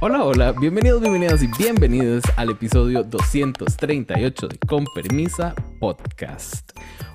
Hola, 0.00 0.24
hola, 0.24 0.52
bienvenidos, 0.52 1.00
bienvenidas 1.00 1.42
y 1.42 1.46
bienvenidos 1.56 2.24
al 2.36 2.50
episodio 2.50 3.04
238 3.04 4.48
de 4.48 4.58
Con 4.58 4.84
Permisa 4.94 5.54
Podcast. 5.78 6.72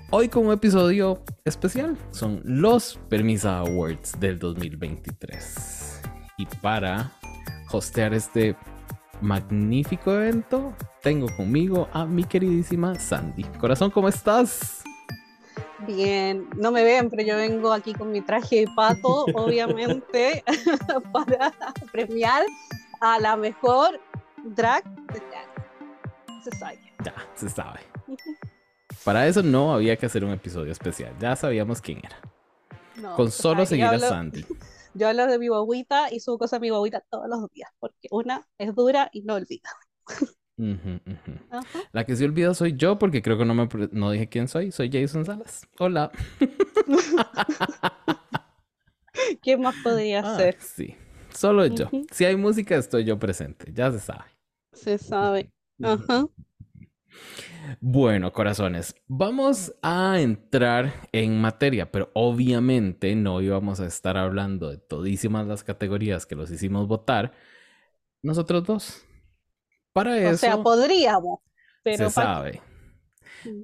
Hoy 0.10 0.30
con 0.30 0.48
un 0.48 0.54
episodio 0.54 1.22
especial, 1.46 1.98
son 2.12 2.42
los 2.46 2.98
Permisa 3.10 3.60
Awards 3.60 4.20
del 4.20 4.40
2023. 4.40 6.02
Y 6.38 6.46
para 6.62 7.12
hostear 7.70 8.14
este 8.14 8.56
magnífico 9.22 10.14
evento, 10.14 10.74
tengo 11.04 11.28
conmigo 11.36 11.90
a 11.92 12.06
mi 12.06 12.24
queridísima 12.24 12.96
Sandy. 12.96 13.44
Corazón, 13.60 13.92
¿cómo 13.92 14.08
estás? 14.08 14.84
Bien, 15.88 16.50
no 16.56 16.72
me 16.72 16.84
ven, 16.84 17.10
pero 17.10 17.24
yo 17.24 17.36
vengo 17.36 17.72
aquí 17.72 17.94
con 17.94 18.12
mi 18.12 18.22
traje 18.22 18.62
de 18.62 18.68
pato, 18.76 19.26
obviamente, 19.34 20.44
para 21.14 21.54
premiar 21.92 22.46
a 23.02 23.20
la 23.20 23.36
mejor 23.36 24.00
drag 24.44 24.84
de 25.08 25.20
drag. 25.20 26.44
Se 26.44 26.52
sabe. 26.58 26.80
Ya, 27.04 27.16
se 27.36 27.50
sabe. 27.50 27.80
Para 29.04 29.28
eso 29.28 29.42
no 29.42 29.74
había 29.74 29.96
que 29.96 30.06
hacer 30.06 30.24
un 30.24 30.32
episodio 30.32 30.72
especial, 30.72 31.16
ya 31.20 31.36
sabíamos 31.36 31.82
quién 31.82 32.00
era. 32.00 32.20
No, 32.98 33.16
Con 33.16 33.32
solo 33.32 33.66
seguir 33.66 33.86
a 33.86 34.00
Sandy. 34.00 34.46
Yo 34.94 35.08
hablo 35.08 35.28
de 35.28 35.40
mi 35.40 35.48
guaguita 35.48 36.12
y 36.12 36.20
subo 36.20 36.40
cosas 36.40 36.58
a 36.58 36.60
mi 36.60 36.70
guaguita 36.70 37.02
todos 37.10 37.30
los 37.30 37.50
días, 37.52 37.72
porque 37.80 38.08
una 38.12 38.48
es 38.58 38.76
dura 38.76 39.10
y 39.14 39.22
no 39.22 39.36
olvida. 39.36 39.70
Ujú. 40.60 41.00
Ajá. 41.50 41.80
La 41.94 42.04
que 42.06 42.16
se 42.18 42.26
olvida 42.26 42.54
soy 42.54 42.76
yo 42.76 43.00
porque 43.00 43.22
creo 43.22 43.38
que 43.38 43.46
no 43.46 43.54
me 43.56 43.68
no 43.92 44.12
dije 44.12 44.28
quién 44.28 44.48
soy. 44.50 44.72
Soy 44.72 44.90
Jason 44.92 45.26
Salas. 45.26 45.66
Hola. 45.80 46.12
¿Qué 49.42 49.58
más 49.58 49.76
podría 49.84 50.20
Ah, 50.20 50.38
ser? 50.38 50.58
sí. 50.60 50.96
Solo 51.34 51.66
yo. 51.68 51.90
Si 52.12 52.26
hay 52.26 52.36
música, 52.36 52.76
estoy 52.76 53.06
yo 53.06 53.18
presente. 53.20 53.72
Ya 53.74 53.92
se 53.92 54.00
sabe. 54.00 54.26
Se 54.74 54.98
sabe. 54.98 55.52
Ajá. 55.82 56.26
Bueno, 57.82 58.34
corazones, 58.34 58.96
vamos 59.08 59.74
a 59.82 60.20
entrar 60.20 61.08
en 61.12 61.40
materia, 61.40 61.92
pero 61.92 62.10
obviamente 62.14 63.16
no 63.16 63.42
íbamos 63.42 63.80
a 63.80 63.86
estar 63.86 64.18
hablando 64.18 64.70
de 64.70 64.78
todísimas 64.78 65.46
las 65.48 65.64
categorías 65.64 66.26
que 66.26 66.36
los 66.36 66.52
hicimos 66.52 66.88
votar. 66.88 67.32
Nosotros 68.24 68.64
dos. 68.66 69.06
Para 69.94 70.18
eso 70.18 70.34
O 70.36 70.38
sea, 70.38 70.58
podríamos, 70.58 71.40
pero 71.84 72.10
se 72.10 72.10
sabe. 72.10 72.62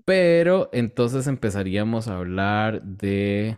Pero 0.05 0.69
entonces 0.73 1.27
empezaríamos 1.27 2.07
a 2.07 2.17
hablar 2.17 2.81
de, 2.83 3.57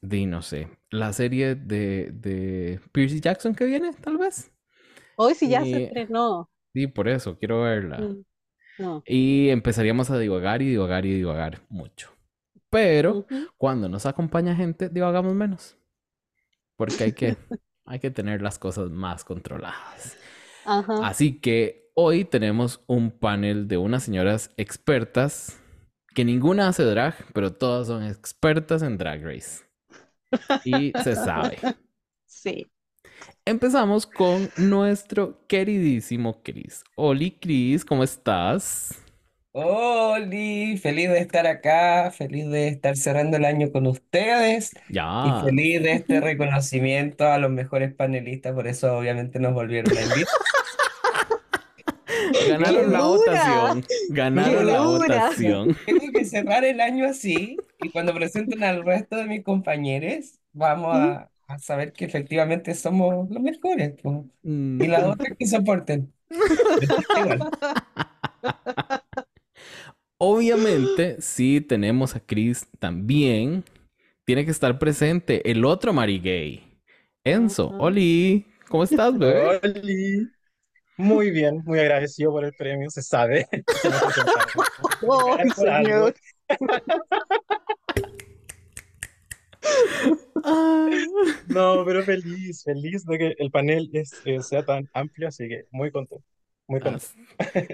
de 0.00 0.26
no 0.26 0.42
sé, 0.42 0.68
la 0.90 1.12
serie 1.12 1.54
de, 1.54 2.10
de 2.12 2.80
Percy 2.92 3.20
Jackson 3.20 3.54
que 3.54 3.64
viene, 3.64 3.92
tal 3.94 4.18
vez. 4.18 4.52
hoy 5.16 5.34
sí 5.34 5.48
ya 5.48 5.64
Y- 5.64 5.72
se 5.72 5.84
estrenó. 5.84 6.50
Sí, 6.74 6.86
por 6.88 7.08
eso, 7.08 7.38
quiero 7.38 7.62
verla. 7.62 7.98
Mm. 7.98 8.24
No. 8.78 9.02
Y 9.06 9.48
empezaríamos 9.50 10.10
a 10.10 10.18
divagar 10.18 10.62
y 10.62 10.68
divagar 10.70 11.06
y 11.06 11.14
divagar 11.14 11.62
mucho. 11.70 12.10
Pero 12.70 13.20
Ujú. 13.20 13.48
cuando 13.56 13.88
nos 13.88 14.06
acompaña 14.06 14.54
gente, 14.56 14.88
divagamos 14.90 15.34
menos. 15.34 15.78
Porque 16.76 17.04
hay 17.04 17.12
que, 17.12 17.36
hay 17.86 17.98
que 18.00 18.10
tener 18.10 18.42
las 18.42 18.58
cosas 18.58 18.90
más 18.90 19.24
controladas. 19.24 20.18
Ajá. 20.64 21.06
Así 21.06 21.40
que 21.40 21.85
hoy 21.96 22.24
tenemos 22.24 22.82
un 22.86 23.10
panel 23.10 23.68
de 23.68 23.76
unas 23.78 24.04
señoras 24.04 24.50
expertas, 24.56 25.58
que 26.14 26.24
ninguna 26.24 26.68
hace 26.68 26.84
drag, 26.84 27.14
pero 27.34 27.52
todas 27.54 27.88
son 27.88 28.04
expertas 28.04 28.82
en 28.82 28.98
drag 28.98 29.24
race. 29.24 29.64
Y 30.64 30.94
se 30.98 31.16
sabe. 31.16 31.58
Sí. 32.26 32.70
Empezamos 33.46 34.06
con 34.06 34.50
nuestro 34.58 35.46
queridísimo 35.46 36.42
Chris. 36.42 36.84
Oli, 36.96 37.30
Chris, 37.32 37.84
¿cómo 37.84 38.04
estás? 38.04 38.94
Oli, 39.58 40.76
feliz 40.76 41.08
de 41.10 41.18
estar 41.20 41.46
acá, 41.46 42.10
feliz 42.10 42.46
de 42.50 42.68
estar 42.68 42.94
cerrando 42.96 43.38
el 43.38 43.44
año 43.46 43.72
con 43.72 43.86
ustedes 43.86 44.76
y 45.22 45.32
Ya. 45.34 45.34
feliz 45.34 45.82
de 45.82 45.92
este 45.94 46.20
reconocimiento 46.20 47.26
a 47.26 47.38
los 47.38 47.50
mejores 47.50 47.94
panelistas, 47.94 48.52
por 48.54 48.66
eso 48.68 48.96
obviamente 48.98 49.40
nos 49.40 49.54
volvieron 49.54 49.96
a 49.96 50.02
invitar. 50.02 50.36
Ganaron 52.48 52.92
la 52.92 53.02
votación. 53.02 53.84
Ganaron 54.10 54.58
¡Qué 54.58 54.64
la 54.64 54.80
votación. 54.80 55.76
Tengo 55.86 56.12
que 56.12 56.24
cerrar 56.24 56.64
el 56.64 56.80
año 56.80 57.06
así 57.06 57.56
y 57.82 57.90
cuando 57.90 58.14
presenten 58.14 58.62
al 58.64 58.84
resto 58.84 59.16
de 59.16 59.26
mis 59.26 59.44
compañeros 59.44 60.38
vamos 60.52 60.96
a, 60.96 61.30
a 61.46 61.58
saber 61.58 61.92
que 61.92 62.04
efectivamente 62.04 62.74
somos 62.74 63.28
los 63.30 63.42
mejores. 63.42 63.94
Mm. 64.42 64.82
y 64.82 64.86
las 64.86 65.04
otras 65.04 65.36
que 65.38 65.46
soporten. 65.46 66.12
Obviamente, 70.18 71.20
si 71.20 71.60
tenemos 71.60 72.16
a 72.16 72.20
Chris 72.20 72.66
también, 72.78 73.64
tiene 74.24 74.44
que 74.44 74.50
estar 74.50 74.78
presente 74.78 75.50
el 75.50 75.64
otro 75.64 75.92
Marigay. 75.92 76.62
Enzo. 77.24 77.74
Oli, 77.78 78.46
¿cómo 78.68 78.84
estás, 78.84 79.16
bebé? 79.18 79.60
Oli. 79.62 80.30
Muy 80.98 81.30
bien, 81.30 81.62
muy 81.64 81.78
agradecido 81.78 82.32
por 82.32 82.44
el 82.44 82.54
premio, 82.54 82.90
se 82.90 83.02
sabe. 83.02 83.46
Oh, 85.02 85.36
señor. 85.54 86.14
No, 91.48 91.84
pero 91.84 92.02
feliz, 92.04 92.62
feliz 92.64 93.04
de 93.04 93.18
que 93.18 93.34
el 93.38 93.50
panel 93.50 93.90
es, 93.92 94.20
eh, 94.24 94.42
sea 94.42 94.64
tan 94.64 94.88
amplio, 94.92 95.28
así 95.28 95.48
que 95.48 95.66
muy 95.70 95.90
contento, 95.90 96.24
muy 96.68 96.80
Ah, 96.80 96.80
contento. 96.80 97.06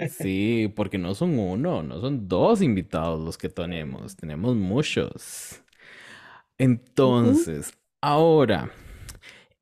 Sí, 0.05 0.73
porque 0.77 0.99
no 0.99 1.15
son 1.15 1.39
uno, 1.39 1.83
no 1.83 2.01
son 2.01 2.29
dos 2.29 2.63
invitados 2.63 3.21
los 3.21 3.39
que 3.39 3.49
tenemos, 3.49 4.17
tenemos 4.17 4.57
muchos. 4.57 5.63
Entonces, 6.59 7.73
ahora, 8.01 8.73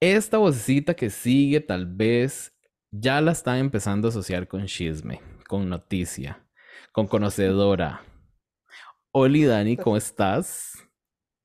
esta 0.00 0.38
vocecita 0.38 0.94
que 0.94 1.10
sigue 1.10 1.60
tal 1.60 1.86
vez 1.86 2.52
ya 2.92 3.20
la 3.20 3.32
están 3.32 3.58
empezando 3.58 4.08
a 4.08 4.10
asociar 4.10 4.48
con 4.48 4.66
chisme, 4.66 5.20
con 5.48 5.68
noticia, 5.68 6.44
con 6.92 7.06
conocedora. 7.06 8.02
Oli, 9.12 9.44
Dani, 9.44 9.76
¿cómo 9.76 9.96
estás? 9.96 10.72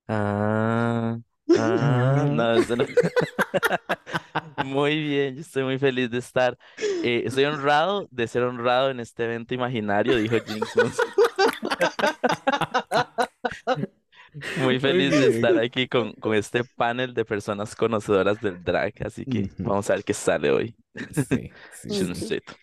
Ah, 0.08 1.18
ah, 1.54 2.26
no, 2.30 2.54
eso 2.58 2.76
no. 2.76 2.84
Muy 4.56 5.02
bien, 5.02 5.34
yo 5.36 5.40
estoy 5.42 5.64
muy 5.64 5.78
feliz 5.78 6.10
de 6.10 6.18
estar. 6.18 6.58
Eh, 7.02 7.22
estoy 7.26 7.44
honrado 7.44 8.08
de 8.10 8.26
ser 8.28 8.42
honrado 8.42 8.90
en 8.90 9.00
este 9.00 9.24
evento 9.24 9.54
imaginario, 9.54 10.16
dijo 10.16 10.36
Jinx. 10.44 11.06
Muy 14.54 14.78
feliz 14.80 15.18
de 15.18 15.28
estar 15.28 15.58
aquí 15.58 15.88
con, 15.88 16.12
con 16.14 16.34
este 16.34 16.64
panel 16.64 17.14
de 17.14 17.24
personas 17.24 17.74
conocedoras 17.74 18.40
del 18.40 18.62
drag, 18.62 18.94
así 19.04 19.24
que 19.26 19.50
vamos 19.62 19.88
a 19.90 19.94
ver 19.94 20.04
qué 20.04 20.14
sale 20.14 20.50
hoy. 20.50 20.76
Sí, 21.12 21.50
sí. 21.72 21.88
Chismecito. 21.88 22.54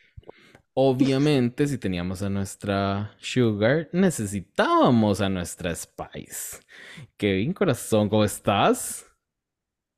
Obviamente, 0.76 1.68
si 1.68 1.78
teníamos 1.78 2.24
a 2.24 2.30
nuestra 2.30 3.16
Sugar, 3.20 3.90
necesitábamos 3.94 5.22
a 5.22 5.30
nuestra 5.30 5.74
Spice. 5.76 6.60
Kevin, 7.18 7.54
corazón, 7.54 8.10
¿cómo 8.10 8.24
estás? 8.24 9.06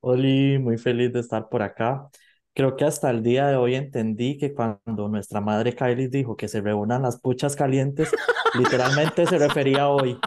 Oli, 0.01 0.59
muy 0.59 0.77
feliz 0.77 1.11
de 1.13 1.19
estar 1.19 1.49
por 1.49 1.61
acá. 1.63 2.09
Creo 2.53 2.75
que 2.77 2.85
hasta 2.85 3.09
el 3.09 3.23
día 3.23 3.47
de 3.47 3.55
hoy 3.55 3.75
entendí 3.75 4.37
que 4.37 4.53
cuando 4.53 5.09
nuestra 5.09 5.41
madre 5.41 5.75
Kylie 5.75 6.07
dijo 6.09 6.37
que 6.37 6.47
se 6.47 6.61
reúnan 6.61 7.01
las 7.01 7.19
puchas 7.19 7.55
calientes, 7.55 8.11
literalmente 8.53 9.25
se 9.25 9.37
refería 9.39 9.83
a 9.83 9.89
hoy. 9.89 10.19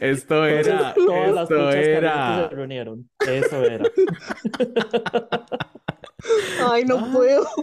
Esto 0.00 0.46
Entonces, 0.46 0.66
era, 0.74 0.94
todas 0.94 1.34
las 1.34 1.42
esto 1.50 1.54
puchas 1.56 1.74
calientes 1.74 1.98
era. 1.98 2.48
se 2.48 2.54
reunieron. 2.54 3.10
Eso 3.26 3.62
era. 3.64 3.84
Ay, 6.70 6.84
no 6.84 6.98
Ah. 6.98 7.10
puedo. 7.12 7.46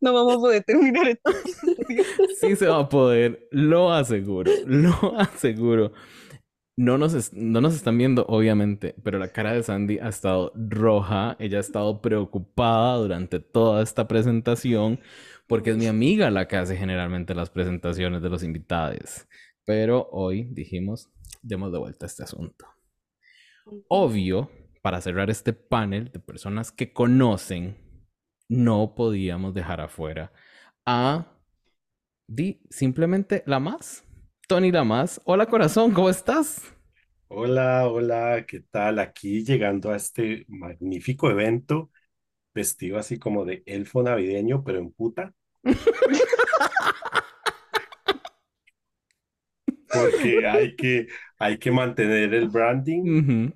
No 0.00 0.14
vamos 0.14 0.36
a 0.36 0.38
poder 0.38 0.62
terminar 0.62 1.08
esto. 1.08 1.32
Sí 2.40 2.54
se 2.54 2.68
va 2.68 2.78
a 2.80 2.88
poder, 2.88 3.48
lo 3.50 3.92
aseguro, 3.92 4.52
lo 4.64 5.18
aseguro. 5.18 5.90
No 6.76 6.98
nos, 6.98 7.14
es- 7.14 7.32
no 7.32 7.60
nos 7.60 7.74
están 7.74 7.98
viendo, 7.98 8.24
obviamente, 8.28 8.94
pero 9.02 9.18
la 9.18 9.32
cara 9.32 9.54
de 9.54 9.64
Sandy 9.64 9.98
ha 9.98 10.08
estado 10.08 10.52
roja. 10.54 11.34
Ella 11.40 11.58
ha 11.58 11.60
estado 11.60 12.00
preocupada 12.00 12.96
durante 12.98 13.40
toda 13.40 13.82
esta 13.82 14.06
presentación 14.06 15.00
porque 15.46 15.70
es 15.70 15.76
mi 15.76 15.86
amiga 15.86 16.30
la 16.30 16.48
que 16.48 16.56
hace 16.56 16.76
generalmente 16.76 17.34
las 17.34 17.50
presentaciones 17.50 18.22
de 18.22 18.28
los 18.28 18.42
invitados. 18.42 19.26
Pero 19.64 20.08
hoy 20.12 20.44
dijimos, 20.52 21.10
demos 21.42 21.72
de 21.72 21.78
vuelta 21.78 22.06
a 22.06 22.08
este 22.08 22.22
asunto. 22.22 22.66
Obvio, 23.88 24.50
para 24.82 25.00
cerrar 25.00 25.30
este 25.30 25.52
panel 25.52 26.10
de 26.12 26.20
personas 26.20 26.70
que 26.70 26.92
conocen, 26.92 27.76
no 28.48 28.94
podíamos 28.94 29.54
dejar 29.54 29.80
afuera 29.80 30.32
a 30.84 31.32
Di 32.28 32.60
simplemente 32.70 33.44
la 33.46 33.60
más. 33.60 34.04
Tony 34.48 34.72
la 34.72 34.82
más. 34.82 35.20
Hola 35.24 35.46
corazón, 35.46 35.92
¿cómo 35.92 36.10
estás? 36.10 36.60
Hola, 37.28 37.88
hola, 37.88 38.44
¿qué 38.46 38.60
tal? 38.60 38.98
Aquí 38.98 39.44
llegando 39.44 39.90
a 39.90 39.96
este 39.96 40.44
magnífico 40.48 41.30
evento, 41.30 41.90
vestido 42.56 42.98
así 42.98 43.18
como 43.20 43.46
de 43.46 43.62
elfo 43.66 44.02
navideño, 44.02 44.64
pero 44.64 44.80
en 44.80 44.92
puta, 44.92 45.34
porque 49.92 50.46
hay 50.46 50.76
que, 50.76 51.06
hay 51.38 51.58
que 51.58 51.70
mantener 51.70 52.34
el 52.34 52.48
branding 52.48 53.52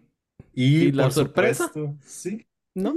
y, 0.55 0.89
¿Y 0.89 0.93
la 0.93 1.05
por 1.05 1.13
sorpresa? 1.13 1.69
supuesto, 1.69 1.97
sí, 2.03 2.47
¿No? 2.75 2.95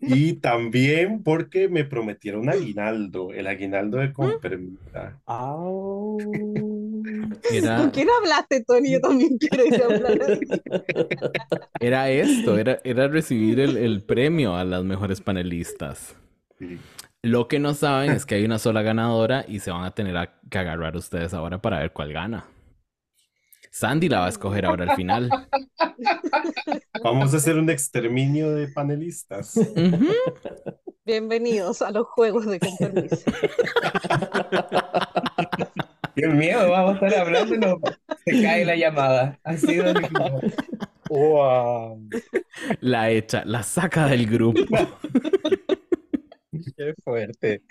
Y 0.00 0.34
también 0.34 1.22
porque 1.22 1.68
me 1.68 1.84
prometieron 1.84 2.48
aguinaldo, 2.48 3.32
el 3.32 3.46
aguinaldo 3.46 3.98
de 3.98 4.12
Compermita. 4.12 5.22
Au. 5.26 6.18
Era, 7.50 7.76
¿Con 7.78 7.90
quién 7.90 8.08
hablaste, 8.10 8.62
Tony? 8.64 8.92
Yo 8.92 9.00
también 9.00 9.38
quiero 9.38 9.66
ir 9.66 9.82
a 9.82 9.86
hablar. 9.86 10.38
era 11.80 12.10
esto, 12.10 12.58
era, 12.58 12.80
era 12.84 13.08
recibir 13.08 13.60
el, 13.60 13.76
el 13.76 14.02
premio 14.02 14.56
a 14.56 14.64
las 14.64 14.84
mejores 14.84 15.20
panelistas. 15.20 16.16
Lo 17.22 17.48
que 17.48 17.58
no 17.58 17.74
saben 17.74 18.12
es 18.12 18.26
que 18.26 18.36
hay 18.36 18.44
una 18.44 18.58
sola 18.58 18.82
ganadora 18.82 19.44
y 19.46 19.60
se 19.60 19.70
van 19.70 19.84
a 19.84 19.94
tener 19.94 20.16
a- 20.16 20.40
que 20.50 20.58
agarrar 20.58 20.96
ustedes 20.96 21.34
ahora 21.34 21.60
para 21.62 21.78
ver 21.78 21.92
cuál 21.92 22.12
gana. 22.12 22.44
Sandy 23.70 24.08
la 24.08 24.20
va 24.20 24.26
a 24.26 24.28
escoger 24.28 24.66
ahora 24.66 24.90
al 24.90 24.96
final. 24.96 25.30
Vamos 27.02 27.32
a 27.32 27.36
hacer 27.38 27.58
un 27.58 27.70
exterminio 27.70 28.50
de 28.50 28.68
panelistas. 28.68 29.54
Bienvenidos 31.06 31.80
a 31.80 31.90
los 31.90 32.06
juegos 32.08 32.44
de 32.46 32.60
Con 32.60 32.76
Permiso. 32.76 33.16
Qué 36.14 36.28
miedo, 36.28 36.70
vamos 36.70 37.00
a 37.00 37.06
estar 37.06 37.26
hablando 37.26 37.54
y 37.54 37.58
no, 37.58 37.80
se 38.24 38.42
cae 38.42 38.64
la 38.64 38.76
llamada. 38.76 39.40
Ha 39.44 39.56
sido 39.56 39.94
como, 39.94 40.40
¡Wow! 41.08 42.08
La 42.80 43.10
echa, 43.10 43.44
la 43.44 43.62
saca 43.62 44.06
del 44.06 44.26
grupo. 44.26 44.60
¡Qué 46.76 46.94
fuerte! 47.02 47.62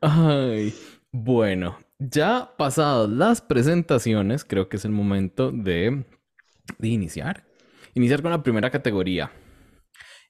Ay, 0.00 0.74
bueno, 1.10 1.78
ya 1.98 2.54
pasadas 2.56 3.08
las 3.08 3.40
presentaciones, 3.40 4.44
creo 4.44 4.68
que 4.68 4.76
es 4.76 4.84
el 4.84 4.92
momento 4.92 5.52
de, 5.52 6.04
de 6.78 6.88
iniciar. 6.88 7.44
Iniciar 7.94 8.22
con 8.22 8.30
la 8.30 8.42
primera 8.42 8.70
categoría. 8.70 9.30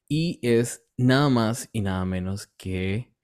Y 0.08 0.40
es 0.42 0.84
nada 0.96 1.28
más 1.28 1.70
y 1.72 1.80
nada 1.80 2.04
menos 2.04 2.48
que 2.56 3.14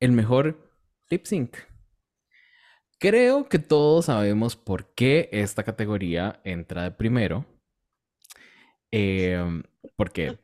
el 0.00 0.12
mejor 0.12 0.72
lip 1.10 1.24
sync. 1.24 1.56
Creo 3.00 3.48
que 3.48 3.60
todos 3.60 4.06
sabemos 4.06 4.56
por 4.56 4.92
qué 4.94 5.28
esta 5.30 5.62
categoría 5.62 6.40
entra 6.44 6.82
de 6.82 6.90
primero. 6.90 7.44
Em, 8.90 9.62
porque 9.96 10.38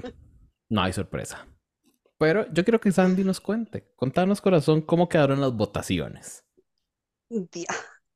no 0.69 0.83
hay 0.83 0.93
sorpresa. 0.93 1.47
Pero 2.19 2.47
yo 2.53 2.65
quiero 2.65 2.81
que 2.81 2.93
Sandy 2.93 3.25
nos 3.25 3.41
cuente. 3.41 3.93
Contanos, 3.97 4.41
corazón, 4.41 4.83
cómo 4.83 5.09
quedaron 5.09 5.41
las 5.41 5.53
votaciones. 5.53 6.45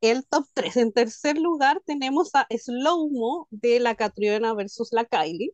El 0.01 0.25
top 0.29 0.47
3. 0.55 0.77
En 0.77 0.93
tercer 0.93 1.37
lugar 1.39 1.83
tenemos 1.85 2.31
a 2.35 2.47
Slow 2.49 3.11
Mo 3.11 3.49
de 3.51 3.81
la 3.81 3.97
Catriona 3.97 4.55
versus 4.55 4.93
la 4.93 5.05
Kylie 5.05 5.51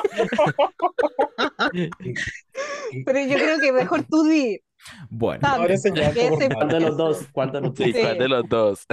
Pero 3.04 3.20
yo 3.20 3.34
creo 3.34 3.58
que 3.60 3.72
mejor 3.72 4.04
tú 4.04 4.24
di. 4.24 4.60
Bueno, 5.10 5.46
Ahora 5.48 5.76
señal 5.76 6.14
que 6.14 6.28
como 6.30 6.40
ese- 6.40 6.54
¿Cuál 6.54 6.68
de 6.68 6.80
los 6.80 6.96
dos? 7.02 7.26
¿Cuál 7.32 7.52
de 7.52 7.60
los 7.60 7.74
dos? 7.74 7.86
Sí, 7.86 7.92
¿cuál 7.92 8.12
Sí. 8.12 8.18
de 8.18 8.28
los 8.28 8.48
dos? 8.48 8.86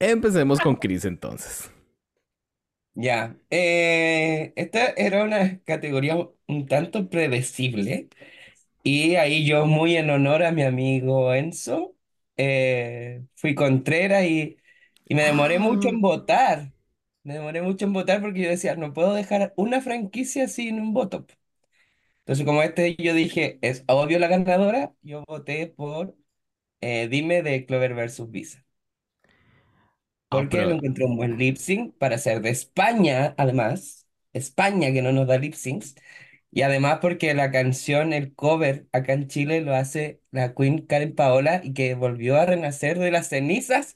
empecemos 0.00 0.60
con 0.60 0.74
Chris 0.76 1.04
entonces. 1.04 1.70
Ya, 2.94 3.38
eh, 3.48 4.52
esta 4.56 4.88
era 4.90 5.24
una 5.24 5.60
categoría 5.64 6.16
un 6.46 6.66
tanto 6.66 7.08
predecible 7.08 8.10
y 8.82 9.16
ahí 9.16 9.46
yo 9.46 9.66
muy 9.66 9.96
en 9.96 10.10
honor 10.10 10.42
a 10.44 10.52
mi 10.52 10.62
amigo 10.62 11.34
Enzo 11.34 11.96
eh, 12.36 13.24
fui 13.36 13.54
contrera 13.54 14.24
y, 14.26 14.56
y 15.06 15.14
me 15.14 15.22
demoré 15.24 15.58
mucho 15.58 15.88
en 15.88 16.00
votar, 16.00 16.72
me 17.22 17.34
demoré 17.34 17.62
mucho 17.62 17.84
en 17.86 17.92
votar 17.92 18.20
porque 18.20 18.42
yo 18.42 18.48
decía, 18.50 18.76
no 18.76 18.92
puedo 18.92 19.14
dejar 19.14 19.52
una 19.56 19.80
franquicia 19.80 20.48
sin 20.48 20.80
un 20.80 20.92
voto. 20.94 21.26
Entonces 22.20 22.44
como 22.46 22.62
este 22.62 22.96
yo 22.96 23.14
dije, 23.14 23.58
es 23.62 23.84
obvio 23.88 24.18
la 24.18 24.28
ganadora, 24.28 24.94
yo 25.02 25.24
voté 25.26 25.66
por 25.68 26.16
eh, 26.80 27.08
Dime 27.08 27.42
de 27.42 27.66
Clover 27.66 27.94
versus 27.94 28.30
Visa. 28.30 28.64
Ah, 30.30 30.46
Porque 30.46 30.50
pero- 30.50 30.66
lo 30.66 30.74
encontré 30.74 31.04
un 31.04 31.16
buen 31.16 31.36
lip 31.38 31.56
sync 31.56 31.96
para 31.98 32.18
ser 32.18 32.40
de 32.42 32.50
España, 32.50 33.34
además. 33.38 34.06
España 34.32 34.92
que 34.92 35.02
no 35.02 35.12
nos 35.12 35.26
da 35.26 35.36
lip 35.38 35.54
syncs. 35.54 35.94
Y 36.52 36.62
además 36.62 37.00
porque 37.02 37.34
la 37.34 37.50
canción, 37.52 38.14
el 38.14 38.34
cover 38.34 38.86
acá 38.92 39.14
en 39.14 39.28
Chile 39.28 39.62
lo 39.62 39.74
hace 39.76 40.22
la 40.32 40.54
Queen 40.54 40.86
Karen 40.86 41.14
Paola 41.16 41.62
y 41.64 41.74
que 41.74 41.94
volvió 41.96 42.36
a 42.38 42.46
renacer 42.46 42.98
de 43.00 43.10
las 43.12 43.28
cenizas 43.28 43.94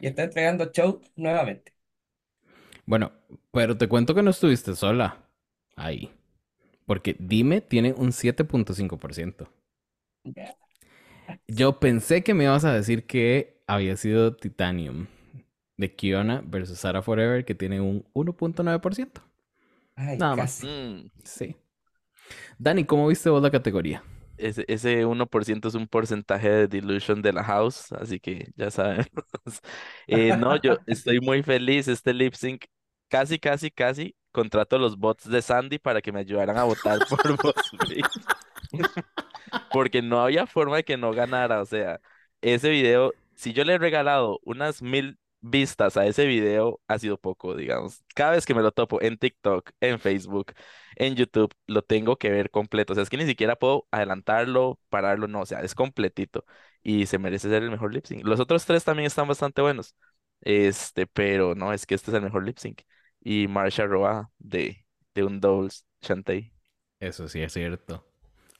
y 0.00 0.08
está 0.08 0.24
entregando 0.24 0.72
show 0.72 1.02
nuevamente. 1.16 1.74
Bueno, 2.86 3.12
pero 3.52 3.76
te 3.76 3.88
cuento 3.88 4.14
que 4.14 4.22
no 4.22 4.30
estuviste 4.30 4.74
sola 4.74 5.18
ahí. 5.76 6.10
Porque 6.86 7.16
Dime 7.18 7.60
tiene 7.62 7.94
un 7.94 8.12
7.5%. 8.12 9.48
Ya. 10.24 10.54
Yo 11.46 11.80
pensé 11.80 12.22
que 12.22 12.34
me 12.34 12.44
ibas 12.44 12.64
a 12.64 12.72
decir 12.72 13.06
que 13.06 13.60
había 13.66 13.96
sido 13.96 14.36
Titanium 14.36 15.06
de 15.76 15.94
Kiona 15.94 16.42
versus 16.46 16.80
Sarah 16.80 17.02
Forever, 17.02 17.44
que 17.44 17.54
tiene 17.54 17.80
un 17.80 18.06
1.9%. 18.14 19.22
Ay, 19.96 20.18
Nada 20.18 20.36
más. 20.36 20.58
casi. 20.58 20.66
Mm, 20.66 21.10
Sí. 21.24 21.56
Dani, 22.58 22.84
¿cómo 22.84 23.08
viste 23.08 23.30
vos 23.30 23.42
la 23.42 23.50
categoría? 23.50 24.02
ese, 24.38 24.64
ese 24.68 25.04
1% 25.04 25.68
es 25.68 25.74
un 25.74 25.88
porcentaje 25.88 26.48
de 26.48 26.68
dilution 26.68 27.20
de 27.20 27.32
la 27.32 27.44
house, 27.44 27.92
así 27.92 28.20
que 28.20 28.50
ya 28.56 28.70
sabemos. 28.70 29.08
Eh, 30.06 30.36
no, 30.36 30.56
yo 30.56 30.78
estoy 30.86 31.20
muy 31.20 31.42
feliz. 31.42 31.88
Este 31.88 32.14
lip 32.14 32.34
sync, 32.34 32.64
casi, 33.08 33.38
casi, 33.38 33.70
casi 33.70 34.16
contrato 34.32 34.78
los 34.78 34.96
bots 34.96 35.28
de 35.28 35.42
Sandy 35.42 35.78
para 35.78 36.00
que 36.00 36.12
me 36.12 36.20
ayudaran 36.20 36.56
a 36.56 36.64
votar 36.64 36.98
por 37.08 37.20
Bitch. 37.88 38.06
Porque 39.72 40.02
no 40.02 40.20
había 40.20 40.46
forma 40.46 40.76
de 40.76 40.84
que 40.84 40.96
no 40.96 41.12
ganara. 41.12 41.60
O 41.60 41.66
sea, 41.66 42.00
ese 42.40 42.70
video, 42.70 43.12
si 43.34 43.52
yo 43.52 43.64
le 43.64 43.74
he 43.74 43.78
regalado 43.78 44.40
unas 44.44 44.82
mil 44.82 45.18
vistas 45.40 45.96
a 45.96 46.06
ese 46.06 46.26
video, 46.26 46.80
ha 46.88 46.98
sido 46.98 47.18
poco, 47.18 47.54
digamos. 47.54 48.04
Cada 48.14 48.32
vez 48.32 48.46
que 48.46 48.54
me 48.54 48.62
lo 48.62 48.72
topo 48.72 49.00
en 49.02 49.18
TikTok, 49.18 49.70
en 49.80 49.98
Facebook, 50.00 50.52
en 50.96 51.14
YouTube, 51.16 51.54
lo 51.66 51.82
tengo 51.82 52.16
que 52.16 52.30
ver 52.30 52.50
completo. 52.50 52.92
O 52.92 52.94
sea, 52.94 53.02
es 53.02 53.10
que 53.10 53.16
ni 53.16 53.26
siquiera 53.26 53.56
puedo 53.56 53.86
adelantarlo, 53.90 54.78
pararlo, 54.88 55.28
no. 55.28 55.40
O 55.42 55.46
sea, 55.46 55.60
es 55.60 55.74
completito. 55.74 56.44
Y 56.82 57.06
se 57.06 57.18
merece 57.18 57.48
ser 57.48 57.62
el 57.62 57.70
mejor 57.70 57.92
lip 57.92 58.04
sync. 58.06 58.24
Los 58.24 58.40
otros 58.40 58.64
tres 58.66 58.84
también 58.84 59.06
están 59.06 59.28
bastante 59.28 59.62
buenos. 59.62 59.94
Este, 60.40 61.06
pero 61.06 61.54
no, 61.54 61.72
es 61.72 61.86
que 61.86 61.94
este 61.94 62.10
es 62.10 62.16
el 62.16 62.22
mejor 62.22 62.44
lip 62.44 62.58
sync. 62.58 62.82
Y 63.20 63.48
Marsha 63.48 63.86
Roa 63.86 64.30
de, 64.38 64.86
de 65.14 65.24
un 65.24 65.40
Doubles 65.40 65.84
Shantae. 66.02 66.52
Eso 67.00 67.28
sí 67.28 67.40
es 67.40 67.52
cierto. 67.52 68.04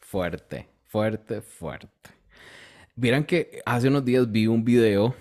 Fuerte, 0.00 0.68
fuerte, 0.86 1.42
fuerte. 1.42 2.10
Vieran 2.94 3.24
que 3.24 3.62
hace 3.64 3.88
unos 3.88 4.04
días 4.04 4.30
vi 4.30 4.46
un 4.46 4.64
video, 4.64 5.14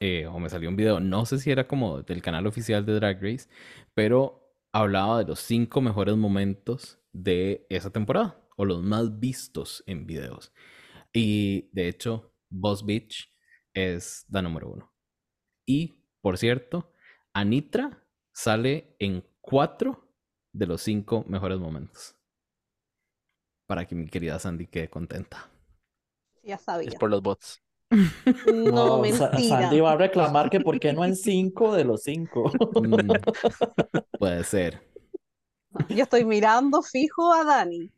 eh, 0.00 0.26
o 0.26 0.38
me 0.38 0.48
salió 0.50 0.68
un 0.68 0.76
video, 0.76 1.00
no 1.00 1.26
sé 1.26 1.38
si 1.38 1.50
era 1.50 1.68
como 1.68 2.02
del 2.02 2.22
canal 2.22 2.46
oficial 2.46 2.86
de 2.86 2.94
Drag 2.94 3.22
Race, 3.22 3.48
pero 3.94 4.54
hablaba 4.72 5.18
de 5.20 5.26
los 5.26 5.40
cinco 5.40 5.80
mejores 5.80 6.16
momentos 6.16 6.98
de 7.12 7.66
esa 7.70 7.90
temporada, 7.90 8.40
o 8.56 8.64
los 8.64 8.82
más 8.82 9.20
vistos 9.20 9.82
en 9.86 10.06
videos. 10.06 10.52
Y 11.12 11.70
de 11.72 11.88
hecho, 11.88 12.32
Boss 12.50 12.84
Beach 12.86 13.32
es 13.74 14.26
la 14.30 14.42
número 14.42 14.70
uno. 14.70 14.92
Y, 15.66 16.04
por 16.20 16.38
cierto, 16.38 16.92
Anitra 17.34 18.04
sale 18.32 18.96
en 18.98 19.24
cuatro 19.40 20.08
de 20.52 20.66
los 20.66 20.82
cinco 20.82 21.24
mejores 21.28 21.58
momentos. 21.58 22.16
Para 23.66 23.86
que 23.86 23.94
mi 23.94 24.06
querida 24.06 24.38
Sandy 24.38 24.66
quede 24.66 24.90
contenta. 24.90 25.48
Ya 26.42 26.58
Es 26.84 26.94
sabía. 26.94 26.94
por 26.94 27.08
los 27.10 27.22
bots. 27.22 27.62
No, 28.46 29.00
mentira. 29.00 29.38
Sandy 29.38 29.80
va 29.80 29.92
a 29.92 29.96
reclamar 29.96 30.48
que 30.50 30.60
por 30.60 30.78
qué 30.78 30.92
no 30.92 31.04
en 31.04 31.16
cinco 31.16 31.74
de 31.74 31.84
los 31.84 32.02
cinco. 32.02 32.50
Mm, 32.72 33.10
puede 34.18 34.44
ser. 34.44 34.80
Yo 35.88 36.02
estoy 36.04 36.24
mirando 36.24 36.82
fijo 36.82 37.32
a 37.32 37.44
Dani. 37.44 37.90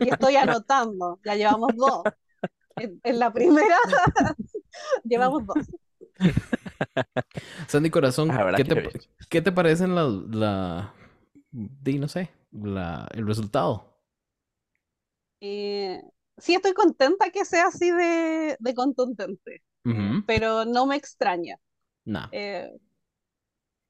Y 0.00 0.08
estoy 0.10 0.36
anotando. 0.36 1.20
Ya 1.24 1.34
llevamos 1.34 1.70
dos. 1.76 2.02
En, 2.76 3.00
en 3.04 3.18
la 3.18 3.32
primera 3.32 3.76
llevamos 5.04 5.46
dos. 5.46 5.66
Sandy 7.68 7.90
Corazón, 7.90 8.30
¿qué 8.56 8.64
te. 8.64 8.88
¿qué 9.28 9.42
te 9.42 9.52
parecen 9.52 9.94
la, 9.94 10.04
la, 10.04 10.94
di, 11.50 11.98
no 11.98 12.08
sé, 12.08 12.30
la, 12.52 13.08
el 13.12 13.26
resultado? 13.26 13.96
Eh, 15.40 16.02
sí, 16.38 16.54
estoy 16.54 16.72
contenta 16.72 17.30
que 17.30 17.44
sea 17.44 17.66
así 17.66 17.90
de, 17.90 18.56
de 18.58 18.74
contundente, 18.74 19.62
pero 20.26 20.64
no 20.64 20.86
me 20.86 20.96
extraña. 20.96 21.58
Nah. 22.04 22.28
Eh, 22.32 22.70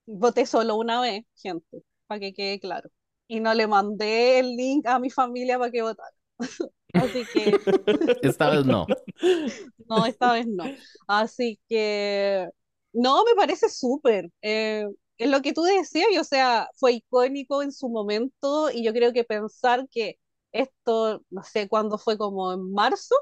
voté 0.06 0.46
solo 0.46 0.76
una 0.76 1.00
vez, 1.00 1.24
gente, 1.36 1.82
para 2.06 2.20
que 2.20 2.32
quede 2.32 2.60
claro. 2.60 2.90
Y 3.28 3.40
no 3.40 3.54
le 3.54 3.66
mandé 3.66 4.38
el 4.38 4.56
link 4.56 4.86
a 4.86 4.98
mi 4.98 5.10
familia 5.10 5.58
para 5.58 5.70
que 5.70 5.82
votara. 5.82 6.14
Así 6.92 7.24
que 7.32 7.56
Esta 8.22 8.50
vez 8.50 8.64
no. 8.64 8.86
no, 9.88 10.06
esta 10.06 10.32
vez 10.32 10.46
no. 10.46 10.64
Así 11.06 11.60
que 11.68 12.48
no, 12.92 13.24
me 13.24 13.34
parece 13.34 13.68
súper. 13.68 14.30
Eh, 14.40 14.86
es 15.18 15.30
lo 15.30 15.42
que 15.42 15.52
tú 15.52 15.62
decías, 15.62 16.08
y, 16.12 16.18
o 16.18 16.24
sea, 16.24 16.68
fue 16.74 16.92
icónico 16.92 17.62
en 17.62 17.72
su 17.72 17.88
momento 17.88 18.70
y 18.70 18.84
yo 18.84 18.92
creo 18.92 19.12
que 19.12 19.24
pensar 19.24 19.88
que 19.90 20.18
esto, 20.60 21.22
no 21.30 21.42
sé 21.42 21.68
cuándo 21.68 21.98
fue, 21.98 22.18
como 22.18 22.52
en 22.52 22.72
marzo, 22.72 23.14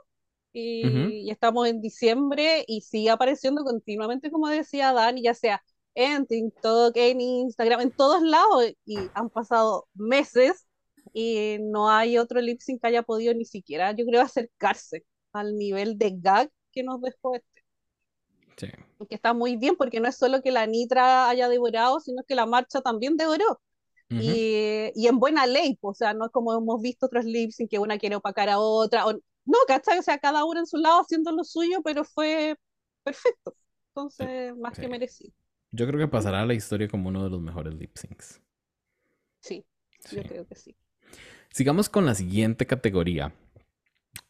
y, 0.52 0.86
Ujú. 0.86 1.08
y 1.26 1.30
estamos 1.30 1.66
en 1.68 1.80
diciembre 1.80 2.64
y 2.68 2.80
sigue 2.82 3.10
apareciendo 3.10 3.64
continuamente, 3.64 4.30
como 4.30 4.48
decía 4.48 4.92
Dani, 4.92 5.22
ya 5.22 5.34
sea 5.34 5.62
en 5.94 6.26
TikTok, 6.26 6.92
en 6.96 7.20
Instagram, 7.20 7.80
en 7.82 7.92
todos 7.92 8.22
lados, 8.22 8.72
y 8.84 8.96
han 9.14 9.30
pasado 9.30 9.88
meses 9.94 10.66
y 11.12 11.58
no 11.60 11.90
hay 11.90 12.18
otro 12.18 12.40
lip 12.40 12.60
sync 12.60 12.80
que 12.80 12.88
haya 12.88 13.02
podido 13.02 13.34
ni 13.34 13.44
siquiera, 13.44 13.92
yo 13.92 14.04
creo, 14.06 14.22
acercarse 14.22 15.04
al 15.32 15.56
nivel 15.56 15.98
de 15.98 16.12
gag 16.16 16.50
que 16.72 16.82
nos 16.82 17.00
dejó 17.00 17.34
este, 17.36 17.62
Sí. 18.56 18.68
que 19.08 19.14
está 19.14 19.34
muy 19.34 19.56
bien 19.56 19.76
porque 19.76 20.00
no 20.00 20.08
es 20.08 20.16
solo 20.16 20.40
que 20.42 20.50
la 20.50 20.66
Nitra 20.66 21.28
haya 21.28 21.48
devorado, 21.48 22.00
sino 22.00 22.22
que 22.24 22.34
la 22.34 22.46
marcha 22.46 22.80
también 22.80 23.16
devoró. 23.16 23.60
Ujú. 24.14 24.22
Y, 24.22 24.92
y 24.94 25.06
en 25.08 25.18
buena 25.18 25.46
ley, 25.46 25.76
pues, 25.80 25.96
o 25.96 25.98
sea, 25.98 26.14
no 26.14 26.26
es 26.26 26.32
como 26.32 26.54
hemos 26.54 26.80
visto 26.82 27.06
otros 27.06 27.24
lip 27.24 27.50
sync 27.50 27.70
que 27.70 27.78
una 27.78 27.98
quiere 27.98 28.16
opacar 28.16 28.48
a 28.48 28.58
otra, 28.58 29.06
o, 29.06 29.12
no, 29.12 29.58
¿cachai? 29.68 29.98
O 29.98 30.02
sea, 30.02 30.18
cada 30.18 30.44
uno 30.44 30.60
en 30.60 30.66
su 30.66 30.76
lado 30.78 31.00
haciendo 31.02 31.32
lo 31.32 31.44
suyo, 31.44 31.82
pero 31.84 32.04
fue 32.04 32.56
perfecto. 33.02 33.56
Entonces, 33.88 34.56
más 34.56 34.74
sí. 34.74 34.82
que 34.82 34.88
merecido. 34.88 35.32
Yo 35.72 35.86
creo 35.86 35.98
que 35.98 36.08
pasará 36.08 36.42
a 36.42 36.46
la 36.46 36.54
historia 36.54 36.88
como 36.88 37.08
uno 37.08 37.24
de 37.24 37.30
los 37.30 37.40
mejores 37.40 37.74
lip 37.74 37.96
syncs. 37.96 38.40
Sí, 39.40 39.64
Sí. 40.00 40.16
yo 40.16 40.22
creo 40.22 40.46
que 40.46 40.54
sí. 40.56 40.76
Sigamos 41.50 41.88
con 41.88 42.06
la 42.06 42.14
siguiente 42.14 42.66
categoría. 42.66 43.32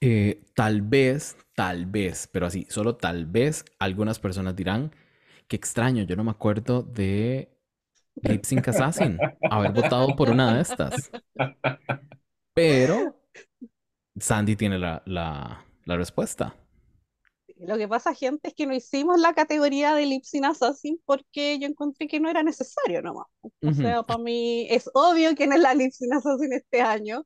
Eh, 0.01 0.43
tal 0.55 0.83
vez, 0.83 1.37
tal 1.55 1.87
vez, 1.87 2.29
pero 2.33 2.47
así, 2.47 2.67
solo 2.71 2.97
tal 2.97 3.27
vez 3.27 3.65
algunas 3.79 4.19
personas 4.19 4.57
dirán 4.57 4.93
que 5.49 5.57
extraño, 5.57 6.05
yo 6.05 6.17
no 6.17 6.25
me 6.25 6.31
acuerdo 6.33 6.83
de 6.83 7.54
Lip 8.23 8.45
Sync 8.45 8.69
Assassin, 8.69 9.23
haber 9.49 9.73
votado 9.73 10.17
por 10.17 10.31
una 10.31 10.55
de 10.55 10.61
estas. 10.63 11.13
Pero 12.55 13.15
Sandy 14.19 14.57
tiene 14.57 14.79
la, 14.79 15.03
la, 15.07 15.65
la 15.85 15.97
respuesta. 15.97 16.55
Lo 17.59 17.77
que 17.79 17.87
pasa, 17.89 18.15
gente, 18.15 18.49
es 18.49 18.55
que 18.55 18.67
no 18.67 18.75
hicimos 18.75 19.21
la 19.21 19.33
categoría 19.35 19.95
de 19.95 20.07
Lip 20.07 20.25
Sync 20.25 20.45
Assassin 20.45 21.01
porque 21.05 21.59
yo 21.59 21.67
encontré 21.69 22.09
que 22.09 22.19
no 22.21 22.29
era 22.29 22.43
necesario 22.43 23.01
nomás. 23.03 23.27
O 23.43 23.51
Ujú. 23.63 23.73
sea, 23.73 24.03
para 24.03 24.19
mí 24.23 24.67
es 24.71 24.91
obvio 24.95 25.35
quién 25.37 25.53
es 25.53 25.61
la 25.61 25.75
Lip 25.75 25.93
Sync 25.93 26.13
Assassin 26.15 26.53
este 26.53 26.81
año. 26.83 27.25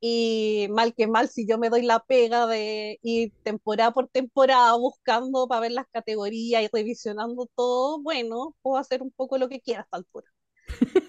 Y 0.00 0.66
mal 0.70 0.94
que 0.94 1.06
mal, 1.06 1.28
si 1.30 1.46
yo 1.46 1.56
me 1.58 1.70
doy 1.70 1.82
la 1.82 2.00
pega 2.00 2.46
de 2.46 2.98
ir 3.02 3.32
temporada 3.42 3.92
por 3.92 4.08
temporada 4.08 4.76
buscando 4.76 5.48
para 5.48 5.62
ver 5.62 5.72
las 5.72 5.86
categorías 5.90 6.62
y 6.62 6.68
revisionando 6.72 7.48
todo, 7.54 8.02
bueno, 8.02 8.54
puedo 8.62 8.76
hacer 8.76 9.02
un 9.02 9.10
poco 9.10 9.38
lo 9.38 9.48
que 9.48 9.60
quiera 9.60 9.80
a 9.80 9.84
esta 9.84 9.96
altura. 9.96 10.26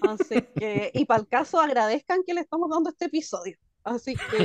Así 0.02 0.42
que, 0.56 0.92
y 0.94 1.06
para 1.06 1.22
el 1.22 1.28
caso, 1.28 1.60
agradezcan 1.60 2.24
que 2.26 2.34
le 2.34 2.42
estamos 2.42 2.70
dando 2.70 2.90
este 2.90 3.06
episodio. 3.06 3.58
Así 3.84 4.16
que, 4.16 4.38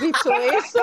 dicho 0.00 0.32
eso, 0.32 0.80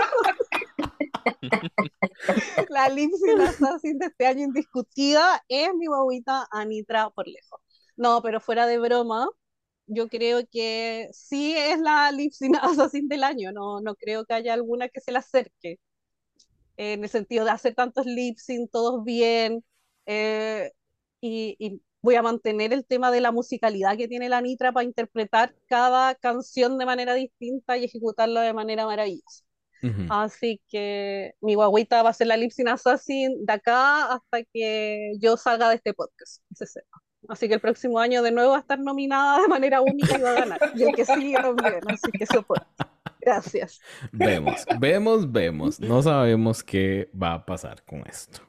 la 2.70 2.88
Lip 2.90 3.12
Sync 3.12 3.42
Assassin 3.42 3.98
de 3.98 4.06
este 4.06 4.26
año 4.26 4.46
indiscutida 4.46 5.44
es 5.50 5.74
mi 5.76 5.88
guaguita 5.88 6.48
Anitra 6.52 7.10
por 7.10 7.28
lejos. 7.28 7.60
No, 7.98 8.22
pero 8.22 8.40
fuera 8.40 8.66
de 8.66 8.80
broma, 8.80 9.28
yo 9.88 10.08
creo 10.10 10.41
que 10.51 11.10
sí 11.13 11.56
es 11.58 11.79
la 11.79 12.12
Lip 12.12 12.32
Sync 12.34 12.56
Assassin 12.62 13.08
del 13.08 13.24
año. 13.24 13.51
No, 13.51 13.82
no 13.82 13.96
creo 13.96 14.25
que 14.25 14.34
haya 14.36 14.53
alguna 14.53 14.89
que 14.89 15.01
se 15.01 15.12
le 15.12 15.20
acerque. 15.20 15.79
En 16.77 17.03
el 17.03 17.10
sentido 17.10 17.46
de 17.46 17.51
hacer 17.51 17.75
tantos 17.75 18.06
lip 18.06 18.38
sync, 18.38 18.70
todos 18.72 19.03
bien. 19.03 19.63
eh, 20.06 20.72
y, 21.22 21.56
y 21.60 21.82
voy 22.01 22.15
a 22.15 22.22
mantener 22.22 22.74
el 22.74 22.86
tema 22.86 23.12
de 23.12 23.22
la 23.22 23.32
musicalidad 23.32 23.98
que 23.98 24.08
tiene 24.08 24.29
la 24.29 24.41
Nitra 24.41 24.72
para 24.72 24.84
interpretar 24.86 25.56
cada 25.67 26.15
canción 26.15 26.77
de 26.77 26.86
manera 26.86 27.13
distinta 27.15 27.77
y 27.77 27.86
ejecutarla 27.86 28.41
de 28.41 28.53
manera 28.53 28.86
maravillosa. 28.86 29.44
Así 30.08 30.62
que 30.70 31.34
mi 31.41 31.56
guagüita 31.56 32.03
va 32.03 32.12
a 32.12 32.13
ser 32.13 32.27
la 32.27 32.38
Lip 32.38 32.51
Sync 32.51 32.70
Assassin 32.70 33.46
de 33.46 33.53
acá 33.53 34.13
hasta 34.13 34.44
que 34.53 35.13
yo 35.20 35.38
salga 35.38 35.70
de 35.70 35.75
este 35.77 35.94
podcast. 35.96 36.44
se 36.56 36.67
sepa. 36.67 37.00
Así 37.27 37.48
que 37.48 37.55
el 37.55 37.60
próximo 37.60 38.00
año 38.00 38.22
de 38.22 38.31
nuevo 38.31 38.51
va 38.51 38.57
a 38.57 38.62
estar 38.62 38.79
nominada 38.79 39.41
de 39.41 39.48
manera 39.48 39.81
única 39.81 40.17
y 40.17 40.22
va 40.22 40.31
a 40.31 40.34
ganar. 40.34 40.60
Y 40.75 40.84
el 40.84 40.96
que 40.96 41.05
sigue 41.05 41.36
también, 41.36 41.79
así 41.88 42.12
que 42.12 42.25
soporte. 42.25 42.65
Gracias. 43.22 43.81
Vemos, 44.12 44.65
vemos, 44.79 45.31
vemos. 45.31 45.79
No 45.79 46.01
sabemos 46.01 46.63
qué 46.63 47.10
va 47.22 47.34
a 47.34 47.46
pasar 47.46 47.84
con 47.84 48.07
esto. 48.07 48.41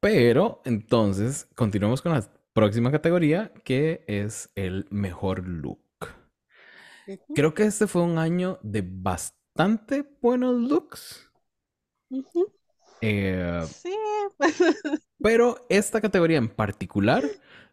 Pero 0.00 0.62
entonces 0.64 1.46
continuamos 1.54 2.02
con 2.02 2.12
la 2.12 2.28
próxima 2.52 2.90
categoría 2.90 3.52
que 3.64 4.04
es 4.08 4.50
el 4.54 4.86
mejor 4.90 5.46
look. 5.46 5.80
Creo 7.34 7.54
que 7.54 7.64
este 7.64 7.86
fue 7.86 8.02
un 8.02 8.18
año 8.18 8.58
de 8.62 8.82
bastante 8.84 10.04
buenos 10.20 10.54
looks. 10.54 11.30
Ujú. 12.10 12.52
Eh, 13.00 13.66
Sí, 13.82 13.94
pero 15.22 15.66
esta 15.68 16.00
categoría 16.00 16.38
en 16.38 16.48
particular, 16.48 17.24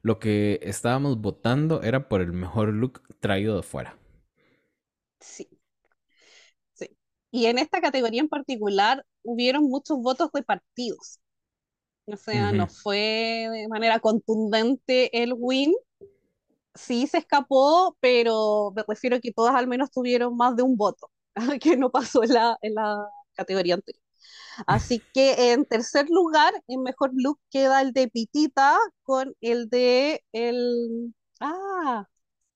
lo 0.02 0.20
que 0.20 0.60
estábamos 0.64 1.20
votando 1.22 1.82
era 1.84 2.08
por 2.10 2.22
el 2.22 2.34
mejor 2.34 2.70
look 2.74 3.02
traído 3.20 3.56
de 3.58 3.64
fuera. 3.64 3.98
sí. 5.20 5.48
Sí. 6.74 6.98
Y 7.32 7.46
en 7.48 7.58
esta 7.60 7.82
categoría 7.82 8.22
en 8.22 8.30
particular 8.30 9.06
hubieron 9.24 9.64
muchos 9.66 9.98
votos 10.00 10.32
de 10.34 10.44
partidos. 10.44 11.20
O 12.08 12.18
sea, 12.18 12.54
no 12.54 12.68
fue 12.68 13.50
de 13.52 13.68
manera 13.70 14.00
contundente 14.00 15.24
el 15.24 15.34
win. 15.38 15.74
Sí 16.76 17.08
se 17.08 17.18
escapó, 17.20 17.98
pero 18.00 18.72
me 18.76 18.84
refiero 18.88 19.16
a 19.18 19.20
que 19.20 19.34
todas 19.34 19.56
al 19.56 19.68
menos 19.68 19.90
tuvieron 19.92 20.38
más 20.38 20.56
de 20.56 20.64
un 20.64 20.78
voto, 20.78 21.12
que 21.62 21.76
no 21.78 21.90
pasó 21.92 22.24
en 22.24 22.34
la, 22.34 22.58
en 22.62 22.76
la 22.76 23.08
categoría 23.34 23.76
anterior. 23.76 24.02
Así 24.66 25.02
que 25.14 25.52
en 25.54 25.66
tercer 25.66 26.08
lugar, 26.10 26.54
en 26.68 26.84
mejor 26.84 27.12
look 27.14 27.40
queda 27.52 27.82
el 27.82 27.94
de 27.94 28.08
Pitita 28.08 28.78
con 29.04 29.36
el 29.42 29.70
de 29.70 30.24
el 30.32 31.14
ah, 31.40 32.08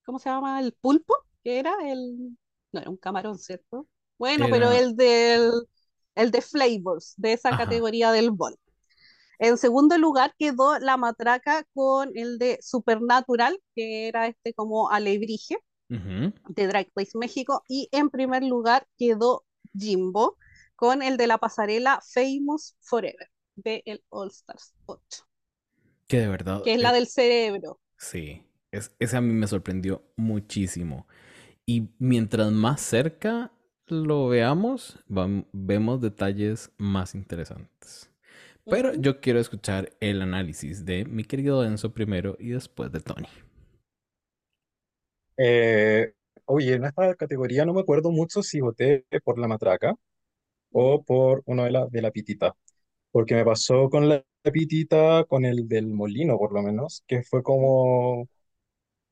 ¿cómo 0.06 0.20
se 0.20 0.30
llama? 0.30 0.60
El 0.60 0.74
pulpo, 0.74 1.16
que 1.44 1.60
era 1.60 1.74
el 1.84 2.38
no 2.72 2.80
era 2.80 2.90
un 2.90 2.98
camarón, 2.98 3.38
¿cierto? 3.38 3.88
Bueno, 4.18 4.48
pero 4.50 4.72
el 4.72 4.96
del 4.96 5.52
el 6.16 6.32
de 6.32 6.42
flavors 6.42 7.14
de 7.18 7.34
esa 7.34 7.50
Ajá. 7.50 7.66
categoría 7.66 8.12
del 8.12 8.32
bol. 8.32 8.56
En 9.40 9.58
segundo 9.58 9.98
lugar 9.98 10.36
quedó 10.38 10.78
la 10.80 10.98
matraca 10.98 11.66
con 11.74 12.12
el 12.16 12.38
de 12.38 12.60
Supernatural, 12.62 13.60
que 13.76 14.08
era 14.08 14.28
este 14.28 14.54
como 14.54 14.90
alebrije 14.90 15.58
de 15.90 16.68
Drag 16.68 16.88
Race 16.96 17.18
México. 17.18 17.64
Y 17.68 17.90
en 17.92 18.10
primer 18.10 18.44
lugar 18.44 18.88
quedó 18.98 19.44
Jimbo 19.76 20.38
con 20.82 21.04
el 21.04 21.18
de 21.18 21.28
la 21.28 21.38
pasarela 21.38 22.02
Famous 22.14 22.76
Forever 22.82 23.30
de 23.56 23.84
el 23.86 24.04
All 24.10 24.30
Stars 24.32 24.74
8, 24.88 25.24
Que 26.08 26.20
de 26.20 26.28
verdad. 26.28 26.64
que 26.64 26.74
es 26.74 26.80
la 26.82 26.92
eh, 26.92 26.94
del 26.94 27.08
cerebro. 27.08 27.80
Sí, 27.98 28.44
es, 28.72 28.92
ese 29.00 29.18
a 29.18 29.22
mí 29.22 29.34
me 29.34 29.48
sorprendió 29.48 30.04
muchísimo. 30.16 31.08
Y 31.66 31.90
mientras 32.00 32.52
más 32.52 32.82
cerca 32.82 33.52
lo 33.88 34.28
veamos, 34.30 35.00
vemos 35.54 36.02
detalles 36.02 36.72
más 36.78 37.16
interesantes. 37.16 38.12
Pero 38.68 38.94
yo 38.96 39.22
quiero 39.22 39.40
escuchar 39.40 39.92
el 40.02 40.22
análisis 40.22 40.86
de 40.86 41.06
mi 41.06 41.24
querido 41.26 41.66
Enzo 41.66 41.94
primero 41.94 42.38
y 42.40 42.50
después 42.52 42.92
de 42.92 43.02
Tony. 43.02 43.28
Eh, 45.38 46.14
oye, 46.46 46.74
en 46.76 46.86
esta 46.86 47.16
categoría 47.16 47.66
no 47.66 47.74
me 47.74 47.82
acuerdo 47.82 48.12
mucho 48.12 48.44
si 48.44 48.62
voté 48.62 49.06
por 49.24 49.40
la 49.40 49.48
matraca 49.48 49.96
o 50.72 51.04
por 51.04 51.44
uno 51.46 51.66
de 51.66 51.72
la, 51.72 51.88
de 51.88 52.02
la 52.02 52.12
pitita, 52.12 52.56
porque 53.12 53.36
me 53.36 53.46
pasó 53.46 53.90
con 53.90 54.10
la 54.10 54.24
pitita, 54.54 55.26
con 55.26 55.46
el 55.46 55.68
del 55.68 55.88
molino 55.88 56.38
por 56.40 56.54
lo 56.54 56.62
menos, 56.64 57.04
que 57.08 57.24
fue 57.24 57.44
como, 57.44 58.28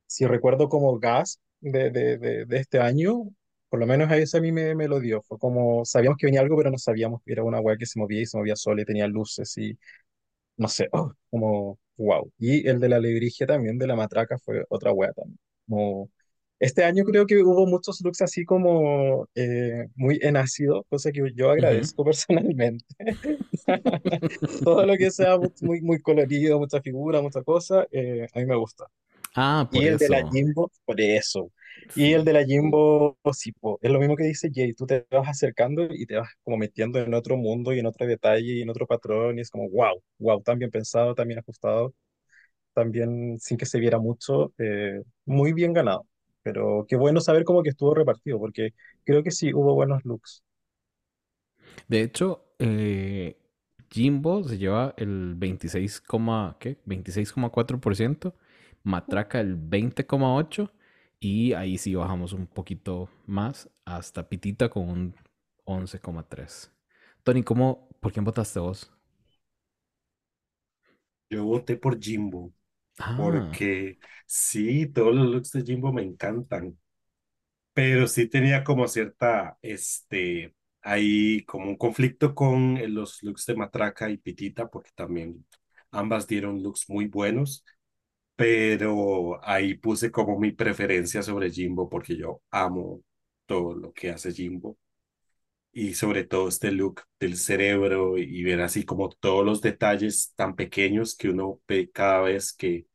si 0.06 0.26
recuerdo 0.26 0.68
como 0.68 0.98
gas 0.98 1.40
de, 1.60 1.90
de, 1.90 2.18
de, 2.18 2.44
de 2.46 2.56
este 2.58 2.80
año, 2.80 3.24
por 3.68 3.80
lo 3.80 3.86
menos 3.86 4.10
a 4.10 4.16
ese 4.18 4.38
a 4.38 4.40
mí 4.40 4.52
me, 4.52 4.74
me 4.74 4.88
lo 4.88 5.00
dio, 5.00 5.22
fue 5.22 5.38
como, 5.38 5.84
sabíamos 5.84 6.18
que 6.18 6.26
venía 6.26 6.40
algo, 6.40 6.56
pero 6.56 6.70
no 6.70 6.78
sabíamos 6.78 7.22
que 7.24 7.32
era 7.32 7.44
una 7.44 7.60
weá 7.60 7.76
que 7.76 7.86
se 7.86 7.98
movía 7.98 8.22
y 8.22 8.26
se 8.26 8.38
movía 8.38 8.56
sola 8.56 8.82
y 8.82 8.84
tenía 8.84 9.06
luces 9.08 9.56
y 9.58 9.78
no 10.56 10.68
sé, 10.68 10.88
oh, 10.92 11.12
como 11.30 11.78
wow. 11.96 12.32
Y 12.38 12.68
el 12.68 12.80
de 12.80 12.88
la 12.88 12.96
alebrije 12.96 13.46
también, 13.46 13.78
de 13.78 13.86
la 13.86 13.96
matraca, 13.96 14.38
fue 14.38 14.64
otra 14.68 14.92
wea 14.92 15.12
también. 15.12 15.38
Como, 15.68 16.10
este 16.60 16.84
año 16.84 17.04
creo 17.04 17.26
que 17.26 17.42
hubo 17.42 17.66
muchos 17.66 18.00
looks 18.02 18.22
así 18.22 18.44
como 18.46 19.28
eh, 19.34 19.86
muy 19.96 20.18
en 20.22 20.36
ácido, 20.38 20.84
cosa 20.90 21.12
que 21.12 21.22
yo 21.36 21.50
agradezco 21.50 22.04
personalmente. 22.06 22.84
Todo 24.62 24.86
lo 24.86 24.96
que 24.96 25.10
sea 25.10 25.38
muy, 25.60 25.80
muy 25.80 26.00
colorido, 26.00 26.58
mucha 26.58 26.80
figura, 26.82 27.20
mucha 27.22 27.42
cosa, 27.42 27.86
eh, 27.90 28.26
a 28.34 28.38
mí 28.38 28.46
me 28.46 28.56
gusta. 28.56 28.86
Ah, 29.34 29.68
por 29.72 29.82
Y 29.82 29.86
el 29.86 29.98
de 29.98 30.08
la 30.08 30.22
eso. 30.22 30.30
Jimbo, 30.30 30.70
por 30.84 31.00
eso. 31.00 31.52
Y 31.94 32.12
el 32.12 32.24
de 32.24 32.32
la 32.34 32.44
Jimbo, 32.44 33.18
sí, 33.34 33.52
po, 33.52 33.78
es 33.82 33.90
lo 33.90 33.98
mismo 34.00 34.16
que 34.16 34.24
dice 34.24 34.50
Jay, 34.54 34.74
tú 34.74 34.86
te 34.86 35.06
vas 35.10 35.28
acercando 35.28 35.86
y 35.90 36.06
te 36.06 36.16
vas 36.16 36.28
como 36.44 36.56
metiendo 36.56 36.98
en 37.00 37.14
otro 37.14 37.36
mundo 37.36 37.72
y 37.72 37.78
en 37.80 37.86
otro 37.86 38.06
detalle 38.06 38.54
y 38.54 38.62
en 38.62 38.70
otro 38.70 38.86
patrón 38.86 39.38
y 39.38 39.42
es 39.42 39.50
como, 39.50 39.68
wow, 39.70 40.02
wow, 40.18 40.42
tan 40.42 40.58
bien 40.58 40.70
pensado, 40.70 41.14
tan 41.14 41.28
bien 41.28 41.40
ajustado, 41.40 41.94
también 42.74 43.38
sin 43.40 43.58
que 43.58 43.66
se 43.66 43.80
viera 43.80 43.98
mucho, 43.98 44.52
eh, 44.58 45.02
muy 45.26 45.52
bien 45.54 45.72
ganado. 45.74 46.06
Pero 46.42 46.86
qué 46.88 46.96
bueno 46.96 47.20
saber 47.20 47.44
cómo 47.44 47.62
que 47.62 47.70
estuvo 47.70 47.94
repartido, 47.94 48.38
porque 48.38 48.70
creo 49.04 49.22
que 49.22 49.30
sí 49.30 49.52
hubo 49.54 49.74
buenos 49.74 50.04
looks. 50.04 50.42
De 51.88 52.02
hecho, 52.02 52.44
eh, 52.58 53.36
Jimbo 53.90 54.44
se 54.44 54.58
lleva 54.58 54.94
el 54.96 55.34
26, 55.36 56.00
coma- 56.00 56.56
¿qué? 56.60 56.78
26,4%, 56.84 58.34
Matraca 58.82 59.40
el 59.40 59.56
20,8% 59.56 60.80
y 61.20 61.52
ahí 61.52 61.76
sí 61.78 61.94
bajamos 61.94 62.32
un 62.32 62.46
poquito 62.46 63.10
más 63.26 63.68
hasta 63.84 64.28
Pitita 64.28 64.70
con 64.70 64.88
un 64.88 65.14
11,3%. 65.64 66.76
Tony, 67.24 67.42
¿cómo, 67.42 67.88
por 68.00 68.12
quién 68.12 68.24
votaste 68.24 68.58
vos? 68.60 68.90
Yo 71.28 71.44
voté 71.44 71.76
por 71.76 71.98
Jimbo, 72.00 72.52
Ah, 73.00 73.14
porque 73.14 73.98
sí, 74.26 74.86
todos 74.88 75.14
los 75.14 75.26
looks 75.28 75.52
de 75.52 75.62
Jimbo 75.64 75.92
me 75.92 76.02
encantan, 76.02 76.78
pero 77.72 78.06
sí 78.08 78.28
tenía 78.28 78.64
como 78.64 78.88
cierta, 78.88 79.58
este, 79.62 80.54
ahí 80.82 81.44
como 81.44 81.68
un 81.70 81.76
conflicto 81.76 82.34
con 82.34 82.76
eh, 82.78 82.88
los 82.88 83.22
looks 83.22 83.46
de 83.46 83.56
Matraca 83.56 84.10
y 84.10 84.18
Pitita, 84.18 84.68
porque 84.70 84.90
también 84.94 85.46
ambas 85.90 86.26
dieron 86.26 86.62
looks 86.62 86.88
muy 86.90 87.06
buenos, 87.06 87.64
pero 88.36 89.40
ahí 89.44 89.74
puse 89.74 90.10
como 90.10 90.38
mi 90.40 90.52
preferencia 90.52 91.22
sobre 91.22 91.50
Jimbo, 91.50 91.88
porque 91.90 92.16
yo 92.16 92.42
amo 92.50 93.02
todo 93.46 93.74
lo 93.74 93.92
que 93.92 94.10
hace 94.10 94.32
Jimbo. 94.32 94.78
Y 95.72 95.94
sobre 95.94 96.24
todo 96.24 96.48
este 96.48 96.72
look 96.72 97.02
del 97.20 97.36
cerebro 97.36 98.18
y 98.18 98.42
ver 98.42 98.60
así 98.60 98.84
como 98.84 99.08
todos 99.10 99.44
los 99.46 99.60
detalles 99.62 100.32
tan 100.34 100.56
pequeños 100.56 101.16
que 101.16 101.28
uno 101.30 101.60
ve 101.68 101.90
cada 101.92 102.22
vez 102.22 102.52
que, 102.52 102.86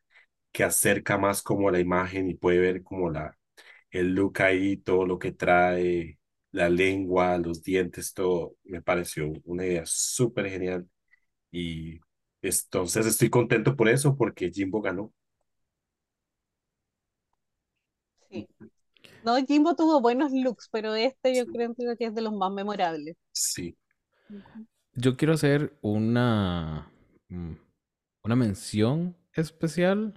que 0.55 0.63
acerca 0.63 1.17
más 1.17 1.41
como 1.43 1.69
la 1.69 1.81
imagen 1.81 2.29
y 2.29 2.33
puede 2.35 2.59
ver 2.59 2.81
como 2.81 3.09
la, 3.09 3.37
el 3.91 4.15
look 4.15 4.41
ahí, 4.41 4.77
todo 4.77 5.05
lo 5.05 5.19
que 5.19 5.33
trae, 5.33 6.17
la 6.51 6.69
lengua, 6.69 7.37
los 7.37 7.61
dientes, 7.61 8.13
todo, 8.13 8.55
me 8.63 8.81
pareció 8.81 9.33
una 9.43 9.65
idea 9.65 9.83
súper 9.85 10.49
genial. 10.49 10.87
Y 11.51 11.99
entonces 12.41 13.05
estoy 13.05 13.29
contento 13.29 13.75
por 13.75 13.89
eso, 13.89 14.15
porque 14.15 14.49
Jimbo 14.49 14.81
ganó. 14.81 15.13
Sí. 18.29 18.47
No, 19.25 19.35
Jimbo 19.45 19.75
tuvo 19.75 19.99
buenos 19.99 20.31
looks, 20.31 20.69
pero 20.71 20.95
este 20.95 21.35
yo 21.35 21.45
creo 21.47 21.75
que 21.75 22.05
es 22.05 22.15
de 22.15 22.21
los 22.21 22.31
más 22.31 22.53
memorables. 22.53 23.17
Sí. 23.33 23.75
Yo 24.93 25.17
quiero 25.17 25.33
hacer 25.33 25.77
una, 25.81 26.89
mm, 27.27 27.55
una 28.23 28.35
mención 28.37 29.17
especial 29.33 30.13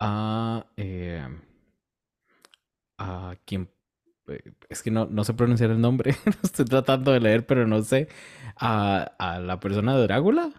a, 0.00 0.66
eh, 0.76 1.26
a 2.98 3.36
quien, 3.44 3.70
eh, 4.28 4.52
es 4.68 4.82
que 4.82 4.90
no, 4.90 5.06
no 5.06 5.24
sé 5.24 5.34
pronunciar 5.34 5.70
el 5.70 5.80
nombre, 5.80 6.16
estoy 6.42 6.64
tratando 6.66 7.12
de 7.12 7.20
leer, 7.20 7.46
pero 7.46 7.66
no 7.66 7.82
sé, 7.82 8.08
a, 8.56 9.02
a 9.18 9.40
la 9.40 9.60
persona 9.60 9.96
de 9.96 10.02
Drácula, 10.04 10.52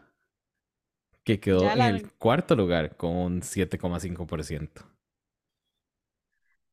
que 1.24 1.40
quedó 1.40 1.74
en 1.74 1.86
el 1.86 2.04
cuarto 2.18 2.58
lugar 2.58 2.98
con 2.98 3.16
un 3.16 3.42
7,5%. 3.42 4.84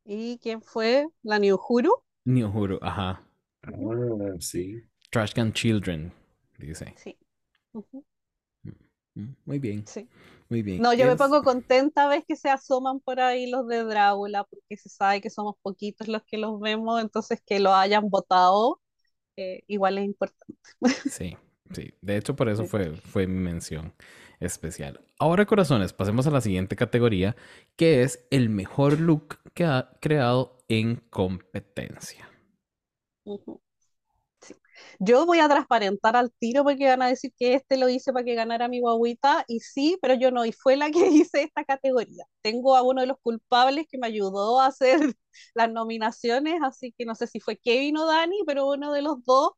¿Y 0.06 0.38
quién 0.38 0.62
fue? 0.62 1.06
¿La 1.22 1.38
Nyuhuru? 1.38 1.92
Ni 2.26 2.42
juro, 2.42 2.78
ajá. 2.82 3.22
Ah, 3.62 4.34
sí. 4.40 4.82
Trash 5.10 5.32
Can 5.34 5.52
Children, 5.54 6.12
dice. 6.58 6.94
Sí. 6.94 7.16
Ujú, 7.72 8.04
Mm, 9.16 9.34
Muy 9.44 9.58
bien, 9.58 9.86
sí. 9.86 10.08
Muy 10.48 10.62
bien. 10.62 10.82
No, 10.82 10.92
yo 10.94 11.06
me 11.06 11.16
pongo 11.16 11.42
contenta 11.42 12.06
ves 12.08 12.24
que 12.28 12.36
se 12.36 12.50
asoman 12.50 13.00
por 13.00 13.18
ahí 13.20 13.50
los 13.50 13.66
de 13.66 13.82
Drácula, 13.84 14.44
porque 14.44 14.76
se 14.76 14.88
sabe 14.90 15.20
que 15.22 15.30
somos 15.30 15.56
poquitos 15.62 16.06
los 16.08 16.22
que 16.24 16.36
los 16.38 16.60
vemos, 16.60 17.00
entonces 17.00 17.40
que 17.46 17.60
lo 17.60 17.72
hayan 17.74 18.10
votado, 18.10 18.80
eh, 19.36 19.62
igual 19.68 19.98
es 19.98 20.06
importante. 20.06 20.56
Sí, 21.06 21.36
sí. 21.72 21.94
De 22.00 22.16
hecho, 22.16 22.36
por 22.36 22.48
eso 22.48 22.64
Sí. 22.64 22.66
fue, 22.66 22.96
fue 22.96 23.26
mi 23.26 23.40
mención 23.40 23.94
especial. 24.40 25.00
Ahora, 25.18 25.46
corazones, 25.46 25.92
pasemos 25.92 26.26
a 26.26 26.30
la 26.30 26.40
siguiente 26.40 26.76
categoría, 26.76 27.36
que 27.76 28.02
es 28.02 28.26
el 28.30 28.48
mejor 28.50 29.00
look 29.00 29.38
que 29.54 29.64
ha 29.64 29.90
creado 30.00 30.58
en 30.68 30.96
competencia. 31.10 32.28
Yo 34.98 35.26
voy 35.26 35.40
a 35.40 35.48
transparentar 35.48 36.16
al 36.16 36.32
tiro 36.38 36.64
porque 36.64 36.86
van 36.88 37.02
a 37.02 37.08
decir 37.08 37.32
que 37.38 37.54
este 37.54 37.76
lo 37.76 37.88
hice 37.88 38.12
para 38.12 38.24
que 38.24 38.34
ganara 38.34 38.68
mi 38.68 38.80
guaguita 38.80 39.44
y 39.48 39.60
sí, 39.60 39.98
pero 40.02 40.14
yo 40.14 40.30
no, 40.30 40.44
y 40.44 40.52
fue 40.52 40.76
la 40.76 40.90
que 40.90 40.98
hice 41.10 41.42
esta 41.42 41.64
categoría. 41.64 42.24
Tengo 42.42 42.76
a 42.76 42.82
uno 42.82 43.00
de 43.00 43.06
los 43.08 43.18
culpables 43.22 43.86
que 43.90 43.98
me 43.98 44.06
ayudó 44.08 44.60
a 44.60 44.66
hacer 44.66 45.00
las 45.54 45.70
nominaciones, 45.72 46.60
así 46.62 46.94
que 46.96 47.04
no 47.04 47.14
sé 47.14 47.26
si 47.26 47.40
fue 47.40 47.56
Kevin 47.56 47.96
o 47.98 48.06
Dani, 48.06 48.38
pero 48.46 48.68
uno 48.68 48.92
de 48.92 49.02
los 49.02 49.24
dos 49.24 49.50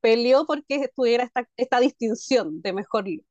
peleó 0.00 0.46
porque 0.46 0.88
tuviera 0.94 1.24
esta, 1.24 1.48
esta 1.56 1.80
distinción 1.80 2.60
de 2.62 2.72
mejor 2.72 3.08
look. 3.08 3.24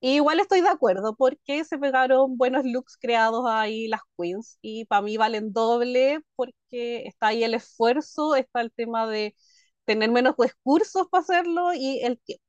Y 0.00 0.16
igual 0.16 0.40
estoy 0.40 0.60
de 0.62 0.68
acuerdo 0.68 1.14
porque 1.16 1.64
se 1.64 1.78
pegaron 1.78 2.36
buenos 2.36 2.64
looks 2.64 2.96
creados 3.00 3.44
ahí 3.48 3.86
las 3.88 4.00
queens 4.18 4.58
y 4.60 4.84
para 4.86 5.02
mí 5.02 5.16
valen 5.16 5.52
doble 5.52 6.20
porque 6.34 7.04
está 7.06 7.28
ahí 7.28 7.44
el 7.44 7.54
esfuerzo, 7.54 8.34
está 8.34 8.60
el 8.62 8.72
tema 8.72 9.06
de 9.08 9.36
tener 9.84 10.10
menos 10.10 10.34
recursos 10.38 11.06
para 11.10 11.22
hacerlo 11.22 11.74
y 11.74 12.00
el 12.02 12.18
tiempo. 12.20 12.44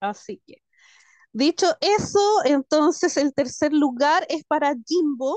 Así 0.00 0.42
que, 0.46 0.62
dicho 1.32 1.66
eso, 1.80 2.20
entonces 2.44 3.16
el 3.16 3.34
tercer 3.34 3.72
lugar 3.72 4.26
es 4.28 4.44
para 4.44 4.74
Jimbo 4.86 5.36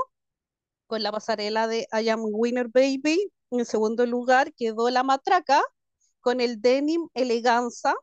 con 0.87 1.03
la 1.03 1.11
pasarela 1.11 1.67
de 1.67 1.87
I 1.91 2.09
Am 2.09 2.21
Winner 2.23 2.67
Baby. 2.67 3.31
En 3.51 3.65
segundo 3.65 4.05
lugar 4.05 4.53
quedó 4.53 4.89
la 4.89 5.03
matraca 5.03 5.61
con 6.21 6.39
el 6.41 6.61
denim 6.61 7.07
eleganza. 7.13 7.93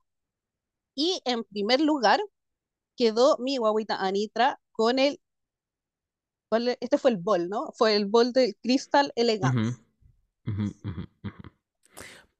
Y 0.95 1.21
en 1.25 1.45
primer 1.45 1.81
lugar 1.81 2.21
quedó 2.97 3.39
mi 3.39 3.57
guaguita 3.57 3.97
Anitra 3.97 4.61
con 4.73 4.99
el. 4.99 5.21
Este 6.81 6.99
fue 6.99 7.13
el 7.13 7.17
bol, 7.17 7.49
¿no? 7.49 7.71
Fue 7.77 7.95
el 7.95 8.07
bol 8.07 8.33
de 8.33 8.57
Crystal 8.61 9.13
ujú, 9.17 9.71
ujú, 10.47 10.63
ujú. 10.85 11.03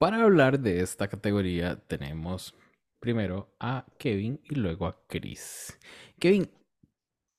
Para 0.01 0.23
hablar 0.23 0.59
de 0.59 0.81
esta 0.81 1.07
categoría 1.07 1.77
tenemos 1.87 2.53
primero 2.99 3.55
a 3.59 3.85
Kevin 3.97 4.41
y 4.43 4.55
luego 4.55 4.85
a 4.87 4.97
Chris. 5.07 5.79
Kevin, 6.19 6.51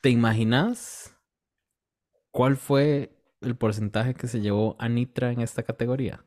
¿te 0.02 0.10
imaginas 0.10 1.16
cuál 2.32 2.56
fue 2.56 3.12
el 3.40 3.56
porcentaje 3.56 4.14
que 4.14 4.26
se 4.26 4.40
llevó 4.40 4.74
Anitra 4.80 5.30
en 5.32 5.40
esta 5.40 5.62
categoría? 5.62 6.24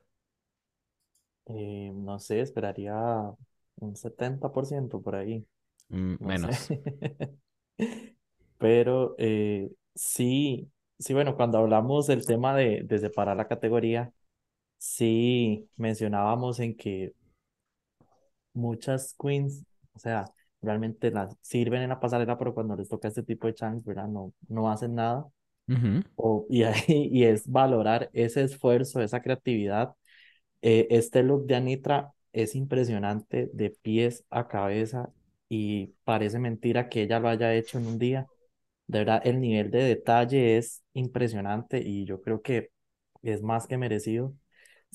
Eh, 1.47 1.91
no 1.93 2.19
sé, 2.19 2.41
esperaría 2.41 2.95
un 3.77 3.95
70% 3.95 5.01
por 5.01 5.15
ahí. 5.15 5.45
Mm, 5.89 6.17
No 6.19 6.33
menos. 6.33 6.55
sé. 6.55 6.83
Pero 8.57 9.15
eh, 9.17 9.71
sí, 9.95 10.71
sí, 10.99 11.13
bueno, 11.13 11.35
cuando 11.35 11.57
hablamos 11.59 12.07
del 12.07 12.25
tema 12.25 12.55
de, 12.55 12.81
de 12.85 12.99
separar 12.99 13.37
la 13.37 13.47
categoría, 13.47 14.11
sí 14.85 15.69
mencionábamos 15.77 16.59
en 16.59 16.75
que 16.75 17.13
muchas 18.53 19.15
queens, 19.19 19.65
o 19.93 19.99
sea, 19.99 20.25
realmente 20.61 21.11
las 21.11 21.35
sirven 21.41 21.81
en 21.83 21.89
la 21.89 21.99
pasarela, 21.99 22.37
pero 22.37 22.53
cuando 22.53 22.75
les 22.75 22.89
toca 22.89 23.07
este 23.07 23.23
tipo 23.23 23.47
de 23.47 23.53
chance, 23.55 23.83
¿verdad? 23.85 24.07
No, 24.07 24.33
no 24.47 24.69
hacen 24.71 24.95
nada. 24.95 25.27
Ujú. 25.67 26.03
O, 26.15 26.45
y, 26.49 26.63
ahí, 26.63 26.75
y 27.11 27.25
es 27.25 27.47
valorar 27.49 28.09
ese 28.13 28.43
esfuerzo, 28.43 29.01
esa 29.01 29.21
creatividad. 29.21 29.95
Eh, 30.61 30.87
este 30.91 31.23
look 31.23 31.47
de 31.47 31.55
Anitra 31.55 32.13
es 32.33 32.55
impresionante 32.55 33.49
de 33.53 33.71
pies 33.71 34.25
a 34.29 34.47
cabeza 34.47 35.11
y 35.49 35.87
parece 36.03 36.39
mentira 36.39 36.89
que 36.89 37.03
ella 37.03 37.19
lo 37.19 37.29
haya 37.29 37.53
hecho 37.55 37.77
en 37.79 37.87
un 37.87 37.99
día. 37.99 38.27
De 38.87 38.99
verdad, 38.99 39.21
el 39.25 39.41
nivel 39.41 39.71
de 39.71 39.83
detalle 39.83 40.57
es 40.57 40.83
impresionante 40.93 41.79
y 41.81 42.05
yo 42.05 42.21
creo 42.21 42.41
que 42.41 42.71
es 43.23 43.41
más 43.43 43.67
que 43.67 43.77
merecido. 43.77 44.33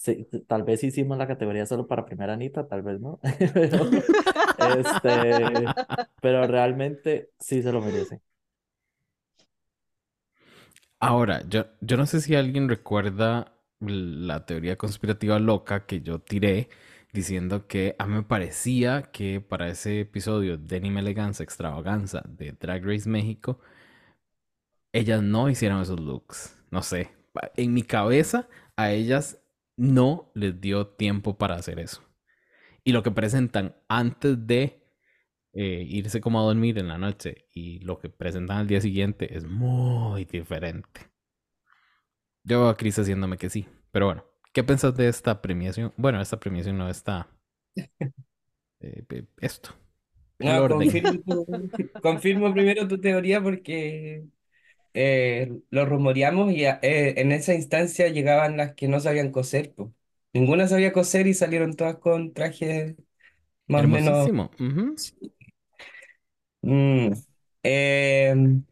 Sí, 0.01 0.27
tal 0.47 0.63
vez 0.63 0.83
hicimos 0.83 1.19
la 1.19 1.27
categoría 1.27 1.67
solo 1.67 1.87
para 1.87 2.07
primera 2.07 2.33
Anita, 2.33 2.67
tal 2.67 2.83
vez 2.83 3.01
no. 3.01 3.21
Pero, 3.55 3.91
este, 4.59 5.75
pero 6.21 6.47
realmente 6.47 7.33
sí 7.39 7.63
se 7.63 7.73
lo 7.73 7.81
merece. 7.83 8.21
Ahora, 10.99 11.43
yo, 11.49 11.67
yo 11.81 11.97
no 11.97 12.07
sé 12.07 12.21
si 12.21 12.35
alguien 12.37 12.69
recuerda 12.69 13.55
la 13.81 14.45
teoría 14.47 14.77
conspirativa 14.77 15.39
loca 15.39 15.87
que 15.87 16.03
yo 16.03 16.21
tiré 16.21 16.69
diciendo 17.13 17.67
que 17.67 17.97
a 17.99 18.07
mí 18.07 18.15
me 18.15 18.23
parecía 18.23 19.11
que 19.11 19.41
para 19.41 19.69
ese 19.69 20.01
episodio 20.01 20.59
de 20.59 20.77
Anime 20.77 21.01
Eleganza 21.01 21.43
Extravaganza 21.43 22.23
de 22.29 22.53
Drag 22.53 22.85
Race 22.85 23.09
México, 23.09 23.61
ellas 24.93 25.23
no 25.23 25.49
hicieron 25.49 25.81
esos 25.83 26.01
looks. 26.01 26.57
No 26.71 26.83
sé, 26.83 27.11
en 27.57 27.75
mi 27.75 27.83
cabeza 27.83 28.49
a 28.77 28.93
ellas 28.93 29.40
no 29.81 30.31
les 30.35 30.61
dio 30.61 30.89
tiempo 30.89 31.39
para 31.39 31.55
hacer 31.55 31.81
eso. 31.81 32.03
Y 32.85 32.93
lo 32.93 33.03
que 33.03 33.11
presentan 33.11 33.75
antes 33.89 34.47
de 34.47 34.85
eh, 35.55 35.87
irse 35.89 36.21
como 36.21 36.39
a 36.39 36.45
dormir 36.45 36.79
en 36.79 36.89
la 36.89 36.99
noche 36.99 37.47
y 37.55 37.79
lo 37.79 37.99
que 37.99 38.11
presentan 38.11 38.59
al 38.59 38.67
día 38.67 38.83
siguiente 38.83 39.35
es 39.35 39.47
muy 39.47 40.27
diferente. 40.27 41.11
Yo 42.45 42.61
veo 42.61 42.69
a 42.69 42.77
Chris 42.77 42.99
haciéndome 42.99 43.39
que 43.39 43.49
sí. 43.49 43.67
Pero 43.91 44.05
bueno, 44.07 44.25
¿qué 44.53 44.63
pensás 44.63 44.95
de 44.97 45.09
esta 45.09 45.41
premiación? 45.41 45.95
Bueno, 45.97 46.21
esta 46.21 46.39
premiación 46.39 46.77
no 46.77 46.91
está. 46.91 47.29
eh, 48.81 49.25
esto. 49.41 49.71
El 50.39 51.23
No, 51.25 51.47
confirmo 52.03 52.53
primero 52.53 52.87
tu 52.87 53.01
teoría 53.01 53.43
porque 53.43 54.27
eh, 54.95 55.61
lo 55.71 55.87
rumoreamos 55.87 56.53
y 56.53 56.65
a- 56.67 56.79
eh, 56.83 57.15
en 57.19 57.33
esa 57.33 57.55
instancia 57.55 58.09
llegaban 58.09 58.57
las 58.57 58.75
que 58.75 58.89
no 58.89 59.01
sabían 59.01 59.31
coser. 59.33 59.75
po. 59.75 59.95
Ninguna 60.33 60.69
sabía 60.69 60.93
coser 60.93 61.27
y 61.27 61.35
salieron 61.35 61.75
todas 61.77 61.97
con 61.99 62.33
trajes 62.35 62.97
más 63.69 63.85
o 63.85 63.89
menos. 63.89 64.33
Hermosísimo. 64.33 64.51
ujú. 64.61 65.01
Mm, 66.63 67.13
eh, 67.63 68.31
en 68.31 68.67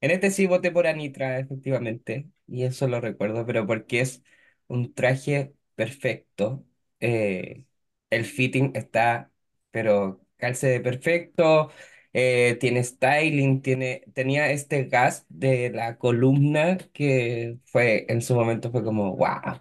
este 0.00 0.30
sí 0.30 0.46
voté 0.46 0.70
por 0.72 0.86
Anitra, 0.86 1.38
efectivamente, 1.38 2.28
y 2.46 2.64
eso 2.64 2.88
lo 2.88 3.00
recuerdo, 3.00 3.46
pero 3.46 3.66
porque 3.66 4.00
es 4.00 4.22
un 4.68 4.94
traje 4.94 5.54
perfecto. 5.74 6.66
eh, 7.00 7.66
el 8.10 8.24
fitting 8.26 8.72
está, 8.76 9.32
pero 9.70 10.26
calce 10.36 10.68
de 10.68 10.80
perfecto, 10.80 11.70
eh, 12.12 12.56
tiene 12.60 12.84
styling, 12.84 13.62
tiene, 13.62 14.04
tenía 14.14 14.50
este 14.52 14.84
gas 14.84 15.26
de 15.28 15.70
la 15.70 15.98
columna 15.98 16.78
que 16.92 17.58
fue, 17.66 18.06
en 18.08 18.22
su 18.22 18.34
momento 18.34 18.70
fue 18.70 18.84
como, 18.84 19.16
wow. 19.16 19.60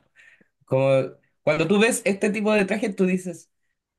Como 0.65 1.11
cuando 1.43 1.67
tú 1.67 1.79
ves 1.79 2.01
este 2.05 2.29
tipo 2.29 2.53
de 2.53 2.65
trajes, 2.65 2.95
tú 2.95 3.05
dices, 3.05 3.51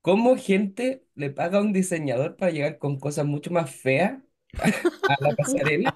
¿cómo 0.02 0.36
gente 0.36 1.04
le 1.14 1.30
paga 1.30 1.58
a 1.58 1.62
un 1.62 1.72
diseñador 1.72 2.36
para 2.36 2.52
llegar 2.52 2.78
con 2.78 2.98
cosas 3.00 3.26
mucho 3.26 3.50
más 3.52 3.70
feas 3.74 4.20
a 5.06 5.16
la 5.20 5.34
pasarela? 5.36 5.94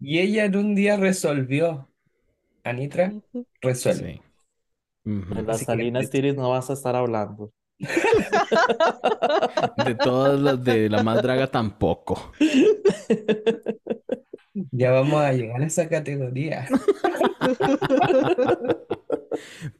Y 0.00 0.20
ella 0.20 0.44
en 0.44 0.56
un 0.56 0.74
día 0.74 0.96
resolvió. 0.96 1.90
Anitra 2.64 3.18
resuelve. 3.62 4.12
Sí. 4.12 4.22
Las 5.28 5.46
Así 5.56 5.66
que 5.66 5.72
Salinas 5.72 6.04
este- 6.04 6.18
Tiris 6.18 6.34
no 6.34 6.50
vas 6.50 6.70
a 6.70 6.72
estar 6.74 6.96
hablando. 6.96 7.52
De 9.76 9.94
todas 9.94 10.40
las 10.40 10.62
de 10.62 10.88
la 10.88 11.02
más 11.02 11.22
draga 11.22 11.50
tampoco. 11.50 12.32
Ya 14.70 14.90
vamos 14.92 15.20
a 15.20 15.32
llegar 15.32 15.62
a 15.62 15.66
esa 15.66 15.88
categoría. 15.88 16.68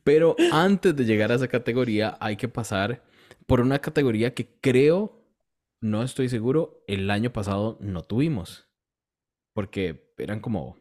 Pero 0.02 0.36
antes 0.52 0.94
de 0.96 1.04
llegar 1.04 1.32
a 1.32 1.36
esa 1.36 1.48
categoría, 1.48 2.16
hay 2.20 2.36
que 2.36 2.48
pasar 2.48 3.02
por 3.46 3.60
una 3.60 3.80
categoría 3.80 4.34
que 4.34 4.48
creo, 4.60 5.22
no 5.80 6.02
estoy 6.02 6.28
seguro, 6.28 6.82
el 6.86 7.10
año 7.10 7.32
pasado 7.32 7.78
no 7.80 8.02
tuvimos. 8.02 8.68
Porque 9.52 10.12
eran 10.18 10.40
como, 10.40 10.76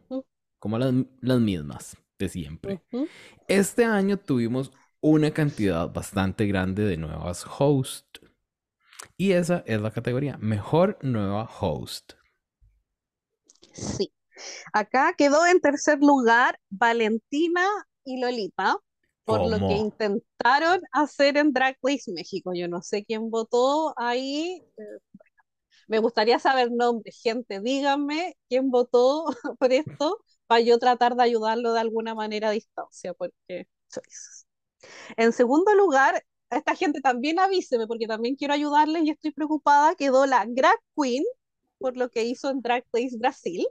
como 0.58 0.78
las, 0.78 0.94
las 1.20 1.40
mismas 1.40 1.96
de 2.18 2.28
siempre. 2.28 2.82
Este 3.48 3.84
año 3.84 4.18
tuvimos 4.18 4.72
una 5.04 5.32
cantidad 5.32 5.92
bastante 5.92 6.46
grande 6.46 6.82
de 6.82 6.96
nuevas 6.96 7.44
hosts. 7.58 8.22
Y 9.18 9.32
esa 9.32 9.62
es 9.66 9.78
la 9.78 9.90
categoría, 9.90 10.38
mejor 10.38 10.96
nueva 11.02 11.46
host. 11.60 12.14
Sí. 13.74 14.10
Acá 14.72 15.12
quedó 15.18 15.46
en 15.46 15.60
tercer 15.60 15.98
lugar 16.00 16.58
Valentina 16.70 17.68
y 18.02 18.18
Lolita, 18.18 18.78
por 19.26 19.46
lo 19.46 19.58
que 19.58 19.74
intentaron 19.74 20.80
hacer 20.90 21.36
en 21.36 21.52
Drag 21.52 21.76
Race 21.82 22.10
México. 22.10 22.52
Yo 22.54 22.66
no 22.66 22.80
sé 22.80 23.04
quién 23.04 23.28
votó 23.28 23.92
ahí. 23.98 24.64
eh, 24.78 24.82
me 25.86 25.98
gustaría 25.98 26.38
saber 26.38 26.70
nombres, 26.72 27.20
gente, 27.22 27.60
díganme 27.60 28.38
quién 28.48 28.70
votó 28.70 29.26
por 29.58 29.70
esto 29.70 30.18
para 30.46 30.62
yo 30.62 30.78
tratar 30.78 31.14
de 31.14 31.24
ayudarlo 31.24 31.74
de 31.74 31.80
alguna 31.80 32.14
manera 32.14 32.48
a 32.48 32.52
distancia, 32.52 33.12
porque. 33.12 33.68
En 35.16 35.32
segundo 35.32 35.74
lugar, 35.74 36.24
esta 36.50 36.74
gente 36.74 37.00
también 37.00 37.38
avíseme, 37.38 37.86
porque 37.86 38.06
también 38.06 38.36
quiero 38.36 38.54
ayudarles 38.54 39.04
y 39.04 39.10
estoy 39.10 39.32
preocupada. 39.32 39.94
Quedó 39.94 40.26
la 40.26 40.46
Drag 40.48 40.78
Queen, 40.96 41.24
por 41.78 41.96
lo 41.96 42.10
que 42.10 42.24
hizo 42.24 42.50
en 42.50 42.60
Drag 42.60 42.84
Race 42.92 43.16
Brasil. 43.18 43.66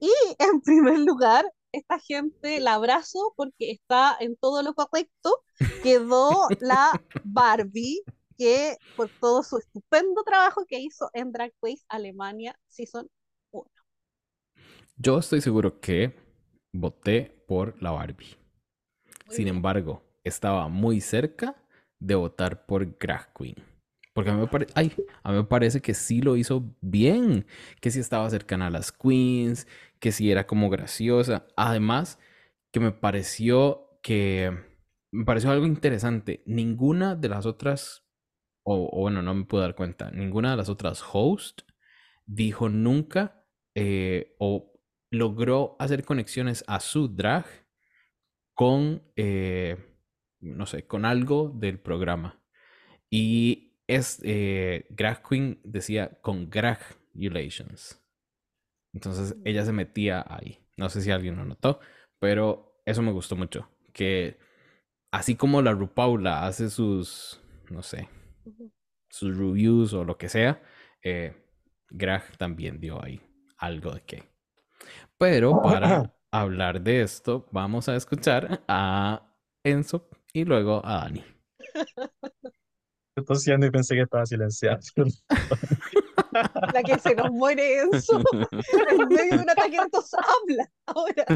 Y 0.00 0.10
en 0.38 0.60
primer 0.62 0.98
lugar, 1.00 1.44
esta 1.72 1.98
gente 1.98 2.60
la 2.60 2.74
abrazo 2.74 3.32
porque 3.36 3.70
está 3.70 4.16
en 4.20 4.36
todo 4.36 4.62
lo 4.62 4.74
correcto. 4.74 5.42
Quedó 5.82 6.48
la 6.60 7.00
Barbie, 7.24 8.02
que 8.36 8.76
por 8.96 9.08
todo 9.20 9.42
su 9.42 9.58
estupendo 9.58 10.22
trabajo 10.24 10.64
que 10.66 10.80
hizo 10.80 11.10
en 11.12 11.32
Drag 11.32 11.52
Race 11.62 11.84
Alemania 11.88 12.58
Season 12.68 13.08
1. 13.52 13.64
Yo 14.96 15.18
estoy 15.18 15.40
seguro 15.40 15.80
que 15.80 16.14
voté 16.72 17.44
por 17.46 17.80
la 17.82 17.90
Barbie. 17.90 18.41
Sin 19.32 19.48
embargo, 19.48 20.04
estaba 20.24 20.68
muy 20.68 21.00
cerca 21.00 21.56
de 21.98 22.14
votar 22.14 22.66
por 22.66 22.98
Drag 22.98 23.32
Queen. 23.34 23.56
Porque 24.14 24.30
a 24.30 24.34
mí 24.34 24.40
me 24.40 24.46
pare- 24.48 24.66
ay, 24.74 24.92
a 25.22 25.30
mí 25.32 25.38
me 25.38 25.44
parece 25.44 25.80
que 25.80 25.94
sí 25.94 26.20
lo 26.20 26.36
hizo 26.36 26.74
bien, 26.82 27.46
que 27.80 27.90
sí 27.90 28.00
estaba 28.00 28.28
cercana 28.30 28.66
a 28.66 28.70
las 28.70 28.92
queens, 28.92 29.66
que 30.00 30.12
sí 30.12 30.30
era 30.30 30.46
como 30.46 30.68
graciosa. 30.70 31.46
Además, 31.56 32.18
que 32.72 32.80
me 32.80 32.92
pareció 32.92 33.88
que 34.02 34.52
me 35.12 35.24
pareció 35.24 35.50
algo 35.50 35.66
interesante. 35.66 36.42
Ninguna 36.46 37.16
de 37.16 37.28
las 37.28 37.46
otras, 37.46 38.04
o, 38.64 38.90
o 38.92 39.00
bueno, 39.02 39.22
no 39.22 39.34
me 39.34 39.44
puedo 39.44 39.62
dar 39.62 39.74
cuenta, 39.76 40.10
ninguna 40.12 40.52
de 40.52 40.56
las 40.58 40.68
otras 40.70 41.02
hosts 41.12 41.64
dijo 42.26 42.68
nunca 42.68 43.44
eh, 43.74 44.36
o 44.38 44.80
logró 45.10 45.76
hacer 45.80 46.04
conexiones 46.04 46.64
a 46.66 46.80
su 46.80 47.08
drag 47.08 47.46
con, 48.54 49.02
eh, 49.16 49.76
no 50.40 50.66
sé, 50.66 50.86
con 50.86 51.04
algo 51.04 51.50
del 51.50 51.78
programa. 51.78 52.40
Y 53.10 53.78
es, 53.86 54.20
eh, 54.24 54.86
Drag 54.90 55.22
Queen 55.26 55.60
decía 55.64 56.18
congratulations. 56.22 58.00
Entonces 58.94 59.36
ella 59.44 59.64
se 59.64 59.72
metía 59.72 60.24
ahí. 60.28 60.58
No 60.76 60.88
sé 60.88 61.00
si 61.02 61.10
alguien 61.10 61.36
lo 61.36 61.44
notó, 61.44 61.80
pero 62.18 62.80
eso 62.84 63.02
me 63.02 63.12
gustó 63.12 63.36
mucho. 63.36 63.68
Que 63.92 64.38
así 65.10 65.36
como 65.36 65.62
la 65.62 65.72
RuPaula 65.72 66.46
hace 66.46 66.70
sus, 66.70 67.40
no 67.70 67.82
sé, 67.82 68.08
sus 69.10 69.36
reviews 69.36 69.92
o 69.92 70.04
lo 70.04 70.16
que 70.16 70.28
sea, 70.28 70.62
eh, 71.02 71.34
Greg 71.90 72.36
también 72.38 72.80
dio 72.80 73.02
ahí 73.02 73.20
algo 73.58 73.92
de 73.92 74.02
qué. 74.02 74.24
Pero 75.18 75.60
para 75.62 76.14
hablar 76.32 76.80
de 76.80 77.02
esto, 77.02 77.46
vamos 77.52 77.88
a 77.88 77.94
escuchar 77.94 78.62
a 78.66 79.22
Enzo 79.62 80.08
y 80.32 80.44
luego 80.44 80.84
a 80.84 81.02
Dani. 81.02 81.24
Estoy 83.14 83.24
tosiendo 83.26 83.66
y 83.66 83.70
pensé 83.70 83.94
que 83.94 84.02
estaba 84.02 84.24
silenciado. 84.26 84.80
La 86.72 86.82
que 86.82 86.98
se 86.98 87.14
nos 87.14 87.30
muere 87.30 87.80
Enzo 87.82 88.22
en 88.90 89.08
medio 89.08 89.36
de 89.36 89.42
un 89.42 89.50
ataque 89.50 89.78
de 89.78 89.90
tos 89.90 90.14
habla 90.14 90.70
ahora. 90.86 91.26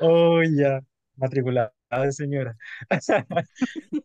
Oh, 0.00 0.40
ya. 0.42 0.80
Matriculado. 1.16 1.72
de 1.90 2.12
señora. 2.12 2.56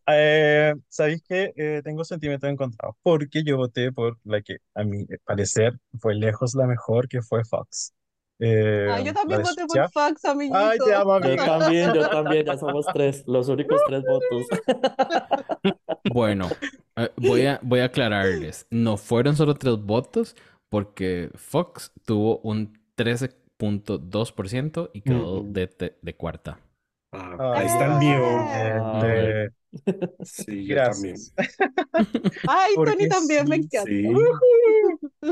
Eh, 0.07 0.73
¿sabéis 0.89 1.23
que 1.23 1.53
eh, 1.55 1.81
tengo 1.83 2.03
sentimientos 2.03 2.49
encontrados? 2.49 2.95
Porque 3.01 3.43
yo 3.43 3.57
voté 3.57 3.91
por 3.91 4.19
la 4.23 4.41
que, 4.41 4.57
a 4.75 4.83
mi 4.83 5.05
parecer, 5.25 5.79
fue 5.99 6.15
lejos 6.15 6.53
la 6.55 6.67
mejor, 6.67 7.07
que 7.07 7.21
fue 7.21 7.43
Fox. 7.43 7.93
Eh, 8.39 8.87
Ah, 8.91 8.99
yo 9.01 9.13
también 9.13 9.41
voté 9.41 9.65
por. 9.65 9.77
Fox, 9.91 10.25
Ay, 10.49 10.79
te 10.83 10.93
amiguito. 10.93 10.95
amo, 10.95 11.19
Yo 11.21 11.35
también, 11.35 11.93
yo 11.93 12.09
también, 12.09 12.45
ya 12.45 12.57
somos 12.57 12.85
tres, 12.93 13.23
los 13.27 13.47
únicos 13.49 13.81
tres 13.85 14.03
votos. 14.03 14.45
Bueno, 16.03 16.49
eh, 16.95 17.09
voy 17.17 17.45
a, 17.47 17.59
voy 17.63 17.79
a 17.79 17.85
aclararles. 17.85 18.67
No 18.69 18.97
fueron 18.97 19.35
solo 19.35 19.55
tres 19.55 19.77
votos 19.77 20.35
porque 20.69 21.31
Fox 21.35 21.91
tuvo 22.05 22.39
un 22.39 22.73
13.2% 22.95 24.91
y 24.93 25.01
quedó 25.01 25.41
de, 25.43 25.69
de 26.01 26.15
cuarta. 26.15 26.59
Ah, 27.11 27.53
ahí 27.55 27.67
está 27.67 27.85
el 27.85 27.95
mío. 27.95 28.19
Este, 28.53 29.53
Sí, 30.23 30.67
yo 30.67 30.81
también. 30.81 31.29
gracias. 31.29 31.33
Ay, 32.45 32.77
Tony 32.83 33.07
también 33.07 33.47
me 33.47 33.57
encanta. 33.57 33.91
Sí. 33.91 34.31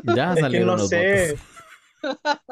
Ya 0.03 0.35
Es 0.35 0.49
que 0.49 0.61
salieron 0.61 0.65
no 0.65 0.77
los 0.77 0.89
sé, 0.89 0.95
votos. 0.95 1.52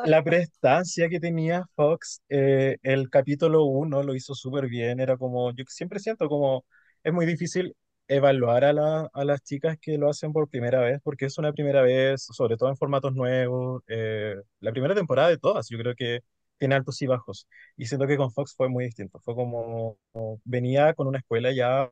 La 0.04 0.24
prestancia 0.24 1.10
que 1.10 1.20
tenía 1.20 1.66
Fox, 1.76 2.22
eh, 2.30 2.78
el 2.84 3.10
capítulo 3.10 3.66
1 3.66 4.04
lo 4.04 4.16
hizo 4.16 4.34
súper 4.36 4.68
bien, 4.68 5.00
era 5.00 5.18
como, 5.18 5.52
yo 5.54 5.64
siempre 5.68 6.00
siento 6.00 6.28
como, 6.30 6.66
es 7.04 7.14
muy 7.14 7.26
difícil 7.26 7.76
evaluar 8.08 8.64
a, 8.66 8.74
la- 8.74 9.10
a 9.14 9.24
las 9.26 9.42
chicas 9.44 9.78
que 9.80 9.98
lo 9.98 10.10
hacen 10.10 10.34
por 10.34 10.50
primera 10.50 10.82
vez, 10.82 11.00
porque 11.04 11.26
es 11.26 11.38
una 11.38 11.54
primera 11.54 11.82
vez, 11.84 12.24
sobre 12.32 12.58
todo 12.58 12.70
en 12.70 12.78
formatos 12.78 13.14
nuevos, 13.14 13.84
eh, 13.88 14.36
la 14.60 14.72
primera 14.72 14.96
temporada 14.96 15.30
de 15.30 15.38
todas, 15.38 15.68
yo 15.70 15.78
creo 15.78 15.96
que 15.96 16.22
tiene 16.58 16.76
altos 16.76 17.02
y 17.02 17.08
bajos, 17.08 17.48
y 17.78 17.86
siento 17.86 18.08
que 18.08 18.18
con 18.18 18.32
Fox 18.32 18.54
fue 18.56 18.70
muy 18.70 18.86
distinto, 18.86 19.20
fue 19.20 19.36
como, 19.36 19.98
como 20.12 20.42
venía 20.46 20.94
con 20.94 21.08
una 21.08 21.20
escuela 21.20 21.52
ya, 21.52 21.90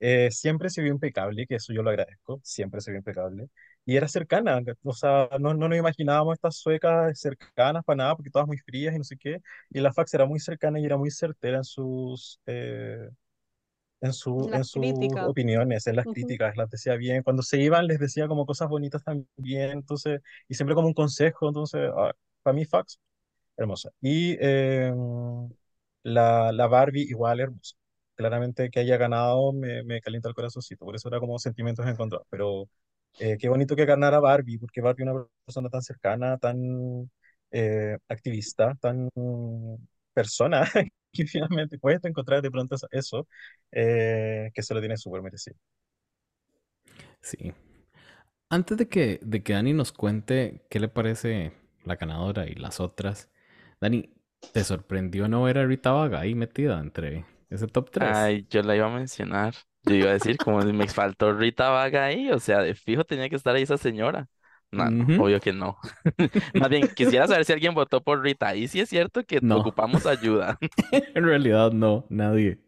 eh, 0.00 0.30
siempre 0.30 0.70
se 0.70 0.82
vio 0.82 0.92
impecable, 0.92 1.46
que 1.46 1.56
eso 1.56 1.72
yo 1.72 1.82
lo 1.82 1.90
agradezco, 1.90 2.40
siempre 2.42 2.80
se 2.80 2.90
vio 2.90 2.98
impecable 2.98 3.48
y 3.86 3.96
era 3.96 4.08
cercana, 4.08 4.60
o 4.84 4.92
sea, 4.94 5.28
no, 5.40 5.54
no 5.54 5.68
nos 5.68 5.78
imaginábamos 5.78 6.34
estas 6.34 6.56
suecas 6.56 7.18
cercanas 7.20 7.84
para 7.84 7.96
nada, 7.98 8.16
porque 8.16 8.30
todas 8.30 8.46
muy 8.48 8.58
frías 8.58 8.94
y 8.94 8.98
no 8.98 9.04
sé 9.04 9.16
qué, 9.16 9.40
y 9.70 9.80
la 9.80 9.92
Fax 9.92 10.14
era 10.14 10.26
muy 10.26 10.40
cercana 10.40 10.80
y 10.80 10.84
era 10.86 10.96
muy 10.96 11.10
certera 11.10 11.58
en 11.58 11.64
sus, 11.64 12.40
eh, 12.46 13.08
en 14.00 14.12
su, 14.12 14.48
en 14.52 14.64
sus 14.64 14.82
críticas. 14.82 15.24
opiniones, 15.24 15.86
en 15.86 15.96
las 15.96 16.06
Ujú. 16.06 16.08
críticas, 16.08 16.56
las 16.56 16.70
decía 16.70 16.96
bien, 16.96 17.22
cuando 17.22 17.42
se 17.42 17.58
iban 17.60 17.86
les 17.86 17.98
decía 17.98 18.28
como 18.28 18.44
cosas 18.46 18.68
bonitas 18.68 19.02
también, 19.04 19.70
entonces, 19.72 20.20
y 20.48 20.54
siempre 20.54 20.74
como 20.74 20.88
un 20.88 20.94
consejo, 20.94 21.48
entonces, 21.48 21.90
ah, 21.96 22.12
para 22.42 22.54
mí 22.54 22.64
Fax, 22.66 23.00
hermosa. 23.56 23.90
Y 24.02 24.36
eh, 24.40 24.92
la, 26.02 26.52
la 26.52 26.66
Barbie 26.66 27.02
igual 27.08 27.40
hermosa. 27.40 27.76
Claramente 28.16 28.70
que 28.70 28.80
haya 28.80 28.96
ganado 28.96 29.52
me, 29.52 29.82
me 29.84 30.00
calienta 30.00 30.28
el 30.28 30.34
corazoncito, 30.34 30.84
por 30.84 30.94
eso 30.94 31.08
era 31.08 31.18
como 31.20 31.38
sentimientos 31.38 31.86
encontrados, 31.86 32.26
pero 32.30 32.68
eh, 33.18 33.36
qué 33.38 33.48
bonito 33.48 33.76
que 33.76 33.84
ganara 33.86 34.20
Barbie, 34.20 34.58
porque 34.58 34.80
Barbie 34.80 35.04
es 35.04 35.10
una 35.10 35.26
persona 35.46 35.68
tan 35.70 35.82
cercana, 35.82 36.38
tan 36.38 37.10
eh, 37.50 37.98
activista, 38.08 38.74
tan 38.80 39.08
persona, 40.12 40.62
que 41.12 41.26
finalmente 41.26 41.78
puedes 41.78 42.04
encontrar 42.04 42.42
de 42.42 42.50
pronto 42.50 42.76
eso, 42.90 43.26
eh, 43.72 44.50
que 44.54 44.62
se 44.62 44.74
lo 44.74 44.80
tiene 44.80 44.96
súper 44.96 45.22
merecido. 45.22 45.56
Sí. 47.20 47.52
Antes 48.50 48.78
de 48.78 48.88
que, 48.88 49.20
de 49.22 49.42
que 49.42 49.54
Dani 49.54 49.72
nos 49.72 49.92
cuente 49.92 50.66
qué 50.70 50.80
le 50.80 50.88
parece 50.88 51.52
la 51.84 51.96
ganadora 51.96 52.46
y 52.48 52.54
las 52.54 52.80
otras, 52.80 53.30
Dani, 53.80 54.10
¿te 54.52 54.64
sorprendió 54.64 55.28
no 55.28 55.42
ver 55.44 55.58
a 55.58 55.66
Rita 55.66 55.92
Vaga 55.92 56.20
ahí 56.20 56.34
metida 56.34 56.80
entre 56.80 57.26
ese 57.50 57.66
top 57.68 57.90
3? 57.90 58.18
Ay, 58.18 58.46
yo 58.50 58.62
la 58.62 58.76
iba 58.76 58.86
a 58.86 58.90
mencionar. 58.90 59.54
Yo 59.84 59.94
iba 59.94 60.10
a 60.10 60.12
decir, 60.14 60.40
como 60.40 60.64
si 60.64 60.72
me 60.72 60.88
faltó 60.88 61.32
Rita 61.34 61.70
Vaga 61.70 62.06
ahí, 62.06 62.30
o 62.30 62.38
sea, 62.40 62.60
de 62.60 62.74
fijo 62.74 63.04
tenía 63.04 63.28
que 63.28 63.36
estar 63.36 63.54
ahí 63.54 63.62
esa 63.64 63.76
señora. 63.78 64.28
No, 64.72 64.86
no, 64.86 64.92
Ujú. 65.04 65.14
obvio 65.16 65.40
que 65.40 65.52
no. 65.52 65.78
Más 66.56 66.68
bien, 66.70 66.88
quisiera 66.94 67.26
saber 67.28 67.44
si 67.44 67.52
alguien 67.52 67.74
votó 67.74 68.02
por 68.02 68.20
Rita. 68.22 68.48
Ahí 68.48 68.66
sí 68.68 68.80
es 68.80 68.88
cierto 68.88 69.24
que 69.24 69.40
No. 69.40 69.54
ocupamos 69.54 70.06
ayuda. 70.06 70.58
En 71.14 71.24
realidad 71.24 71.72
no, 71.72 72.06
nadie. 72.08 72.58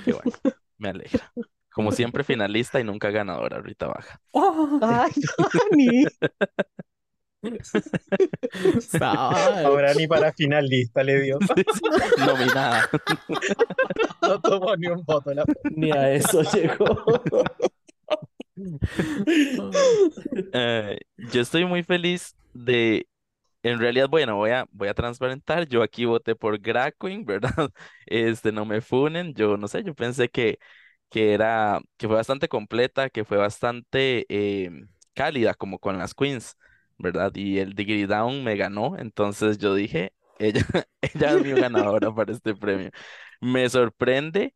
Qué 0.00 0.12
bueno, 0.12 0.32
me 0.78 0.88
alegra. 0.90 1.34
Como 1.70 1.92
siempre, 1.92 2.24
finalista 2.24 2.80
y 2.80 2.84
nunca 2.84 3.10
ganadora, 3.10 3.60
Rita 3.60 3.86
Vaga. 3.86 4.20
Ay, 4.80 5.12
Tony. 5.36 6.06
Ahora 9.00 9.94
ni 9.94 10.06
para 10.06 10.32
finalista 10.32 11.02
le 11.02 11.20
dio, 11.20 11.38
Nominada. 12.18 12.88
no 14.22 14.40
tomó 14.40 14.76
ni 14.76 14.86
un 14.86 15.04
voto. 15.04 15.34
La... 15.34 15.44
Ni 15.74 15.90
a 15.90 16.12
eso 16.12 16.42
llegó. 16.42 17.04
Eh, 20.52 20.98
yo 21.16 21.40
estoy 21.40 21.64
muy 21.64 21.82
feliz 21.82 22.36
de, 22.52 23.08
en 23.62 23.78
realidad, 23.78 24.08
bueno, 24.08 24.36
voy 24.36 24.50
a, 24.50 24.66
voy 24.72 24.88
a 24.88 24.94
transparentar, 24.94 25.68
yo 25.68 25.82
aquí 25.82 26.04
voté 26.04 26.36
por 26.36 26.60
Drag 26.60 26.94
Queen, 26.98 27.24
¿verdad? 27.26 27.70
Este, 28.06 28.52
no 28.52 28.64
me 28.66 28.80
funen, 28.80 29.34
yo 29.34 29.56
no 29.56 29.68
sé, 29.68 29.82
yo 29.84 29.94
pensé 29.94 30.28
que, 30.28 30.58
que 31.10 31.34
era, 31.34 31.80
que 31.96 32.06
fue 32.08 32.16
bastante 32.16 32.48
completa, 32.48 33.10
que 33.10 33.24
fue 33.24 33.38
bastante 33.38 34.26
eh, 34.28 34.70
cálida, 35.14 35.54
como 35.54 35.78
con 35.78 35.98
las 35.98 36.14
queens, 36.14 36.56
¿verdad? 36.98 37.32
Y 37.34 37.58
el 37.58 37.74
Diggity 37.74 38.06
Down 38.06 38.44
me 38.44 38.56
ganó, 38.56 38.96
entonces 38.98 39.58
yo 39.58 39.74
dije, 39.74 40.12
ella, 40.38 40.62
ella 41.02 41.32
es 41.32 41.42
mi 41.42 41.52
ganadora 41.52 42.14
para 42.14 42.32
este 42.32 42.54
premio. 42.54 42.90
Me 43.40 43.68
sorprende 43.68 44.54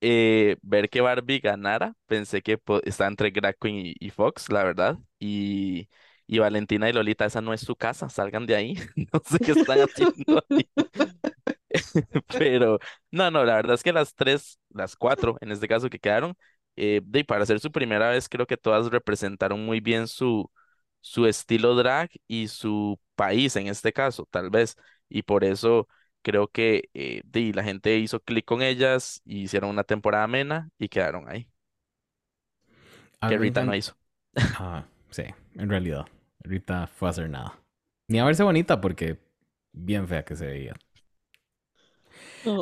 eh, 0.00 0.56
ver 0.62 0.90
que 0.90 1.00
Barbie 1.00 1.40
ganara, 1.40 1.94
pensé 2.06 2.42
que 2.42 2.58
está 2.84 3.06
entre 3.06 3.30
Drag 3.30 3.56
Queen 3.58 3.94
y, 3.98 4.10
Fox, 4.10 4.50
la 4.50 4.64
verdad. 4.64 4.98
Y, 5.18 5.88
y 6.26 6.38
Valentina 6.40 6.88
y 6.90 6.92
Lolita, 6.92 7.24
esa 7.24 7.40
no 7.40 7.52
es 7.54 7.60
su 7.60 7.76
casa, 7.76 8.08
salgan 8.08 8.46
de 8.46 8.56
ahí. 8.56 8.74
No 9.12 9.22
sé 9.24 9.38
qué 9.38 9.52
están 9.52 9.78
haciendo. 9.80 10.44
Pero, 12.38 12.78
no, 13.10 13.30
no, 13.30 13.44
la 13.44 13.56
verdad 13.56 13.74
es 13.74 13.82
que 13.82 13.92
las 13.92 14.14
tres, 14.14 14.58
las 14.70 14.96
cuatro 14.96 15.36
en 15.40 15.52
este 15.52 15.68
caso 15.68 15.88
que 15.88 15.98
quedaron, 15.98 16.34
eh, 16.76 17.00
de, 17.04 17.24
para 17.24 17.46
ser 17.46 17.60
su 17.60 17.70
primera 17.72 18.10
vez, 18.10 18.28
creo 18.28 18.46
que 18.46 18.56
todas 18.56 18.90
representaron 18.90 19.64
muy 19.64 19.80
bien 19.80 20.08
su, 20.08 20.50
su 21.02 21.26
estilo 21.26 21.76
drag 21.76 22.10
y 22.28 22.48
su 22.48 22.98
país 23.16 23.56
en 23.56 23.68
este 23.68 23.92
caso, 23.92 24.26
tal 24.30 24.50
vez. 24.50 24.76
Y 25.10 25.22
por 25.24 25.44
eso 25.44 25.88
creo 26.22 26.48
que 26.48 26.90
eh, 26.94 27.22
la 27.54 27.64
gente 27.64 27.98
hizo 27.98 28.20
clic 28.20 28.46
con 28.46 28.62
ellas, 28.62 29.20
y 29.26 29.42
hicieron 29.42 29.70
una 29.70 29.84
temporada 29.84 30.24
amena 30.24 30.70
y 30.78 30.88
quedaron 30.88 31.28
ahí. 31.28 31.48
A 33.20 33.28
Que 33.28 33.38
Rita 33.38 33.64
no 33.64 33.74
hizo. 33.74 33.94
Ah, 34.58 34.84
sí, 35.10 35.24
en 35.54 35.68
realidad. 35.68 36.06
Rita 36.40 36.86
fue 36.86 37.08
a 37.08 37.10
hacer 37.10 37.30
nada. 37.30 37.58
Ni 38.08 38.18
a 38.18 38.24
verse 38.24 38.42
bonita 38.42 38.80
porque 38.80 39.18
bien 39.72 40.08
fea 40.08 40.24
que 40.24 40.36
se 40.36 40.46
veía. 40.46 40.74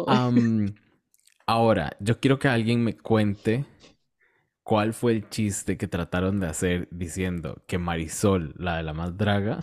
Am, 0.07 0.75
ahora, 1.47 1.97
yo 2.01 2.21
quiero 2.21 2.39
que 2.39 2.49
alguien 2.49 2.85
me 2.85 2.97
cuente 2.97 3.67
cuál 4.71 4.95
fue 4.95 5.11
el 5.11 5.29
chiste 5.29 5.77
que 5.77 5.89
trataron 5.89 6.39
de 6.39 6.47
hacer 6.47 6.87
diciendo 6.93 7.61
que 7.67 7.77
Marisol, 7.79 8.55
la 8.57 8.77
de 8.77 8.85
la 8.85 8.95
más 8.95 9.17
draga, 9.17 9.59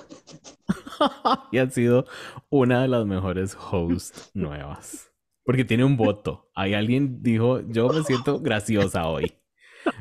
y 1.53 1.59
ha 1.59 1.69
sido 1.69 2.03
una 2.49 2.81
de 2.81 2.89
las 2.89 3.05
mejores 3.05 3.55
hosts 3.71 4.31
nuevas. 4.33 5.09
Porque 5.45 5.63
tiene 5.63 5.85
un 5.85 5.95
voto. 5.95 6.49
Ahí 6.53 6.73
alguien 6.73 7.23
dijo, 7.23 7.61
yo 7.69 7.87
me 7.87 8.03
siento 8.03 8.41
graciosa 8.41 9.07
hoy. 9.07 9.31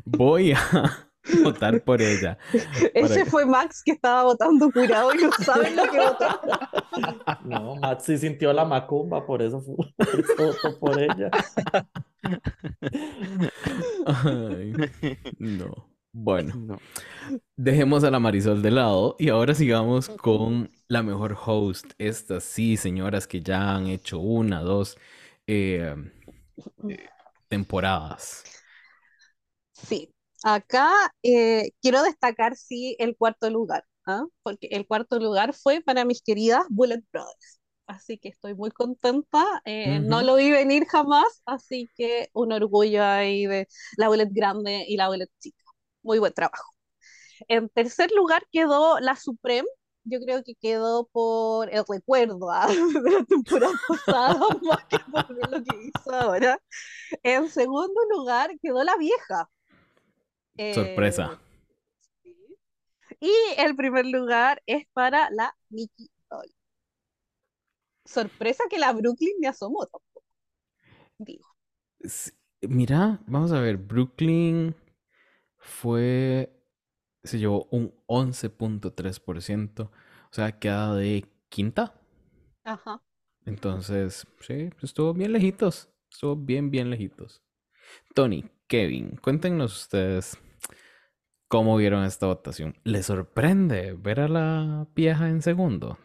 Voy 0.05 0.51
a 0.55 0.59
votar 1.45 1.85
por 1.85 2.03
ella. 2.03 2.37
Ese 2.93 3.21
Para- 3.21 3.31
fue 3.31 3.47
Max 3.47 3.83
que 3.85 3.93
estaba 3.93 4.25
votando 4.25 4.73
curado 4.73 5.15
y 5.15 5.19
no 5.23 5.31
sabe 5.35 5.71
lo 5.71 5.85
que 5.85 6.01
votó. 6.01 6.41
No, 7.45 7.77
Matt 7.77 8.01
sí 8.01 8.19
sintió 8.19 8.53
la 8.53 8.65
macumba, 8.65 9.25
por 9.25 9.41
eso, 9.41 9.61
fu- 9.61 9.77
por 9.97 10.09
eso 10.19 10.35
votó 10.37 10.79
por 10.81 11.01
ella. 11.01 11.31
Ay, 14.07 14.73
no. 15.39 15.97
Bueno. 16.13 16.55
No. 16.67 16.79
Dejemos 17.57 18.05
a 18.05 18.11
la 18.11 18.19
Marisol 18.19 18.63
de 18.63 18.71
lado 18.71 19.17
y 19.19 19.29
ahora 19.29 19.55
sigamos 19.55 20.09
con 20.09 20.71
la 20.89 21.03
mejor 21.03 21.37
host. 21.45 21.93
Estas 21.99 22.45
sí, 22.45 22.77
señoras 22.77 23.27
que 23.27 23.43
ya 23.43 23.75
han 23.75 23.89
hecho 23.89 24.19
una, 24.19 24.63
dos 24.63 24.97
eh, 25.47 25.95
eh, 26.89 27.09
temporadas. 27.49 28.45
Sí, 29.73 30.11
acá 30.43 30.91
eh, 31.23 31.73
quiero 31.83 32.03
destacar, 32.03 32.57
sí, 32.57 32.97
el 32.99 33.17
cuarto 33.17 33.51
lugar, 33.51 33.85
¿ah? 34.07 34.25
Porque 34.43 34.69
el 34.69 34.87
cuarto 34.87 35.19
lugar 35.19 35.53
fue 35.55 35.83
para 35.83 36.05
mis 36.05 36.23
queridas 36.23 36.65
Bullet 36.71 37.03
Brothers. 37.13 37.61
Así 37.87 38.19
que 38.19 38.29
estoy 38.29 38.55
muy 38.55 38.71
contenta. 38.71 39.45
eh, 39.65 40.01
No 40.01 40.23
lo 40.23 40.37
vi 40.37 40.51
venir 40.51 40.87
jamás, 40.87 41.43
así 41.47 41.89
que 41.97 42.29
un 42.33 42.53
orgullo 42.53 43.05
ahí 43.05 43.47
de 43.47 43.69
la 43.97 44.09
Bullet 44.09 44.29
grande 44.31 44.85
y 44.89 44.97
la 44.97 45.09
Bullet 45.09 45.29
chica. 45.39 45.65
Muy 46.03 46.19
buen 46.19 46.33
trabajo. 46.33 46.73
En 47.49 47.69
tercer 47.69 48.11
lugar 48.13 48.47
quedó 48.51 48.99
la 49.01 49.17
Supreme 49.17 49.69
yo 50.07 50.21
creo 50.21 50.43
que 50.45 50.55
quedó 50.55 51.07
por 51.13 51.73
el 51.73 51.85
recuerdo 51.87 52.51
ah, 52.51 52.69
de 53.05 53.11
la 53.11 53.25
temporada 53.25 53.73
pasada, 53.89 54.39
más 54.63 54.85
que 54.87 54.99
por 55.11 55.51
lo 55.51 55.63
que 55.65 55.77
hizo 55.85 56.15
ahora. 56.15 56.61
En 57.23 57.49
segundo 57.49 58.01
lugar 58.11 58.51
quedó 58.63 58.85
la 58.85 58.97
vieja. 58.97 59.51
Sorpresa. 60.75 61.41
Eh. 62.25 62.33
Y 63.21 63.33
el 63.59 63.75
primer 63.77 64.07
lugar 64.07 64.63
es 64.67 64.87
para 64.93 65.29
la 65.31 65.55
Nikki 65.71 66.09
Doll. 66.31 66.53
Sorpresa 68.07 68.65
que 68.71 68.79
la 68.79 68.93
Brooklyn 68.93 69.35
me 69.41 69.49
asomó 69.49 69.87
tampoco. 69.87 70.23
Digo. 71.19 71.47
Sí, 72.05 72.31
Mira, 72.63 73.21
vamos 73.27 73.53
a 73.53 73.61
ver, 73.61 73.77
Brooklyn 73.77 74.75
fue, 75.59 76.51
se 77.23 77.39
llevó 77.39 77.69
un 77.71 77.95
11.3%, 78.07 79.83
o 79.83 80.35
sea, 80.35 80.59
queda 80.59 80.95
de 80.95 81.27
quinta. 81.49 81.95
Ajá. 82.65 83.03
Entonces, 83.45 84.27
sí, 84.41 84.71
estuvo 84.83 85.13
bien 85.15 85.33
lejitos, 85.33 85.89
estuvo 86.11 86.35
bien, 86.35 86.71
bien 86.71 86.91
lejitos. 86.91 87.43
Tony, 88.15 88.45
Kevin, 88.67 89.17
cuéntenos 89.23 89.83
ustedes 89.83 90.39
cómo 91.49 91.77
vieron 91.77 92.05
esta 92.05 92.27
votación. 92.27 92.77
¿Les 92.85 93.07
sorprende 93.07 93.93
ver 93.93 94.21
a 94.21 94.29
la 94.29 94.89
vieja 94.95 95.29
en 95.29 95.43
segundo? 95.43 95.99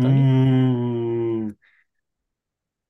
Tony. 0.00 0.24
Mm, 0.24 0.89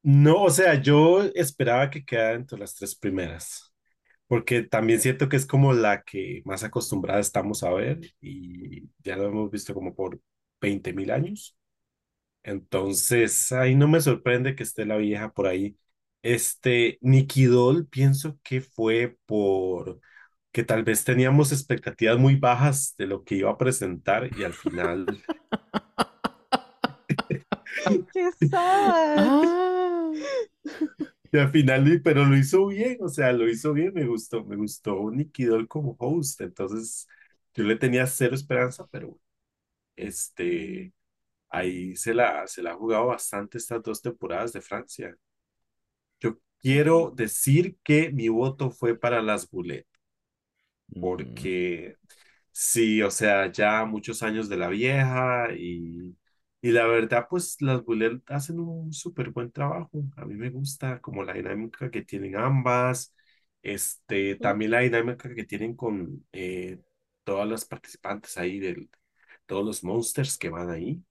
no, 0.03 0.43
o 0.45 0.51
sea, 0.51 0.81
yo 0.81 1.23
esperaba 1.35 1.91
que 1.91 2.05
quedara 2.05 2.35
entre 2.37 2.59
las 2.59 2.75
tres 2.75 2.95
primeras, 2.97 3.73
porque 4.29 4.63
también 4.65 5.01
siento 5.01 5.29
que 5.29 5.37
es 5.37 5.47
como 5.47 5.73
la 5.75 6.03
que 6.05 6.43
más 6.45 6.65
acostumbrada 6.65 7.21
estamos 7.21 7.63
a 7.65 7.71
ver 7.73 8.01
y 8.21 8.89
ya 9.01 9.17
lo 9.17 9.27
hemos 9.29 9.51
visto 9.51 9.75
como 9.75 9.95
por 9.95 10.21
20 10.61 10.93
mil 10.95 11.11
años. 11.11 11.57
Entonces, 12.43 13.53
ahí 13.53 13.75
no 13.75 13.89
me 13.89 14.01
sorprende 14.01 14.57
que 14.57 14.63
esté 14.65 14.87
la 14.87 14.97
vieja 14.97 15.33
por 15.33 15.47
ahí. 15.47 15.77
Este, 16.23 16.99
Nicky 17.03 17.45
Doll, 17.47 17.87
pienso 17.89 18.39
que 18.43 18.61
fue 18.63 19.19
por 19.27 20.01
que 20.53 20.65
tal 20.65 20.85
vez 20.85 21.05
teníamos 21.05 21.53
expectativas 21.53 22.19
muy 22.19 22.37
bajas 22.37 22.95
de 22.99 23.07
lo 23.07 23.25
que 23.25 23.37
iba 23.37 23.51
a 23.53 23.59
presentar 23.59 24.31
y 24.39 24.45
al 24.45 24.55
final, 24.55 25.07
¡Qué 28.13 28.31
sad! 28.51 29.17
Ah, 29.17 30.11
y 31.33 31.39
al 31.39 31.51
final, 31.51 32.01
pero 32.03 32.25
lo 32.25 32.37
hizo 32.37 32.67
bien, 32.67 32.99
o 33.01 33.09
sea, 33.09 33.33
lo 33.33 33.49
hizo 33.49 33.73
bien, 33.73 33.93
me 33.95 34.07
gustó, 34.07 34.45
me 34.45 34.57
gustó 34.57 35.11
Nicky 35.11 35.45
Doll 35.45 35.69
como 35.69 35.97
host, 35.99 36.41
entonces 36.41 37.07
yo 37.55 37.65
le 37.65 37.77
tenía 37.77 38.07
cero 38.07 38.35
esperanza, 38.35 38.87
pero 38.91 39.19
este, 39.97 40.93
ahí 41.51 41.97
se 41.97 42.15
la, 42.15 42.47
se 42.49 42.63
la 42.63 42.73
ha 42.73 42.75
jugado 42.77 43.09
bastante 43.09 43.59
estas 43.59 43.83
dos 43.83 44.03
temporadas 44.03 44.53
de 44.53 44.61
Francia. 44.63 45.17
Yo 46.21 46.39
quiero 46.61 47.11
decir 47.15 47.77
que 47.83 48.11
mi 48.13 48.29
voto 48.29 48.71
fue 48.71 48.99
para 48.99 49.21
las 49.23 49.51
Boulet. 49.51 49.87
mm, 50.95 51.01
porque 51.01 51.99
sí, 52.53 53.03
o 53.03 53.11
sea, 53.11 53.51
ya 53.53 53.85
muchos 53.85 54.23
años 54.23 54.49
de 54.49 54.57
la 54.57 54.69
vieja 54.69 55.49
y, 55.57 56.17
y 56.63 56.73
la 56.73 56.87
verdad, 56.87 57.27
pues 57.31 57.57
las 57.63 57.83
Bullet 57.85 58.21
hacen 58.27 58.61
un 58.61 58.93
súper 58.93 59.31
buen 59.31 59.51
trabajo. 59.51 59.91
A 60.17 60.25
mí 60.27 60.35
me 60.35 60.51
gusta 60.51 61.01
como 61.01 61.23
la 61.25 61.33
dinámica 61.35 61.91
que 61.91 62.03
tienen 62.03 62.37
ambas, 62.37 63.15
este, 63.63 64.37
también 64.37 64.73
la 64.73 64.81
dinámica 64.81 65.35
que 65.35 65.45
tienen 65.45 65.75
con 65.77 66.27
eh, 66.33 66.79
todas 67.25 67.49
las 67.49 67.65
participantes 67.65 68.37
ahí, 68.37 68.59
del, 68.61 68.91
todos 69.47 69.65
los 69.65 69.85
monsters 69.85 70.37
que 70.39 70.51
van 70.51 70.71
ahí 70.71 71.03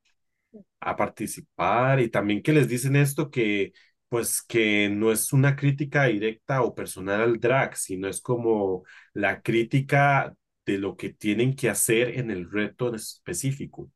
a 0.79 0.95
participar 0.95 1.99
y 1.99 2.09
también 2.09 2.41
que 2.41 2.53
les 2.53 2.67
dicen 2.67 2.95
esto 2.95 3.29
que 3.31 3.73
pues 4.09 4.41
que 4.41 4.89
no 4.89 5.11
es 5.11 5.33
una 5.33 5.55
crítica 5.55 6.05
directa 6.05 6.63
o 6.63 6.73
personal 6.75 7.21
al 7.21 7.39
drag, 7.39 7.77
sino 7.77 8.07
es 8.07 8.21
como 8.21 8.83
la 9.13 9.41
crítica 9.41 10.35
de 10.65 10.77
lo 10.79 10.97
que 10.97 11.09
tienen 11.13 11.55
que 11.55 11.69
hacer 11.69 12.17
en 12.17 12.31
el 12.31 12.49
reto 12.49 12.89
en 12.89 12.95
específico 12.95 13.91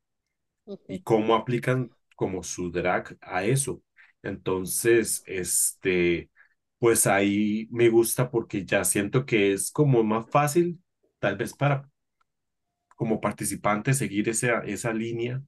y 0.87 1.01
cómo 1.03 1.35
aplican 1.35 1.91
como 2.15 2.43
su 2.43 2.71
drag 2.71 3.17
a 3.21 3.43
eso. 3.45 3.81
Entonces, 4.23 5.23
este, 5.27 6.29
pues 6.79 7.07
ahí 7.07 7.67
me 7.71 7.89
gusta 7.89 8.31
porque 8.31 8.65
ya 8.65 8.83
siento 8.85 9.25
que 9.25 9.53
es 9.53 9.71
como 9.71 10.03
más 10.03 10.29
fácil, 10.29 10.81
tal 11.19 11.37
vez 11.37 11.53
para 11.53 11.89
como 12.95 13.19
participante 13.21 13.93
seguir 13.93 14.29
esa, 14.29 14.59
esa 14.61 14.93
línea 14.93 15.41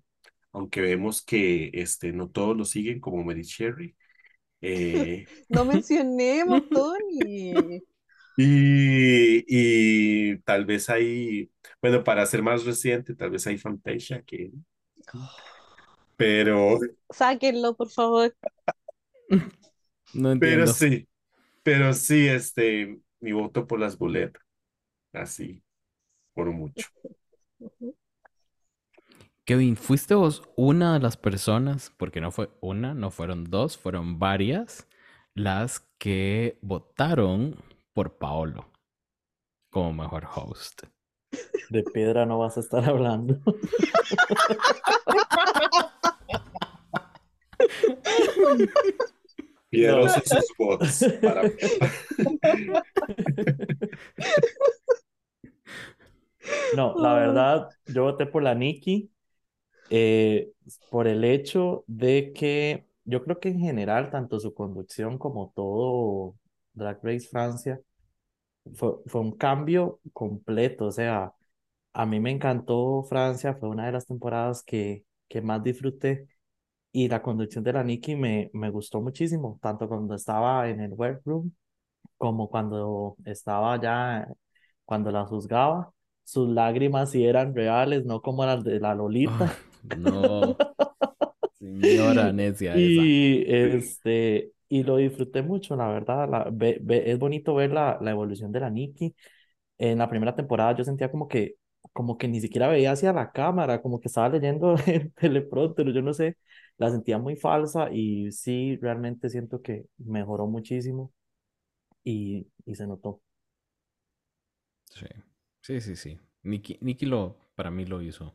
aunque 0.53 0.81
vemos 0.81 1.23
que 1.23 1.71
este, 1.75 2.13
no 2.13 2.29
todos 2.31 2.57
lo 2.57 2.65
siguen 2.65 2.99
como 2.99 3.23
Mary 3.23 3.43
Cherry. 3.45 3.95
Eh, 4.61 5.29
No 5.49 5.65
mencionemos, 5.65 6.63
Tony. 6.71 7.81
y, 8.37 9.43
y 9.47 10.37
tal 10.39 10.65
vez 10.65 10.89
hay, 10.89 11.51
bueno, 11.81 12.03
para 12.03 12.25
ser 12.25 12.43
más 12.43 12.65
reciente, 12.65 13.15
tal 13.15 13.31
vez 13.31 13.47
hay 13.47 13.57
Fantasia 13.57 14.21
que, 14.23 14.51
pero, 16.15 16.79
Sáquenlo, 17.09 17.75
por 17.75 17.89
favor. 17.89 18.35
no 20.13 20.37
pero 20.39 20.65
entiendo. 20.65 20.67
sí, 20.67 21.07
pero 21.63 21.93
sí, 21.93 22.27
este, 22.27 22.99
mi 23.19 23.31
voto 23.31 23.67
por 23.67 23.79
las 23.79 23.97
boletas, 23.97 24.43
así, 25.13 25.63
por 26.33 26.51
mucho. 26.51 26.87
Kevin, 29.45 29.77
¿fuiste 29.77 30.15
vos 30.15 30.41
una 30.55 30.93
de 30.95 30.99
las 30.99 31.17
personas, 31.17 31.93
porque 31.97 32.19
no 32.19 32.31
fue 32.31 32.49
una, 32.61 32.95
no 32.95 33.11
fueron 33.11 33.43
dos, 33.43 33.77
fueron 33.77 34.17
varias, 34.17 34.87
las 35.35 35.81
que 35.99 36.57
votaron 36.61 37.55
por 37.93 38.17
Paolo 38.17 38.71
como 39.69 39.93
mejor 39.93 40.27
host? 40.33 40.83
De 41.69 41.83
piedra 41.83 42.25
no 42.25 42.39
vas 42.39 42.57
a 42.57 42.59
estar 42.61 42.87
hablando. 42.87 43.39
No. 49.71 50.07
sus 50.07 50.53
votos 50.57 51.05
para... 51.21 51.43
No, 56.75 56.95
la 56.97 57.13
verdad, 57.13 57.69
yo 57.87 58.03
voté 58.03 58.25
por 58.25 58.43
la 58.43 58.53
Nikki 58.53 59.11
eh, 59.89 60.51
por 60.89 61.07
el 61.07 61.23
hecho 61.23 61.83
de 61.87 62.33
que 62.33 62.87
yo 63.03 63.23
creo 63.23 63.39
que 63.39 63.49
en 63.49 63.59
general, 63.59 64.09
tanto 64.09 64.39
su 64.39 64.53
conducción 64.53 65.17
como 65.17 65.51
todo 65.55 66.35
Drag 66.73 66.99
Race 67.03 67.27
Francia, 67.27 67.79
fue, 68.73 68.95
fue 69.07 69.21
un 69.21 69.31
cambio 69.37 69.99
completo. 70.13 70.85
O 70.87 70.91
sea, 70.91 71.33
a 71.93 72.05
mí 72.05 72.19
me 72.19 72.31
encantó 72.31 73.03
Francia, 73.03 73.55
fue 73.55 73.69
una 73.69 73.85
de 73.87 73.91
las 73.93 74.05
temporadas 74.07 74.63
que, 74.63 75.05
que 75.27 75.41
más 75.41 75.63
disfruté 75.63 76.27
y 76.91 77.09
la 77.09 77.21
conducción 77.21 77.63
de 77.63 77.73
la 77.73 77.83
Nikki 77.83 78.15
me, 78.15 78.49
me 78.53 78.69
gustó 78.69 79.01
muchísimo, 79.01 79.59
tanto 79.61 79.87
cuando 79.87 80.15
estaba 80.15 80.69
en 80.69 80.81
el 80.81 80.93
workroom 80.93 81.51
como 82.17 82.49
cuando 82.49 83.17
estaba 83.25 83.81
ya, 83.81 84.27
cuando 84.85 85.11
la 85.11 85.25
juzgaba. 85.25 85.91
Sus 86.23 86.49
lágrimas 86.49 87.11
sí 87.11 87.25
eran 87.25 87.55
reales, 87.55 88.05
no 88.05 88.21
como 88.21 88.45
las 88.45 88.63
de 88.63 88.79
la 88.79 88.95
Lolita. 88.95 89.51
Ah, 89.51 89.55
no, 89.83 90.57
señora 91.59 92.31
necia 92.33 92.79
esa. 92.79 93.01
Y 93.01 93.43
este, 93.47 94.51
y 94.69 94.83
lo 94.83 94.97
disfruté 94.97 95.41
mucho, 95.43 95.75
la 95.75 95.87
verdad. 95.89 96.29
La, 96.29 96.49
ve- 96.51 96.79
ve- 96.81 97.11
es 97.11 97.19
bonito 97.19 97.55
ver 97.55 97.71
la, 97.71 97.97
la 98.01 98.11
evolución 98.11 98.51
de 98.51 98.59
la 98.61 98.69
Nikki. 98.69 99.15
En 99.77 99.99
la 99.99 100.09
primera 100.09 100.35
temporada 100.35 100.75
yo 100.77 100.83
sentía 100.83 101.11
como 101.11 101.27
que, 101.27 101.55
como 101.93 102.17
que 102.17 102.27
ni 102.27 102.41
siquiera 102.41 102.67
veía 102.69 102.91
hacia 102.93 103.13
la 103.13 103.31
cámara, 103.31 103.81
como 103.81 103.99
que 103.99 104.07
estaba 104.09 104.29
leyendo 104.29 104.75
el 104.87 105.13
teleprompter, 105.13 105.91
yo 105.93 106.01
no 106.01 106.13
sé, 106.13 106.37
la 106.77 106.91
sentía 106.91 107.17
muy 107.19 107.35
falsa 107.35 107.89
y 107.91 108.31
sí, 108.31 108.77
realmente 108.77 109.29
siento 109.29 109.61
que 109.61 109.85
mejoró 109.97 110.47
muchísimo 110.47 111.13
y, 112.03 112.47
y 112.65 112.75
se 112.75 112.87
notó. 112.87 113.21
Sí, 114.93 115.05
sí, 115.61 115.81
sí, 115.81 115.95
sí. 115.95 116.19
Nikki, 116.43 116.77
Nikki 116.81 117.05
lo, 117.05 117.37
para 117.55 117.71
mí 117.71 117.85
lo 117.85 118.01
hizo, 118.01 118.33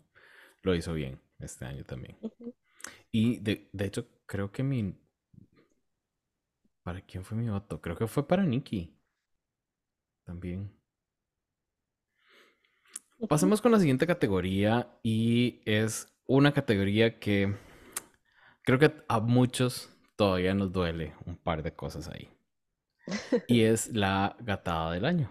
lo 0.62 0.74
hizo 0.74 0.94
bien 0.94 1.20
este 1.38 1.64
año 1.66 1.84
también. 1.84 2.16
Y 3.12 3.38
de, 3.40 3.68
de 3.72 3.86
hecho, 3.86 4.08
creo 4.26 4.52
que 4.52 4.62
mi... 4.62 4.96
¿Para 6.82 7.00
quién 7.02 7.24
fue 7.24 7.36
mi 7.36 7.48
voto? 7.48 7.80
Creo 7.80 7.96
que 7.96 8.06
fue 8.06 8.26
para 8.26 8.44
Nikki. 8.44 8.96
También. 10.24 10.70
Pasemos 13.28 13.60
con 13.60 13.72
la 13.72 13.78
siguiente 13.78 14.06
categoría 14.06 14.98
y 15.02 15.60
es 15.66 16.08
una 16.26 16.52
categoría 16.52 17.18
que 17.18 17.54
creo 18.62 18.78
que 18.78 18.92
a 19.08 19.20
muchos 19.20 19.90
todavía 20.16 20.54
nos 20.54 20.72
duele 20.72 21.14
un 21.26 21.36
par 21.36 21.62
de 21.62 21.74
cosas 21.74 22.08
ahí. 22.08 22.30
Y 23.46 23.62
es 23.64 23.88
la 23.94 24.36
gatada 24.40 24.92
del 24.92 25.04
año. 25.04 25.30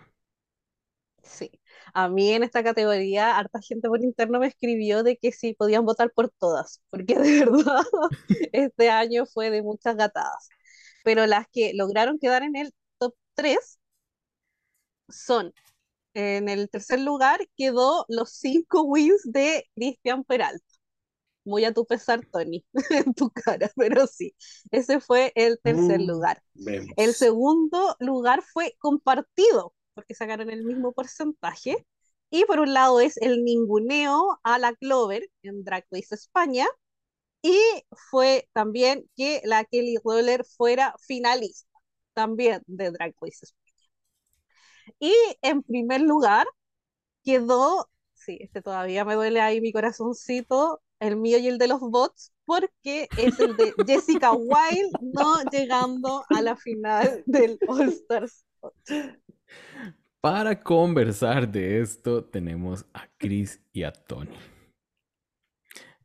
Sí. 1.23 1.51
A 1.93 2.07
mí 2.09 2.31
en 2.33 2.43
esta 2.43 2.63
categoría, 2.63 3.37
harta 3.37 3.59
gente 3.61 3.87
por 3.87 4.01
interno 4.03 4.39
me 4.39 4.47
escribió 4.47 5.03
de 5.03 5.17
que 5.17 5.31
sí 5.31 5.53
podían 5.53 5.85
votar 5.85 6.11
por 6.11 6.29
todas, 6.29 6.81
porque 6.89 7.17
de 7.17 7.39
verdad 7.45 7.83
este 8.51 8.89
año 8.89 9.25
fue 9.25 9.49
de 9.51 9.61
muchas 9.61 9.95
gatadas. 9.95 10.49
Pero 11.03 11.25
las 11.27 11.47
que 11.51 11.73
lograron 11.73 12.19
quedar 12.19 12.43
en 12.43 12.55
el 12.55 12.73
top 12.99 13.15
3 13.35 13.79
son, 15.09 15.53
en 16.13 16.49
el 16.49 16.69
tercer 16.69 16.99
lugar 17.01 17.41
quedó 17.57 18.05
los 18.09 18.31
cinco 18.33 18.83
wins 18.83 19.21
de 19.25 19.65
Cristian 19.75 20.23
Peralta. 20.23 20.65
Muy 21.45 21.65
a 21.65 21.73
tu 21.73 21.85
pesar, 21.85 22.25
Tony, 22.31 22.65
en 22.91 23.13
tu 23.15 23.31
cara, 23.31 23.71
pero 23.75 24.07
sí, 24.07 24.35
ese 24.71 24.99
fue 25.01 25.31
el 25.35 25.59
tercer 25.63 26.01
Mm, 26.01 26.01
lugar. 26.01 26.43
vemos. 26.55 26.97
El 26.97 27.13
segundo 27.15 27.95
lugar 27.99 28.43
fue 28.53 28.75
compartido, 28.79 29.73
porque 29.95 30.15
sacaron 30.15 30.49
el 30.51 30.63
mismo 30.65 30.93
porcentaje. 30.93 31.85
Y 32.31 32.45
por 32.45 32.59
un 32.59 32.73
lado 32.73 32.99
es 33.01 33.17
el 33.17 33.43
ninguneo 33.45 34.39
a 34.43 34.59
la 34.59 34.73
Clover 34.75 35.29
en 35.43 35.63
Drag 35.65 35.85
Race 35.91 36.15
España. 36.15 36.67
Y 37.41 37.57
fue 38.09 38.49
también 38.53 39.09
que 39.15 39.41
la 39.45 39.63
Kelly 39.63 39.97
Roller 40.03 40.43
fuera 40.45 40.93
finalista 40.99 41.69
también 42.13 42.61
de 42.67 42.91
Drag 42.91 43.13
Race 43.21 43.45
España. 43.45 43.59
Y 44.99 45.13
en 45.41 45.63
primer 45.63 46.01
lugar 46.01 46.47
quedó, 47.23 47.89
sí, 48.13 48.37
este 48.41 48.61
todavía 48.61 49.05
me 49.05 49.15
duele 49.15 49.39
ahí 49.39 49.61
mi 49.61 49.71
corazoncito, 49.71 50.81
el 50.99 51.15
mío 51.15 51.37
y 51.37 51.47
el 51.47 51.57
de 51.57 51.67
los 51.67 51.79
bots, 51.79 52.33
porque 52.45 53.07
es 53.17 53.39
el 53.39 53.55
de 53.55 53.73
Jessica 53.87 54.33
Wilde 54.33 54.91
no 55.01 55.41
llegando 55.51 56.25
a 56.29 56.41
la 56.41 56.57
final 56.57 57.23
del 57.25 57.57
All 57.67 57.89
Stars. 57.89 58.45
Para 60.19 60.59
conversar 60.59 61.49
de 61.49 61.79
esto, 61.79 62.25
tenemos 62.25 62.85
a 62.93 63.07
Chris 63.17 63.61
y 63.71 63.83
a 63.83 63.93
Tony. 63.93 64.35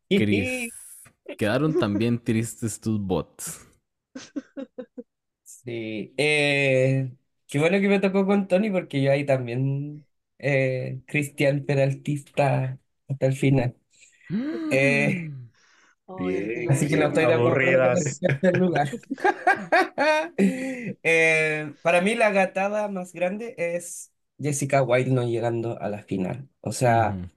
Chris, 0.08 0.70
quedaron 1.36 1.76
también 1.78 2.18
tristes 2.22 2.80
tus 2.80 3.00
bots. 3.00 3.60
Sí, 5.42 6.14
eh, 6.16 7.12
qué 7.46 7.58
bueno 7.58 7.78
que 7.80 7.88
me 7.88 8.00
tocó 8.00 8.24
con 8.26 8.48
Tony 8.48 8.70
porque 8.70 9.02
yo 9.02 9.12
ahí 9.12 9.24
también, 9.26 10.06
eh, 10.38 11.02
Cristian 11.06 11.64
Peraltista 11.64 12.78
hasta 13.08 13.26
el 13.26 13.34
final. 13.36 13.76
Eh, 14.70 15.32
Ay, 16.06 16.52
Bien, 16.56 16.64
Así 16.68 16.88
que 16.88 16.96
no 16.96 17.06
estoy 17.06 17.26
de 17.26 17.34
acuerdo 17.34 17.64
con 17.66 17.92
tercer 18.20 18.56
lugar. 18.56 18.88
Eh, 20.36 21.74
para 21.82 22.00
mí 22.00 22.14
la 22.14 22.30
gatada 22.30 22.88
más 22.88 23.12
grande 23.12 23.54
es 23.58 24.12
Jessica 24.38 24.82
White 24.82 25.10
no 25.10 25.22
llegando 25.24 25.80
a 25.80 25.88
la 25.88 26.02
final. 26.02 26.48
O 26.60 26.72
sea, 26.72 27.18
Ujú. 27.18 27.30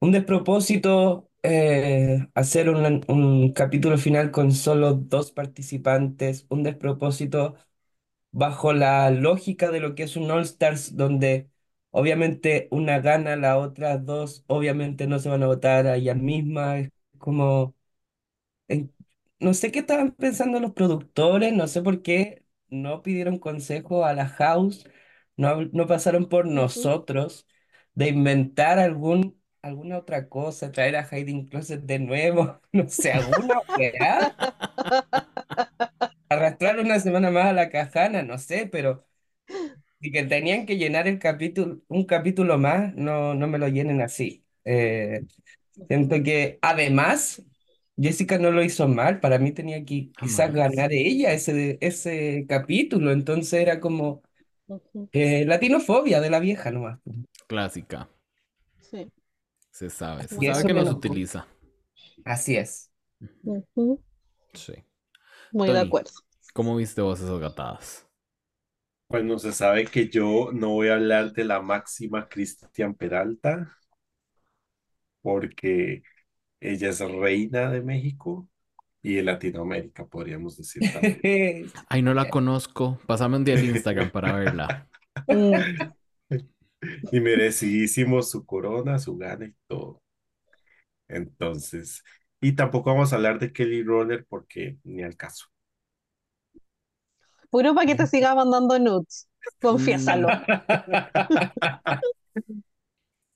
un 0.00 0.12
despropósito 0.12 1.29
eh, 1.42 2.28
hacer 2.34 2.68
un, 2.70 3.04
un 3.08 3.52
capítulo 3.52 3.98
final 3.98 4.30
con 4.30 4.52
solo 4.52 4.94
dos 4.94 5.32
participantes, 5.32 6.46
un 6.50 6.62
despropósito 6.62 7.54
bajo 8.32 8.72
la 8.72 9.10
lógica 9.10 9.70
de 9.70 9.80
lo 9.80 9.94
que 9.94 10.04
es 10.04 10.16
un 10.16 10.30
All 10.30 10.42
Stars 10.42 10.96
donde 10.96 11.50
obviamente 11.90 12.68
una 12.70 13.00
gana, 13.00 13.36
las 13.36 13.56
otras 13.58 14.04
dos 14.06 14.44
obviamente 14.48 15.06
no 15.06 15.18
se 15.20 15.28
van 15.30 15.42
a 15.42 15.46
votar 15.48 15.86
a 15.86 15.96
ellas 15.96 16.16
mismas. 16.16 16.80
Es 16.86 16.90
como 17.18 17.76
en- 18.68 18.94
no 19.38 19.54
sé 19.54 19.72
qué 19.72 19.80
estaban 19.80 20.12
pensando 20.12 20.60
los 20.60 20.72
productores, 20.72 21.52
no 21.52 21.66
sé 21.68 21.82
por 21.82 22.02
qué 22.02 22.44
no 22.68 23.02
pidieron 23.02 23.38
consejo 23.38 24.04
a 24.04 24.12
la 24.14 24.28
house, 24.28 24.84
no, 25.36 25.62
no 25.72 25.86
pasaron 25.86 26.28
por 26.28 26.46
nosotros 26.46 27.46
de 27.94 28.08
inventar 28.08 28.78
algún, 28.78 29.39
alguna 29.62 29.98
otra 29.98 30.28
cosa, 30.28 30.72
traer 30.72 30.96
a 30.96 31.04
Hiding 31.10 31.48
Closet 31.48 31.82
de 31.82 31.98
nuevo, 31.98 32.60
no 32.72 32.88
sé, 32.88 33.12
alguna 33.12 33.56
weá, 33.76 34.36
arrastrar 36.28 36.78
una 36.80 36.98
semana 37.00 37.30
más 37.30 37.46
a 37.46 37.52
la 37.52 37.70
cajana, 37.70 38.22
no 38.22 38.38
sé, 38.38 38.66
pero 38.70 39.06
y 40.00 40.12
que 40.12 40.24
tenían 40.24 40.66
que 40.66 40.78
llenar 40.78 41.08
el 41.08 41.18
capítulo, 41.18 41.80
un 41.88 42.04
capítulo 42.04 42.58
más, 42.58 42.94
no, 42.96 43.34
no 43.34 43.46
me 43.48 43.58
lo 43.58 43.68
llenen 43.68 44.00
así. 44.02 44.46
Eh, 44.64 45.26
Siento 45.88 46.22
que 46.24 46.58
además 46.62 47.42
Jessica 47.98 48.38
no 48.38 48.50
lo 48.52 48.62
hizo 48.64 48.88
mal, 48.88 49.20
para 49.20 49.38
mí 49.38 49.52
tenía 49.52 49.84
que 49.84 50.12
quizás 50.16 50.52
Jamás. 50.52 50.54
ganar 50.54 50.92
ella 50.92 51.32
ese, 51.32 51.78
ese 51.82 52.46
capítulo, 52.48 53.12
entonces 53.12 53.54
era 53.62 53.80
como 53.80 54.22
eh, 55.12 55.44
latinofobia 55.46 56.20
de 56.20 56.30
la 56.30 56.40
vieja 56.40 56.70
nomás. 56.72 57.00
Clásica. 57.46 58.08
Sí. 58.80 59.10
Se 59.80 59.90
sabe. 59.90 60.28
Se 60.28 60.38
Y 60.38 60.46
sabe 60.46 60.62
eso 60.62 60.70
que 60.72 60.72
enojó. 60.72 60.90
utiliza. 60.90 61.46
Así 62.24 62.56
es. 62.56 62.90
Sí. 64.54 64.84
Muy 65.52 65.70
de 65.72 65.80
acuerdo. 65.80 66.10
¿Cómo 66.54 66.76
viste 66.76 67.00
vos 67.02 67.18
esas 67.20 67.40
gatadas? 67.40 68.06
Bueno, 69.08 69.38
se 69.38 69.52
sabe 69.52 69.84
que 69.86 70.08
yo 70.08 70.50
no 70.52 70.70
voy 70.70 70.88
a 70.88 70.94
hablar 70.94 71.32
de 71.32 71.44
la 71.44 71.60
máxima 71.60 72.28
Cristian 72.28 72.94
Peralta 72.94 73.76
porque 75.22 76.02
ella 76.60 76.90
es 76.90 77.00
reina 77.00 77.70
de 77.70 77.82
México 77.82 78.48
y 79.02 79.16
de 79.16 79.22
Latinoamérica, 79.24 80.06
podríamos 80.06 80.56
decir 80.56 80.88
también. 80.90 81.22
Ay, 81.88 82.02
no 82.02 82.14
la 82.14 82.30
conozco. 82.30 82.98
Pásame 83.06 83.36
un 83.36 83.44
día 83.44 83.54
el 83.54 83.64
Instagram 83.64 84.10
para 84.10 84.32
verla. 84.32 84.88
Y 87.10 87.20
merecidísimo 87.20 88.22
su 88.22 88.44
corona, 88.46 88.98
su 88.98 89.16
gana 89.16 89.46
y 89.46 89.54
todo. 89.66 90.02
Entonces, 91.08 92.02
y 92.40 92.52
tampoco 92.54 92.90
vamos 92.90 93.12
a 93.12 93.16
hablar 93.16 93.38
de 93.38 93.52
Kelly 93.52 93.82
Roller 93.82 94.26
porque 94.28 94.78
ni 94.84 95.02
al 95.02 95.16
caso. 95.16 95.46
Puro 97.50 97.74
para 97.74 97.86
que 97.86 97.94
te 97.96 98.06
siga 98.06 98.34
mandando 98.34 98.78
nudes. 98.78 99.28
Confiésalo. 99.60 100.28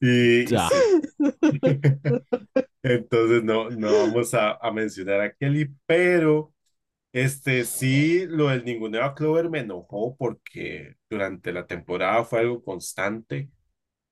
Y, 0.01 0.55
y 0.55 0.59
Ya. 0.59 0.61
sí. 0.61 0.77
Entonces 2.83 3.43
no, 3.45 3.71
no 3.71 3.93
vamos 3.93 4.35
a, 4.35 4.53
a 4.57 4.71
mencionar 4.73 5.21
a 5.23 5.35
Kelly, 5.35 5.75
pero 5.87 6.54
este 7.15 7.65
sí, 7.65 8.27
lo 8.29 8.49
del 8.51 8.65
ninguneo 8.67 9.05
a 9.05 9.15
Clover 9.15 9.51
me 9.51 9.61
enojó 9.61 10.17
porque 10.17 10.97
durante 11.11 11.53
la 11.53 11.67
temporada 11.67 12.25
fue 12.25 12.41
algo 12.41 12.62
constante 12.65 13.51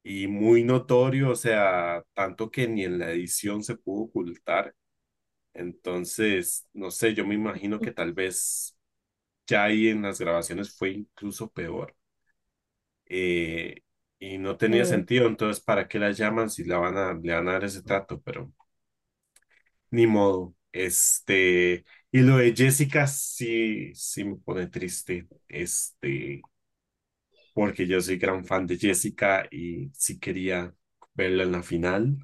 y 0.05 0.28
muy 0.28 0.64
notorio, 0.64 1.30
o 1.30 1.36
sea, 1.36 2.05
tanto 2.14 2.50
que 2.50 2.68
ni 2.68 2.84
en 2.84 2.98
la 3.00 3.12
edición 3.12 3.62
se 3.64 3.76
pudo 3.76 4.05
ocultar. 4.05 4.74
Entonces, 5.55 6.68
no 6.74 6.90
sé, 6.92 7.14
yo 7.14 7.26
me 7.26 7.34
imagino 7.36 7.80
que 7.80 7.92
tal 7.92 8.12
vez 8.14 8.76
ya 9.46 9.64
ahí 9.64 9.88
en 9.88 10.03
las 10.03 10.20
grabaciones 10.20 10.76
fue 10.76 10.90
incluso 10.92 11.50
peor. 11.53 11.96
Eh, 13.07 13.82
y 14.18 14.38
no 14.38 14.57
tenía 14.57 14.84
sentido, 14.84 15.26
entonces, 15.26 15.62
¿para 15.64 15.88
qué 15.88 15.98
la 15.98 16.12
llaman 16.12 16.50
si 16.50 16.64
la 16.64 16.78
van 16.78 16.96
a, 16.96 17.14
le 17.14 17.32
van 17.34 17.48
a 17.48 17.53
dar 17.55 17.64
ese 17.64 17.82
trato? 17.82 18.20
Pero 18.22 18.53
ni 19.90 20.07
modo. 20.07 20.55
Este, 20.72 21.84
y 22.12 22.20
lo 22.22 22.36
de 22.38 22.54
Jessica 22.54 23.06
sí, 23.06 23.92
sí 23.94 24.24
me 24.24 24.36
pone 24.36 24.66
triste, 24.68 25.28
este, 25.48 26.42
porque 27.54 27.86
yo 27.86 28.00
soy 28.00 28.18
gran 28.18 28.44
fan 28.44 28.66
de 28.66 28.78
Jessica 28.78 29.46
y 29.50 29.90
sí 29.94 30.18
quería 30.18 30.74
verla 31.14 31.42
en 31.44 31.52
la 31.52 31.62
final. 31.62 32.18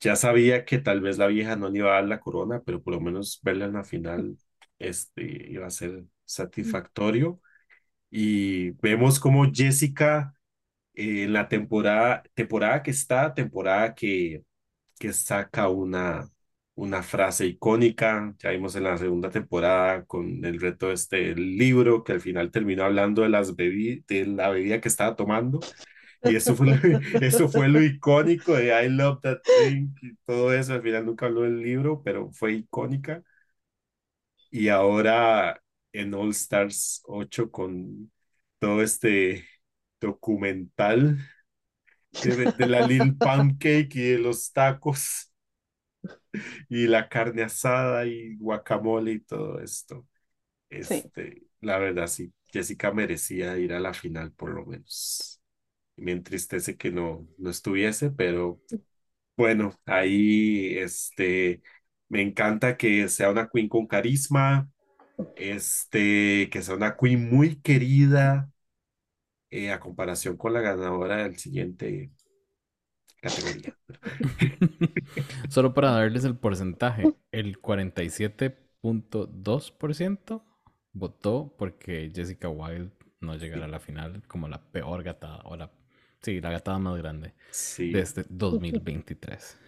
Ya 0.00 0.16
sabía 0.16 0.64
que 0.64 0.78
tal 0.78 1.00
vez 1.00 1.16
la 1.18 1.26
vieja 1.28 1.56
no 1.56 1.70
le 1.70 1.78
iba 1.78 1.90
a 1.92 1.94
dar 1.94 2.04
la 2.08 2.20
corona, 2.20 2.62
pero 2.64 2.82
por 2.82 2.94
lo 2.94 3.00
menos 3.00 3.40
verla 3.42 3.64
en 3.66 3.72
la 3.74 3.84
final, 3.84 4.36
este, 4.78 5.50
iba 5.50 5.66
a 5.66 5.70
ser 5.70 6.04
satisfactorio. 6.26 7.40
Y 8.10 8.72
vemos 8.82 9.20
como 9.20 9.50
Jessica 9.52 10.34
eh, 10.94 11.24
en 11.24 11.34
la 11.34 11.48
temporada, 11.48 12.24
temporada 12.34 12.82
que 12.82 12.92
está, 12.92 13.34
temporada 13.34 13.94
que, 13.94 14.44
que 14.98 15.12
saca 15.12 15.68
una, 15.70 16.28
una 16.74 17.02
frase 17.02 17.46
icónica. 17.46 18.34
Ya 18.38 18.50
vimos 18.50 18.74
en 18.76 18.84
la 18.84 18.96
segunda 18.98 19.30
temporada 19.30 20.04
con 20.06 20.44
el 20.44 20.60
reto 20.60 20.88
de 20.88 20.94
este 20.94 21.34
libro, 21.34 22.04
que 22.04 22.12
al 22.12 22.20
final 22.20 22.50
terminó 22.50 22.84
hablando 22.84 23.22
de, 23.22 23.28
las 23.28 23.56
bebi 23.56 24.04
de 24.08 24.26
la 24.26 24.50
bebida 24.50 24.80
que 24.80 24.88
estaba 24.88 25.16
tomando. 25.16 25.60
Y 26.24 26.36
eso 26.36 26.54
fue, 26.56 26.66
lo, 26.68 26.74
eso 27.20 27.48
fue 27.48 27.68
lo 27.68 27.82
icónico 27.82 28.54
de 28.54 28.84
I 28.84 28.88
love 28.88 29.20
that 29.22 29.38
drink 29.62 29.98
y 30.02 30.14
todo 30.26 30.52
eso. 30.52 30.74
Al 30.74 30.82
final 30.82 31.06
nunca 31.06 31.26
habló 31.26 31.42
del 31.42 31.60
libro, 31.62 32.02
pero 32.04 32.30
fue 32.32 32.54
icónica. 32.54 33.22
Y 34.50 34.68
ahora 34.68 35.60
en 35.92 36.14
All 36.14 36.30
Stars 36.30 37.02
8 37.06 37.50
con 37.50 38.10
todo 38.58 38.82
este 38.82 39.46
documental 40.00 41.18
de, 42.22 42.52
de 42.56 42.66
la 42.66 42.86
Lil 42.86 43.16
Pancake 43.16 43.88
y 43.94 44.10
de 44.12 44.18
los 44.18 44.52
tacos 44.52 45.33
y 46.68 46.86
la 46.86 47.08
carne 47.08 47.42
asada 47.42 48.06
y 48.06 48.36
guacamole 48.36 49.12
y 49.12 49.20
todo 49.20 49.60
esto. 49.60 50.06
Sí. 50.80 51.02
Este, 51.04 51.44
la 51.60 51.78
verdad, 51.78 52.06
sí, 52.08 52.32
Jessica 52.52 52.92
merecía 52.92 53.58
ir 53.58 53.72
a 53.74 53.80
la 53.80 53.94
final 53.94 54.32
por 54.32 54.50
lo 54.54 54.66
menos. 54.66 55.40
Me 55.96 56.12
entristece 56.12 56.76
que 56.76 56.90
no, 56.92 57.28
no 57.38 57.50
estuviese, 57.50 58.10
pero 58.10 58.60
bueno, 59.36 59.74
ahí 59.86 60.76
este, 60.78 61.62
me 62.08 62.22
encanta 62.22 62.76
que 62.76 63.08
sea 63.08 63.30
una 63.30 63.48
queen 63.52 63.68
con 63.68 63.86
carisma, 63.86 64.70
este, 65.36 66.50
que 66.50 66.62
sea 66.62 66.76
una 66.76 66.96
queen 66.96 67.30
muy 67.30 67.56
querida 67.62 68.50
eh, 69.50 69.70
a 69.72 69.80
comparación 69.80 70.36
con 70.36 70.52
la 70.52 70.60
ganadora 70.60 71.16
del 71.24 71.38
siguiente 71.38 72.10
categoría. 73.24 73.76
Solo 75.48 75.74
para 75.74 75.90
darles 75.90 76.24
el 76.24 76.36
porcentaje, 76.36 77.16
el 77.32 77.60
47.2% 77.60 80.42
votó 80.92 81.54
porque 81.58 82.10
Jessica 82.14 82.48
Wilde 82.48 82.92
no 83.20 83.36
llegara 83.36 83.64
a 83.66 83.68
la 83.68 83.80
final 83.80 84.22
como 84.28 84.48
la 84.48 84.62
peor 84.70 85.02
gatada, 85.02 85.40
o 85.44 85.56
la, 85.56 85.70
sí, 86.22 86.40
la 86.40 86.50
gatada 86.50 86.78
más 86.78 86.96
grande 86.98 87.34
Sí, 87.50 87.90
de 87.90 88.00
este 88.00 88.24
2023. 88.28 89.58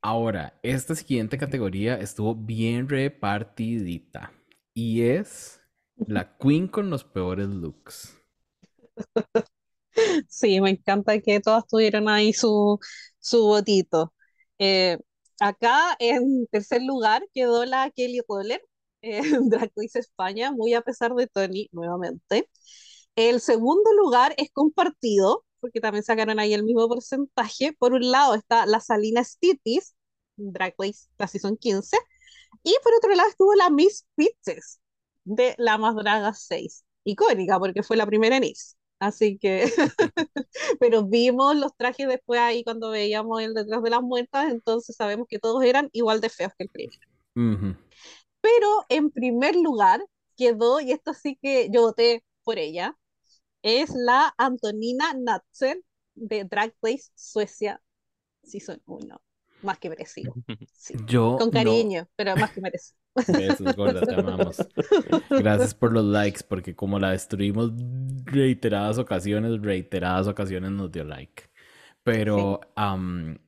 Ahora, 0.00 0.58
esta 0.62 0.94
siguiente 0.94 1.36
categoría 1.36 1.96
estuvo 1.98 2.34
bien 2.34 2.88
repartidita 2.88 4.32
y 4.72 5.02
es 5.02 5.60
la 6.06 6.36
queen 6.38 6.68
con 6.68 6.88
los 6.90 7.04
peores 7.04 7.48
looks. 7.48 8.16
Sí, 10.28 10.60
me 10.60 10.70
encanta 10.70 11.20
que 11.20 11.40
todas 11.40 11.66
tuvieron 11.66 12.08
ahí 12.08 12.32
su, 12.32 12.78
su 13.20 13.44
votito. 13.46 14.12
Eh, 14.58 14.98
acá 15.40 15.96
en 15.98 16.46
tercer 16.48 16.82
lugar 16.82 17.26
quedó 17.34 17.64
la 17.64 17.90
Kelly 17.90 18.20
Roller, 18.28 18.62
eh, 19.02 19.20
Drag 19.42 19.70
Race 19.76 19.98
España, 19.98 20.52
muy 20.52 20.74
a 20.74 20.82
pesar 20.82 21.14
de 21.14 21.26
Tony, 21.26 21.68
nuevamente. 21.72 22.48
El 23.16 23.40
segundo 23.40 23.92
lugar 23.94 24.34
es 24.38 24.50
compartido, 24.52 25.44
porque 25.60 25.80
también 25.80 26.04
sacaron 26.04 26.38
ahí 26.40 26.54
el 26.54 26.64
mismo 26.64 26.88
porcentaje. 26.88 27.72
Por 27.78 27.94
un 27.94 28.10
lado 28.10 28.34
está 28.34 28.66
la 28.66 28.80
Salina 28.80 29.24
Stitis, 29.24 29.94
Drag 30.36 30.74
Race, 30.78 31.08
la 31.18 31.28
Season 31.28 31.56
15, 31.56 31.96
y 32.64 32.74
por 32.84 32.94
otro 32.96 33.14
lado 33.14 33.28
estuvo 33.30 33.54
la 33.54 33.70
Miss 33.70 34.06
Pitches, 34.16 34.80
de 35.24 35.54
La 35.58 35.78
Más 35.78 35.94
Draga 35.96 36.34
6. 36.34 36.84
Icónica, 37.04 37.58
porque 37.60 37.82
fue 37.84 37.96
la 37.96 38.06
primera 38.06 38.36
en 38.38 38.44
irse. 38.44 38.76
Así 38.98 39.38
que, 39.38 39.64
pero 40.80 41.04
vimos 41.04 41.54
los 41.56 41.76
trajes 41.76 42.08
después 42.08 42.40
ahí 42.40 42.64
cuando 42.64 42.90
veíamos 42.90 43.42
el 43.42 43.52
detrás 43.54 43.82
de 43.82 43.90
las 43.90 44.02
muertas, 44.02 44.50
entonces 44.50 44.96
sabemos 44.96 45.26
que 45.28 45.38
todos 45.38 45.62
eran 45.64 45.88
igual 45.92 46.20
de 46.20 46.30
feos 46.30 46.52
que 46.56 46.64
el 46.64 46.70
primero. 46.70 47.06
Pero 48.40 48.84
en 48.88 49.10
primer 49.10 49.56
lugar 49.56 50.04
quedó, 50.36 50.80
y 50.80 50.92
esto 50.92 51.12
sí 51.12 51.38
que 51.40 51.68
yo 51.70 51.82
voté 51.82 52.24
por 52.44 52.58
ella, 52.58 52.96
es 53.62 53.90
la 53.94 54.34
Antonina 54.38 55.12
Natsen 55.14 55.82
de 56.14 56.44
Drag 56.44 56.74
Race 56.80 57.10
Suecia 57.14 57.82
Season 58.42 58.80
1. 58.86 59.20
Más 59.62 59.78
que 59.78 59.90
merecido. 59.90 60.34
Sí. 60.72 60.94
Yo 61.06 61.36
Con 61.38 61.48
no- 61.48 61.52
cariño, 61.52 62.08
pero 62.16 62.36
más 62.36 62.52
que 62.52 62.60
merecido. 62.60 62.98
Besos, 63.26 64.08
te 64.08 64.14
amamos. 64.14 64.68
Gracias 65.36 65.74
por 65.74 65.92
los 65.92 66.04
likes, 66.04 66.40
porque 66.48 66.74
como 66.74 66.98
la 66.98 67.10
destruimos 67.12 67.72
reiteradas 68.24 68.98
ocasiones, 68.98 69.60
reiteradas 69.62 70.26
ocasiones 70.28 70.70
nos 70.70 70.90
dio 70.92 71.04
like. 71.04 71.44
Pero 72.02 72.60
am, 72.76 73.38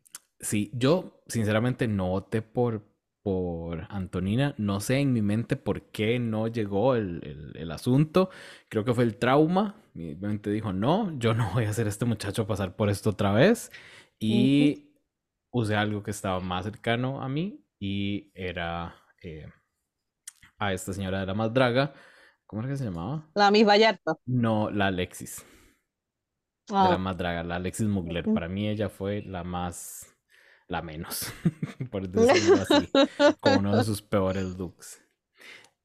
sí, 0.40 0.70
yo 0.74 1.22
sinceramente 1.28 1.88
no 1.88 2.08
voté 2.10 2.42
por, 2.42 2.84
por 3.22 3.86
Antonina. 3.90 4.54
No 4.58 4.80
sé 4.80 4.98
en 4.98 5.12
mi 5.12 5.22
mente 5.22 5.56
por 5.56 5.82
qué 5.90 6.18
no 6.18 6.48
llegó 6.48 6.94
el, 6.96 7.20
el- 7.24 7.56
el 7.56 7.70
asunto. 7.72 8.30
Creo 8.68 8.84
que 8.84 8.94
fue 8.94 9.04
el 9.04 9.16
trauma. 9.16 9.76
Mi 9.94 10.14
mente 10.14 10.50
dijo, 10.50 10.72
no, 10.72 11.16
yo 11.18 11.34
no 11.34 11.50
voy 11.54 11.64
a 11.64 11.70
hacer 11.70 11.86
a 11.86 11.90
este 11.90 12.04
muchacho 12.04 12.46
pasar 12.46 12.76
por 12.76 12.88
esto 12.90 13.10
otra 13.10 13.32
vez. 13.32 13.70
Y 14.18 14.86
usé 15.50 15.76
algo 15.76 16.02
que 16.02 16.10
estaba 16.10 16.40
más 16.40 16.64
cercano 16.64 17.22
a 17.22 17.28
mí 17.28 17.64
y 17.80 18.30
era 18.34 18.96
eh, 19.22 19.46
a 20.58 20.72
esta 20.72 20.92
señora 20.92 21.20
de 21.20 21.26
la 21.26 21.34
más 21.34 21.52
draga. 21.52 21.92
¿Cómo 22.46 22.62
era 22.62 22.70
que 22.70 22.76
se 22.76 22.84
llamaba? 22.84 23.28
La 23.34 23.50
Miss 23.50 23.64
Vallarta. 23.64 24.18
No, 24.44 24.70
la 24.70 24.86
Alexis. 24.86 25.44
De 26.80 26.88
la 26.88 26.96
Ah, 26.96 26.98
más 26.98 27.16
draga, 27.16 27.42
la 27.44 27.56
Alexis 27.56 27.86
Mugler. 27.88 28.30
Para 28.32 28.48
mí 28.48 28.68
ella 28.68 28.88
fue 28.88 29.22
la 29.22 29.42
más, 29.44 30.16
la 30.68 30.82
menos, 30.82 31.32
por 31.90 32.08
decirlo 32.08 32.60
así, 32.60 32.92
con 33.40 33.56
uno 33.56 33.74
de 33.76 33.82
sus 33.84 34.02
peores 34.02 34.56
looks. 34.58 35.02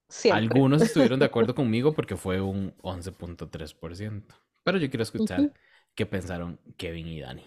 siempre. 0.08 0.60
Algunos 0.60 0.82
estuvieron 0.82 1.18
de 1.18 1.24
acuerdo 1.26 1.54
conmigo 1.54 1.94
porque 1.94 2.16
fue 2.16 2.40
un 2.40 2.74
11.3%. 2.82 4.34
Pero 4.62 4.78
yo 4.78 4.90
quiero 4.90 5.02
escuchar 5.02 5.52
qué 5.94 6.04
pensaron 6.06 6.60
Kevin 6.76 7.06
y 7.08 7.20
Dani. 7.20 7.44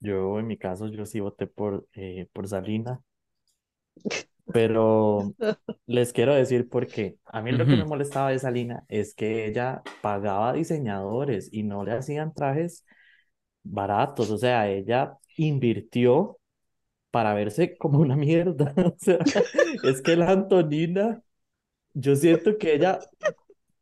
Yo, 0.00 0.38
en 0.40 0.46
mi 0.46 0.56
caso, 0.58 0.86
yo 0.88 1.04
sí 1.06 1.20
voté 1.20 1.46
por, 1.46 1.86
eh, 1.94 2.28
por 2.32 2.48
Salina, 2.48 3.02
pero 4.52 5.34
les 5.86 6.12
quiero 6.12 6.34
decir 6.34 6.68
por 6.68 6.86
qué. 6.86 7.18
A 7.26 7.42
mí 7.42 7.52
lo 7.52 7.66
que 7.66 7.76
me 7.76 7.84
molestaba 7.84 8.30
de 8.30 8.38
Salina 8.38 8.84
es 8.88 9.14
que 9.14 9.46
ella 9.46 9.82
pagaba 10.02 10.52
diseñadores 10.52 11.48
y 11.52 11.62
no 11.62 11.84
le 11.84 11.92
hacían 11.92 12.34
trajes 12.34 12.84
baratos, 13.62 14.30
o 14.30 14.38
sea, 14.38 14.68
ella 14.70 15.18
invirtió 15.36 16.38
para 17.10 17.34
verse 17.34 17.76
como 17.78 18.00
una 18.00 18.16
mierda. 18.16 18.74
O 18.86 18.96
sea, 18.98 19.18
es 19.84 20.02
que 20.02 20.16
la 20.16 20.30
Antonina, 20.32 21.22
yo 21.94 22.16
siento 22.16 22.58
que 22.58 22.74
ella 22.74 23.00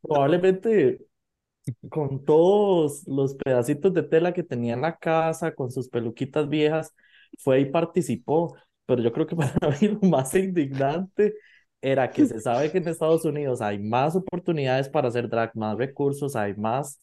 probablemente 0.02 1.06
con 1.90 2.24
todos 2.24 3.06
los 3.06 3.34
pedacitos 3.36 3.92
de 3.94 4.02
tela 4.02 4.32
que 4.34 4.42
tenía 4.42 4.74
en 4.74 4.82
la 4.82 4.96
casa, 4.98 5.54
con 5.54 5.70
sus 5.70 5.88
peluquitas 5.88 6.48
viejas, 6.48 6.94
fue 7.38 7.60
y 7.60 7.66
participó. 7.66 8.56
Pero 8.86 9.02
yo 9.02 9.12
creo 9.12 9.26
que 9.26 9.36
para 9.36 9.70
mí 9.80 9.88
lo 9.88 10.00
más 10.08 10.34
indignante 10.34 11.34
era 11.80 12.12
que 12.12 12.26
se 12.26 12.40
sabe 12.40 12.70
que 12.72 12.78
en 12.78 12.88
Estados 12.88 13.24
Unidos 13.24 13.60
hay 13.60 13.78
más 13.78 14.16
oportunidades 14.16 14.88
para 14.88 15.08
hacer 15.08 15.28
drag, 15.28 15.54
más 15.56 15.76
recursos, 15.78 16.36
hay 16.36 16.54
más 16.56 17.00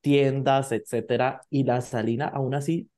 tiendas, 0.00 0.72
etcétera, 0.72 1.42
y 1.50 1.64
la 1.64 1.80
Salina 1.80 2.26
aún 2.28 2.54
así 2.54 2.90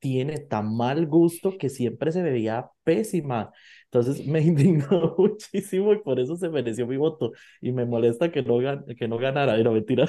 tiene 0.00 0.38
tan 0.40 0.76
mal 0.76 1.06
gusto 1.06 1.58
que 1.58 1.68
siempre 1.70 2.12
se 2.12 2.22
veía 2.22 2.70
pésima. 2.84 3.52
Entonces 3.86 4.26
me 4.26 4.40
indignó 4.42 5.14
muchísimo 5.18 5.92
y 5.94 6.00
por 6.02 6.20
eso 6.20 6.36
se 6.36 6.48
mereció 6.50 6.86
mi 6.86 6.96
voto. 6.98 7.32
Y 7.60 7.72
me 7.72 7.86
molesta 7.86 8.30
que 8.32 8.42
no, 8.42 8.58
gan- 8.58 8.84
que 8.96 9.08
no 9.08 9.18
ganara, 9.18 9.56
era 9.58 9.70
mentira. 9.72 10.08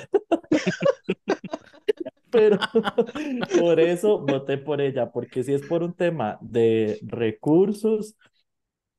Pero 2.34 2.58
por 3.60 3.80
eso 3.80 4.20
voté 4.20 4.58
por 4.58 4.82
ella, 4.82 5.12
porque 5.12 5.44
si 5.44 5.54
es 5.54 5.64
por 5.64 5.84
un 5.84 5.94
tema 5.96 6.38
de 6.42 7.00
recursos, 7.04 8.18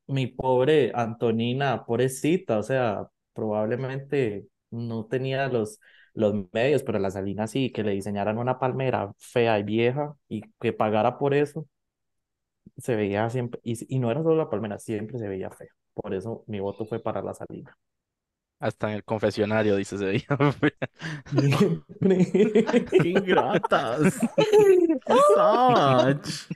mi 0.07 0.27
pobre 0.29 0.93
Antonina, 0.95 1.85
pobrecita, 1.87 2.59
o 2.59 2.63
sea, 2.63 3.09
probablemente 3.35 4.47
no 4.71 5.07
tenía 5.07 5.49
los, 5.49 5.81
los 6.15 6.35
medios, 6.53 6.83
pero 6.83 6.99
la 6.99 7.11
Salina 7.11 7.47
sí, 7.47 7.73
que 7.73 7.85
le 7.85 7.93
diseñaran 7.93 8.39
una 8.39 8.59
palmera 8.59 9.13
fea 9.19 9.59
y 9.59 9.63
vieja 9.65 10.17
y 10.29 10.43
que 10.61 10.73
pagara 10.73 11.19
por 11.19 11.35
eso, 11.35 11.67
se 12.79 12.97
veía 12.97 13.29
siempre, 13.31 13.61
y, 13.65 13.95
y 13.95 13.99
no 13.99 14.11
era 14.11 14.23
solo 14.23 14.37
la 14.37 14.51
palmera, 14.51 14.79
siempre 14.79 15.19
se 15.19 15.29
veía 15.29 15.51
fea. 15.51 15.69
Por 15.95 16.15
eso 16.15 16.45
mi 16.49 16.61
voto 16.61 16.87
fue 16.87 17.01
para 17.01 17.23
la 17.23 17.35
Salina. 17.35 17.77
Hasta 18.61 18.89
en 18.89 18.97
el 18.97 19.05
confesionario, 19.05 19.77
dice, 19.77 19.99
se 19.99 20.05
veía. 20.05 20.27
Siempre. 21.27 21.85
¡Qué 23.01 23.09
ingratas! 23.09 24.31
¡Such! 25.07 26.49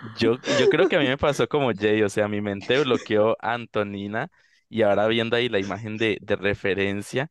Yo, 0.00 0.36
yo 0.60 0.68
creo 0.68 0.88
que 0.88 0.96
a 0.96 1.00
mí 1.00 1.06
me 1.06 1.18
pasó 1.18 1.48
como 1.48 1.72
Jay, 1.74 2.02
o 2.02 2.08
sea, 2.08 2.28
mi 2.28 2.40
mente 2.40 2.78
bloqueó 2.84 3.36
a 3.40 3.54
Antonina 3.54 4.30
y 4.68 4.82
ahora 4.82 5.06
viendo 5.08 5.36
ahí 5.36 5.48
la 5.48 5.58
imagen 5.58 5.96
de, 5.96 6.18
de 6.20 6.36
referencia, 6.36 7.30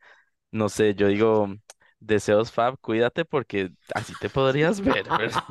no 0.52 0.70
sé, 0.70 0.96
yo 0.96 1.08
digo, 1.08 1.56
deseos 2.00 2.52
Fab, 2.52 2.80
cuídate 2.80 3.26
porque 3.26 3.72
así 3.96 4.14
te 4.20 4.30
podrías 4.30 4.82
ver, 4.82 5.06
¿verdad? 5.18 5.44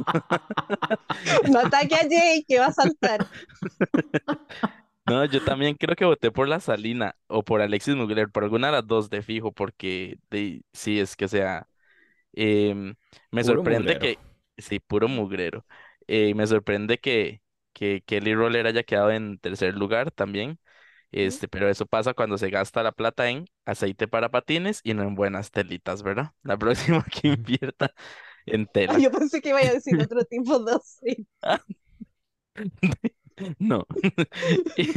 No 1.48 1.60
ataque 1.60 1.94
a 1.94 2.08
Jay, 2.08 2.44
que 2.46 2.58
va 2.58 2.66
a 2.66 2.72
saltar. 2.72 3.26
No, 5.06 5.24
yo 5.24 5.40
también 5.40 5.76
creo 5.76 5.94
que 5.94 6.04
voté 6.04 6.32
por 6.32 6.48
la 6.48 6.58
Salina 6.58 7.16
o 7.28 7.44
por 7.44 7.60
Alexis 7.62 7.94
Mugler, 7.94 8.28
por 8.30 8.42
alguna 8.42 8.68
de 8.68 8.72
las 8.72 8.86
dos 8.88 9.08
de 9.08 9.22
fijo, 9.22 9.52
porque 9.52 10.18
de, 10.30 10.62
sí, 10.72 10.98
es 10.98 11.14
que 11.14 11.28
sea, 11.28 11.68
em, 12.32 12.96
me 13.32 13.44
Puro 13.44 13.62
sorprende 13.62 13.64
mugrero. 13.64 13.98
que, 13.98 14.20
sí, 14.58 14.80
puro 14.80 15.08
mugrero, 15.08 15.66
Eh, 16.08 16.34
me 16.34 16.46
sorprende 16.46 16.98
que, 16.98 17.42
que 17.74 18.02
Kelly 18.06 18.34
Roller 18.34 18.66
haya 18.66 18.82
quedado 18.84 19.10
en 19.12 19.38
tercer 19.38 19.74
lugar 19.76 20.10
también, 20.12 20.60
este, 21.12 21.48
pero 21.48 21.68
eso 21.70 21.86
pasa 21.86 22.14
cuando 22.14 22.38
se 22.38 22.50
gasta 22.50 22.82
la 22.84 22.92
plata 22.92 23.28
en 23.30 23.46
aceite 23.66 24.08
para 24.08 24.30
patines 24.30 24.80
y 24.84 24.94
no 24.94 25.02
en 25.04 25.14
buenas 25.16 25.50
telitas, 25.52 26.02
¿verdad? 26.04 26.32
La 26.44 26.58
próxima 26.58 27.04
que 27.22 27.28
invierta 27.28 27.92
en 28.46 28.66
tela. 28.68 28.98
Ay, 28.98 29.02
yo 29.02 29.10
pensé 29.10 29.40
que 29.40 29.50
iba 29.50 29.58
a 29.60 29.72
decir 29.72 30.00
otro 30.00 30.24
tipo 30.24 30.58
de 30.60 30.78
sí. 30.84 31.26
No. 33.58 33.84
Y- 34.76 34.92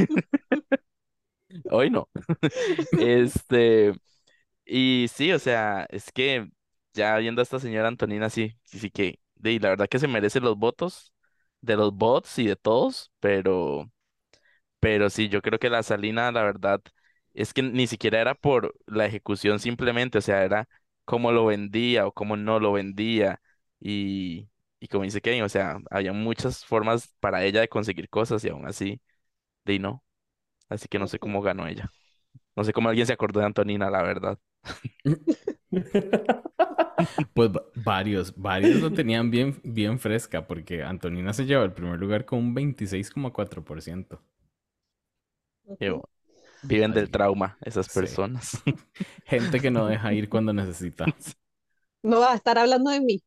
Hoy 1.70 1.90
no. 1.90 2.08
Este, 2.96 3.92
Y 4.66 5.08
sí, 5.14 5.32
o 5.32 5.38
sea, 5.38 5.86
es 5.90 6.12
que 6.12 6.50
ya 6.94 7.16
viendo 7.18 7.42
a 7.42 7.44
esta 7.44 7.60
señora 7.60 7.88
Antonina, 7.88 8.30
sí, 8.30 8.56
sí, 8.64 8.90
que, 8.90 9.20
de, 9.36 9.60
la 9.60 9.70
verdad 9.70 9.88
que 9.88 9.98
se 10.00 10.08
merece 10.08 10.40
los 10.40 10.58
votos 10.58 11.14
de 11.62 11.76
los 11.76 11.94
bots 11.94 12.38
y 12.40 12.46
de 12.48 12.56
todos, 12.56 13.12
pero, 13.20 13.90
pero 14.80 15.10
sí, 15.10 15.28
yo 15.28 15.42
creo 15.42 15.58
que 15.58 15.70
la 15.70 15.82
Salina, 15.84 16.32
la 16.32 16.42
verdad, 16.44 16.82
es 17.34 17.54
que 17.54 17.62
ni 17.62 17.86
siquiera 17.88 18.20
era 18.20 18.34
por 18.34 18.74
la 18.86 19.06
ejecución 19.06 19.60
simplemente, 19.60 20.18
o 20.18 20.20
sea, 20.22 20.44
era 20.44 20.68
cómo 21.04 21.32
lo 21.32 21.46
vendía 21.46 22.06
o 22.06 22.12
cómo 22.14 22.36
no 22.36 22.60
lo 22.60 22.72
vendía. 22.72 23.40
Y, 23.80 24.48
y 24.80 24.88
como 24.88 25.04
dice 25.04 25.20
Kevin, 25.22 25.42
o 25.44 25.48
sea, 25.50 25.78
había 25.90 26.12
muchas 26.12 26.64
formas 26.64 27.14
para 27.20 27.44
ella 27.44 27.60
de 27.60 27.68
conseguir 27.68 28.08
cosas 28.08 28.44
y 28.44 28.48
aún 28.50 28.66
así, 28.66 29.00
de 29.64 29.78
no. 29.80 30.04
Así 30.68 30.88
que 30.88 30.98
no 30.98 31.08
sé 31.08 31.18
cómo 31.20 31.42
ganó 31.42 31.66
ella. 31.68 31.94
No 32.56 32.64
sé 32.64 32.72
cómo 32.74 32.88
alguien 32.90 33.06
se 33.06 33.14
acordó 33.14 33.40
de 33.40 33.46
Antonina, 33.46 33.90
la 33.90 34.02
verdad. 34.02 34.38
Pues 37.34 37.50
va- 37.50 37.64
varios, 37.74 38.34
varios 38.36 38.80
lo 38.80 38.92
tenían 38.92 39.30
bien, 39.30 39.60
bien 39.64 39.98
fresca 39.98 40.46
porque 40.46 40.82
Antonina 40.82 41.32
se 41.32 41.44
lleva 41.46 41.64
el 41.64 41.72
primer 41.72 41.98
lugar 41.98 42.24
con 42.24 42.38
un 42.38 42.54
26,4%. 42.54 44.22
Que 45.78 45.98
viven 46.62 46.92
del 46.92 47.10
trauma 47.10 47.58
esas 47.62 47.88
sí. 47.88 47.90
personas. 47.90 48.62
Gente 49.24 49.60
que 49.60 49.70
no 49.70 49.86
deja 49.86 50.12
ir 50.14 50.28
cuando 50.28 50.52
necesita. 50.52 51.18
No 52.02 52.20
va 52.24 52.32
a 52.32 52.34
estar 52.36 52.58
hablando 52.58 52.90
de 52.90 53.00
mí. 53.00 53.22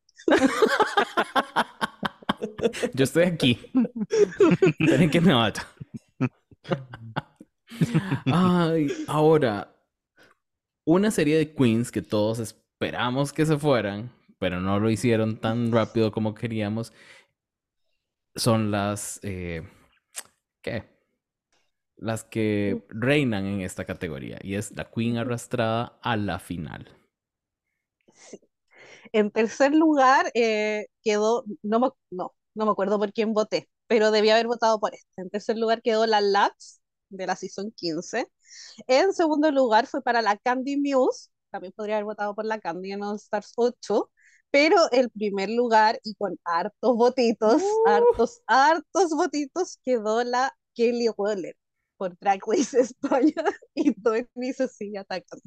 Yo 2.93 3.03
estoy 3.03 3.24
aquí. 3.24 3.59
Esperen 4.80 5.09
que 5.09 5.22
me 5.22 5.34
vaya. 5.34 5.68
Ay, 8.26 8.88
ahora, 9.07 9.74
una 10.86 11.11
serie 11.11 11.38
de 11.38 11.53
queens 11.53 11.91
que 11.91 12.01
todos 12.01 12.39
esperamos 12.39 13.34
que 13.34 13.45
se 13.45 13.57
fueran, 13.57 14.11
pero 14.39 14.59
no 14.59 14.80
lo 14.80 14.89
hicieron 14.89 15.38
tan 15.38 15.72
rápido 15.72 16.11
como 16.11 16.36
queríamos, 16.36 16.93
son 18.36 18.72
las, 18.72 19.20
eh. 19.24 19.64
Las 21.97 22.24
que 22.24 22.86
reinan 22.89 23.45
en 23.45 23.61
esta 23.61 23.86
categoría, 23.86 24.38
y 24.41 24.55
es 24.55 24.72
la 24.76 24.86
queen 24.86 25.18
arrastrada 25.18 25.97
a 26.01 26.18
la 26.18 26.39
final. 26.39 26.88
En 29.14 29.32
tercer 29.32 29.74
lugar 29.74 30.32
eh, 30.36 30.88
quedó, 31.03 31.45
no 31.64 31.80
me, 31.80 31.89
no, 32.11 32.34
no 32.55 32.66
me 32.66 32.72
acuerdo 32.72 32.99
por 32.99 33.14
quién 33.14 33.34
voté, 33.34 33.70
pero 33.88 34.11
debía 34.11 34.34
haber 34.36 34.47
votado 34.47 34.80
por 34.80 34.93
esta. 34.95 35.22
En 35.22 35.30
tercer 35.30 35.57
lugar 35.57 35.82
quedó 35.82 36.05
la 36.07 36.22
Lux 36.22 36.82
de 37.09 37.28
la 37.28 37.36
Season 37.36 37.72
15. 37.76 38.28
En 38.88 39.14
segundo 39.14 39.51
lugar 39.51 39.88
fue 39.88 40.01
para 40.03 40.22
la 40.22 40.38
Candy 40.38 40.78
Muse, 40.78 41.30
también 41.51 41.74
podría 41.76 41.95
haber 41.97 42.05
votado 42.05 42.36
por 42.36 42.45
la 42.45 42.59
Candy 42.59 42.91
en 42.93 43.03
All 43.03 43.18
Stars 43.18 43.53
8, 43.55 44.11
pero 44.51 44.78
el 44.91 45.09
primer 45.11 45.49
lugar 45.49 45.99
y 46.03 46.16
con 46.16 46.39
hartos 46.43 46.95
votitos, 46.95 47.61
hartos, 47.86 48.41
hartos 48.47 49.11
votitos, 49.11 49.80
quedó 49.84 50.24
la 50.24 50.53
Kelly 50.76 51.09
Waller 51.18 51.55
por 51.97 52.18
Drag 52.20 52.39
Race 52.47 52.80
España 52.82 53.43
y 53.76 53.93
Tony 54.01 54.26
sigue 54.53 54.97
atacando. 54.99 55.43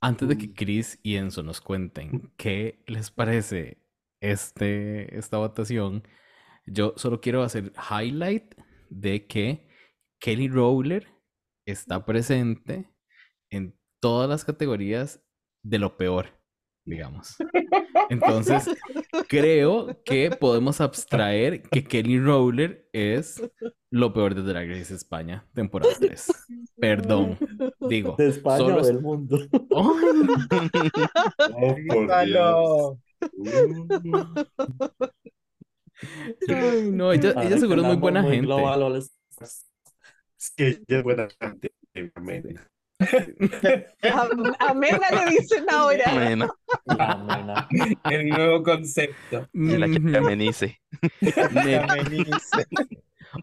Antes 0.00 0.28
de 0.28 0.38
que 0.38 0.52
Chris 0.52 0.98
y 1.02 1.16
Enzo 1.16 1.42
nos 1.42 1.60
cuenten 1.60 2.32
qué 2.36 2.82
les 2.86 3.10
parece 3.10 3.78
este, 4.20 5.16
esta 5.16 5.38
votación, 5.38 6.02
yo 6.66 6.94
solo 6.96 7.20
quiero 7.20 7.42
hacer 7.42 7.72
highlight 7.90 8.54
de 8.90 9.26
que 9.26 9.68
Kelly 10.20 10.48
Rowler 10.48 11.08
está 11.66 12.04
presente 12.04 12.90
en 13.50 13.78
todas 14.00 14.28
las 14.28 14.44
categorías 14.44 15.22
de 15.62 15.78
lo 15.78 15.96
peor, 15.96 16.41
digamos. 16.84 17.36
Entonces, 18.08 18.68
creo 19.28 20.02
que 20.04 20.30
podemos 20.30 20.80
abstraer 20.80 21.62
que 21.62 21.84
Kelly 21.84 22.18
Rowler 22.18 22.88
es 22.92 23.42
lo 23.90 24.12
peor 24.12 24.34
de 24.34 24.42
Drag 24.42 24.68
Race 24.68 24.94
España, 24.94 25.46
temporada 25.54 25.94
3. 25.98 26.26
Perdón, 26.76 27.38
digo, 27.88 28.16
De 28.18 28.28
España 28.28 28.58
solo 28.58 28.80
o 28.80 28.86
del 28.86 29.00
mundo. 29.00 29.38
¡Ay! 29.70 30.70
Oh, 31.54 31.76
por 31.88 32.24
Dios. 32.24 32.98
Ay, 36.48 36.90
no, 36.90 37.12
ella, 37.12 37.34
ella 37.42 37.58
seguro 37.58 37.82
es 37.82 37.86
muy 37.86 37.96
buena 37.96 38.22
muy 38.22 38.32
gente. 38.32 38.46
global 38.46 38.96
es 38.96 40.50
que 40.56 40.68
ella 40.68 40.98
es 40.98 41.02
buena 41.04 41.28
gente. 41.40 41.72
Amena 44.58 45.10
le 45.10 45.30
dicen 45.30 45.64
ahora. 45.70 46.04
Bueno, 46.12 46.48
Amena. 46.86 47.68
El 48.10 48.28
nuevo 48.28 48.62
concepto. 48.62 49.48
la 49.52 49.86
que 49.88 50.16
amenice. 50.16 50.80
Ne- 51.20 51.86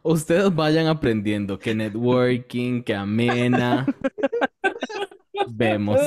Ustedes 0.03 0.53
vayan 0.53 0.88
aprendiendo 0.88 1.57
que 1.57 1.74
networking, 1.74 2.84
que 2.84 2.93
amena. 2.93 3.88
Vemos. 5.49 5.99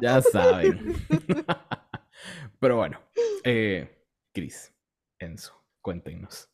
Ya 0.00 0.20
saben. 0.20 0.94
Pero 2.58 2.76
bueno, 2.76 3.00
eh, 3.44 3.88
Chris, 4.34 4.74
Enzo, 5.20 5.64
cuéntenos. 5.80 6.50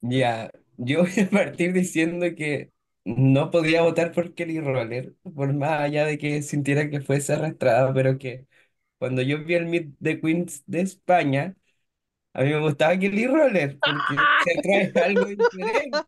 Ya, 0.00 0.50
yo 0.76 1.02
voy 1.02 1.20
a 1.24 1.30
partir 1.30 1.72
diciendo 1.72 2.26
que 2.36 2.72
no 3.06 3.50
podía 3.52 3.82
votar 3.82 4.12
por 4.12 4.34
Kelly 4.34 4.60
Roller, 4.60 5.14
por 5.34 5.54
más 5.54 5.80
allá 5.82 6.06
de 6.06 6.18
que 6.18 6.42
sintiera 6.42 6.90
que 6.90 7.00
fuese 7.02 7.34
arrastrada, 7.34 7.94
pero 7.94 8.18
que 8.18 8.46
cuando 8.98 9.22
yo 9.22 9.44
vi 9.44 9.54
el 9.54 9.66
Meet 9.66 9.94
the 10.02 10.20
Queens 10.20 10.64
de 10.66 10.82
España, 10.82 11.56
a 12.34 12.42
mí 12.44 12.50
me 12.50 12.60
gustaba 12.60 12.98
Kelly 12.98 13.26
Roller, 13.28 13.80
porque 13.82 14.30
se 14.36 14.58
trae 14.60 14.92
algo 15.04 15.26
diferente. 15.26 16.06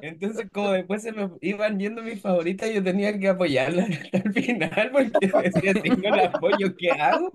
Entonces, 0.00 0.46
como 0.52 0.72
después 0.72 1.02
se 1.02 1.12
me 1.12 1.30
iban 1.40 1.78
yendo 1.78 2.02
mis 2.02 2.20
favoritas, 2.20 2.70
yo 2.72 2.82
tenía 2.84 3.18
que 3.18 3.28
apoyarla 3.28 3.84
hasta 4.12 4.18
el 4.18 4.32
final, 4.34 4.90
porque 4.92 5.32
decía, 5.34 5.74
si 5.82 5.90
no 5.92 6.14
apoyo, 6.14 6.76
¿qué 6.76 6.90
hago? 6.92 7.32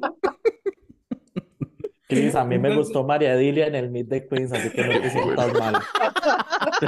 A 2.36 2.44
mí 2.46 2.58
me 2.58 2.72
gustó 2.72 3.04
María 3.04 3.36
Dilia 3.36 3.68
en 3.68 3.76
el 3.76 3.90
Meet 3.92 4.10
the 4.10 4.28
Queens, 4.28 4.52
así 4.52 4.72
que 4.72 4.84
no 4.84 5.00
te 5.00 5.10
sientas 5.12 5.54
mal. 5.54 5.88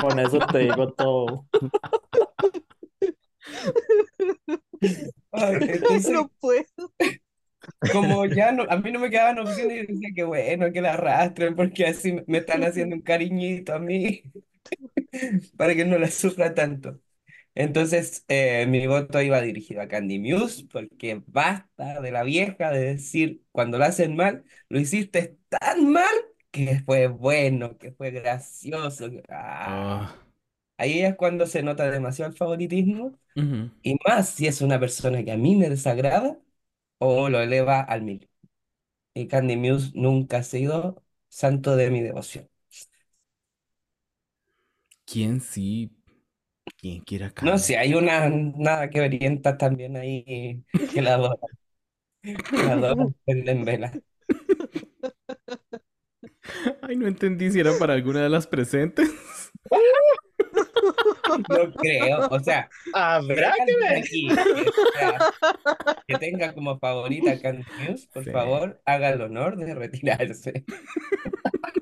Con 0.02 0.20
eso 0.20 0.40
te 0.52 0.60
digo 0.60 0.94
todo. 0.94 1.46
Ay, 5.32 5.58
entonces, 5.68 6.12
No 6.12 6.30
puedo. 6.40 6.66
como 7.92 8.26
ya 8.26 8.52
no, 8.52 8.64
a 8.70 8.78
mí 8.78 8.92
no 8.92 9.00
me 9.00 9.10
quedaban 9.10 9.40
opciones, 9.40 9.88
yo 9.88 9.94
decía 9.94 10.10
que 10.16 10.24
bueno, 10.24 10.72
que 10.72 10.82
la 10.82 10.94
arrastren, 10.94 11.56
porque 11.56 11.86
así 11.88 12.16
me 12.28 12.40
están 12.40 12.64
haciendo 12.64 12.96
un 12.96 13.02
cariñito 13.02 13.74
a 13.74 13.80
mí, 13.80 14.24
para 15.58 15.76
que 15.76 15.86
no 15.86 15.98
la 15.98 16.10
sufra 16.10 16.54
tanto. 16.54 17.00
Entonces, 17.56 18.24
eh, 18.30 18.66
mi 18.68 18.88
voto 18.88 19.22
iba 19.22 19.42
dirigido 19.42 19.82
a 19.82 19.88
Candy 19.88 20.20
Muse, 20.20 20.66
porque 20.72 21.22
basta 21.28 22.02
de 22.02 22.12
la 22.12 22.24
vieja 22.24 22.72
de 22.72 22.80
decir, 22.94 23.44
cuando 23.52 23.78
la 23.78 23.88
hacen 23.88 24.16
mal, 24.16 24.46
lo 24.70 24.80
hiciste 24.80 25.38
tan 25.50 25.92
mal 25.92 26.08
que 26.52 26.82
fue 26.86 27.08
bueno, 27.08 27.78
que 27.78 27.92
fue 27.92 28.12
gracioso. 28.12 29.10
ah. 29.30 29.82
Ah, 30.00 30.16
Ahí 30.78 31.02
es 31.02 31.16
cuando 31.16 31.46
se 31.48 31.62
nota 31.64 31.90
demasiado 31.92 32.32
el 32.32 32.38
favoritismo, 32.38 33.18
y 33.84 33.98
más 34.08 34.30
si 34.32 34.48
es 34.48 34.62
una 34.62 34.80
persona 34.80 35.24
que 35.26 35.32
a 35.32 35.38
mí 35.38 35.56
me 35.56 35.70
desagrada 35.70 36.40
o 37.00 37.30
lo 37.30 37.42
eleva 37.42 37.82
al 37.82 38.04
mil. 38.04 38.30
Y 39.14 39.28
Candy 39.28 39.58
Muse 39.58 39.92
nunca 39.96 40.38
ha 40.40 40.44
sido 40.44 41.04
santo 41.30 41.76
de 41.78 41.92
mi 41.92 42.02
devoción. 42.02 42.50
¿Quién 45.06 45.42
sí? 45.42 45.92
¿Quién 46.78 47.02
quiera 47.04 47.32
No 47.42 47.58
sé, 47.58 47.78
hay 47.78 47.94
una 47.94 48.30
nada 48.30 48.90
que 48.90 49.00
verientas 49.00 49.58
también 49.58 49.98
ahí 49.98 50.64
que 50.94 51.02
la 51.02 51.16
adoran. 51.16 51.38
Que 52.54 52.64
la 52.64 52.74
adoran, 52.74 53.16
prenden 53.26 53.66
vela. 53.66 53.92
Ay, 56.82 56.96
no 56.96 57.08
entendí 57.08 57.52
si 57.52 57.60
era 57.60 57.78
para 57.78 57.94
alguna 57.94 58.22
de 58.24 58.30
las 58.30 58.48
presentes. 58.48 59.10
No 61.50 61.72
creo, 61.74 62.28
o 62.30 62.40
sea, 62.40 62.70
si 62.84 62.92
Habrá 62.94 63.54
que 63.54 63.62
alguien 63.62 63.80
ver. 63.80 63.98
aquí 63.98 64.28
que, 64.54 64.72
sea- 64.92 65.24
que 66.08 66.18
tenga 66.18 66.54
como 66.54 66.80
favorita 66.80 67.32
a 67.32 67.40
Candy 67.40 67.66
Muse, 67.88 68.08
por 68.14 68.24
Sí. 68.26 68.32
favor, 68.32 68.82
haga 68.86 69.10
el 69.12 69.22
honor 69.22 69.58
de 69.58 69.76
retirarse. 69.76 70.66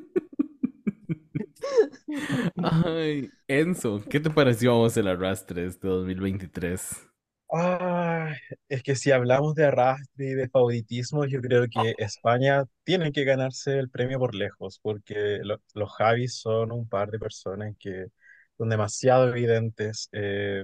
Ay, 2.62 3.34
Enzo, 3.48 4.04
¿qué 4.10 4.20
te 4.20 4.30
pareció 4.30 4.72
a 4.74 4.76
vos 4.76 4.98
el 4.98 5.08
arrastre 5.08 5.66
este 5.66 5.88
2023? 5.88 7.08
Ah, 7.52 8.32
es 8.68 8.84
que 8.84 8.96
si 8.96 9.12
hablamos 9.12 9.56
de 9.56 9.66
arrastre 9.66 10.26
y 10.28 10.34
de 10.36 10.50
favoritismo, 10.50 11.26
yo 11.26 11.42
creo 11.42 11.68
que 11.68 11.96
España 11.98 12.64
tiene 12.84 13.12
que 13.12 13.24
ganarse 13.24 13.80
el 13.80 13.90
premio 13.90 14.20
por 14.20 14.36
lejos, 14.36 14.80
porque 14.84 15.40
lo- 15.44 15.58
los 15.74 15.92
Javis 15.96 16.36
son 16.40 16.72
un 16.72 16.88
par 16.88 17.10
de 17.10 17.18
personas 17.18 17.76
que 17.80 18.06
son 18.58 18.70
demasiado 18.70 19.30
evidentes. 19.30 20.10
eh, 20.12 20.64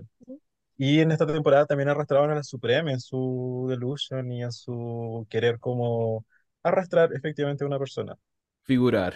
Y 0.77 1.01
en 1.01 1.11
esta 1.11 1.27
temporada 1.27 1.65
también 1.67 1.89
arrastraron 1.89 2.31
a 2.31 2.35
la 2.35 2.43
Supreme 2.43 2.93
en 2.93 2.99
su 3.01 3.67
delusion 3.69 4.31
y 4.31 4.43
en 4.43 4.51
su 4.53 5.27
querer 5.29 5.59
como 5.59 6.25
arrastrar 6.63 7.13
efectivamente 7.13 7.63
a 7.65 7.67
una 7.67 7.79
persona. 7.79 8.15
Figurar. 8.63 9.13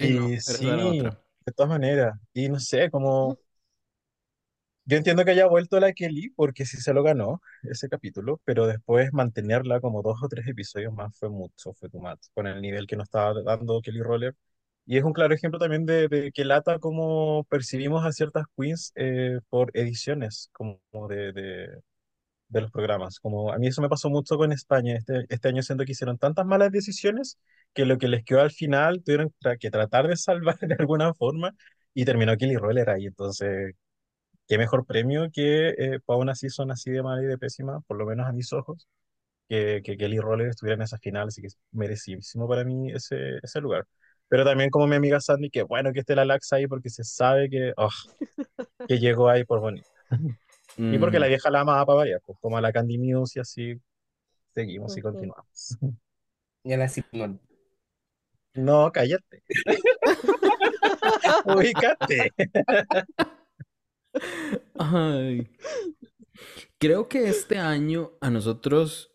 Eh, 0.00 0.10
no, 0.10 0.32
Y 0.32 0.40
pero 0.44 0.58
esa 0.58 0.74
era 0.74 0.86
sí, 0.88 0.88
otra. 0.88 1.22
de 1.46 1.52
todas 1.52 1.70
maneras. 1.70 2.18
Y 2.32 2.48
no 2.48 2.60
sé, 2.60 2.90
como 2.90 3.38
yo 4.84 4.96
entiendo 4.96 5.24
que 5.24 5.30
haya 5.32 5.46
vuelto 5.46 5.78
la 5.80 5.92
Kelly 5.92 6.30
porque 6.30 6.64
sí 6.66 6.78
se 6.78 6.92
lo 6.94 7.02
ganó 7.02 7.40
ese 7.62 7.88
capítulo, 7.88 8.40
pero 8.44 8.66
después 8.66 9.12
mantenerla 9.12 9.80
como 9.80 10.02
dos 10.02 10.18
o 10.22 10.28
tres 10.28 10.46
episodios 10.48 10.92
más 10.92 11.16
fue 11.18 11.28
mucho, 11.30 11.72
fue 11.74 11.88
too 11.88 12.00
much, 12.00 12.18
con 12.34 12.46
el 12.46 12.60
nivel 12.60 12.86
que 12.86 12.96
nos 12.96 13.04
estaba 13.04 13.40
dando 13.42 13.80
Kelly 13.82 14.02
Roller. 14.02 14.34
Y 14.86 14.96
es 14.98 15.04
un 15.04 15.12
claro 15.12 15.34
ejemplo 15.34 15.60
también 15.60 15.86
de, 15.86 16.08
de 16.08 16.32
que 16.32 16.44
lata 16.44 16.78
como 16.80 17.44
percibimos 17.44 18.04
a 18.04 18.12
ciertas 18.12 18.46
queens 18.56 18.92
eh, 18.96 19.38
por 19.48 19.70
ediciones, 19.74 20.48
como 20.52 20.80
de, 21.08 21.32
de, 21.32 21.68
de 22.48 22.60
los 22.60 22.70
programas. 22.70 23.20
Como 23.20 23.52
a 23.52 23.58
mí 23.58 23.68
eso 23.68 23.82
me 23.82 23.88
pasó 23.88 24.10
mucho 24.10 24.36
con 24.36 24.52
España. 24.52 24.96
Este, 24.96 25.24
este 25.28 25.48
año 25.48 25.62
siento 25.62 25.84
que 25.84 25.92
hicieron 25.92 26.18
tantas 26.18 26.46
malas 26.46 26.72
decisiones 26.72 27.38
que 27.74 27.84
lo 27.86 27.98
que 27.98 28.08
les 28.08 28.24
quedó 28.24 28.40
al 28.40 28.50
final 28.52 29.02
tuvieron 29.04 29.32
tra- 29.40 29.58
que 29.58 29.70
tratar 29.70 30.08
de 30.08 30.16
salvar 30.16 30.58
de 30.60 30.74
alguna 30.78 31.14
forma 31.14 31.54
y 31.94 32.04
terminó 32.04 32.36
Kelly 32.36 32.56
Roller 32.56 32.90
ahí. 32.90 33.06
Entonces, 33.06 33.74
qué 34.48 34.58
mejor 34.58 34.86
premio 34.86 35.30
que 35.32 35.70
eh, 35.70 36.00
para 36.04 36.18
una 36.18 36.34
season 36.34 36.70
así 36.70 36.90
de 36.90 37.02
mala 37.02 37.22
y 37.22 37.26
de 37.26 37.38
pésima, 37.38 37.80
por 37.82 37.96
lo 37.98 38.06
menos 38.06 38.28
a 38.28 38.32
mis 38.32 38.52
ojos, 38.52 38.88
que, 39.48 39.82
que 39.84 39.96
Kelly 39.98 40.20
Roller 40.20 40.48
estuviera 40.48 40.76
en 40.76 40.82
esa 40.82 40.98
final. 40.98 41.28
Así 41.28 41.40
que 41.42 41.48
es 41.48 41.58
merecidísimo 41.72 42.48
para 42.48 42.64
mí 42.64 42.92
ese, 42.92 43.38
ese 43.42 43.60
lugar. 43.60 43.86
Pero 44.28 44.44
también 44.44 44.70
como 44.70 44.86
mi 44.88 44.96
amiga 44.96 45.20
Sandy, 45.20 45.50
que 45.50 45.62
bueno 45.62 45.92
que 45.92 46.00
esté 46.00 46.16
la 46.16 46.24
Lax 46.26 46.52
ahí 46.54 46.66
porque 46.68 46.90
se 46.90 47.04
sabe 47.04 47.50
que, 47.50 47.72
oh, 47.76 47.90
que 48.88 48.98
llegó 48.98 49.28
ahí 49.28 49.44
por 49.44 49.60
bonito. 49.60 49.88
Y 50.88 50.98
porque 50.98 51.18
la 51.20 51.26
Ujú. 51.26 51.28
vieja 51.28 51.50
la 51.50 51.60
amaba 51.60 51.86
para 51.86 51.96
variar, 51.98 52.20
pues 52.26 52.38
como 52.40 52.56
a 52.58 52.60
la 52.60 52.72
Candy 52.72 52.98
Muse 52.98 53.38
y 53.38 53.42
así 53.42 53.74
seguimos 54.54 54.96
y 54.98 55.02
continuamos. 55.02 55.78
Y 56.64 56.72
a 56.72 56.78
la 56.78 56.88
Simón. 56.88 57.38
No, 58.54 58.90
cállate. 58.92 59.42
Ubícate. 61.44 62.32
Ay. 64.78 65.48
Creo 66.78 67.08
que 67.08 67.28
este 67.28 67.58
año 67.58 68.12
a 68.20 68.30
nosotros, 68.30 69.12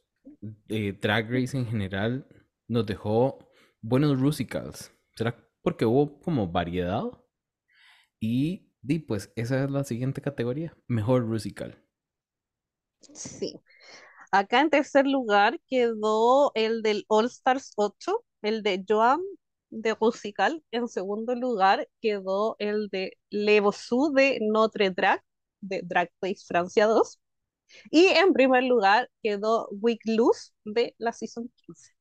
eh, 0.70 0.94
Drag 1.02 1.30
Race 1.30 1.58
en 1.58 1.66
general, 1.66 2.28
nos 2.68 2.86
dejó 2.86 3.40
buenos 3.82 4.18
musicals. 4.18 4.92
¿Será 5.16 5.36
porque 5.62 5.86
hubo 5.86 6.20
como 6.20 6.48
variedad? 6.48 7.04
Y, 8.20 8.72
di, 8.82 9.00
pues 9.00 9.32
esa 9.36 9.64
es 9.64 9.72
la 9.72 9.84
siguiente 9.84 10.22
categoría, 10.22 10.78
mejor 10.88 11.26
musical. 11.26 11.84
Sí. 13.14 13.60
Acá 14.32 14.62
en 14.62 14.70
tercer 14.70 15.06
lugar 15.08 15.60
quedó 15.68 16.52
el 16.56 16.82
del 16.82 17.06
All 17.08 17.26
Stars 17.28 17.72
8, 17.76 18.24
el 18.46 18.64
de 18.64 18.84
Joan 18.88 19.22
de 19.70 19.96
Rusical. 19.96 20.64
En 20.72 20.88
segundo 20.88 21.36
lugar 21.36 21.89
quedó 22.02 22.56
el 22.60 22.89
de 22.89 23.18
Le 23.30 23.60
Bossou 23.62 24.14
de 24.14 24.39
Notre 24.41 24.91
Drag, 24.91 25.24
de 25.62 25.82
Drag 25.84 26.12
Race 26.22 26.46
Francia 26.48 26.88
2. 26.88 27.20
Y 27.91 28.08
en 28.08 28.34
primer 28.34 28.64
lugar 28.66 29.10
quedó 29.24 29.68
Week 29.82 30.02
Loose 30.06 30.52
de 30.66 30.96
la 31.00 31.14
Season 31.14 31.52
15. 31.66 31.91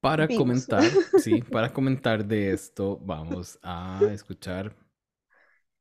Para 0.00 0.28
Vimos. 0.28 0.66
comentar, 0.68 1.00
sí, 1.14 1.42
para 1.42 1.72
comentar 1.72 2.24
de 2.26 2.52
esto, 2.52 2.98
vamos 3.04 3.58
a 3.62 4.10
escuchar 4.12 4.74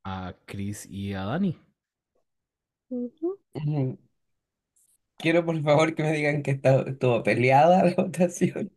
a 0.06 0.34
Chris 0.46 0.86
y 0.89 1.14
a 1.14 1.26
Dani. 1.26 1.60
Ujú. 2.89 3.38
Ujú. 3.54 3.98
Quiero 5.18 5.45
por 5.45 5.61
favor 5.63 5.95
que 5.95 6.03
me 6.03 6.11
digan 6.13 6.41
que 6.43 6.51
está, 6.51 6.82
estuvo 6.84 7.24
peleada 7.24 7.84
la 7.86 7.93
votación. 7.95 8.72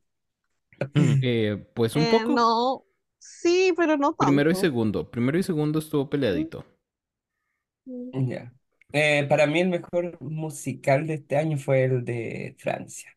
Eh, 1.21 1.67
pues 1.75 1.97
un 1.97 2.07
Eh, 2.07 2.09
poco. 2.09 2.35
no, 2.35 2.87
sí, 3.19 3.73
pero 3.77 3.97
no 3.97 4.15
Primero 4.17 4.49
y 4.51 4.55
tanto. 4.55 4.55
segundo. 4.55 5.11
Primero 5.11 5.39
y 5.39 5.43
segundo 5.43 5.81
estuvo 5.81 6.09
peleadito. 6.09 6.65
Mm. 7.85 8.29
Ya. 8.29 8.53
Eh, 8.93 9.27
para 9.29 9.47
mí 9.47 9.61
el 9.61 9.69
mejor 9.69 10.17
musical 10.23 11.07
de 11.07 11.15
este 11.15 11.37
año 11.37 11.59
fue 11.59 11.85
el 11.85 12.05
de 12.05 12.57
Francia. 12.59 13.11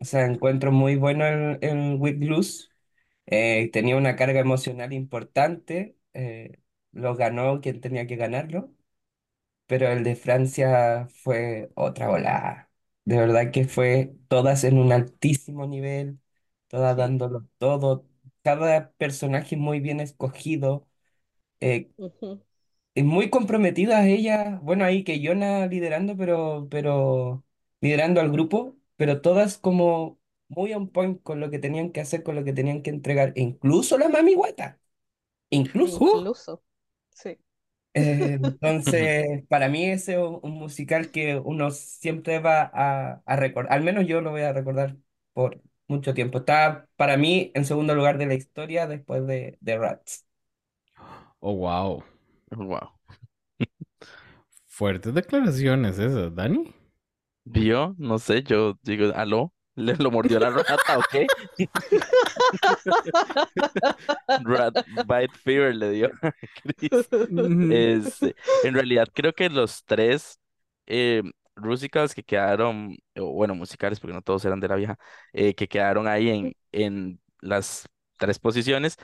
O 0.00 0.04
sea, 0.06 0.26
encuentro 0.26 0.72
muy 0.72 0.96
bueno 0.96 1.26
el, 1.26 1.58
el 1.62 1.96
With 1.98 2.18
Blues. 2.18 2.72
Eh, 3.26 3.70
tenía 3.72 3.96
una 3.96 4.16
carga 4.16 4.40
emocional 4.40 4.92
importante. 4.92 5.98
eh, 6.14 6.60
lo 6.92 7.16
ganó 7.16 7.60
quien 7.60 7.80
tenía 7.80 8.06
que 8.06 8.16
ganarlo. 8.16 8.74
Pero 9.66 9.88
el 9.88 10.04
de 10.04 10.16
Francia 10.16 11.08
fue 11.22 11.70
otra 11.74 12.08
volada. 12.08 12.70
De 13.04 13.18
verdad 13.18 13.50
que 13.52 13.66
fue 13.66 14.14
todas 14.28 14.64
en 14.64 14.78
un 14.78 14.92
altísimo 14.92 15.66
nivel, 15.66 16.18
todas 16.68 16.96
Sí. 16.96 16.98
dándolo 16.98 17.46
todo. 17.58 18.06
Cada 18.42 18.92
personaje 18.92 19.56
muy 19.56 19.80
bien 19.80 20.00
escogido. 20.00 20.88
eh, 21.60 21.90
Ujú. 21.98 22.44
y 22.94 23.02
muy 23.02 23.30
comprometidas 23.30 24.06
ellas. 24.06 24.60
Bueno, 24.62 24.84
ahí 24.84 25.04
que 25.04 25.20
Yona 25.20 25.66
liderando, 25.66 26.16
pero, 26.16 26.68
pero 26.70 27.44
liderando 27.80 28.20
al 28.20 28.30
grupo, 28.30 28.76
pero 28.96 29.20
todas 29.20 29.58
como 29.58 30.20
muy 30.48 30.72
on 30.74 30.88
point 30.88 31.22
con 31.22 31.40
lo 31.40 31.50
que 31.50 31.58
tenían 31.58 31.90
que 31.92 32.00
hacer, 32.00 32.22
con 32.22 32.34
lo 32.36 32.44
que 32.44 32.52
tenían 32.52 32.82
que 32.82 32.90
entregar. 32.90 33.32
E 33.36 33.42
incluso 33.42 33.98
la 33.98 34.08
Mami 34.08 34.34
Guata. 34.34 34.80
Incluso. 35.50 35.98
¡Uh! 36.00 36.24
Incluso. 36.24 36.62
Sí. 37.10 37.38
Eh, 37.96 38.38
entonces, 38.42 39.44
para 39.48 39.68
mí 39.68 39.84
ese 39.86 40.14
es 40.14 40.18
un, 40.18 40.40
un 40.42 40.52
musical 40.52 41.10
que 41.12 41.36
uno 41.36 41.70
siempre 41.70 42.40
va 42.40 42.62
a, 42.74 43.22
a 43.24 43.36
recordar, 43.36 43.72
al 43.72 43.82
menos 43.84 44.06
yo 44.06 44.20
lo 44.20 44.30
voy 44.32 44.42
a 44.42 44.52
recordar 44.52 44.96
por 45.32 45.62
mucho 45.86 46.12
tiempo. 46.14 46.38
Está 46.38 46.88
para 46.96 47.16
mí 47.16 47.52
en 47.54 47.64
segundo 47.64 47.94
lugar 47.94 48.18
de 48.18 48.26
la 48.26 48.34
historia 48.34 48.86
después 48.88 49.26
de, 49.26 49.58
de 49.60 49.78
Rats. 49.78 50.26
Oh, 51.42 51.52
wow. 51.54 52.02
Wow. 52.56 52.90
Fuertes 54.66 55.14
declaraciones 55.14 55.98
esas, 55.98 56.34
Dani. 56.34 56.74
¿Vio? 57.44 57.96
No 57.98 58.18
sé, 58.20 58.44
yo 58.44 58.78
digo, 58.84 59.14
¿aló? 59.16 59.53
¿Le 59.76 59.96
lo 59.96 60.10
mordió 60.10 60.38
la 60.38 60.50
rata 60.50 60.98
o 60.98 61.02
qué? 61.10 61.26
Rat 64.36 64.74
Bite 64.86 65.34
Fever 65.42 65.74
le 65.74 65.90
dio 65.90 66.10
a 66.22 66.32
Chris. 66.62 67.08
Este, 67.68 68.34
en 68.62 68.74
realidad 68.74 69.08
creo 69.12 69.32
que 69.32 69.48
los 69.50 69.84
tres 69.84 70.40
eh, 70.86 71.22
musicals 71.56 72.14
que 72.14 72.22
quedaron, 72.24 72.96
bueno, 73.16 73.54
musicales, 73.54 74.00
porque 74.00 74.14
no 74.14 74.22
todos 74.22 74.44
eran 74.44 74.60
de 74.60 74.68
la 74.68 74.76
vieja, 74.76 74.98
eh, 75.32 75.54
que 75.54 75.68
quedaron 75.68 76.06
ahí 76.08 76.28
en, 76.30 76.56
en 76.72 77.20
las 77.40 77.88
tres 78.18 78.38
posiciones, 78.38 78.96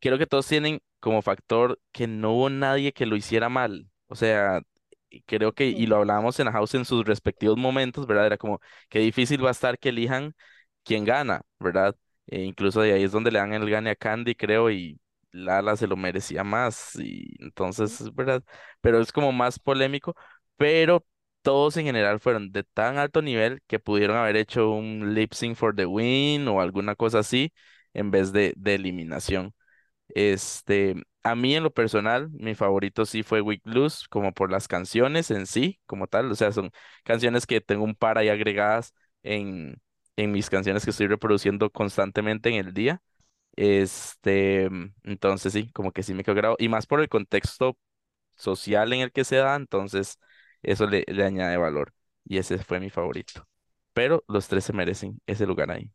creo 0.00 0.18
que 0.18 0.26
todos 0.26 0.46
tienen 0.46 0.80
como 1.00 1.22
factor 1.22 1.80
que 1.92 2.06
no 2.06 2.32
hubo 2.34 2.50
nadie 2.50 2.92
que 2.92 3.06
lo 3.06 3.16
hiciera 3.16 3.48
mal. 3.48 3.88
O 4.08 4.14
sea, 4.16 4.60
creo 5.26 5.52
que, 5.54 5.66
y 5.66 5.86
lo 5.86 5.96
hablábamos 5.96 6.38
en 6.40 6.46
la 6.46 6.52
house 6.52 6.74
en 6.74 6.84
sus 6.84 7.04
respectivos 7.04 7.56
momentos, 7.58 8.06
¿verdad? 8.06 8.26
Era 8.26 8.38
como, 8.38 8.60
qué 8.88 9.00
difícil 9.00 9.44
va 9.44 9.48
a 9.48 9.52
estar 9.52 9.78
que 9.78 9.90
elijan 9.90 10.34
quién 10.84 11.04
gana, 11.04 11.42
¿verdad? 11.58 11.96
E 12.26 12.42
incluso 12.42 12.80
de 12.80 12.92
ahí 12.92 13.02
es 13.04 13.12
donde 13.12 13.30
le 13.30 13.38
dan 13.38 13.52
el 13.54 13.68
gane 13.70 13.90
a 13.90 13.96
Candy, 13.96 14.34
creo, 14.34 14.70
y 14.70 15.00
Lala 15.32 15.76
se 15.76 15.86
lo 15.86 15.96
merecía 15.96 16.44
más, 16.44 16.96
y 16.96 17.34
entonces, 17.40 18.00
es 18.00 18.14
¿verdad? 18.14 18.42
Pero 18.80 19.00
es 19.00 19.12
como 19.12 19.32
más 19.32 19.58
polémico, 19.58 20.14
pero 20.56 21.04
todos 21.42 21.76
en 21.76 21.86
general 21.86 22.20
fueron 22.20 22.52
de 22.52 22.64
tan 22.64 22.98
alto 22.98 23.22
nivel 23.22 23.60
que 23.66 23.78
pudieron 23.78 24.16
haber 24.16 24.36
hecho 24.36 24.70
un 24.70 25.14
lip 25.14 25.32
sync 25.32 25.56
for 25.56 25.74
the 25.74 25.86
win 25.86 26.46
o 26.48 26.60
alguna 26.60 26.94
cosa 26.96 27.20
así 27.20 27.52
en 27.94 28.10
vez 28.10 28.32
de, 28.32 28.52
de 28.56 28.74
eliminación. 28.74 29.54
Este, 30.10 30.94
a 31.22 31.34
mí 31.34 31.54
en 31.54 31.62
lo 31.64 31.72
personal, 31.72 32.30
mi 32.32 32.54
favorito 32.54 33.06
sí 33.06 33.22
fue 33.22 33.40
Weak 33.40 33.62
Blues, 33.64 34.06
como 34.08 34.32
por 34.32 34.50
las 34.50 34.68
canciones 34.68 35.30
en 35.30 35.46
sí, 35.46 35.80
como 35.86 36.06
tal. 36.06 36.30
O 36.30 36.34
sea, 36.34 36.52
son 36.52 36.70
canciones 37.04 37.46
que 37.46 37.60
tengo 37.60 37.84
un 37.84 37.94
par 37.94 38.18
ahí 38.18 38.28
agregadas 38.28 38.94
en, 39.22 39.80
en 40.16 40.32
mis 40.32 40.50
canciones 40.50 40.84
que 40.84 40.90
estoy 40.90 41.06
reproduciendo 41.08 41.70
constantemente 41.70 42.48
en 42.50 42.56
el 42.66 42.74
día. 42.74 43.02
Este, 43.56 44.68
entonces 45.04 45.52
sí, 45.52 45.70
como 45.72 45.92
que 45.92 46.02
sí 46.04 46.14
me 46.14 46.24
quedó 46.24 46.34
grabado. 46.36 46.56
Y 46.60 46.68
más 46.68 46.86
por 46.86 47.00
el 47.00 47.08
contexto 47.08 47.78
social 48.36 48.92
en 48.92 49.00
el 49.02 49.12
que 49.12 49.24
se 49.24 49.36
da, 49.36 49.56
entonces 49.56 50.18
eso 50.62 50.86
le, 50.86 51.04
le 51.08 51.24
añade 51.24 51.56
valor. 51.56 51.92
Y 52.24 52.38
ese 52.38 52.58
fue 52.58 52.80
mi 52.80 52.90
favorito. 52.90 53.46
Pero 53.94 54.24
los 54.28 54.48
tres 54.48 54.64
se 54.64 54.72
merecen 54.74 55.20
ese 55.26 55.46
lugar 55.46 55.70
ahí. 55.70 55.90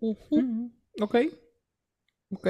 Ujú. 0.00 0.36
Mm, 0.36 0.70
Ok, 1.02 1.14
ok. 2.30 2.46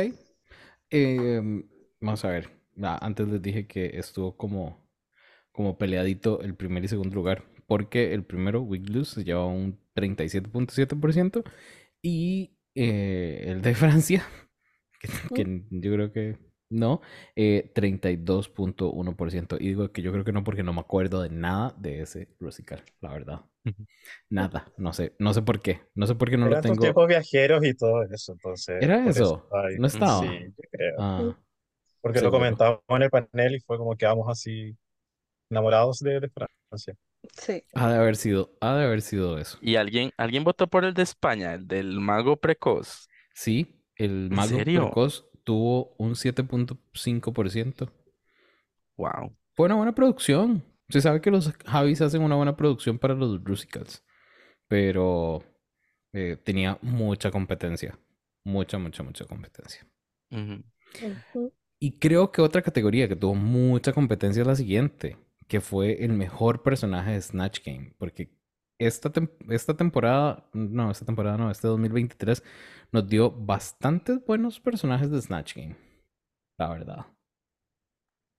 Em, 0.97 1.65
vamos 2.01 2.25
a 2.25 2.31
ver. 2.31 2.51
Antes 2.83 3.29
les 3.29 3.43
dije 3.43 3.67
que 3.67 3.99
estuvo 3.99 4.37
como, 4.37 4.89
como 5.53 5.79
peleadito 5.79 6.41
el 6.43 6.55
primer 6.55 6.85
y 6.85 6.89
segundo 6.89 7.15
lugar, 7.15 7.45
porque 7.67 8.15
el 8.15 8.25
primero, 8.25 8.65
Blues, 8.65 9.09
se 9.09 9.25
lleva 9.25 9.47
un 9.47 9.79
37.7% 9.95 11.45
y 12.03 12.57
eh, 12.75 13.45
el 13.47 13.63
de 13.63 13.75
Francia, 13.83 14.27
que, 15.01 15.09
que 15.35 15.63
yo 15.71 15.93
creo 15.93 16.13
que 16.13 16.39
No, 16.69 17.01
eh, 17.37 17.71
32.1%. 17.75 19.57
Y 19.61 19.69
digo 19.69 19.93
que 19.93 20.03
yo 20.03 20.13
creo 20.13 20.25
que 20.25 20.33
no 20.33 20.43
porque 20.45 20.63
no 20.65 20.73
me 20.73 20.81
acuerdo 20.81 21.23
de 21.23 21.31
nada 21.31 21.75
de 21.79 22.01
ese 22.03 22.29
musical, 22.41 22.83
la 23.01 23.13
verdad. 23.13 23.45
Nada, 24.31 24.73
no 24.77 24.93
sé, 24.93 25.15
no 25.19 25.33
sé 25.35 25.43
por 25.43 25.61
qué. 25.61 25.83
No 25.95 26.07
sé 26.07 26.15
por 26.17 26.31
qué 26.31 26.37
no 26.37 26.47
lo 26.49 26.53
Eran 26.53 26.63
tengo. 26.63 26.81
tiempos 26.81 27.09
viajeros 27.09 27.65
y 27.65 27.75
todo 27.75 28.03
eso, 28.05 28.33
entonces. 28.33 28.77
¿Era 28.83 29.07
eso? 29.09 29.49
¿No 29.79 29.87
estaba? 29.87 30.23
Sí, 30.23 30.27
yo 30.57 30.65
creo. 30.71 30.97
Ah, 30.99 31.37
Porque 32.01 32.21
lo 32.21 32.31
comentamos 32.31 32.81
en 32.89 33.03
el 33.03 33.11
panel 33.11 33.57
y 33.57 33.61
fue 33.61 33.79
como 33.79 33.97
quedamos 33.97 34.29
así 34.31 34.77
enamorados 35.51 36.01
de, 36.01 36.21
de 36.21 36.31
Francia. 36.31 36.95
Sí. 37.37 37.63
ha 37.75 37.91
de 37.91 37.97
haber 37.99 38.17
sido, 38.17 38.57
ha 38.61 38.75
de 38.77 38.85
haber 38.85 39.03
sido 39.03 39.39
eso. 39.39 39.59
¿Y 39.61 39.77
alguien, 39.77 40.13
alguien 40.17 40.45
votó 40.45 40.67
por 40.69 40.85
el 40.85 40.95
de 40.95 41.03
España, 41.03 41.55
el 41.55 41.67
del 41.69 42.01
mago 42.01 42.37
precoz? 42.39 43.09
Sí, 43.35 43.83
el 43.97 44.31
¿En 44.31 44.37
Mago? 44.37 44.57
Precoz 44.65 45.27
tuvo 45.47 45.95
un 45.97 46.15
7.5%. 46.17 47.89
Wow. 48.97 49.37
Fue 49.55 49.67
una 49.67 49.77
buena 49.77 49.95
producción. 49.95 50.65
Se 50.89 51.01
sabe 51.01 51.21
que 51.21 51.31
los 51.31 51.53
Javis 51.65 52.03
hacen 52.03 52.23
una 52.23 52.35
buena 52.35 52.57
producción 52.57 52.99
para 52.99 53.15
los 53.15 53.41
musicals, 53.41 54.05
pero 54.67 55.45
eh, 56.13 56.37
tenía 56.43 56.79
mucha 56.83 57.31
competencia. 57.31 57.99
Mucha, 58.43 58.79
mucha, 58.79 59.03
mucha 59.05 59.25
competencia. 59.25 59.87
Y 61.79 61.99
creo 61.99 62.33
que 62.33 62.43
otra 62.43 62.63
categoría 62.63 63.09
que 63.09 63.17
tuvo 63.17 63.35
mucha 63.35 63.93
competencia 63.93 64.41
es 64.41 64.47
la 64.47 64.57
siguiente, 64.57 65.17
que 65.47 65.61
fue 65.61 66.05
el 66.05 66.13
mejor 66.13 66.63
personaje 66.63 67.13
de 67.13 67.23
Snatch 67.23 67.61
Game, 67.65 67.95
porque 67.99 68.36
esta, 68.79 69.11
tem- 69.13 69.31
esta 69.51 69.75
temporada, 69.77 70.49
no, 70.53 70.91
esta 70.91 71.05
temporada 71.05 71.37
no, 71.39 71.51
este 71.51 71.67
2023 71.69 72.43
nos 72.93 73.09
dio 73.09 73.31
bastantes 73.31 74.25
buenos 74.25 74.61
personajes 74.61 75.11
de 75.11 75.21
Snatch 75.21 75.55
Game, 75.57 75.77
la 76.59 76.69
verdad. 76.69 77.07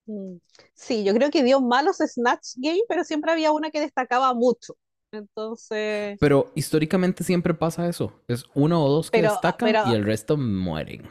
Mm. 0.07 0.37
Sí, 0.73 1.03
yo 1.03 1.13
creo 1.13 1.29
que 1.31 1.43
dio 1.43 1.59
malos 1.61 1.97
Snatch 1.97 2.53
Game, 2.57 2.81
pero 2.87 3.03
siempre 3.03 3.31
había 3.31 3.51
una 3.51 3.71
que 3.71 3.81
destacaba 3.81 4.33
mucho. 4.33 4.75
Entonces, 5.11 6.17
Pero 6.19 6.51
históricamente 6.55 7.23
siempre 7.23 7.53
pasa 7.53 7.87
eso, 7.87 8.21
es 8.27 8.45
uno 8.53 8.83
o 8.83 8.89
dos 8.89 9.09
que 9.09 9.19
Pero- 9.19 9.31
destacan 9.31 9.67
pero- 9.71 9.83
y 9.91 9.95
el 9.95 10.03
resto 10.03 10.37
mueren. 10.37 11.03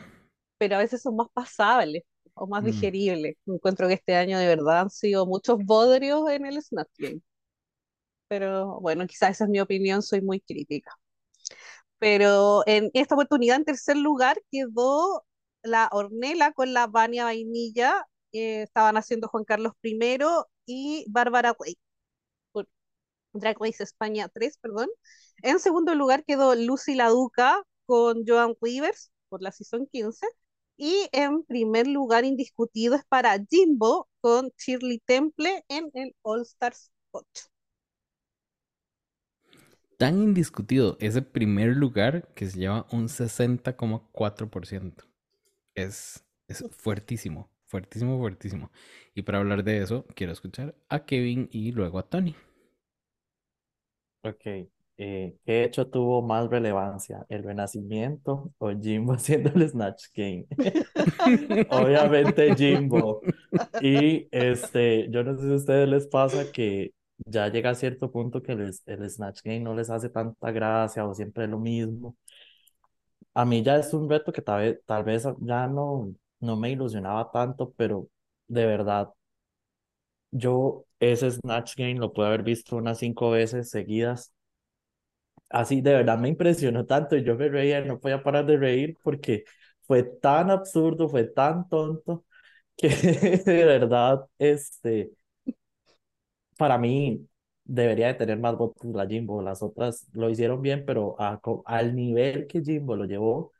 pero 0.58 0.76
a 0.76 0.78
veces 0.78 1.02
son 1.02 1.16
más 1.16 1.28
pasables 1.32 2.02
o 2.34 2.46
más 2.46 2.62
Mm. 2.62 2.66
digeribles. 2.66 3.36
Encuentro 3.46 3.88
que 3.88 3.94
este 3.94 4.14
año 4.16 4.38
de 4.38 4.46
verdad 4.46 4.80
han 4.80 4.90
sido 4.90 5.26
muchos 5.26 5.58
bodrios 5.64 6.28
en 6.30 6.46
el 6.46 6.60
Snatch 6.62 6.90
Game. 6.98 7.20
Pero 8.28 8.80
bueno, 8.80 9.06
quizás 9.06 9.32
esa 9.32 9.44
es 9.44 9.50
mi 9.50 9.60
opinión, 9.60 10.02
soy 10.02 10.20
muy 10.20 10.40
crítica. 10.40 10.92
Pero 11.98 12.62
en 12.66 12.90
esta 12.94 13.14
oportunidad, 13.14 13.56
en 13.56 13.64
tercer 13.64 13.96
lugar, 13.96 14.38
quedó 14.50 15.24
la 15.62 15.88
Ornella 15.92 16.52
con 16.52 16.72
la 16.74 16.86
Vania 16.86 17.24
Vainilla, 17.24 18.06
que 18.32 18.62
estaban 18.62 18.96
haciendo 18.96 19.28
Juan 19.28 19.44
Carlos 19.44 19.72
I 19.82 19.98
y 20.66 21.04
Bárbara 21.08 21.54
Rey, 21.58 21.76
Drag 23.32 23.56
Race 23.60 23.82
España 23.82 24.28
3, 24.28 24.58
perdón. 24.58 24.88
En 25.42 25.58
segundo 25.60 25.94
lugar 25.94 26.24
quedó 26.24 26.54
Lucy 26.54 26.94
La 26.94 27.08
Duca 27.10 27.62
con 27.86 28.24
Joan 28.26 28.54
Rivers 28.60 29.10
por 29.28 29.42
la 29.42 29.52
Season 29.52 29.86
15. 29.92 30.26
Y 30.78 31.08
en 31.12 31.44
primer 31.44 31.86
lugar 31.86 32.24
indiscutido 32.24 32.96
es 32.96 33.04
para 33.06 33.38
Jimbo 33.50 34.08
con 34.20 34.50
Shirley 34.58 35.00
Temple 35.06 35.64
en 35.68 35.90
el 35.94 36.14
All 36.22 36.42
Stars 36.42 36.90
8. 37.12 37.55
Tan 39.98 40.22
indiscutido 40.22 40.96
ese 41.00 41.22
primer 41.22 41.76
lugar 41.76 42.28
que 42.34 42.46
se 42.46 42.58
lleva 42.58 42.86
un 42.92 43.08
60,4%. 43.08 45.04
Es, 45.74 46.24
es 46.48 46.64
fuertísimo, 46.70 47.50
fuertísimo, 47.66 48.18
fuertísimo. 48.18 48.70
Y 49.14 49.22
para 49.22 49.38
hablar 49.38 49.64
de 49.64 49.78
eso, 49.78 50.06
quiero 50.14 50.32
escuchar 50.32 50.74
a 50.88 51.04
Kevin 51.06 51.48
y 51.50 51.72
luego 51.72 51.98
a 51.98 52.08
Tony. 52.08 52.34
Ok, 54.22 54.68
eh, 54.98 55.36
¿qué 55.44 55.64
hecho 55.64 55.86
tuvo 55.88 56.22
más 56.22 56.50
relevancia? 56.50 57.24
¿El 57.28 57.44
renacimiento 57.44 58.52
o 58.58 58.70
Jimbo 58.70 59.12
haciendo 59.14 59.50
el 59.54 59.68
Snatch 59.68 60.06
Game? 60.14 60.46
Obviamente 61.70 62.54
Jimbo. 62.56 63.20
Y 63.80 64.28
este, 64.30 65.08
yo 65.10 65.22
no 65.22 65.36
sé 65.36 65.46
si 65.46 65.52
a 65.52 65.56
ustedes 65.56 65.88
les 65.88 66.06
pasa 66.06 66.50
que 66.52 66.92
ya 67.24 67.48
llega 67.48 67.70
a 67.70 67.74
cierto 67.74 68.10
punto 68.10 68.42
que 68.42 68.54
les- 68.54 68.82
el 68.86 69.08
Snatch 69.10 69.42
Game 69.42 69.60
no 69.60 69.74
les 69.74 69.90
hace 69.90 70.08
tanta 70.10 70.50
gracia 70.52 71.04
o 71.06 71.14
siempre 71.14 71.44
es 71.44 71.50
lo 71.50 71.58
mismo. 71.58 72.16
A 73.34 73.44
mí 73.44 73.62
ya 73.62 73.76
es 73.76 73.92
un 73.94 74.08
reto 74.10 74.32
que 74.32 74.42
tal 74.42 74.60
vez, 74.62 74.80
tal 74.86 75.04
vez 75.04 75.24
ya 75.40 75.66
no, 75.68 76.12
no 76.40 76.56
me 76.56 76.70
ilusionaba 76.72 77.30
tanto, 77.30 77.72
pero 77.76 78.08
de 78.48 78.66
verdad, 78.66 79.12
yo 80.30 80.84
ese 81.00 81.30
Snatch 81.30 81.74
Game 81.76 81.94
lo 81.98 82.12
pude 82.12 82.26
haber 82.26 82.42
visto 82.42 82.76
unas 82.76 82.98
cinco 82.98 83.30
veces 83.30 83.70
seguidas. 83.70 84.32
Así 85.48 85.80
de 85.80 85.92
verdad 85.94 86.18
me 86.18 86.28
impresionó 86.28 86.86
tanto 86.86 87.16
y 87.16 87.24
yo 87.24 87.36
me 87.36 87.48
reía, 87.48 87.80
no 87.82 88.00
podía 88.00 88.22
parar 88.22 88.46
de 88.46 88.56
reír 88.56 88.96
porque 89.02 89.44
fue 89.82 90.02
tan 90.02 90.50
absurdo, 90.50 91.08
fue 91.08 91.24
tan 91.24 91.68
tonto 91.68 92.24
que 92.76 92.88
de 93.44 93.64
verdad, 93.64 94.26
este, 94.38 95.12
para 96.56 96.78
mí 96.78 97.26
debería 97.64 98.08
de 98.08 98.14
tener 98.14 98.38
más 98.38 98.56
votos 98.56 98.94
la 98.94 99.06
Jimbo. 99.06 99.42
Las 99.42 99.62
otras 99.62 100.06
lo 100.12 100.30
hicieron 100.30 100.62
bien, 100.62 100.84
pero 100.86 101.16
al 101.66 101.94
nivel 101.96 102.46
que 102.46 102.62
Jimbo 102.62 102.96
lo 102.96 103.04
llevó 103.04 103.52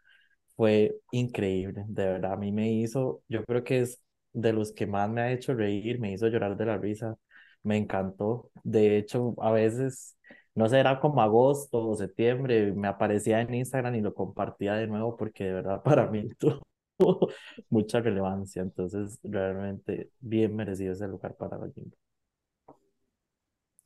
fue 0.56 0.96
increíble. 1.12 1.84
De 1.88 2.06
verdad, 2.06 2.32
a 2.34 2.36
mí 2.36 2.52
me 2.52 2.72
hizo, 2.72 3.22
yo 3.28 3.44
creo 3.44 3.64
que 3.64 3.80
es 3.80 4.00
de 4.32 4.52
los 4.52 4.72
que 4.72 4.86
más 4.86 5.08
me 5.10 5.20
ha 5.22 5.32
hecho 5.32 5.54
reír, 5.54 5.98
me 6.00 6.12
hizo 6.12 6.28
llorar 6.28 6.56
de 6.56 6.66
la 6.66 6.78
risa, 6.78 7.16
me 7.62 7.76
encantó. 7.76 8.50
De 8.64 8.96
hecho, 8.98 9.34
a 9.40 9.50
veces, 9.52 10.16
no 10.54 10.68
sé, 10.68 10.78
era 10.80 11.00
como 11.00 11.22
agosto 11.22 11.86
o 11.88 11.96
septiembre, 11.96 12.72
me 12.72 12.88
aparecía 12.88 13.40
en 13.40 13.54
Instagram 13.54 13.94
y 13.96 14.00
lo 14.00 14.14
compartía 14.14 14.74
de 14.74 14.86
nuevo 14.86 15.16
porque 15.16 15.44
de 15.44 15.52
verdad 15.54 15.82
para 15.84 16.06
mí 16.10 16.28
tuvo 16.38 16.60
mucha 17.70 18.00
relevancia. 18.00 18.62
Entonces, 18.62 19.18
realmente 19.22 20.10
bien 20.20 20.54
merecido 20.56 20.92
ese 20.92 21.08
lugar 21.08 21.36
para 21.36 21.58
la 21.58 21.70
Jimbo. 21.72 21.96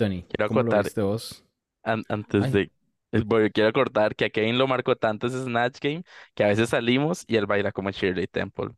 Tony, 0.00 0.22
Quiero 0.24 0.48
¿cómo 0.48 0.62
lo 0.62 0.66
acotar- 0.68 0.84
viste 0.84 1.02
vos? 1.02 1.44
An- 1.82 2.04
antes 2.08 2.44
Ay. 2.44 2.50
de... 2.52 2.70
es- 3.12 3.24
bueno, 3.24 3.48
quiero 3.52 3.68
acordar 3.70 4.14
que 4.16 4.26
a 4.26 4.30
Kevin 4.30 4.58
lo 4.58 4.66
marcó 4.66 4.96
tanto 4.96 5.26
ese 5.26 5.42
Snatch 5.42 5.78
Game 5.80 6.02
que 6.34 6.44
a 6.44 6.48
veces 6.48 6.68
salimos 6.70 7.24
y 7.26 7.36
él 7.36 7.46
baila 7.46 7.72
como 7.72 7.90
Shirley 7.90 8.26
Temple. 8.26 8.70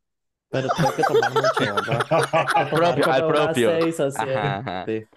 Pero 0.50 0.68
tengo 0.76 0.92
que 0.94 1.02
tomar 1.02 1.32
mucho, 1.32 1.74
¿verdad? 1.74 2.06
Al 2.54 2.70
propio, 2.70 3.12
al 3.12 3.26
propio. 3.26 3.70
seis 3.80 4.00
o 4.00 4.06
Ajá, 4.08 4.58
ajá. 4.58 4.84
siete. 4.84 5.08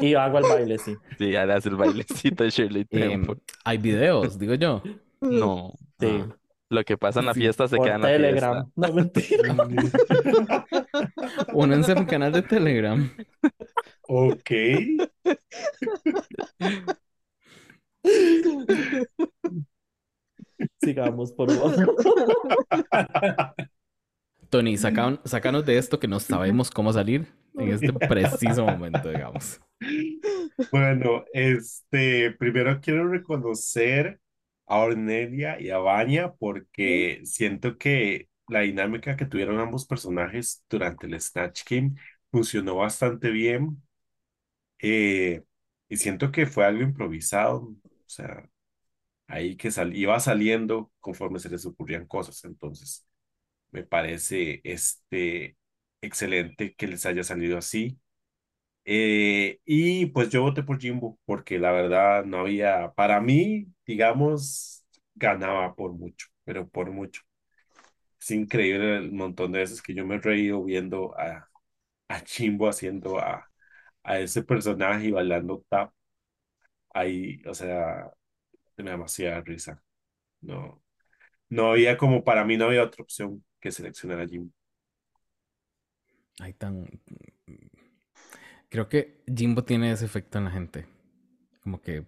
Y 0.00 0.14
hago 0.14 0.38
el 0.38 0.44
baile, 0.44 0.78
sí. 0.78 0.94
Sí, 1.18 1.34
ahora 1.34 1.56
hace 1.56 1.70
el 1.70 1.76
bailecito 1.76 2.44
de 2.44 2.50
Shirley 2.50 2.86
Em, 2.90 3.10
Temple. 3.24 3.42
hay 3.64 3.78
videos, 3.78 4.38
digo 4.38 4.54
yo. 4.54 4.82
No, 5.20 5.72
Sí. 5.98 6.20
Ah. 6.22 6.36
lo 6.68 6.84
que 6.84 6.96
pasa 6.96 7.18
en 7.20 7.26
la 7.26 7.34
Sí, 7.34 7.40
fiesta 7.40 7.66
se 7.68 7.76
Por 7.76 7.86
queda 7.86 7.96
en 7.96 8.02
la 8.02 8.08
fiesta. 8.08 8.26
Telegram. 8.28 8.70
No, 8.76 8.92
mentira. 8.92 9.54
Únanse 11.54 11.92
a 11.92 11.94
mi 11.96 12.06
canal 12.06 12.32
de 12.32 12.42
Telegram. 12.42 13.10
Ok. 14.08 14.50
Sigamos, 20.82 21.32
por 21.32 21.50
favor. 21.50 21.96
Tony, 24.50 24.76
saca- 24.76 25.20
sácanos 25.24 25.64
de 25.64 25.78
esto 25.78 25.98
que 26.00 26.08
no 26.08 26.20
sabemos 26.20 26.70
cómo 26.70 26.92
salir 26.92 27.26
en 27.56 27.68
este 27.72 27.92
preciso 27.92 28.66
momento, 28.66 29.10
digamos. 29.10 29.60
Bueno, 30.72 31.24
este, 31.32 32.32
primero 32.32 32.80
quiero 32.80 33.08
reconocer 33.08 34.20
a 34.66 34.78
Ornelia 34.78 35.60
y 35.60 35.70
a 35.70 35.78
Vania 35.78 36.32
porque 36.38 37.20
siento 37.24 37.78
que 37.78 38.28
la 38.48 38.60
dinámica 38.60 39.16
que 39.16 39.26
tuvieron 39.26 39.58
ambos 39.60 39.86
personajes 39.86 40.64
durante 40.68 41.06
el 41.06 41.20
Snatch 41.20 41.62
Game 41.68 41.94
funcionó 42.30 42.76
bastante 42.76 43.30
bien 43.30 43.82
eh, 44.82 45.44
y 45.88 45.96
siento 45.96 46.30
que 46.32 46.46
fue 46.46 46.64
algo 46.66 46.82
improvisado, 46.82 47.58
o 47.68 47.76
sea, 48.06 48.48
ahí 49.28 49.56
que 49.56 49.70
sal- 49.70 49.96
iba 49.96 50.18
saliendo 50.20 50.92
conforme 51.00 51.38
se 51.40 51.50
les 51.50 51.66
ocurrían 51.66 52.06
cosas, 52.06 52.44
entonces 52.44 53.06
me 53.72 53.84
parece 53.84 54.60
este, 54.64 55.56
excelente 56.02 56.74
que 56.76 56.88
les 56.88 57.06
haya 57.06 57.24
salido 57.24 57.58
así. 57.58 57.98
Eh, 58.84 59.60
y 59.64 60.06
pues 60.06 60.30
yo 60.30 60.42
voté 60.42 60.62
por 60.62 60.80
Jimbo 60.80 61.18
porque 61.26 61.58
la 61.58 61.72
verdad 61.72 62.24
no 62.24 62.40
había, 62.40 62.92
para 62.94 63.20
mí, 63.20 63.68
digamos, 63.86 64.84
ganaba 65.14 65.74
por 65.76 65.92
mucho, 65.92 66.26
pero 66.44 66.68
por 66.68 66.90
mucho. 66.90 67.22
Es 68.20 68.30
increíble 68.32 68.98
el 68.98 69.12
montón 69.12 69.52
de 69.52 69.60
veces 69.60 69.82
que 69.82 69.94
yo 69.94 70.06
me 70.06 70.16
he 70.16 70.18
reído 70.20 70.62
viendo 70.64 71.18
a, 71.18 71.48
a 72.08 72.20
Jimbo 72.20 72.68
haciendo 72.68 73.18
a, 73.20 73.49
a 74.02 74.18
ese 74.20 74.42
personaje 74.42 75.06
y 75.06 75.10
bailando 75.12 75.64
tap 75.68 75.92
ahí, 76.90 77.42
o 77.46 77.54
sea, 77.54 78.10
da 78.76 78.92
demasiada 78.92 79.40
risa. 79.42 79.82
No, 80.40 80.82
no 81.48 81.72
había 81.72 81.96
como, 81.96 82.24
para 82.24 82.44
mí 82.44 82.56
no 82.56 82.66
había 82.66 82.84
otra 82.84 83.02
opción 83.02 83.44
que 83.60 83.72
seleccionar 83.72 84.20
a 84.20 84.26
Jimbo. 84.28 84.52
Hay 86.40 86.54
tan. 86.54 86.88
Creo 88.68 88.88
que 88.88 89.22
Jimbo 89.26 89.64
tiene 89.64 89.92
ese 89.92 90.06
efecto 90.06 90.38
en 90.38 90.44
la 90.44 90.50
gente. 90.50 90.86
Como 91.62 91.82
que 91.82 92.06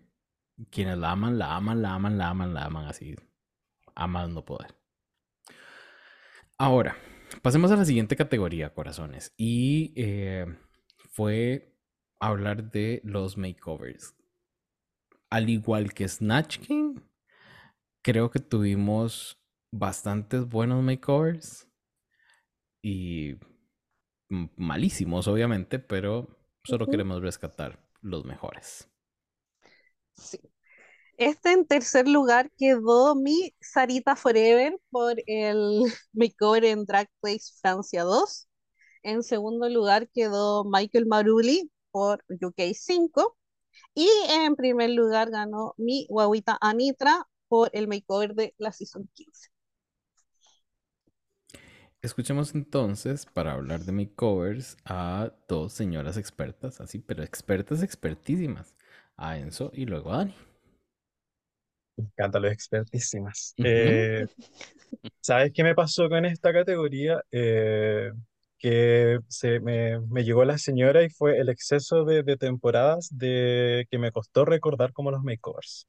quienes 0.70 0.96
la 0.98 1.10
aman, 1.10 1.38
la 1.38 1.56
aman, 1.56 1.82
la 1.82 1.94
aman, 1.94 2.18
la 2.18 2.28
aman, 2.30 2.54
la 2.54 2.64
aman 2.64 2.86
así. 2.86 3.14
Aman 3.94 4.32
no 4.32 4.44
poder. 4.44 4.74
Ahora, 6.56 6.96
pasemos 7.42 7.70
a 7.72 7.76
la 7.76 7.84
siguiente 7.84 8.16
categoría, 8.16 8.72
corazones. 8.72 9.34
Y 9.36 9.92
eh, 9.96 10.46
fue 11.10 11.71
hablar 12.22 12.70
de 12.70 13.00
los 13.04 13.36
makeovers. 13.36 14.14
Al 15.28 15.48
igual 15.48 15.92
que 15.92 16.08
Snatch 16.08 16.58
King, 16.58 17.00
creo 18.02 18.30
que 18.30 18.38
tuvimos 18.38 19.38
bastantes 19.72 20.48
buenos 20.48 20.82
makeovers. 20.82 21.68
Y 22.80 23.36
malísimos, 24.56 25.26
obviamente, 25.26 25.78
pero 25.78 26.28
solo 26.64 26.86
queremos 26.86 27.20
rescatar 27.22 27.84
los 28.00 28.24
mejores. 28.24 28.88
Sí. 30.14 30.38
Este 31.16 31.52
en 31.52 31.66
tercer 31.66 32.08
lugar 32.08 32.50
quedó 32.56 33.14
mi 33.14 33.54
Sarita 33.60 34.16
Forever 34.16 34.78
por 34.90 35.16
el 35.26 35.82
makeover 36.12 36.64
en 36.66 36.84
Drag 36.84 37.08
Race 37.22 37.52
Francia 37.60 38.02
2. 38.04 38.48
En 39.02 39.22
segundo 39.22 39.68
lugar 39.68 40.08
quedó 40.08 40.64
Michael 40.64 41.06
Maruli 41.06 41.70
por 41.92 42.24
UK 42.28 42.74
5. 42.74 43.36
Y 43.94 44.08
en 44.30 44.56
primer 44.56 44.90
lugar 44.90 45.30
ganó 45.30 45.74
mi 45.76 46.06
guaguita 46.08 46.58
Anitra 46.60 47.28
por 47.48 47.70
el 47.72 47.86
makeover 47.86 48.34
de 48.34 48.54
la 48.58 48.72
Season 48.72 49.08
15. 49.12 49.50
Escuchemos 52.02 52.54
entonces, 52.56 53.26
para 53.26 53.52
hablar 53.52 53.80
de 53.84 53.92
makeovers, 53.92 54.76
a 54.84 55.30
dos 55.46 55.72
señoras 55.72 56.16
expertas, 56.16 56.80
así, 56.80 56.98
pero 56.98 57.22
expertas, 57.22 57.80
expertísimas. 57.82 58.74
A 59.16 59.38
Enzo 59.38 59.70
y 59.72 59.86
luego 59.86 60.12
a 60.12 60.16
Dani. 60.16 60.34
Me 61.96 62.04
encantan 62.06 62.42
las 62.42 62.52
expertísimas. 62.52 63.54
Eh, 63.58 64.26
¿sabes 65.20 65.52
qué 65.54 65.62
me 65.62 65.76
pasó 65.76 66.08
con 66.08 66.24
esta 66.24 66.52
categoría? 66.52 67.22
Eh, 67.30 68.10
que 68.62 69.20
se 69.28 69.60
me, 69.60 70.00
me 70.02 70.24
llegó 70.24 70.46
la 70.46 70.58
señora 70.58 71.04
y 71.04 71.10
fue 71.10 71.38
el 71.40 71.50
exceso 71.50 72.06
de, 72.06 72.24
de 72.24 72.38
temporadas 72.38 73.10
de 73.12 73.86
que 73.90 73.98
me 73.98 74.12
costó 74.12 74.46
recordar 74.46 74.94
como 74.94 75.12
los 75.12 75.24
makeovers. 75.24 75.88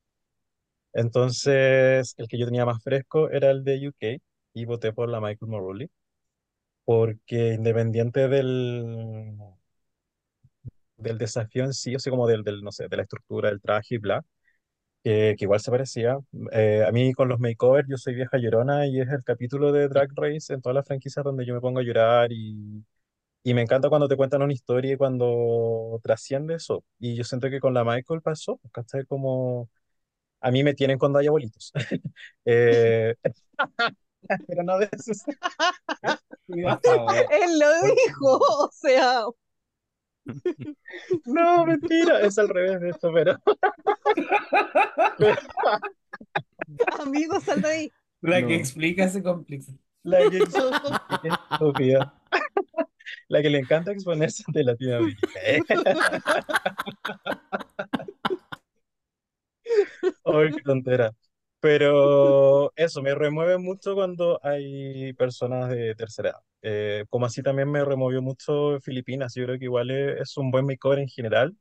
Entonces, 0.94 2.14
el 2.18 2.28
que 2.28 2.38
yo 2.40 2.46
tenía 2.46 2.66
más 2.66 2.84
fresco 2.84 3.30
era 3.32 3.52
el 3.52 3.64
de 3.64 3.90
UK 3.90 4.22
y 4.54 4.66
voté 4.66 4.94
por 4.94 5.10
la 5.10 5.20
Michael 5.22 5.50
Morley, 5.52 5.90
porque 6.86 7.54
independiente 7.56 8.28
del, 8.30 9.38
del 10.98 11.18
desafío 11.18 11.64
en 11.66 11.74
sí, 11.74 11.96
o 11.96 12.00
sea, 12.00 12.12
como 12.12 12.28
del, 12.28 12.44
del, 12.44 12.62
no 12.62 12.72
sé, 12.72 12.88
de 12.88 12.98
la 12.98 13.04
estructura 13.04 13.50
del 13.50 13.62
traje 13.62 13.96
y 13.96 13.98
bla, 14.00 14.24
que, 15.04 15.36
que 15.38 15.46
igual 15.46 15.60
se 15.60 15.72
parecía. 15.72 16.18
Eh, 16.52 16.84
a 16.88 16.92
mí 16.92 17.14
con 17.14 17.30
los 17.30 17.40
makeovers 17.40 17.88
yo 17.90 17.98
soy 17.98 18.16
vieja 18.16 18.38
llorona 18.38 18.88
y 18.88 19.02
es 19.02 19.10
el 19.10 19.24
capítulo 19.24 19.72
de 19.72 19.88
Drag 19.90 20.10
Race 20.16 20.54
en 20.54 20.62
todas 20.62 20.76
las 20.76 20.88
franquicias 20.88 21.24
donde 21.24 21.46
yo 21.46 21.54
me 21.54 21.62
pongo 21.62 21.80
a 21.80 21.84
llorar 21.84 22.32
y, 22.32 22.84
y 23.44 23.54
me 23.54 23.62
encanta 23.64 23.90
cuando 23.90 24.08
te 24.08 24.18
cuentan 24.18 24.42
una 24.44 24.54
historia 24.54 24.94
y 24.94 24.98
cuando 24.98 26.00
trasciende 26.04 26.56
eso. 26.56 26.84
Y 27.00 27.16
yo 27.16 27.24
siento 27.26 27.50
que 27.50 27.60
con 27.60 27.74
la 27.74 27.84
Michael 27.86 28.22
pasó, 28.22 28.60
¿cachai? 28.74 29.06
Como 29.06 29.70
a 30.42 30.52
mí 30.52 30.64
me 30.64 30.74
tienen 30.76 31.00
cuando 31.00 31.20
hay 31.20 31.28
abuelitos. 31.28 31.72
Eh, 32.46 33.16
pero 34.48 34.64
no 34.64 34.78
de 34.80 34.90
favor. 36.82 37.26
Él 37.32 37.60
lo 37.60 37.68
dijo, 37.96 38.38
o 38.38 38.70
sea, 38.72 39.24
No, 41.26 41.66
mentira, 41.66 42.22
es 42.22 42.38
al 42.38 42.50
revés 42.50 42.80
de 42.82 42.90
esto, 42.92 43.12
pero, 43.14 43.38
amigo, 47.00 47.40
sal 47.42 47.62
de 47.62 47.68
ahí. 47.68 47.92
La 48.22 48.42
No. 48.42 48.48
que 48.48 48.56
explica 48.56 49.08
se 49.10 49.22
complica. 49.22 49.72
la 50.04 50.20
que, 50.30 50.40
qué 51.22 51.30
estúpida. 51.52 52.14
La 53.28 53.42
que 53.42 53.50
le 53.50 53.60
encanta 53.60 53.92
exponerse 53.92 54.44
de 54.48 54.64
Latinoamérica. 54.64 55.28
¿eh? 55.46 55.60
Ay, 60.26 60.52
qué 60.52 60.62
tontera. 60.64 61.14
Pero 61.64 62.74
eso, 62.76 63.02
me 63.02 63.16
remueve 63.16 63.58
mucho 63.58 63.96
cuando 63.96 64.40
hay 64.44 65.14
personas 65.14 65.70
de 65.70 65.96
tercera 65.96 66.32
edad. 66.32 66.40
Eh, 66.62 67.06
como 67.10 67.26
así 67.26 67.42
también 67.42 67.72
me 67.72 67.86
removió 67.86 68.22
mucho 68.22 68.80
Filipinas. 68.82 69.34
Yo 69.36 69.46
creo 69.46 69.58
que 69.60 69.66
igual 69.66 69.90
es, 69.92 70.20
es 70.22 70.38
un 70.38 70.52
buen 70.52 70.66
makeover 70.66 71.00
en 71.00 71.08
general, 71.08 71.56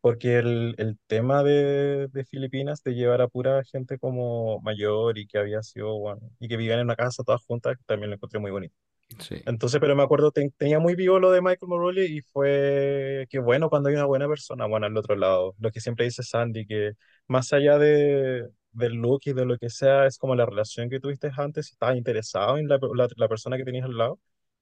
porque 0.00 0.38
el, 0.38 0.74
el 0.78 0.98
tema 1.08 1.42
de, 1.44 2.08
de 2.12 2.24
Filipinas 2.26 2.82
de 2.84 2.94
llevar 2.94 3.22
a 3.22 3.28
pura 3.28 3.62
gente 3.64 3.98
como 3.98 4.60
mayor 4.62 5.18
y 5.18 5.26
que 5.26 5.38
había 5.38 5.62
sido, 5.62 5.98
bueno, 5.98 6.20
y 6.40 6.48
que 6.48 6.56
vivían 6.58 6.80
en 6.80 6.86
una 6.86 6.96
casa 6.96 7.24
todas 7.24 7.44
juntas, 7.46 7.76
también 7.86 8.10
lo 8.10 8.16
encontré 8.16 8.40
muy 8.40 8.50
bonito. 8.52 8.74
Sí. 9.18 9.42
Entonces, 9.44 9.80
pero 9.80 9.94
me 9.94 10.02
acuerdo, 10.02 10.32
ten- 10.32 10.52
tenía 10.56 10.80
muy 10.80 10.94
vivo 10.96 11.18
lo 11.20 11.30
de 11.30 11.40
Michael 11.40 11.68
Morley 11.68 12.16
y 12.18 12.20
fue 12.22 13.26
que 13.30 13.38
bueno 13.38 13.70
cuando 13.70 13.88
hay 13.88 13.94
una 13.94 14.04
buena 14.06 14.26
persona, 14.28 14.66
bueno, 14.66 14.86
al 14.86 14.96
otro 14.96 15.14
lado. 15.16 15.54
Lo 15.60 15.70
que 15.70 15.80
siempre 15.80 16.04
dice 16.04 16.22
Sandy, 16.24 16.66
que 16.66 16.92
más 17.28 17.52
allá 17.52 17.78
de, 17.78 18.48
del 18.76 18.94
look 18.94 19.22
y 19.26 19.32
de 19.32 19.44
lo 19.46 19.58
que 19.58 19.70
sea, 19.70 20.06
es 20.06 20.18
como 20.18 20.34
la 20.34 20.46
relación 20.46 20.90
que 20.90 21.00
tuviste 21.00 21.30
antes, 21.36 21.66
si 21.66 21.72
estabas 21.72 21.96
interesado 21.96 22.58
en 22.58 22.68
la, 22.68 22.78
la, 22.94 23.08
la 23.16 23.28
persona 23.28 23.56
que 23.56 23.64
tenías 23.64 23.84
al 23.86 23.96
lado. 23.98 24.20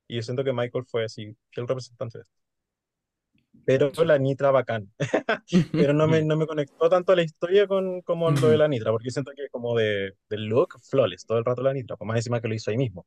Y 0.09 0.17
yo 0.17 0.23
siento 0.23 0.45
que 0.45 0.53
Michael 0.53 0.85
fue 0.87 1.05
así, 1.05 1.37
fiel 1.51 1.69
representante 1.69 2.19
de 2.19 2.23
esto. 2.23 2.35
Pero 3.65 3.91
la 4.05 4.19
Nitra 4.19 4.51
bacán. 4.51 4.93
Pero 5.73 5.93
no 5.95 6.07
me, 6.07 6.23
no 6.25 6.37
me 6.37 6.47
conectó 6.47 6.89
tanto 6.89 7.13
a 7.13 7.17
la 7.17 7.23
historia 7.23 7.67
con, 7.67 8.03
como 8.03 8.31
lo 8.31 8.49
de 8.49 8.59
la 8.59 8.69
Nitra, 8.69 8.91
porque 8.91 9.11
siento 9.11 9.33
que 9.35 9.49
como 9.51 9.77
de, 9.77 10.13
del 10.29 10.45
look, 10.47 10.75
flawless, 10.83 11.27
todo 11.27 11.39
el 11.39 11.45
rato 11.45 11.63
la 11.63 11.73
Nitra, 11.73 11.97
pues 11.97 12.07
más 12.07 12.17
encima 12.19 12.41
que 12.41 12.49
lo 12.49 12.55
hizo 12.55 12.71
ahí 12.71 12.77
mismo. 12.77 13.07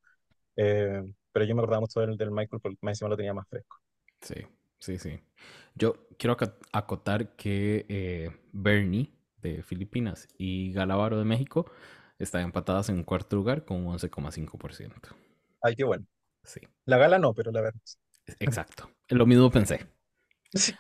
Eh, 0.56 1.04
pero 1.32 1.46
yo 1.46 1.54
me 1.56 1.62
acordaba 1.62 1.82
mucho 1.82 2.00
del, 2.00 2.18
del 2.18 2.32
Michael 2.32 2.60
porque 2.62 2.78
más 2.82 2.94
encima 2.94 3.10
lo 3.10 3.18
tenía 3.18 3.34
más 3.34 3.48
fresco. 3.48 3.78
Sí, 4.22 4.36
sí, 4.80 4.98
sí. 4.98 5.20
Yo 5.76 6.08
quiero 6.18 6.36
acotar 6.72 7.36
que 7.36 7.86
eh, 7.88 8.32
Bernie 8.52 9.12
de 9.42 9.64
Filipinas 9.64 10.28
y 10.38 10.72
Galavaro 10.74 11.18
de 11.20 11.26
México 11.26 11.70
están 12.20 12.42
empatadas 12.44 12.90
en 12.90 12.96
un 12.98 13.04
cuarto 13.04 13.36
lugar 13.36 13.66
con 13.66 13.78
un 13.86 13.94
11,5%. 13.94 15.10
Ay, 15.62 15.76
qué 15.76 15.84
bueno. 15.84 16.06
Sí, 16.44 16.62
La 16.86 16.98
gala 16.98 17.20
no, 17.20 17.34
pero 17.34 17.52
la 17.52 17.62
verdad. 17.62 17.82
exacto. 18.40 18.90
Lo 19.10 19.26
mismo 19.26 19.50
pensé. 19.52 19.88
Sí. 20.54 20.74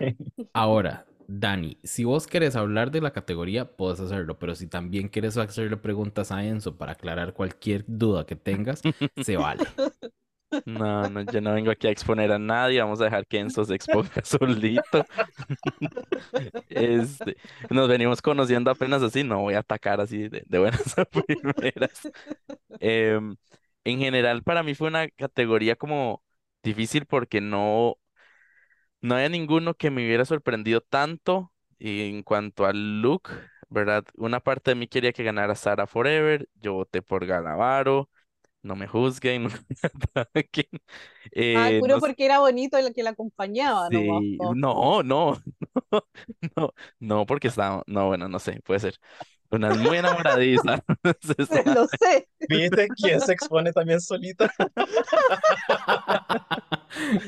Ahora, 0.53 1.05
Dani, 1.28 1.78
si 1.84 2.05
vos 2.05 2.26
querés 2.26 2.55
hablar 2.55 2.89
de 2.89 3.01
la 3.01 3.12
categoría, 3.12 3.76
puedes 3.76 3.99
hacerlo, 3.99 4.39
pero 4.39 4.55
si 4.55 4.68
también 4.68 5.10
quieres 5.10 5.38
hacerle 5.38 5.76
preguntas 5.78 6.32
a 6.32 6.45
Enzo 6.45 6.78
para 6.78 6.93
aclarar 6.93 7.34
cualquier 7.34 7.84
duda 7.88 8.26
que 8.26 8.36
tengas, 8.38 8.82
se 9.22 9.36
vale. 9.38 9.66
No, 10.66 11.10
no, 11.10 11.22
yo 11.22 11.41
no 11.41 11.54
vengo 11.54 11.72
aquí 11.72 11.88
a 11.88 11.91
exponer 11.91 12.32
a 12.32 12.39
nadie, 12.39 12.82
vamos 12.82 13.02
a 13.02 13.06
dejar 13.06 13.26
que 13.28 13.39
Enzo 13.39 13.66
se 13.66 13.76
exponga 13.76 14.10
solito. 14.24 15.06
Este, 16.70 17.38
nos 17.70 17.88
venimos 17.89 18.22
conociendo 18.22 18.72
apenas 18.72 19.02
así, 19.04 19.24
no 19.24 19.41
voy 19.41 19.56
a 19.56 19.60
atacar 19.60 20.02
así 20.02 20.30
de, 20.30 20.43
buenas 20.60 20.98
a 20.98 21.06
primeras. 21.06 22.10
Em, 22.80 23.36
en 23.84 24.00
general, 24.00 24.43
para 24.43 24.64
mí 24.64 24.76
fue 24.76 24.88
una 24.89 25.10
categoría 25.10 25.76
como 25.76 26.24
difícil 26.64 27.06
porque 27.06 27.41
no, 27.41 27.98
no 29.02 29.16
había 29.16 29.30
ninguno 29.30 29.74
que 29.76 29.91
me 29.91 30.06
hubiera 30.06 30.26
sorprendido 30.26 30.82
tanto 30.82 31.52
en 31.80 32.24
cuanto 32.24 32.66
al 32.66 33.02
look, 33.02 33.30
¿verdad? 33.70 34.04
Una 34.16 34.39
parte 34.39 34.72
de 34.72 34.76
mí 34.76 34.88
quería 34.88 35.14
que 35.14 35.24
ganara 35.24 35.56
Sara 35.56 35.88
Forever, 35.88 36.50
yo 36.56 36.74
voté 36.74 37.02
por 37.02 37.26
Galavaro, 37.26 38.10
no 38.68 38.76
me 38.76 38.88
juzguen, 38.88 39.43
no 39.45 39.49
me 40.15 40.22
ataquen. 40.22 40.68
Ah, 41.53 41.72
Eh, 41.72 41.78
puro 41.78 41.95
no 41.95 42.01
sé- 42.01 42.13
porque 42.13 42.26
era 42.26 42.39
bonito 42.39 42.78
el 42.78 42.93
que 42.93 43.03
la 43.03 43.11
acompañaba 43.11 43.89
Sí, 43.89 44.38
no, 44.41 44.53
no, 44.53 45.01
no, 45.03 45.41
no, 46.57 46.74
no, 46.99 47.26
porque 47.26 47.47
estaba, 47.47 47.84
no, 47.88 48.07
bueno, 48.07 48.28
no 48.28 48.39
sé, 48.39 48.61
puede 48.65 48.80
ser. 48.82 48.95
Una 49.49 49.74
muy 49.76 49.97
enamoradiza. 49.97 50.84
entonces, 51.03 51.49
Lo 51.65 51.88
sé. 51.88 52.28
¿Viste 52.47 52.91
quién 52.95 53.22
se 53.22 53.34
expone 53.34 53.72
también 53.74 53.99
solita? 54.01 54.51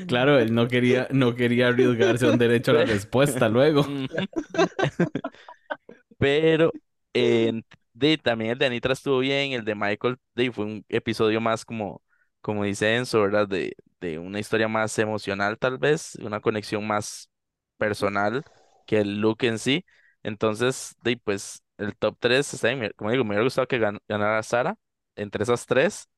Claro, 0.06 0.38
él 0.38 0.54
no 0.54 0.68
quería, 0.68 1.08
no 1.10 1.34
quería 1.34 1.68
arriesgarse 1.68 2.26
a 2.26 2.30
un 2.30 2.38
derecho 2.38 2.72
a 2.72 2.74
la 2.74 2.84
respuesta 2.84 3.48
luego. 3.48 3.86
Pero 6.18 6.76
eh, 7.14 7.62
de, 8.00 8.18
también 8.18 8.52
el 8.52 8.58
de 8.58 8.66
Anitra 8.66 8.92
estuvo 8.94 9.20
bien, 9.20 9.52
el 9.52 9.64
de 9.64 9.74
Michael 9.76 10.18
de, 10.34 10.52
fue 10.52 10.64
un 10.66 10.84
episodio 10.88 11.40
más 11.40 11.64
como, 11.64 12.02
como 12.40 12.64
dice 12.64 12.96
Enzo, 12.96 13.22
¿verdad? 13.22 13.48
De, 13.48 13.76
de 14.00 14.18
una 14.18 14.40
historia 14.40 14.68
más 14.68 14.98
emocional 14.98 15.58
tal 15.58 15.78
vez, 15.78 16.16
una 16.16 16.40
conexión 16.40 16.86
más 16.86 17.30
personal 17.78 18.44
que 18.86 18.98
el 19.00 19.20
look 19.20 19.38
en 19.44 19.58
sí. 19.58 19.84
Entonces, 20.22 20.96
de, 21.02 21.16
pues 21.18 21.62
el 21.78 21.96
top 21.96 22.16
3, 22.20 22.52
está 22.54 22.68
bien, 22.74 22.92
como 22.96 23.10
digo, 23.10 23.24
me 23.24 23.30
hubiera 23.30 23.44
gustado 23.44 23.66
que 23.68 23.80
gan- 23.80 24.00
ganara 24.08 24.42
Sara 24.42 24.76
entre 25.16 25.42
esas 25.44 25.66
tres, 25.66 26.08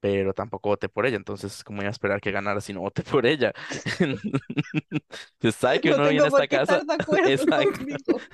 pero 0.00 0.34
tampoco 0.34 0.70
voté 0.70 0.88
por 0.88 1.06
ella, 1.06 1.16
entonces 1.16 1.64
¿cómo 1.64 1.82
iba 1.82 1.88
a 1.88 1.92
esperar 1.92 2.20
que 2.20 2.30
ganara 2.32 2.60
si 2.60 2.72
no 2.74 2.80
voté 2.82 3.02
por 3.02 3.26
ella? 3.26 3.52
Sabe 5.58 5.80
que 5.80 5.90
No 5.90 5.92
uno 5.92 6.08
viene 6.08 6.26
a 6.26 6.28
esta 6.30 6.48
casa, 6.48 6.84
exacto, 7.24 7.84
conmigo. 7.86 8.24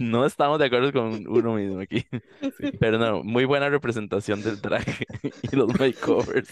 No 0.00 0.24
estamos 0.26 0.58
de 0.58 0.66
acuerdo 0.66 0.92
con 0.92 1.26
uno 1.28 1.54
mismo 1.54 1.80
aquí, 1.80 2.06
Sí. 2.58 2.72
pero 2.78 2.98
no, 2.98 3.22
muy 3.24 3.44
buena 3.44 3.68
representación 3.68 4.42
del 4.42 4.60
drag 4.60 4.86
y 5.52 5.56
los 5.56 5.68
makeovers. 5.78 6.50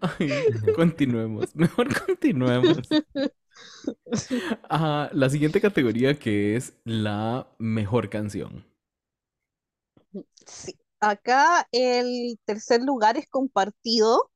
Ay, 0.00 0.30
continuemos. 0.74 1.54
Mejor 1.54 1.88
continuemos. 2.06 2.78
Ah, 4.68 5.10
la 5.12 5.28
siguiente 5.30 5.60
categoría 5.60 6.18
que 6.18 6.56
es 6.56 6.74
la 6.84 7.46
mejor 7.58 8.08
canción. 8.10 8.64
Sí. 10.46 10.76
Acá 11.00 11.66
el 11.72 12.38
tercer 12.44 12.82
lugar 12.82 13.16
es 13.16 13.28
compartido. 13.28 14.30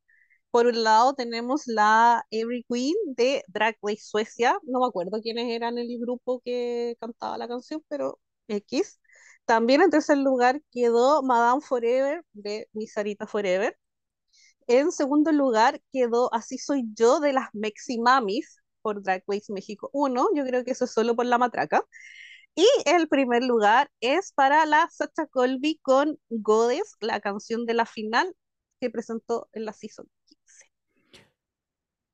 Por 0.56 0.68
un 0.68 0.84
lado 0.84 1.12
tenemos 1.12 1.66
la 1.66 2.24
Every 2.30 2.64
Queen 2.66 2.94
de 3.08 3.44
Drag 3.46 3.76
Race 3.82 4.00
Suecia. 4.00 4.58
No 4.62 4.80
me 4.80 4.86
acuerdo 4.86 5.20
quiénes 5.20 5.50
eran 5.50 5.76
el 5.76 5.98
grupo 6.00 6.40
que 6.42 6.96
cantaba 6.98 7.36
la 7.36 7.46
canción, 7.46 7.84
pero 7.88 8.18
X. 8.48 8.98
También 9.44 9.82
en 9.82 9.90
tercer 9.90 10.16
lugar 10.16 10.62
quedó 10.72 11.22
Madame 11.22 11.60
Forever 11.60 12.24
de 12.32 12.70
Miss 12.72 12.94
Sarita 12.94 13.26
Forever. 13.26 13.76
En 14.66 14.92
segundo 14.92 15.30
lugar 15.30 15.82
quedó 15.92 16.32
Así 16.32 16.56
Soy 16.56 16.84
Yo 16.94 17.20
de 17.20 17.34
las 17.34 17.50
Meximamis 17.52 18.62
por 18.80 19.02
Drag 19.02 19.24
Race 19.26 19.52
México 19.52 19.90
1. 19.92 20.28
Yo 20.34 20.44
creo 20.46 20.64
que 20.64 20.70
eso 20.70 20.86
es 20.86 20.92
solo 20.92 21.14
por 21.14 21.26
la 21.26 21.36
matraca. 21.36 21.84
Y 22.54 22.66
el 22.86 23.08
primer 23.08 23.44
lugar 23.44 23.90
es 24.00 24.32
para 24.32 24.64
la 24.64 24.88
Sacha 24.90 25.26
Colby 25.26 25.80
con 25.82 26.18
Goddess, 26.30 26.96
la 27.00 27.20
canción 27.20 27.66
de 27.66 27.74
la 27.74 27.84
final 27.84 28.34
que 28.80 28.90
presentó 28.90 29.48
en 29.52 29.66
la 29.66 29.74
Season 29.74 30.06
15. 30.06 30.15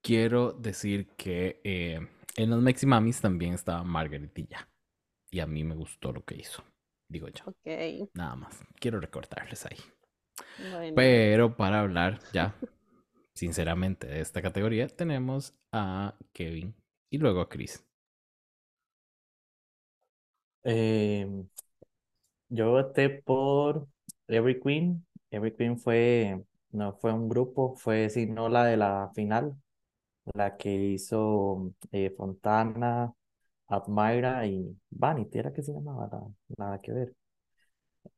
Quiero 0.03 0.53
decir 0.53 1.09
que 1.16 1.61
eh, 1.64 2.00
en 2.36 2.50
los 2.50 2.61
Meximamis 2.61 3.20
también 3.20 3.55
estaba 3.55 3.84
Margaretilla. 3.84 4.68
Y 5.30 5.40
a 5.40 5.46
mí 5.46 5.64
me 5.64 5.74
gustó 5.76 6.12
lo 6.12 6.24
que 6.24 6.36
hizo. 6.36 6.64
Digo 7.09 7.28
yo. 7.28 7.44
Ok, 7.44 7.66
Nada 8.14 8.36
más. 8.36 8.61
Quiero 8.80 9.00
recordarles 9.00 9.66
ahí. 9.66 9.78
bueno. 10.59 10.96
Pero 10.96 11.57
para 11.57 11.80
hablar 11.80 12.20
ya, 12.32 12.55
sinceramente, 13.34 14.07
de 14.07 14.20
esta 14.20 14.42
categoría, 14.42 14.88
tenemos 14.88 15.55
a 15.72 16.16
Kevin 16.32 16.74
y 17.11 17.18
luego 17.18 17.40
a 17.40 17.48
Chris. 17.48 17.84
Eh, 20.64 21.26
yo 22.48 22.70
voté 22.70 23.09
por 23.11 23.88
Every 24.28 24.61
Queen. 24.61 25.05
Every 25.30 25.55
Queen 25.57 25.78
fue, 25.78 26.42
no 26.70 26.92
fue 26.94 27.12
un 27.12 27.28
grupo, 27.28 27.76
fue 27.76 28.11
sino 28.11 28.48
la 28.48 28.64
de 28.64 28.76
la 28.76 29.11
final, 29.14 29.57
la 30.35 30.57
que 30.57 30.73
hizo 30.75 31.73
eh, 31.93 32.11
Fontana, 32.16 33.12
Admira 33.68 34.47
y 34.47 34.77
Vanity, 34.91 35.39
era 35.39 35.53
que 35.53 35.62
se 35.62 35.73
llamaba, 35.73 36.09
La- 36.12 36.29
nada 36.59 36.81
que 36.81 36.93
ver. 36.93 37.14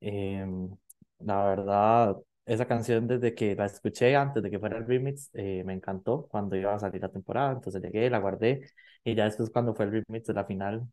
Em, 0.01 0.77
la 1.21 1.45
verdad, 1.47 2.17
esa 2.47 2.67
canción 2.67 3.07
desde 3.07 3.35
que 3.35 3.55
la 3.57 3.67
escuché 3.67 4.15
antes 4.17 4.43
de 4.43 4.51
que 4.51 4.59
fuera 4.59 4.77
el 4.79 4.87
remix, 4.87 5.31
eh, 5.35 5.63
me 5.65 5.73
encantó 5.73 6.27
cuando 6.29 6.57
iba 6.57 6.75
a 6.75 6.79
salir 6.79 7.01
la 7.01 7.11
temporada, 7.11 7.53
entonces 7.53 7.83
llegué, 7.83 8.11
la 8.11 8.19
guardé 8.19 8.69
y 9.05 9.15
ya 9.15 9.25
después 9.25 9.51
cuando 9.51 9.75
fue 9.75 9.87
el 9.87 9.93
remix 10.07 10.27
de 10.27 10.35
la 10.35 10.45
final, 10.45 10.87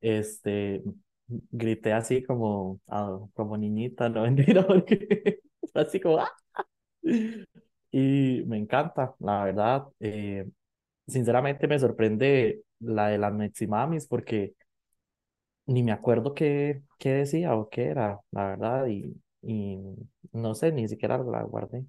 este, 0.00 0.82
grité 1.28 1.92
así 1.94 2.22
como, 2.24 2.80
ah, 2.88 3.18
como 3.34 3.56
niñita, 3.58 4.08
no 4.10 4.22
mentira, 4.24 4.66
porque 4.66 5.40
así 5.74 6.00
como, 6.00 6.18
¡ah! 6.20 6.30
Y 7.92 8.42
me 8.46 8.58
encanta, 8.58 9.14
la 9.20 9.44
verdad, 9.44 9.84
eh, 10.00 10.48
sinceramente 11.08 11.68
me 11.68 11.78
sorprende 11.78 12.64
la 12.80 13.08
de 13.08 13.18
las 13.18 13.32
Meximamis 13.34 14.06
porque 14.08 14.54
ni 15.66 15.82
me 15.82 15.92
acuerdo 15.92 16.34
qué, 16.34 16.82
qué 16.98 17.10
decía 17.12 17.54
o 17.56 17.68
qué 17.70 17.84
era, 17.86 18.20
la 18.30 18.48
verdad, 18.48 18.86
y, 18.88 19.14
y 19.42 19.78
no 20.32 20.54
sé, 20.54 20.72
ni 20.72 20.88
siquiera 20.88 21.18
la 21.18 21.42
guardé. 21.44 21.84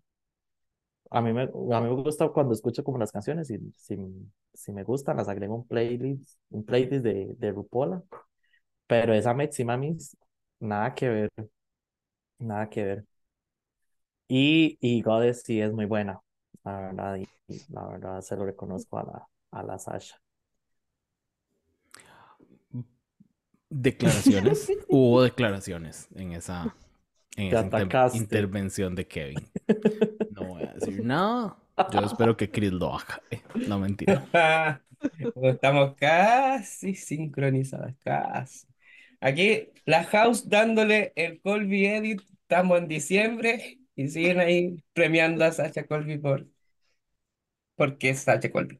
A 1.11 1.21
mí 1.21 1.31
me, 1.33 1.43
a 1.43 1.81
mí 1.81 1.89
me 1.89 2.01
gusta 2.01 2.27
cuando 2.29 2.53
escucho 2.53 2.83
como 2.83 2.97
las 2.97 3.11
canciones 3.11 3.49
y 3.51 3.59
si, 3.77 3.95
si 4.53 4.71
me 4.73 4.83
gustan 4.83 5.17
las 5.17 5.27
agrego 5.29 5.55
un 5.55 5.67
playlist, 5.67 6.39
un 6.49 6.65
playlist 6.65 7.03
de, 7.03 7.35
de 7.37 7.51
RuPaul, 7.51 8.03
pero 8.87 9.13
esa 9.13 9.33
Metzi 9.33 9.65
Mamis, 9.65 10.17
nada 10.59 10.93
que 10.95 11.09
ver, 11.09 11.31
nada 12.39 12.69
que 12.69 12.83
ver. 12.83 13.05
Y, 14.27 14.77
y 14.81 15.01
Goddess 15.01 15.43
sí 15.45 15.61
es 15.61 15.71
muy 15.73 15.85
buena, 15.85 16.19
la 16.63 16.79
verdad, 16.81 17.15
y, 17.17 17.27
y 17.47 17.61
la 17.69 17.87
verdad 17.87 18.21
se 18.21 18.35
lo 18.35 18.45
reconozco 18.45 18.97
a 18.99 19.03
la, 19.03 19.27
a 19.51 19.63
la 19.63 19.79
Sasha. 19.79 20.15
Declaraciones. 23.69 24.73
Hubo 24.87 25.23
declaraciones 25.23 26.07
en 26.15 26.33
esa, 26.33 26.75
en 27.35 27.49
Te 27.49 27.55
esa 27.55 27.67
atacaste. 27.67 28.17
intervención 28.17 28.95
de 28.95 29.07
Kevin. 29.07 29.49
No 30.29 30.45
voy 30.45 30.63
a 30.63 30.73
decir 30.73 31.01
nada. 31.03 31.57
Yo 31.87 32.05
espero 32.05 32.37
que 32.37 32.51
Chris 32.51 32.71
lo 32.73 32.95
haga. 32.95 33.21
Eh, 33.31 33.41
No 33.67 33.79
mentira. 33.79 34.27
Estamos 35.35 35.95
casi 35.95 36.95
sincronizadas, 36.95 37.95
casi. 38.03 38.67
Aquí 39.21 39.69
la 39.85 40.03
House 40.05 40.49
dándole 40.49 41.13
el 41.15 41.41
Colby 41.41 41.85
Edit, 41.85 42.21
estamos 42.41 42.77
en 42.79 42.87
diciembre 42.87 43.79
y 43.95 44.07
siguen 44.09 44.39
ahí 44.39 44.83
premiando 44.93 45.45
a 45.45 45.51
Sacha 45.51 45.85
Colby 45.87 46.17
por 46.19 46.47
porque 47.75 48.09
es 48.11 48.21
Sacha 48.21 48.51
Colby. 48.51 48.77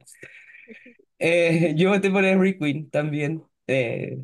Eh, 1.20 1.74
yo 1.78 1.90
voté 1.90 2.10
por 2.12 2.26
Henry 2.26 2.58
Queen 2.58 2.90
también. 2.90 3.44
Eh, 3.68 4.18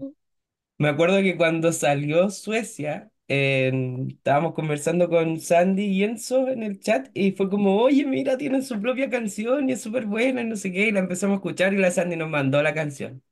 me 0.78 0.90
acuerdo 0.90 1.20
que 1.22 1.38
cuando 1.38 1.72
salió 1.74 2.30
Suecia, 2.32 3.12
eh, 3.28 3.72
estábamos 4.10 4.54
conversando 4.56 5.10
con 5.10 5.40
Sandy 5.40 5.86
y 5.86 6.04
Enzo 6.04 6.50
en 6.50 6.64
el 6.64 6.80
chat 6.80 7.10
y 7.16 7.34
fue 7.34 7.50
como, 7.50 7.78
oye, 7.82 8.06
mira, 8.06 8.38
tienen 8.38 8.64
su 8.64 8.82
propia 8.82 9.10
canción 9.10 9.70
y 9.70 9.74
es 9.74 9.82
súper 9.82 10.06
buena 10.08 10.42
y 10.42 10.46
no 10.46 10.56
sé 10.58 10.72
qué, 10.72 10.88
y 10.90 10.92
la 10.92 11.00
empezamos 11.02 11.36
a 11.36 11.38
escuchar 11.38 11.74
y 11.74 11.78
la 11.78 11.92
Sandy 11.92 12.16
nos 12.18 12.30
mandó 12.30 12.62
la 12.64 12.74
canción. 12.74 13.24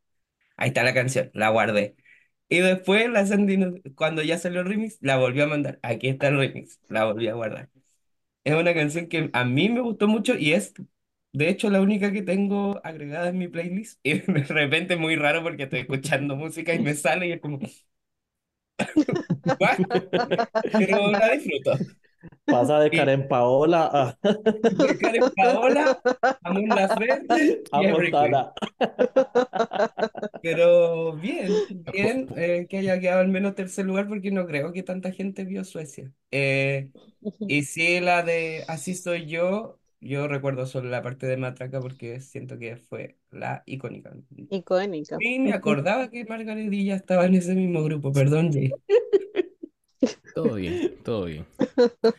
Ahí 0.57 0.69
está 0.69 0.83
la 0.83 0.93
canción, 0.95 1.31
la 1.33 1.49
guardé. 1.51 1.95
Y 2.49 2.59
después 2.59 3.09
la 3.09 3.25
Sandy, 3.25 3.81
cuando 3.95 4.21
ya 4.23 4.37
salió 4.37 4.61
el 4.61 4.67
remix, 4.67 4.97
la 5.01 5.17
volvió 5.17 5.43
a 5.45 5.47
mandar. 5.47 5.79
Aquí 5.83 6.07
está 6.07 6.29
el 6.29 6.37
remix, 6.37 6.79
la 6.89 7.03
volví 7.05 7.27
a 7.27 7.33
guardar. 7.33 7.69
Es 8.43 8.55
una 8.55 8.73
canción 8.73 9.07
que 9.07 9.29
a 9.33 9.43
mí 9.45 9.69
me 9.69 9.81
gustó 9.81 10.07
mucho 10.07 10.35
y 10.37 10.53
es, 10.53 10.73
de 11.33 11.49
hecho, 11.49 11.69
la 11.69 11.81
única 11.81 12.11
que 12.13 12.21
tengo 12.23 12.79
agregada 12.85 13.29
en 13.29 13.37
mi 13.39 13.47
playlist. 13.49 13.99
Y 14.03 14.19
de 14.21 14.43
repente 14.45 14.93
es 14.95 14.99
muy 14.99 15.15
raro 15.17 15.43
porque 15.43 15.63
estoy 15.63 15.79
escuchando 15.81 16.35
música 16.37 16.73
y 16.75 16.79
me 16.79 16.95
sale 16.95 17.27
y 17.29 17.31
es 17.33 17.41
como, 17.41 17.59
¿what? 19.59 19.79
Pero 20.77 21.11
la 21.11 21.29
disfruto. 21.31 21.77
Pasa 22.45 22.79
de 22.79 22.89
Karen 22.89 23.27
Paola 23.27 23.89
a, 23.91 24.17
De 24.23 24.97
Karen 24.97 25.23
Paola, 25.35 25.99
a 26.43 26.53
Mon 26.53 26.67
Laferte 26.67 27.63
a. 27.71 27.81
Montana. 27.81 28.53
Pero 30.41 31.13
bien, 31.13 31.51
bien 31.91 32.27
eh, 32.35 32.67
que 32.69 32.77
haya 32.77 32.99
quedado 32.99 33.21
al 33.21 33.27
menos 33.27 33.55
tercer 33.55 33.85
lugar 33.85 34.07
porque 34.07 34.31
no 34.31 34.45
creo 34.45 34.71
que 34.71 34.83
tanta 34.83 35.11
gente 35.11 35.43
vio 35.43 35.63
Suecia. 35.63 36.11
Eh, 36.31 36.89
y 37.47 37.63
sí, 37.63 37.99
la 37.99 38.23
de 38.23 38.63
Así 38.67 38.95
soy 38.95 39.25
yo, 39.25 39.79
yo 39.99 40.27
recuerdo 40.27 40.65
solo 40.65 40.89
la 40.89 41.01
parte 41.01 41.27
de 41.27 41.37
Matraca 41.37 41.79
porque 41.79 42.19
siento 42.21 42.57
que 42.57 42.77
fue 42.77 43.17
la 43.31 43.63
icónica. 43.65 44.13
Icónica. 44.49 45.17
Y 45.19 45.39
me 45.39 45.53
acordaba 45.53 46.09
que 46.09 46.25
Margaretilla 46.25 46.95
estaba 46.95 47.25
en 47.25 47.35
ese 47.35 47.55
mismo 47.55 47.83
grupo, 47.83 48.11
perdón, 48.11 48.51
Jay. 48.51 48.71
Todo 50.33 50.55
bien, 50.55 50.81
todo 51.03 51.25
bien. 51.25 51.47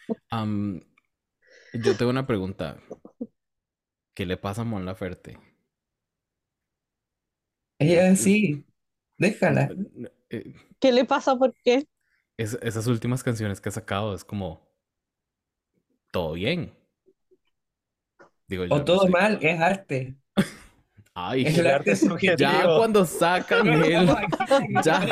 Yo 1.73 1.97
tengo 1.97 2.11
una 2.11 2.27
pregunta. 2.27 2.79
¿Qué 4.13 4.27
le 4.27 4.37
pasa 4.37 4.61
a 4.61 4.65
Mon 4.67 4.85
Laferte? 4.85 5.39
Ella 7.79 8.15
sí, 8.17 8.65
déjala. 9.19 9.77
Eh, 10.31 10.53
¿Qué 10.81 10.93
le 10.93 11.05
pasa? 11.05 11.37
¿Por 11.37 11.55
qué? 11.65 11.87
es- 12.39 12.59
esas 12.63 12.87
últimas 12.87 13.23
canciones 13.23 13.61
que 13.61 13.69
ha 13.69 13.73
sacado 13.73 14.15
es 14.15 14.25
como 14.25 14.67
todo 16.11 16.33
bien. 16.35 16.73
Digo 18.49 18.65
yo, 18.65 18.77
O 18.77 18.85
no 18.85 18.87
todo 18.87 18.99
sé. 18.99 19.15
mal, 19.15 19.39
es 19.43 19.61
arte. 19.61 20.17
Ay, 21.15 21.43
Es 21.43 21.57
el 21.59 21.67
arte 21.67 21.97
ya 22.37 22.69
subjetivo. 22.69 22.75
cuando 22.75 23.05
sacan 23.05 23.73
el, 23.83 24.21
ya, 24.85 25.03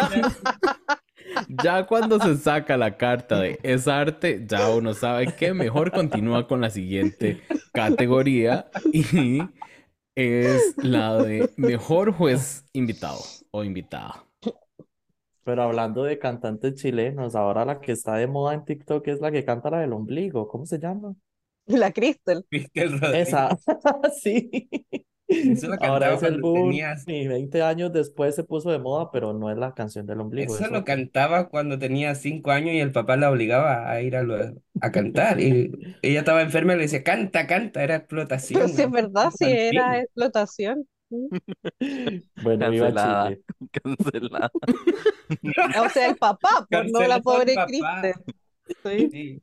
ya 1.63 1.87
cuando 1.87 2.19
se 2.21 2.37
saca 2.37 2.77
la 2.77 2.97
carta 2.97 3.41
de 3.41 3.59
es 3.63 3.89
arte, 3.89 4.45
ya 4.47 4.71
uno 4.71 4.95
sabe 4.95 5.35
que 5.35 5.55
mejor 5.55 5.91
continúa 5.93 6.47
con 6.47 6.61
la 6.61 6.71
siguiente 6.71 7.43
categoría 7.73 8.69
y 8.93 9.41
es 10.15 10.75
la 10.79 11.17
de 11.23 11.51
mejor 11.57 12.13
juez 12.13 12.65
invitado 12.73 13.21
o 13.51 13.65
invitada. 13.65 14.25
Pero 15.45 15.63
hablando 15.63 16.03
de 16.03 16.19
cantantes 16.19 16.75
chilenos, 16.75 17.37
ahora 17.37 17.65
la 17.65 17.81
que 17.81 17.93
está 17.93 18.17
de 18.17 18.27
moda 18.27 18.55
en 18.55 18.65
TikTok 18.65 19.07
es 19.07 19.21
la 19.21 19.31
que 19.31 19.45
canta 19.45 19.71
la 19.71 19.79
del 19.79 19.93
ombligo. 19.93 20.49
¿Cómo 20.49 20.67
se 20.67 20.79
llama? 20.79 21.15
La 21.67 21.93
Crystal. 21.93 22.45
Cristel 22.49 23.01
Rodríguez. 23.01 23.29
Esa. 23.29 23.57
Sí. 24.21 24.69
Eso 25.29 25.67
lo 25.69 25.75
Ahora 25.81 26.11
cantaba 26.11 26.15
es 26.15 26.23
el 26.23 26.41
cuando 26.41 26.49
boom 26.49 26.71
tenías- 26.71 27.05
y 27.09 27.27
20 27.29 27.63
años 27.63 27.93
después 27.93 28.35
se 28.35 28.45
puso 28.45 28.71
de 28.71 28.79
moda, 28.79 29.11
pero 29.11 29.33
no 29.33 29.51
es 29.51 29.57
la 29.59 29.75
canción 29.75 30.07
del 30.07 30.21
ombligo. 30.21 30.55
Eso 30.55 30.65
es 30.67 30.71
lo 30.71 30.85
cantaba 30.85 31.49
cuando 31.49 31.79
tenía 31.79 32.15
cinco 32.15 32.51
años 32.53 32.75
y 32.75 32.81
el 32.81 32.93
papá 32.93 33.17
la 33.17 33.31
obligaba 33.31 33.91
a 33.91 34.01
ir 34.01 34.17
a, 34.17 34.23
lo- 34.23 34.55
a 34.81 34.93
cantar. 34.93 35.41
Y 35.41 35.73
ella 36.03 36.21
estaba 36.21 36.43
enferma 36.43 36.75
y 36.75 36.77
le 36.77 36.83
decía, 36.83 37.03
canta, 37.03 37.47
canta, 37.47 37.83
era 37.83 37.97
explotación. 37.97 38.63
Pero 38.77 38.89
es 38.89 38.91
verdad, 38.91 39.31
si 39.37 39.45
era 39.47 39.99
infantil. 39.99 40.03
explotación. 40.05 40.89
Mm. 41.11 41.27
Bueno, 42.43 42.71
viva 42.71 42.93
Cancelada. 42.93 43.29
Chile. 43.29 43.43
Cancelada. 43.73 44.51
O 45.85 45.89
sea, 45.89 46.07
el 46.09 46.17
papá, 46.17 46.67
pues 46.71 46.93
no 46.93 47.01
la 47.07 47.21
pobre 47.21 47.55
papá. 47.55 47.67
Kristen. 47.67 48.15
Sí. 48.85 49.11
Sí. 49.11 49.43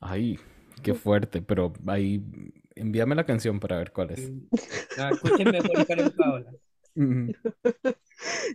Ay, 0.00 0.38
qué 0.82 0.94
fuerte, 0.94 1.42
pero 1.42 1.72
ahí 1.86 2.22
envíame 2.76 3.14
la 3.14 3.26
canción 3.26 3.58
para 3.58 3.78
ver 3.78 3.92
cuál 3.92 4.12
es. 4.12 4.30
No, 4.30 5.08
escuchen 5.10 5.50
mejor 5.50 5.86
Karen 5.86 6.10
Paola. 6.12 6.52
Ujú. 6.94 7.32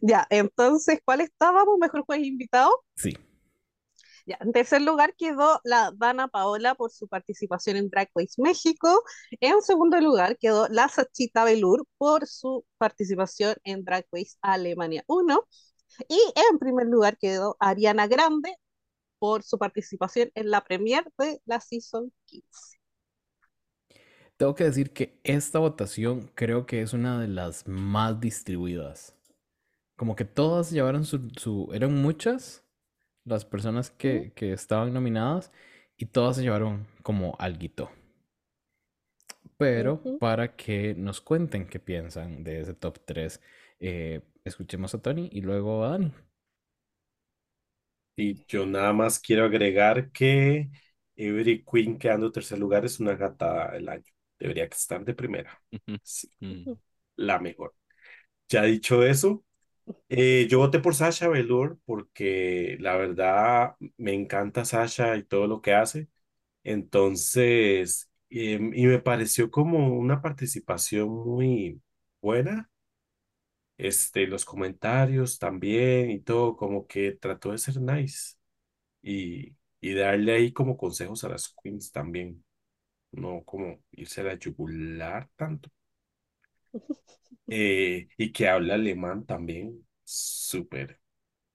Ya, 0.01 0.25
entonces, 0.31 0.99
¿cuál 1.05 1.21
estábamos? 1.21 1.77
Mejor 1.79 2.01
juez 2.01 2.23
invitado. 2.23 2.71
Sí. 2.95 3.13
Ya, 4.25 4.37
en 4.41 4.51
tercer 4.51 4.81
lugar 4.81 5.13
quedó 5.15 5.61
la 5.63 5.91
Dana 5.95 6.27
Paola 6.27 6.73
por 6.73 6.91
su 6.91 7.07
participación 7.07 7.77
en 7.77 7.89
Drag 7.89 8.09
Race 8.15 8.41
México. 8.41 9.03
En 9.39 9.61
segundo 9.61 9.99
lugar 9.99 10.37
quedó 10.39 10.67
la 10.69 10.89
Sachita 10.89 11.43
Velour 11.43 11.85
por 11.99 12.25
su 12.27 12.65
participación 12.79 13.55
en 13.63 13.83
Drag 13.83 14.05
Race 14.11 14.35
Alemania 14.41 15.03
1. 15.05 15.47
Y 16.09 16.19
en 16.49 16.57
primer 16.57 16.87
lugar 16.87 17.17
quedó 17.19 17.55
Ariana 17.59 18.07
Grande 18.07 18.55
por 19.19 19.43
su 19.43 19.59
participación 19.59 20.31
en 20.33 20.49
la 20.49 20.63
premier 20.63 21.05
de 21.19 21.39
la 21.45 21.61
Season 21.61 22.11
15. 22.25 22.80
Tengo 24.41 24.55
que 24.55 24.63
decir 24.63 24.91
que 24.91 25.19
esta 25.23 25.59
votación 25.59 26.31
creo 26.33 26.65
que 26.65 26.81
es 26.81 26.93
una 26.93 27.19
de 27.21 27.27
las 27.27 27.67
más 27.67 28.19
distribuidas. 28.19 29.15
Como 29.97 30.15
que 30.15 30.25
todas 30.25 30.71
llevaron 30.71 31.05
su, 31.05 31.29
su- 31.37 31.69
eran 31.73 31.95
muchas 32.01 32.63
las 33.25 33.45
personas 33.45 33.91
que, 33.91 34.33
que 34.35 34.53
estaban 34.53 34.93
nominadas 34.93 35.51
y 35.97 36.07
todas 36.07 36.37
se 36.37 36.43
llevaron 36.43 36.87
como 37.03 37.35
alguito. 37.39 37.91
Pero 39.57 40.01
para 40.19 40.55
que 40.55 40.95
nos 40.95 41.21
cuenten 41.21 41.67
qué 41.67 41.79
piensan 41.79 42.43
de 42.43 42.61
ese 42.61 42.73
top 42.73 42.99
3, 43.05 43.39
escuchemos 44.43 44.93
a 44.95 45.01
Tony 45.01 45.29
y 45.31 45.41
luego 45.41 45.83
a 45.85 45.89
Dani. 45.91 46.11
Y 48.15 48.45
yo 48.47 48.65
nada 48.65 48.93
más 48.93 49.19
quiero 49.19 49.45
agregar 49.45 50.11
que 50.11 50.69
Every 51.15 51.63
Queen 51.65 51.97
quedando 51.97 52.31
tercer 52.31 52.59
lugar 52.59 52.85
es 52.85 52.99
una 52.99 53.15
gata 53.15 53.71
del 53.71 53.89
año. 53.89 54.03
Debería 54.41 54.65
estar 54.65 55.05
de 55.05 55.15
primera. 55.15 55.61
Sí, 56.03 56.29
Mm. 56.41 56.75
la 57.15 57.39
mejor. 57.39 57.75
Ya 58.49 58.63
dicho 58.63 59.03
eso, 59.03 59.45
eh, 60.09 60.47
yo 60.49 60.59
voté 60.59 60.79
por 60.79 60.95
Sasha 60.95 61.29
Velour 61.29 61.79
porque 61.85 62.77
la 62.81 62.97
verdad 62.97 63.75
me 63.97 64.13
encanta 64.13 64.65
Sasha 64.65 65.17
y 65.17 65.23
todo 65.25 65.47
lo 65.47 65.61
que 65.61 65.73
hace. 65.75 66.09
Entonces, 66.63 68.11
em, 68.29 68.73
y 68.75 68.87
me 68.87 68.99
pareció 68.99 69.51
como 69.51 69.89
una 69.97 70.21
participación 70.21 71.09
muy 71.09 71.81
buena. 72.21 72.69
Este, 73.77 74.27
los 74.27 74.45
comentarios 74.45 75.39
también 75.39 76.11
y 76.11 76.19
todo, 76.21 76.55
como 76.55 76.85
que 76.87 77.13
trató 77.13 77.51
de 77.51 77.57
ser 77.57 77.81
nice 77.81 78.35
y, 79.01 79.55
y 79.81 79.93
darle 79.95 80.33
ahí 80.33 80.53
como 80.53 80.77
consejos 80.77 81.23
a 81.25 81.29
las 81.29 81.55
queens 81.63 81.91
también, 81.91 82.43
no 83.11 83.43
como 83.45 83.83
irse 83.91 84.21
a 84.21 84.25
la 84.25 84.35
yugular 84.39 85.29
tanto. 85.35 85.69
Eh, 87.47 88.07
y 88.17 88.31
que 88.31 88.47
habla 88.47 88.75
alemán 88.75 89.25
también, 89.25 89.85
súper, 90.03 90.93
o 90.93 90.97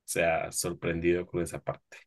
sea, 0.07 0.53
sorprendido 0.53 1.27
con 1.27 1.43
esa 1.43 1.61
parte. 1.63 1.99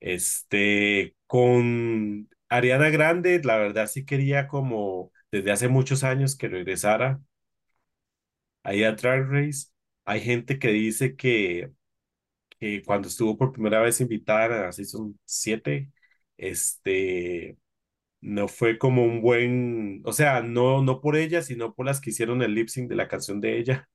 Este, 0.00 1.14
con 1.26 2.28
Ariana 2.48 2.88
Grande, 2.90 3.40
la 3.44 3.58
verdad 3.58 3.86
sí 3.86 4.04
quería 4.04 4.48
como 4.48 5.12
desde 5.30 5.50
hace 5.52 5.68
muchos 5.68 6.04
años 6.04 6.36
que 6.36 6.48
regresara 6.48 7.20
ahí 8.62 8.84
a 8.84 8.92
Drag 8.92 9.26
Race. 9.30 9.68
Hay 10.04 10.20
gente 10.20 10.58
que 10.58 10.68
dice 10.68 11.16
que, 11.16 11.70
que 12.60 12.82
cuando 12.84 13.08
estuvo 13.08 13.36
por 13.38 13.52
primera 13.52 13.80
vez 13.82 14.00
invitada 14.02 14.68
a 14.68 14.72
Season 14.72 15.18
7, 15.24 15.92
este, 16.36 17.58
no 18.20 18.48
fue 18.48 18.78
como 18.78 19.04
un 19.04 19.20
buen, 19.22 20.02
o 20.04 20.12
sea, 20.12 20.42
no, 20.42 20.82
no 20.82 21.00
por 21.00 21.16
ella, 21.16 21.42
sino 21.42 21.74
por 21.74 21.86
las 21.86 22.00
que 22.00 22.10
hicieron 22.10 22.42
el 22.42 22.54
lip 22.54 22.68
sync 22.68 22.88
de 22.88 22.96
la 22.96 23.08
canción 23.08 23.40
de 23.40 23.58
ella, 23.58 23.88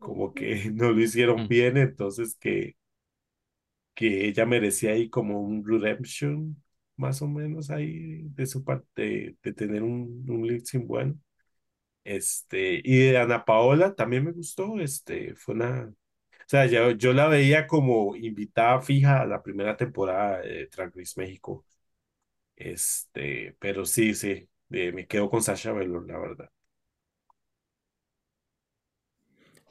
como 0.00 0.34
que 0.34 0.70
no 0.74 0.92
lo 0.92 1.00
hicieron 1.02 1.48
bien, 1.48 1.76
entonces 1.78 2.36
que, 2.40 2.76
que 3.94 4.26
ella 4.28 4.46
merecía 4.46 4.92
ahí 4.92 5.08
como 5.10 5.40
un 5.40 5.64
redemption, 5.66 6.62
más 6.96 7.22
o 7.22 7.28
menos 7.28 7.70
ahí 7.70 8.22
de 8.30 8.46
su 8.46 8.64
parte, 8.64 9.36
de 9.42 9.52
tener 9.52 9.82
un, 9.82 10.24
un 10.28 10.46
lip 10.46 10.64
sync 10.64 10.86
bueno. 10.86 11.18
Este, 12.04 12.80
y 12.84 12.98
de 12.98 13.18
Ana 13.18 13.44
Paola 13.44 13.94
también 13.94 14.24
me 14.24 14.32
gustó, 14.32 14.80
este, 14.80 15.34
fue 15.36 15.54
una, 15.56 15.86
o 15.90 15.94
sea, 16.48 16.66
yo, 16.66 16.92
yo 16.92 17.12
la 17.14 17.28
veía 17.28 17.66
como 17.68 18.16
invitada 18.16 18.80
fija 18.82 19.22
a 19.22 19.26
la 19.26 19.42
primera 19.42 19.76
temporada 19.76 20.40
de 20.42 20.68
Drag 20.68 20.94
Race 20.96 21.14
México. 21.20 21.64
Este, 22.56 23.56
pero 23.60 23.84
sí, 23.86 24.14
sí, 24.14 24.48
de- 24.68 24.92
me 24.92 25.06
quedo 25.06 25.30
con 25.30 25.42
Sasha 25.42 25.72
Velour, 25.72 26.06
la 26.06 26.18
verdad. 26.18 26.50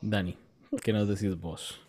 Dani, 0.02 0.38
¿qué 0.84 0.94
nos 0.94 1.08
decís 1.08 1.36
vos? 1.40 1.80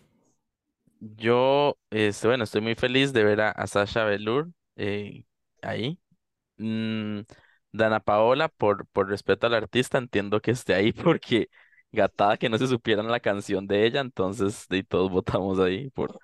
Yo, 0.99 1.77
este, 1.91 2.27
bueno, 2.27 2.43
estoy 2.45 2.61
muy 2.61 2.75
feliz 2.75 3.13
de 3.13 3.23
ver 3.23 3.41
a, 3.41 3.51
a 3.51 3.67
Sasha 3.67 4.03
Velour 4.05 4.49
eh, 4.75 5.25
ahí. 5.61 5.99
Mm, 6.57 7.21
Dana 7.71 7.99
Paola, 8.01 8.49
por, 8.49 8.87
por 8.89 9.09
respeto 9.09 9.47
al 9.47 9.55
artista, 9.55 9.97
entiendo 9.99 10.41
que 10.41 10.51
esté 10.51 10.75
ahí 10.75 10.93
porque 10.93 11.49
gatada 11.91 12.37
que 12.37 12.49
no 12.49 12.57
se 12.57 12.67
supieran 12.67 13.09
la 13.09 13.19
canción 13.21 13.67
de 13.67 13.85
ella, 13.87 14.01
entonces 14.01 14.67
de 14.69 14.83
todos 14.83 15.11
votamos 15.11 15.59
ahí 15.59 15.89
por, 15.91 16.19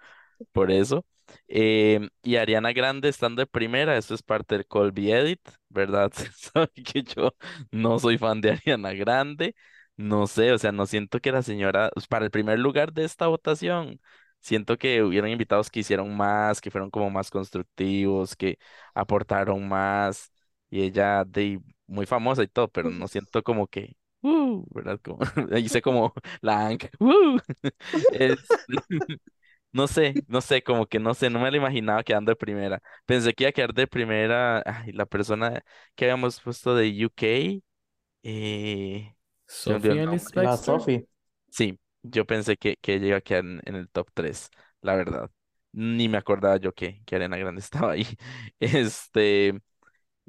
por 0.53 0.71
eso. 0.71 1.05
Em, 1.47 2.09
y 2.23 2.35
Ariana 2.37 2.71
Grande 2.73 3.09
estando 3.09 3.41
de 3.41 3.47
primera, 3.47 3.97
eso 3.97 4.13
es 4.15 4.23
parte 4.23 4.55
del 4.55 4.67
Colby 4.67 5.11
Edit, 5.11 5.41
¿verdad? 5.69 6.11
Que 6.85 7.03
yo 7.03 7.35
no 7.71 7.99
soy 7.99 8.17
fan 8.17 8.41
de 8.41 8.51
Ariana 8.51 8.93
Grande, 8.93 9.55
no 9.97 10.27
sé, 10.27 10.51
o 10.51 10.57
sea, 10.57 10.71
no 10.71 10.85
siento 10.85 11.19
que 11.19 11.31
la 11.31 11.41
señora, 11.43 11.89
pues, 11.93 12.07
para 12.07 12.25
el 12.25 12.31
primer 12.31 12.59
lugar 12.59 12.93
de 12.93 13.03
esta 13.05 13.27
votación, 13.27 13.99
siento 14.39 14.77
que 14.77 15.03
hubieron 15.03 15.29
invitados 15.29 15.69
que 15.69 15.81
hicieron 15.81 16.15
más, 16.15 16.61
que 16.61 16.71
fueron 16.71 16.89
como 16.89 17.09
más 17.09 17.29
constructivos, 17.29 18.35
que 18.35 18.57
aportaron 18.93 19.67
más, 19.67 20.31
y 20.69 20.81
ella 20.83 21.23
de 21.25 21.61
muy 21.87 22.05
famosa 22.05 22.43
y 22.43 22.47
todo, 22.47 22.69
pero 22.69 22.89
no 22.89 23.07
siento 23.07 23.43
como 23.43 23.67
que, 23.67 23.95
uh, 24.21 24.63
¿verdad? 24.73 24.99
Como, 25.03 25.19
hice 25.57 25.81
como 25.81 26.13
la 26.41 26.67
Ank, 26.67 26.85
uh, 26.99 27.37
no 29.73 29.87
sé, 29.87 30.19
no 30.27 30.41
sé, 30.41 30.61
como 30.63 30.85
que 30.87 30.99
no 30.99 31.13
sé, 31.13 31.29
no 31.29 31.39
me 31.39 31.51
lo 31.51 31.57
imaginaba 31.57 32.03
quedando 32.03 32.31
de 32.31 32.35
primera. 32.35 32.81
Pensé 33.05 33.33
que 33.33 33.43
iba 33.45 33.49
a 33.49 33.53
quedar 33.53 33.73
de 33.73 33.87
primera, 33.87 34.61
ay, 34.65 34.91
la 34.93 35.05
persona 35.05 35.63
que 35.95 36.05
habíamos 36.05 36.39
puesto 36.41 36.75
de 36.75 37.05
UK, 37.05 37.63
eh, 38.23 39.15
se 39.61 39.71
me 39.71 39.77
olvidó 39.77 39.93
Sophie 39.93 39.95
el 39.95 40.03
Ellis 40.03 40.05
nombre. 40.05 40.37
La 40.39 40.57
Bextor. 40.57 40.57
Sophie. 40.57 41.07
Sí, 41.49 41.79
yo 42.03 42.25
pensé 42.25 42.57
que, 42.57 42.77
que 42.77 42.95
ella 42.95 43.07
iba 43.07 43.17
a 43.17 43.21
quedar 43.21 43.45
en, 43.45 43.61
en 43.65 43.75
el 43.75 43.89
top 43.89 44.09
3, 44.13 44.49
la 44.81 44.95
verdad. 44.95 45.31
Ni 45.73 46.09
me 46.09 46.17
acordaba 46.17 46.57
yo 46.57 46.73
que, 46.73 47.03
que 47.05 47.15
Ariana 47.15 47.37
Grande 47.37 47.61
estaba 47.61 47.93
ahí. 47.93 48.07
Este, 48.59 49.59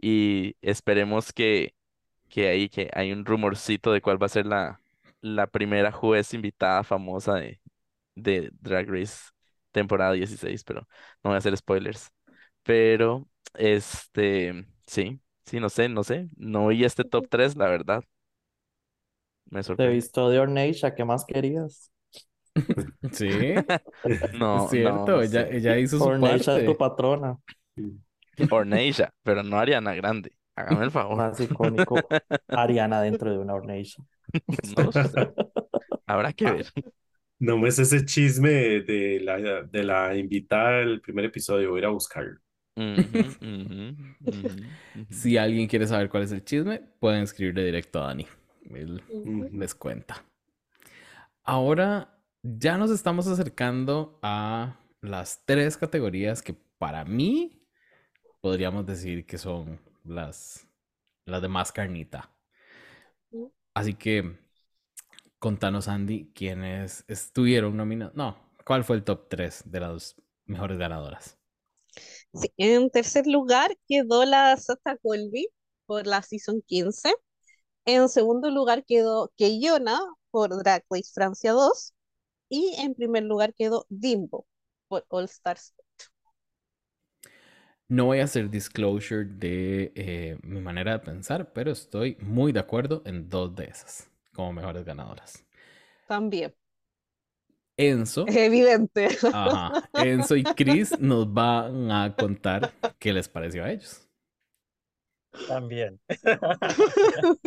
y 0.00 0.56
esperemos 0.62 1.32
que, 1.32 1.74
que 2.28 2.48
ahí 2.48 2.68
que 2.68 2.90
hay 2.94 3.12
un 3.12 3.24
rumorcito 3.24 3.92
de 3.92 4.00
cuál 4.02 4.22
va 4.22 4.26
a 4.26 4.28
ser 4.30 4.46
la, 4.46 4.80
la 5.20 5.46
primera 5.48 5.92
juez 5.92 6.34
invitada 6.34 6.84
famosa 6.84 7.34
de, 7.36 7.60
de 8.14 8.50
Drag 8.60 8.88
Race 8.88 9.30
temporada 9.72 10.12
16, 10.12 10.64
pero 10.64 10.82
no 11.22 11.30
voy 11.30 11.34
a 11.36 11.38
hacer 11.38 11.56
spoilers. 11.56 12.10
Pero, 12.64 13.28
este, 13.54 14.66
sí, 14.86 15.20
sí, 15.46 15.60
no 15.60 15.68
sé, 15.70 15.88
no 15.88 16.04
sé. 16.04 16.28
No 16.36 16.68
vi 16.68 16.84
este 16.84 17.04
top 17.04 17.26
3, 17.30 17.56
la 17.56 17.68
verdad. 17.68 18.04
Me 19.50 19.62
Te 19.76 19.86
sorprendió. 19.86 19.88
visto 19.88 20.30
de 20.30 20.38
Orneisha, 20.40 20.94
¿qué 20.94 21.04
más 21.04 21.24
querías? 21.26 21.92
Sí, 23.12 23.64
No, 24.32 24.52
es 24.54 24.68
cierto, 24.68 25.20
no, 25.20 25.22
ella, 25.22 25.78
hizo 25.78 26.00
su 26.00 26.10
Orneisha 26.10 26.56
es 26.56 26.64
tu 26.64 26.76
parte. 26.76 26.78
patrona. 26.78 27.38
Orneisha, 28.50 29.12
pero 29.22 29.42
no 29.42 29.58
Ariana 29.58 29.94
Grande. 29.94 30.36
Hágame 30.54 30.84
el 30.84 30.90
favor. 30.90 31.24
Más 31.24 31.38
icónico, 31.40 32.16
Ariana 32.52 33.00
dentro 33.02 33.30
de 33.30 33.38
una 33.38 33.54
Orneisha. 33.54 34.02
No 34.62 34.92
sé. 34.92 35.32
Habrá 36.06 36.32
que 36.32 36.50
ver. 36.50 36.74
No 37.42 37.58
me 37.58 37.70
es 37.70 37.78
ese 37.80 38.04
chisme 38.04 38.82
de 38.82 39.18
la, 39.20 39.64
de 39.64 39.82
la 39.82 40.16
invitada 40.16 40.78
del 40.78 41.00
primer 41.00 41.24
episodio, 41.24 41.70
voy 41.70 41.78
a 41.78 41.80
ir 41.80 41.86
a 41.86 41.88
buscarlo. 41.88 42.38
Si 45.10 45.36
alguien 45.36 45.66
quiere 45.66 45.88
saber 45.88 46.08
cuál 46.08 46.22
es 46.22 46.30
el 46.30 46.44
chisme, 46.44 46.80
pueden 47.00 47.24
escribirle 47.24 47.64
directo 47.64 48.00
a 48.00 48.06
Dani. 48.06 48.28
Él 48.70 49.02
les 49.52 49.74
cuenta. 49.74 50.24
Ahora 51.42 52.16
ya 52.44 52.78
nos 52.78 52.92
estamos 52.92 53.26
acercando 53.26 54.20
a 54.22 54.76
las 55.00 55.44
tres 55.44 55.76
categorías 55.76 56.42
que 56.42 56.54
para 56.78 57.04
mí 57.04 57.60
podríamos 58.40 58.86
decir 58.86 59.26
que 59.26 59.36
son 59.36 59.80
las, 60.04 60.68
las 61.26 61.42
de 61.42 61.48
más 61.48 61.72
carnita. 61.72 62.30
Así 63.74 63.94
que 63.94 64.38
contanos, 65.42 65.88
Andy, 65.88 66.30
quiénes 66.36 67.04
estuvieron 67.08 67.76
nominados. 67.76 68.14
No, 68.14 68.38
¿cuál 68.64 68.84
fue 68.84 68.94
el 68.94 69.02
top 69.02 69.28
3 69.28 69.64
de 69.66 69.80
las 69.80 70.14
mejores 70.46 70.78
ganadoras? 70.78 71.36
Sí, 72.32 72.54
en 72.56 72.88
tercer 72.90 73.26
lugar 73.26 73.76
quedó 73.88 74.24
la 74.24 74.56
Sasha 74.56 74.96
Colby 75.02 75.48
por 75.84 76.06
la 76.06 76.22
Season 76.22 76.62
15. 76.64 77.12
En 77.86 78.08
segundo 78.08 78.50
lugar 78.50 78.84
quedó 78.86 79.32
Keyona 79.36 79.98
por 80.30 80.56
Drag 80.62 80.84
Race 80.88 81.10
Francia 81.12 81.50
2. 81.50 81.92
Y 82.48 82.76
en 82.78 82.94
primer 82.94 83.24
lugar 83.24 83.52
quedó 83.52 83.84
Dimbo 83.88 84.46
por 84.86 85.04
All 85.08 85.24
Stars. 85.24 85.74
No 87.88 88.04
voy 88.04 88.20
a 88.20 88.24
hacer 88.24 88.48
disclosure 88.48 89.24
de 89.24 89.92
eh, 89.96 90.38
mi 90.44 90.60
manera 90.60 90.92
de 90.92 90.98
pensar, 91.00 91.52
pero 91.52 91.72
estoy 91.72 92.16
muy 92.20 92.52
de 92.52 92.60
acuerdo 92.60 93.02
en 93.04 93.28
dos 93.28 93.56
de 93.56 93.64
esas 93.64 94.11
como 94.32 94.52
mejores 94.52 94.84
ganadoras. 94.84 95.44
También, 96.06 96.54
Enzo, 97.76 98.26
es 98.26 98.36
evidente. 98.36 99.08
ajá, 99.30 99.90
Enzo 99.96 100.36
y 100.36 100.54
Chris 100.54 100.98
nos 101.00 101.32
van 101.32 101.90
a 101.90 102.16
contar 102.16 102.72
qué 102.98 103.12
les 103.12 103.28
pareció 103.28 103.64
a 103.64 103.72
ellos. 103.72 104.08
También. 105.46 106.00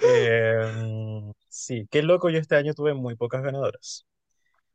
Eh, 0.00 1.32
sí, 1.48 1.86
qué 1.90 2.02
loco, 2.02 2.28
yo 2.30 2.38
este 2.38 2.56
año 2.56 2.74
tuve 2.74 2.94
muy 2.94 3.16
pocas 3.16 3.42
ganadoras. 3.42 4.06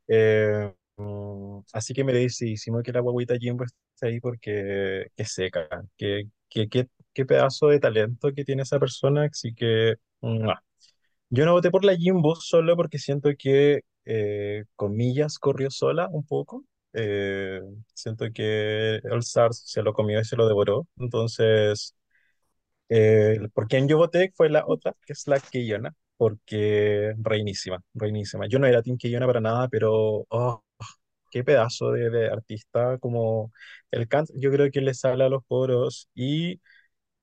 Eh, 0.08 0.74
mm, 0.98 1.60
así 1.74 1.94
que 1.94 2.04
merecidísimo 2.06 2.82
que 2.84 2.94
la 2.94 3.02
guaguita 3.02 3.36
Jimbo 3.40 3.66
esté 3.66 4.08
ahí 4.08 4.20
porque 4.22 5.08
que 5.16 5.26
seca, 5.26 5.68
que, 5.98 6.24
que, 6.50 6.70
que- 6.70 6.88
qué 7.14 7.26
pedazo 7.26 7.68
de 7.68 7.80
talento 7.80 8.32
que 8.34 8.46
tiene 8.46 8.64
esa 8.64 8.80
persona, 8.80 9.26
así 9.26 9.54
que 9.54 9.96
¡mua! 10.22 10.64
Yo 11.30 11.46
no 11.46 11.54
voté 11.54 11.72
por 11.72 11.86
la 11.86 11.96
Jimbo 11.98 12.36
solo 12.36 12.76
porque 12.76 13.00
siento 13.00 13.30
que, 13.38 13.82
eh, 14.06 14.66
comillas, 14.76 15.40
corrió 15.40 15.72
sola 15.72 16.10
un 16.12 16.26
poco. 16.26 16.66
Eh, 16.94 17.62
siento 17.94 18.26
que 18.34 19.00
All 19.12 19.20
Stars 19.20 19.64
se 19.66 19.82
lo 19.84 19.94
comió 19.94 20.20
y 20.22 20.26
se 20.26 20.36
lo 20.38 20.48
devoró. 20.48 20.88
Entonces, 20.98 21.96
eh, 22.90 23.40
por 23.54 23.68
quien 23.68 23.88
yo 23.88 23.98
voté 23.98 24.32
fue 24.36 24.50
la 24.50 24.64
otra, 24.68 24.94
que 25.06 25.14
es 25.14 25.28
la 25.28 25.40
Keyona, 25.40 25.94
porque 26.18 27.14
reinísima, 27.20 27.82
reinísima. 27.94 28.48
Yo 28.48 28.60
no 28.60 28.68
era 28.68 28.82
Team 28.84 28.98
Keyona 28.98 29.28
para 29.28 29.42
nada, 29.42 29.68
pero 29.70 30.26
oh, 30.30 30.64
qué 31.32 31.44
pedazo 31.44 31.92
de, 31.92 32.10
de 32.10 32.28
artista, 32.30 32.98
como 33.00 33.52
el 33.92 34.08
canto, 34.08 34.34
yo 34.38 34.52
creo 34.52 34.72
que 34.72 34.82
le 34.82 34.94
sale 34.94 35.24
a 35.26 35.30
los 35.30 35.44
poros 35.46 36.10
y 36.16 36.60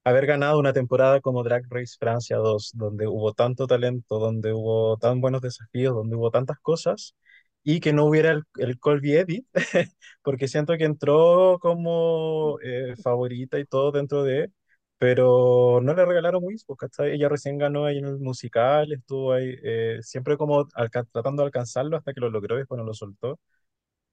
haber 0.08 0.26
ganado 0.26 0.58
una 0.58 0.72
temporada 0.72 1.20
como 1.20 1.42
Drag 1.44 1.64
Race 1.70 1.96
Francia 1.98 2.36
2, 2.38 2.72
donde 2.74 3.06
hubo 3.06 3.32
tanto 3.34 3.66
talento, 3.66 4.18
donde 4.18 4.52
hubo 4.52 4.96
tan 4.98 5.20
buenos 5.20 5.42
desafíos, 5.42 5.94
donde 5.94 6.16
hubo 6.16 6.30
tantas 6.30 6.58
cosas, 6.60 7.14
y 7.62 7.80
que 7.80 7.92
no 7.92 8.04
hubiera 8.06 8.30
el, 8.32 8.42
el 8.58 8.78
Colby 8.78 9.14
Edit, 9.16 9.46
porque 10.22 10.48
siento 10.48 10.76
que 10.76 10.84
entró 10.84 11.58
como 11.60 12.58
eh, 12.62 12.94
favorita 13.02 13.58
y 13.58 13.64
todo 13.66 13.92
dentro 13.92 14.22
de, 14.24 14.50
pero 14.98 15.80
no 15.82 15.94
le 15.94 16.04
regalaron 16.04 16.42
Wish, 16.44 16.64
porque 16.66 16.86
¿cachai? 16.88 17.12
Ella 17.12 17.28
recién 17.28 17.58
ganó 17.58 17.84
ahí 17.84 17.98
en 17.98 18.06
el 18.06 18.18
musical, 18.18 18.92
estuvo 18.92 19.32
ahí 19.32 19.54
eh, 19.62 19.98
siempre 20.02 20.36
como 20.36 20.66
tratando 21.12 21.42
de 21.42 21.46
alcanzarlo 21.46 21.96
hasta 21.96 22.12
que 22.12 22.20
lo 22.20 22.30
logró 22.30 22.56
y 22.56 22.58
después 22.60 22.78
no 22.78 22.84
lo 22.84 22.94
soltó 22.94 23.38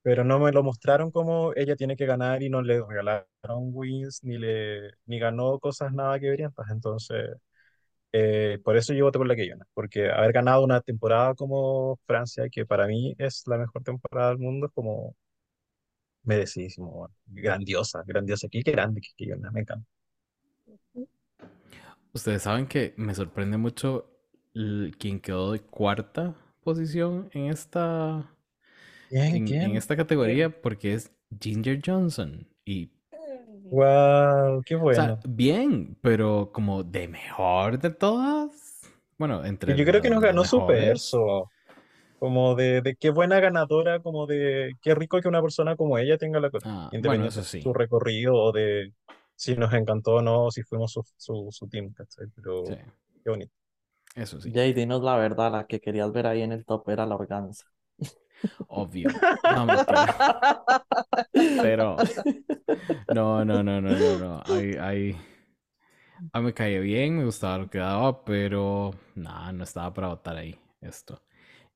pero 0.06 0.24
no 0.24 0.38
me 0.40 0.52
lo 0.52 0.62
mostraron 0.62 1.10
como 1.10 1.52
ella 1.56 1.76
tiene 1.76 1.96
que 1.96 2.06
ganar 2.06 2.44
y 2.44 2.50
no 2.50 2.62
le 2.62 2.80
regalaron 2.80 3.26
wins 3.74 4.24
ni 4.24 4.38
le 4.38 4.92
ni 5.08 5.18
ganó 5.18 5.58
cosas 5.60 5.94
nada 5.94 6.20
que 6.20 6.30
verían, 6.30 6.52
pues 6.54 6.70
entonces 6.70 7.38
eh, 8.12 8.60
por 8.64 8.78
eso 8.78 8.94
yo 8.94 9.06
voté 9.06 9.18
por 9.18 9.28
la 9.28 9.36
Keyona, 9.36 9.66
porque 9.74 10.12
haber 10.12 10.32
ganado 10.32 10.64
una 10.64 10.82
temporada 10.82 11.34
como 11.34 11.98
Francia, 12.06 12.48
que 12.52 12.68
para 12.68 12.86
mí 12.86 13.16
es 13.18 13.48
la 13.48 13.58
mejor 13.58 13.82
temporada 13.84 14.30
del 14.30 14.38
mundo, 14.38 14.68
es 14.68 14.74
como 14.74 15.16
merecidísimo, 16.24 17.10
grandiosa, 17.26 18.04
grandiosa, 18.06 18.48
qué 18.52 18.62
grande 18.62 19.02
que 19.02 19.10
Keyona, 19.18 19.50
me 19.52 19.62
encanta. 19.62 19.88
Ustedes 22.14 22.44
saben 22.44 22.68
que 22.68 22.94
me 22.98 23.16
sorprende 23.16 23.58
mucho 23.58 24.08
quien 25.00 25.20
quedó 25.20 25.52
de 25.52 25.62
cuarta 25.62 26.36
posición 26.64 27.28
en 27.34 27.48
esta, 27.48 28.35
¿Quién? 29.10 29.36
en, 29.36 29.48
en 29.48 29.62
¿Quién? 29.72 29.78
esta 29.78 29.96
categoría 29.96 30.50
porque 30.62 30.94
es 30.94 31.12
Ginger 31.40 31.82
Johnson. 31.86 32.48
Y, 32.66 32.92
Wow, 33.72 34.62
qué 34.64 34.76
o 34.76 34.94
sea, 34.94 35.18
bueno. 35.18 35.20
bien, 35.28 35.98
pero 36.02 36.52
como 36.54 36.84
de 36.84 37.08
mejor 37.08 37.80
de 37.80 37.90
todas. 37.90 38.82
Bueno, 39.18 39.44
entre 39.46 39.76
Yo 39.76 39.86
creo 39.86 40.02
que 40.02 40.10
nos 40.10 40.22
ganó 40.22 40.44
su 40.46 40.66
verso. 40.66 41.50
Como 42.20 42.56
de, 42.56 42.82
de 42.82 42.96
qué 42.96 43.10
buena 43.12 43.40
ganadora, 43.40 44.00
como 44.02 44.26
de 44.26 44.72
qué 44.82 44.96
rico 44.96 45.22
que 45.22 45.28
una 45.28 45.42
persona 45.42 45.76
como 45.76 45.98
ella 45.98 46.18
tenga 46.18 46.40
la 46.40 46.50
corona, 46.50 46.72
Ah, 46.72 46.92
bueno, 47.04 47.26
eso 47.28 47.44
sí. 47.44 47.62
su 47.62 47.74
recorrido 47.74 48.36
o 48.36 48.52
de 48.54 48.94
si 49.36 49.56
nos 49.56 49.74
encantó 49.74 50.16
o 50.16 50.22
no, 50.22 50.50
si 50.52 50.64
fuimos 50.64 50.94
su, 50.94 51.04
su, 51.18 51.50
su 51.52 51.68
team, 51.68 51.94
¿cachai? 51.94 52.28
Pero 52.36 52.64
Sí, 52.68 52.76
qué 53.24 53.30
bonito. 53.32 53.54
eso 54.16 54.40
sí. 54.42 54.52
Jay, 54.54 54.74
dinos 54.74 55.02
la 55.04 55.18
verdad, 55.18 55.52
la 55.52 55.66
que 55.68 55.80
querías 55.82 56.12
ver 56.14 56.28
ahí 56.28 56.42
en 56.42 56.54
el 56.54 56.66
top 56.66 56.90
era 56.90 57.06
la 57.06 57.16
organza. 57.16 57.66
Obvio. 58.68 59.10
No. 59.50 59.66
Pero 61.62 61.98
no, 63.10 63.44
no, 63.46 63.64
no, 63.64 63.82
no, 63.82 63.98
no, 63.98 64.18
no. 64.18 64.44
Ahí, 64.48 64.76
ahí. 64.80 65.16
A 66.34 66.40
mí 66.40 66.46
me 66.48 66.54
caía 66.54 66.80
bien, 66.80 67.18
me 67.18 67.26
gustaba 67.26 67.58
lo 67.60 67.70
que 67.70 67.78
daba, 67.80 68.24
pero 68.24 68.92
nada, 69.16 69.52
no 69.52 69.64
estaba 69.64 69.94
para 69.94 70.08
votar 70.10 70.38
ahí 70.38 70.60
esto. 70.82 71.22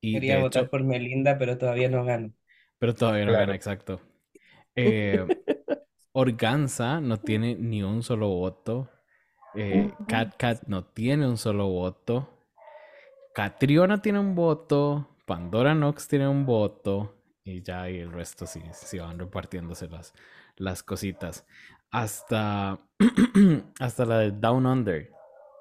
Y 0.02 0.14
Quería 0.14 0.38
votar 0.40 0.66
hecho, 0.66 0.70
por 0.70 0.84
Melinda, 0.84 1.38
pero 1.38 1.58
todavía 1.58 1.90
no 1.90 2.04
gano. 2.06 2.34
pero 2.78 2.96
todavía 2.96 3.26
no 3.26 3.36
gana, 3.36 3.54
Claro. 3.54 3.54
exacto. 3.56 4.02
Eh, 4.76 5.26
Organza 6.14 7.02
no 7.02 7.20
tiene 7.20 7.56
ni 7.56 7.84
un 7.84 8.04
solo 8.04 8.30
voto. 8.30 8.90
Eh, 9.56 9.92
Cat 10.08 10.36
Cat 10.38 10.64
no 10.68 10.86
tiene 10.86 11.28
un 11.28 11.38
solo 11.38 11.68
voto. 11.70 12.30
Catriona 13.34 14.02
tiene 14.02 14.20
un 14.20 14.36
voto. 14.36 15.08
Pandora 15.30 15.76
Nox 15.76 16.08
tiene 16.08 16.28
un 16.28 16.44
voto. 16.44 17.14
Y 17.44 17.62
ya, 17.62 17.88
y 17.88 18.00
el 18.00 18.12
resto 18.12 18.48
sí, 18.48 18.64
sí 18.74 18.98
van 18.98 19.20
repartiéndose 19.20 19.88
las, 19.88 20.12
las 20.56 20.82
cositas. 20.82 21.46
Hasta, 21.92 22.80
hasta 23.80 24.06
la 24.06 24.18
de 24.18 24.32
Down 24.32 24.66
Under 24.66 25.14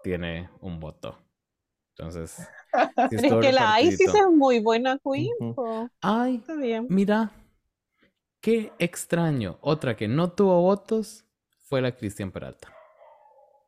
tiene 0.03 0.49
un 0.62 0.81
voto. 0.81 1.19
Entonces, 1.90 2.49
sí 3.11 3.16
es 3.27 3.35
que 3.35 3.53
la 3.53 3.78
Isis 3.82 4.09
es 4.09 4.31
muy 4.32 4.59
buena 4.61 4.99
queen. 5.05 5.55
Ay, 6.01 6.36
Está 6.36 6.55
bien. 6.55 6.86
mira, 6.89 7.31
qué 8.40 8.73
extraño. 8.78 9.59
Otra 9.61 9.95
que 9.95 10.09
no 10.09 10.32
tuvo 10.32 10.62
votos 10.62 11.27
fue 11.59 11.82
la 11.82 11.95
Cristian 11.95 12.32
Peralta. 12.32 12.74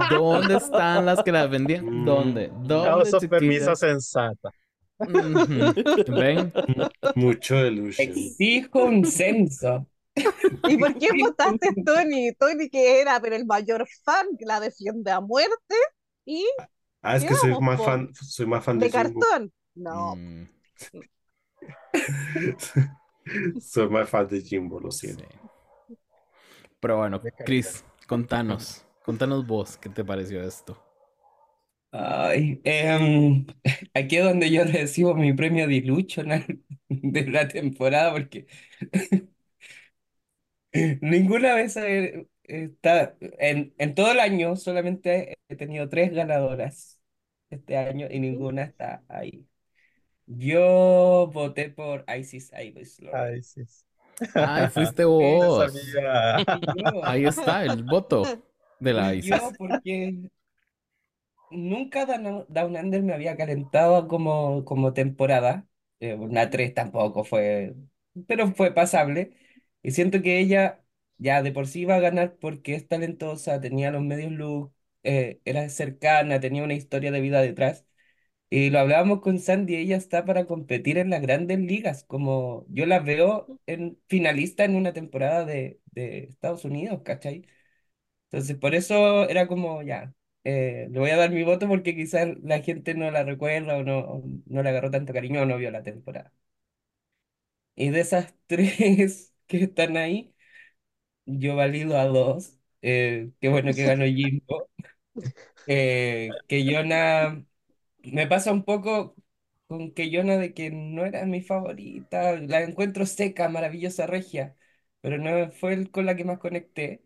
dónde 0.09 0.57
están 0.57 1.05
las 1.05 1.23
que 1.23 1.31
la 1.31 1.47
vendían? 1.47 1.85
Mm. 1.85 2.05
¿Dónde? 2.05 2.51
¿Dónde, 2.55 3.13
chiquillas? 3.13 3.79
sensata. 3.79 4.51
¿Ven? 6.07 6.51
mucho 7.15 7.55
delusion. 7.57 8.09
Exijo 8.09 8.83
un 8.85 9.05
censo. 9.05 9.87
¿Y 10.67 10.77
por 10.77 10.97
qué 10.97 11.09
votaste 11.17 11.69
Tony? 11.85 12.33
Tony 12.35 12.69
que 12.69 13.01
era 13.01 13.19
pero 13.21 13.35
el 13.35 13.45
mayor 13.45 13.87
fan 14.03 14.27
que 14.37 14.45
la 14.45 14.59
defiende 14.59 15.11
a 15.11 15.21
muerte 15.21 15.75
y 16.25 16.45
Ah, 17.01 17.15
es 17.15 17.23
que 17.23 17.33
soy 17.35 17.57
más 17.61 17.81
fan, 17.81 18.09
soy 18.13 18.45
más 18.45 18.63
fan 18.63 18.77
de 18.79 18.85
de 18.85 18.91
cartón. 18.91 19.53
No, 19.75 20.15
Mm, 20.15 20.43
Soy 23.59 23.89
más 23.89 24.09
fan 24.09 24.27
de 24.27 24.41
Jimbo, 24.41 24.79
lo 24.79 24.91
siento. 24.91 25.23
sí. 25.87 25.95
Pero 26.79 26.97
bueno. 26.97 27.21
Chris, 27.43 27.83
contanos. 28.07 28.85
Contanos 29.03 29.45
vos, 29.45 29.77
¿qué 29.77 29.89
te 29.89 30.03
pareció 30.05 30.41
esto? 30.43 30.77
Ay, 31.91 32.61
em, 32.65 33.47
aquí 33.95 34.17
es 34.17 34.23
donde 34.23 34.51
yo 34.51 34.63
recibo 34.63 35.15
mi 35.15 35.33
premio 35.33 35.67
Delusional 35.67 36.45
de 36.89 37.27
la 37.27 37.47
temporada 37.47 38.11
porque 38.11 38.45
ninguna 41.01 41.55
vez 41.55 41.75
está 42.43 43.15
en, 43.21 43.73
en 43.77 43.95
todo 43.95 44.11
el 44.11 44.19
año 44.19 44.55
solamente 44.55 45.37
he 45.47 45.55
tenido 45.55 45.89
tres 45.89 46.11
ganadoras 46.13 47.01
este 47.49 47.77
año 47.77 48.07
y 48.11 48.19
ninguna 48.19 48.63
está 48.63 49.03
ahí. 49.09 49.48
Yo 50.29 51.27
voté 51.33 51.69
por 51.69 52.05
Isis 52.17 52.51
Iris 52.53 52.99
Loren. 53.01 53.43
Ay, 54.35 54.67
fuiste 54.69 55.05
vos. 55.05 56.01
yo, 56.73 56.91
Ahí 57.01 57.25
está 57.25 57.65
el 57.65 57.83
voto 57.83 58.37
de 58.79 58.93
la 58.93 59.13
ISIS. 59.15 59.41
yo 59.41 59.55
porque 59.57 60.29
nunca 61.49 62.05
Down, 62.05 62.45
Down 62.49 62.75
Under 62.77 63.01
me 63.03 63.13
había 63.13 63.37
calentado 63.37 64.07
como, 64.07 64.65
como 64.65 64.93
temporada. 64.93 65.67
Eh, 65.99 66.13
una 66.15 66.49
3 66.49 66.73
tampoco 66.73 67.23
fue, 67.23 67.75
pero 68.27 68.53
fue 68.55 68.73
pasable. 68.73 69.35
Y 69.81 69.91
siento 69.91 70.21
que 70.21 70.39
ella 70.39 70.83
ya 71.17 71.41
de 71.43 71.51
por 71.51 71.67
sí 71.67 71.81
iba 71.81 71.95
a 71.95 71.99
ganar 71.99 72.37
porque 72.39 72.75
es 72.75 72.87
talentosa, 72.87 73.59
tenía 73.61 73.91
los 73.91 74.01
medios 74.03 74.31
look, 74.31 74.73
eh, 75.03 75.41
era 75.45 75.67
cercana, 75.69 76.39
tenía 76.39 76.63
una 76.63 76.73
historia 76.73 77.11
de 77.11 77.21
vida 77.21 77.41
detrás. 77.41 77.85
Y 78.51 78.71
lo 78.71 78.79
hablábamos 78.79 79.21
con 79.21 79.39
Sandy, 79.39 79.75
ella 79.75 79.95
está 79.97 80.25
para 80.25 80.45
competir 80.47 80.97
en 80.97 81.11
las 81.11 81.21
grandes 81.21 81.59
ligas, 81.59 82.03
como 82.05 82.65
yo 82.69 82.85
la 82.87 82.99
veo 82.99 83.59
en 83.67 83.99
finalista 84.07 84.65
en 84.65 84.75
una 84.75 84.91
temporada 84.93 85.45
de, 85.45 85.79
de 85.91 86.23
Estados 86.25 86.65
Unidos, 86.65 87.01
¿cachai? 87.03 87.45
Entonces, 88.31 88.57
por 88.57 88.75
eso 88.75 89.29
era 89.29 89.47
como, 89.47 89.83
ya, 89.83 90.13
eh, 90.45 90.87
le 90.91 90.99
voy 90.99 91.11
a 91.11 91.17
dar 91.17 91.31
mi 91.31 91.43
voto 91.43 91.67
porque 91.67 91.95
quizás 91.95 92.29
la 92.43 92.61
gente 92.61 92.95
no 92.95 93.11
la 93.11 93.23
recuerda 93.23 93.77
o 93.77 93.83
no, 93.83 94.23
no 94.47 94.63
le 94.63 94.69
agarró 94.69 94.91
tanto 94.91 95.13
cariño 95.13 95.41
o 95.43 95.45
no 95.45 95.57
vio 95.57 95.71
la 95.71 95.83
temporada. 95.83 96.33
Y 97.75 97.89
de 97.89 98.01
esas 98.01 98.33
tres 98.47 99.33
que 99.47 99.63
están 99.63 99.97
ahí, 99.97 100.33
yo 101.25 101.55
valido 101.57 101.97
a 101.99 102.05
dos. 102.07 102.57
Eh, 102.83 103.31
qué 103.41 103.49
bueno 103.49 103.75
que 103.75 103.85
ganó 103.85 104.05
Jimbo. 104.05 104.69
Eh, 105.67 106.41
que 106.47 106.65
Yona, 106.65 107.45
me 108.03 108.27
pasa 108.27 108.51
un 108.51 108.63
poco 108.63 109.15
con 109.67 109.91
que 109.93 110.09
Yona 110.09 110.37
de 110.37 110.53
que 110.53 110.71
no 110.71 111.05
era 111.05 111.25
mi 111.25 111.41
favorita, 111.41 112.33
la 112.39 112.61
encuentro 112.61 113.05
seca, 113.05 113.49
maravillosa, 113.49 114.07
regia, 114.07 114.55
pero 115.01 115.17
no 115.17 115.51
fue 115.51 115.73
el 115.73 115.91
con 115.91 116.05
la 116.05 116.15
que 116.15 116.23
más 116.25 116.39
conecté. 116.39 117.03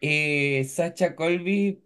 Eh, 0.00 0.64
Sacha 0.64 1.16
Colby, 1.16 1.84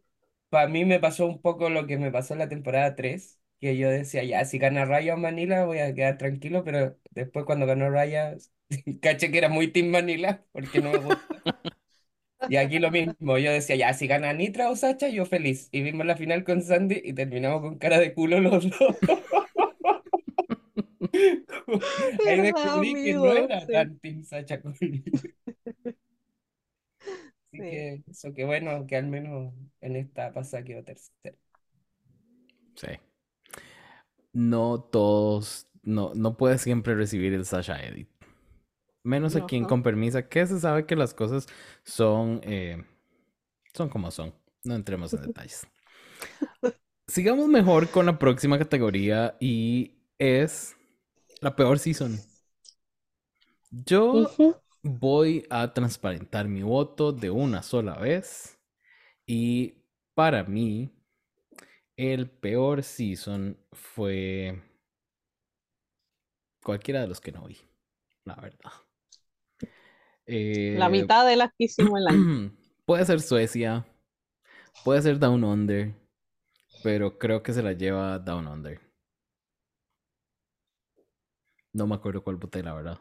para 0.51 0.69
mí 0.69 0.85
me 0.85 1.01
pasó 1.01 1.27
un 1.27 1.40
poco 1.43 1.70
lo 1.70 1.86
que 1.86 1.99
me 1.99 2.11
pasó 2.12 2.35
en 2.35 2.40
la 2.40 2.49
temporada 2.49 2.94
3, 2.97 3.40
que 3.61 3.77
yo 3.78 3.90
decía, 3.90 4.24
ya, 4.24 4.44
si 4.44 4.59
gana 4.59 4.85
Raya 4.85 5.15
o 5.15 5.16
Manila 5.19 5.65
voy 5.65 5.78
a 5.81 5.94
quedar 5.94 6.19
tranquilo, 6.19 6.65
pero 6.65 6.99
después 7.11 7.44
cuando 7.47 7.66
ganó 7.66 7.90
Raya, 7.90 8.36
caché 9.03 9.31
que 9.32 9.39
era 9.39 9.49
muy 9.49 9.69
Team 9.73 9.89
Manila, 9.90 10.44
porque 10.53 10.81
no. 10.81 10.93
Y 12.48 12.56
aquí 12.56 12.78
lo 12.78 12.90
mismo, 12.90 13.39
yo 13.39 13.52
decía, 13.52 13.77
ya, 13.77 13.93
si 13.94 14.06
gana 14.06 14.32
Nitra 14.32 14.70
o 14.70 14.77
Sacha, 14.77 15.09
yo 15.09 15.24
feliz. 15.27 15.69
Y 15.73 15.82
vimos 15.82 16.06
la 16.06 16.16
final 16.16 16.44
con 16.44 16.62
Sandy 16.62 17.01
y 17.05 17.12
terminamos 17.14 17.60
con 17.62 17.78
cara 17.78 17.98
de 18.01 18.14
culo 18.14 18.40
los 18.40 18.69
dos. 18.70 18.97
Ahí 22.24 22.40
descubrí 22.40 23.02
que 23.02 23.14
no 23.14 23.36
era 23.36 23.60
sí. 23.60 23.66
tan 23.70 23.98
Team 23.98 24.24
Sacha 24.24 24.60
Colby. 24.60 25.02
Así 27.52 27.59
Sí. 27.59 27.64
que 27.64 28.02
eso, 28.10 28.32
que 28.35 28.44
bueno, 28.44 28.86
que 28.86 28.97
al 28.97 29.06
menos 29.09 29.52
en 29.81 29.97
esta 29.97 30.32
pasa 30.32 30.64
quedó 30.64 30.82
tercero. 30.85 31.36
Sí. 32.77 32.89
No 34.32 34.81
todos, 34.82 35.69
no, 35.82 36.12
no 36.14 36.36
puedes 36.36 36.62
siempre 36.62 36.94
recibir 36.94 37.32
el 37.35 37.44
Sasha 37.44 37.82
Edit. 37.82 38.09
Menos 39.05 39.37
aquí 39.37 39.57
en 39.57 39.65
Ajá. 39.65 39.69
Con 39.69 39.83
Permisa, 39.83 40.29
que 40.29 40.47
se 40.47 40.61
sabe 40.61 40.87
que 40.87 40.97
las 40.97 41.15
cosas 41.15 41.47
son, 41.85 42.41
eh, 42.45 42.85
son 43.74 43.89
como 43.89 44.11
son. 44.11 44.35
No 44.65 44.74
entremos 44.74 45.15
en 45.15 45.23
detalles. 45.23 45.66
Sigamos 47.07 47.49
mejor 47.49 47.91
con 47.91 48.07
la 48.07 48.19
próxima 48.19 48.59
categoría 48.59 49.37
y 49.41 49.97
es 50.19 50.77
la 51.41 51.55
peor 51.57 51.79
season. 51.79 52.19
Yo 53.70 54.31
voy 54.83 55.47
a 55.51 55.73
transparentar 55.73 56.49
mi 56.49 56.62
voto 56.62 57.12
de 57.12 57.31
una 57.31 57.62
sola 57.62 57.99
vez 57.99 58.59
y 59.27 59.74
para 60.15 60.45
mí 60.45 60.91
el 61.97 62.31
peor 62.31 62.83
season 62.83 63.59
fue 63.73 64.62
cualquiera 66.62 67.01
de 67.01 67.09
los 67.09 67.20
que 67.20 67.33
no 67.33 67.47
vi, 67.47 67.59
la 68.24 68.37
verdad. 68.37 68.73
La 70.77 70.87
Eh, 70.87 70.91
mitad 70.91 71.27
de 71.27 71.37
las 71.37 71.51
que 71.51 71.65
hicimos 71.65 72.01
el 72.01 72.07
año. 72.09 72.53
puede 72.87 73.05
ser 73.05 73.21
Suecia, 73.21 73.85
puede 74.85 75.03
ser 75.03 75.19
Down 75.19 75.45
Under, 75.45 75.95
pero 76.83 77.19
creo 77.19 77.43
que 77.43 77.53
se 77.53 77.63
la 77.63 77.73
lleva 77.73 78.19
Down 78.19 78.47
Under. 78.49 78.81
No 81.75 81.87
me 81.87 81.95
acuerdo 81.95 82.23
cuál 82.23 82.37
voté, 82.37 82.63
la 82.63 82.75
verdad. 82.75 82.99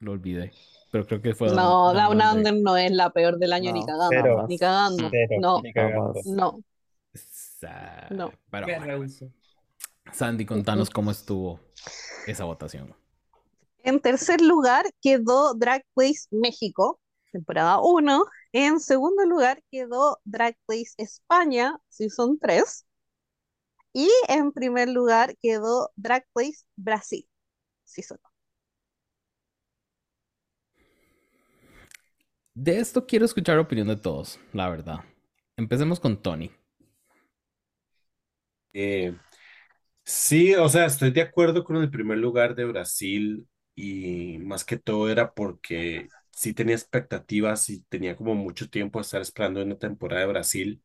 Lo 0.00 0.12
olvidé. 0.12 0.52
Pero 0.90 1.06
creo 1.06 1.20
que 1.20 1.34
fue 1.34 1.48
Down, 1.48 1.56
No, 1.56 1.92
Down 1.92 2.18
Down 2.18 2.36
Under. 2.38 2.52
Under 2.52 2.62
no 2.62 2.76
es 2.76 2.90
la 2.92 3.10
peor 3.10 3.38
del 3.38 3.52
año 3.52 3.72
ni 3.72 3.84
cagando, 3.84 4.08
cero. 4.10 4.46
ni 4.48 4.58
cagando. 4.58 5.08
Cero, 5.10 5.36
No, 5.40 5.60
ni 5.62 5.72
cagando. 5.72 6.12
no. 6.26 6.58
No. 8.10 8.32
Pero 8.50 8.66
bueno. 8.66 9.06
Sandy, 10.12 10.44
contanos 10.44 10.90
cómo 10.90 11.10
estuvo 11.10 11.60
esa 12.26 12.44
votación. 12.44 12.94
En 13.84 14.00
tercer 14.00 14.40
lugar 14.40 14.86
quedó 15.02 15.52
Drag 15.52 15.84
Race 15.94 16.26
México, 16.30 16.98
temporada 17.32 17.80
1. 17.82 18.24
En 18.52 18.80
segundo 18.80 19.26
lugar 19.26 19.62
quedó 19.70 20.18
Drag 20.24 20.56
Race 20.66 20.94
España, 20.96 21.78
Season 21.90 22.38
3. 22.38 22.86
Y 23.92 24.08
en 24.28 24.52
primer 24.52 24.88
lugar 24.88 25.36
quedó 25.42 25.90
Drag 25.96 26.24
Race 26.34 26.64
Brasil, 26.76 27.28
Season 27.84 28.18
2. 28.22 28.32
De 32.54 32.78
esto 32.78 33.04
quiero 33.06 33.26
escuchar 33.26 33.58
opinión 33.58 33.88
de 33.88 33.96
todos, 33.96 34.40
la 34.54 34.70
verdad. 34.70 35.00
Empecemos 35.58 36.00
con 36.00 36.22
Tony. 36.22 36.50
Eh, 38.72 39.14
sí, 40.04 40.54
o 40.54 40.68
sea, 40.70 40.86
estoy 40.86 41.10
de 41.10 41.20
acuerdo 41.20 41.64
con 41.64 41.76
el 41.76 41.90
primer 41.90 42.16
lugar 42.16 42.54
de 42.54 42.64
Brasil 42.64 43.46
y 43.74 44.38
más 44.40 44.64
que 44.64 44.78
todo 44.78 45.10
era 45.10 45.34
porque 45.34 46.08
sí 46.30 46.54
tenía 46.54 46.74
expectativas 46.76 47.70
y 47.70 47.82
tenía 47.84 48.16
como 48.16 48.34
mucho 48.34 48.68
tiempo 48.70 48.98
de 48.98 49.02
estar 49.02 49.22
esperando 49.22 49.62
una 49.62 49.78
temporada 49.78 50.22
de 50.22 50.28
Brasil 50.28 50.82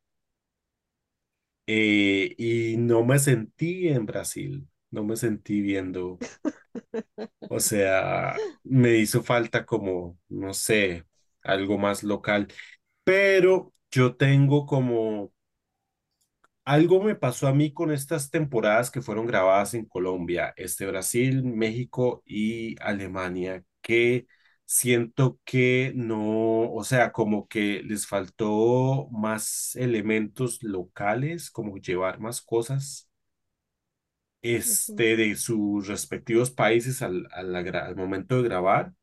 eh, 1.67 2.35
y 2.37 2.77
no 2.77 3.03
me 3.05 3.19
sentí 3.19 3.87
en 3.89 4.05
Brasil, 4.05 4.67
no 4.91 5.03
me 5.03 5.15
sentí 5.15 5.61
viendo, 5.61 6.23
o 7.47 7.59
sea, 7.59 8.41
me 8.63 8.97
hizo 8.97 9.23
falta 9.23 9.65
como, 9.65 10.17
no 10.29 10.53
sé, 10.53 11.05
algo 11.43 11.77
más 11.77 12.03
local, 12.03 12.47
pero 13.03 13.73
yo 13.91 14.15
tengo 14.17 14.65
como 14.65 15.33
Algo 16.69 17.01
me 17.01 17.15
pasó 17.15 17.47
a 17.47 17.53
mí 17.53 17.73
con 17.73 17.91
estas 17.91 18.29
temporadas 18.29 18.91
que 18.91 19.01
fueron 19.01 19.25
grabadas 19.25 19.73
en 19.73 19.85
Colombia, 19.85 20.53
este 20.55 20.85
Brasil, 20.85 21.43
México 21.43 22.21
y 22.27 22.75
Alemania, 22.81 23.63
que 23.81 24.27
siento 24.65 25.39
que 25.45 25.91
no, 25.95 26.71
o 26.71 26.83
sea, 26.83 27.11
como 27.11 27.47
que 27.47 27.81
les 27.83 28.05
faltó 28.05 29.07
más 29.11 29.75
elementos 29.77 30.61
locales, 30.61 31.49
como 31.49 31.77
llevar 31.77 32.19
más 32.19 32.39
cosas, 32.41 33.09
este, 34.41 35.15
de 35.17 35.35
sus 35.35 35.87
respectivos 35.87 36.51
países 36.51 37.01
al, 37.01 37.27
al 37.33 37.95
momento 37.95 38.37
de 38.37 38.43
grabar. 38.43 38.93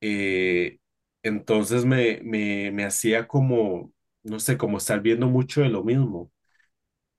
Eh, 0.00 0.78
entonces 1.22 1.84
me, 1.84 2.20
me, 2.22 2.70
me 2.72 2.84
hacía 2.84 3.26
como, 3.28 3.92
no 4.22 4.38
sé, 4.40 4.56
como 4.58 4.78
estar 4.78 5.00
viendo 5.02 5.26
mucho 5.28 5.62
de 5.62 5.68
lo 5.70 5.82
mismo 5.84 6.30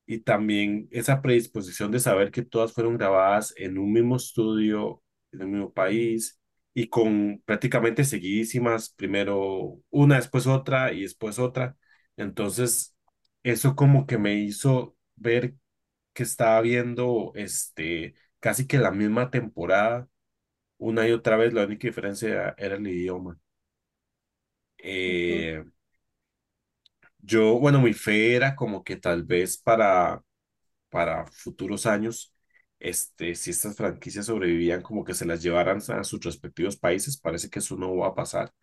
y 0.07 0.21
también 0.21 0.89
esa 0.91 1.21
predisposición 1.23 1.91
de 1.91 1.99
saber 2.01 2.31
que 2.31 2.43
todas 2.43 2.73
fueron 2.73 2.97
grabadas 2.97 3.53
en 3.57 3.79
un 3.79 3.93
mismo 3.93 4.17
estudio, 4.17 5.03
en 5.34 5.41
el 5.43 5.47
mismo 5.49 5.73
país 5.73 6.41
y 6.75 6.89
con 6.89 7.41
prácticamente 7.45 8.05
seguidísimas, 8.05 8.91
primero 8.91 9.81
una, 9.91 10.17
después 10.17 10.47
otra 10.47 10.93
y 10.93 11.03
después 11.03 11.39
otra. 11.39 11.77
Entonces, 12.17 12.95
eso 13.43 13.75
como 13.75 14.07
que 14.07 14.17
me 14.19 14.35
hizo 14.35 14.97
ver 15.17 15.55
que 16.13 16.23
estaba 16.23 16.61
viendo 16.61 17.31
este, 17.35 18.15
casi 18.39 18.67
que 18.67 18.77
la 18.79 18.91
misma 18.91 19.31
temporada 19.31 20.09
una 20.79 21.07
y 21.07 21.11
otra 21.11 21.38
vez, 21.38 21.53
la 21.53 21.65
única 21.65 21.88
diferencia 21.88 22.55
era 22.57 22.75
el 22.75 22.88
idioma. 22.88 23.39
Eh, 24.77 25.63
yo, 27.27 27.59
bueno, 27.59 27.81
mi 27.81 27.93
fe 27.93 28.35
era 28.35 28.55
como 28.55 28.83
que 28.83 28.97
tal 28.97 29.23
vez 29.23 29.57
para 29.57 30.23
para 30.89 31.27
futuros 31.27 31.85
años, 31.87 32.33
este, 32.79 33.35
si 33.35 33.51
estas 33.51 33.75
franquicias 33.77 34.27
sobrevivían, 34.27 34.81
como 34.81 35.03
que 35.05 35.13
se 35.15 35.25
las 35.25 35.43
llevaran 35.43 35.79
a 35.91 36.03
sus 36.05 36.21
respectivos 36.23 36.77
países, 36.77 37.17
parece 37.19 37.49
que 37.49 37.59
eso 37.59 37.77
no 37.77 37.95
va 37.97 38.07
a 38.09 38.15
pasar. 38.15 38.53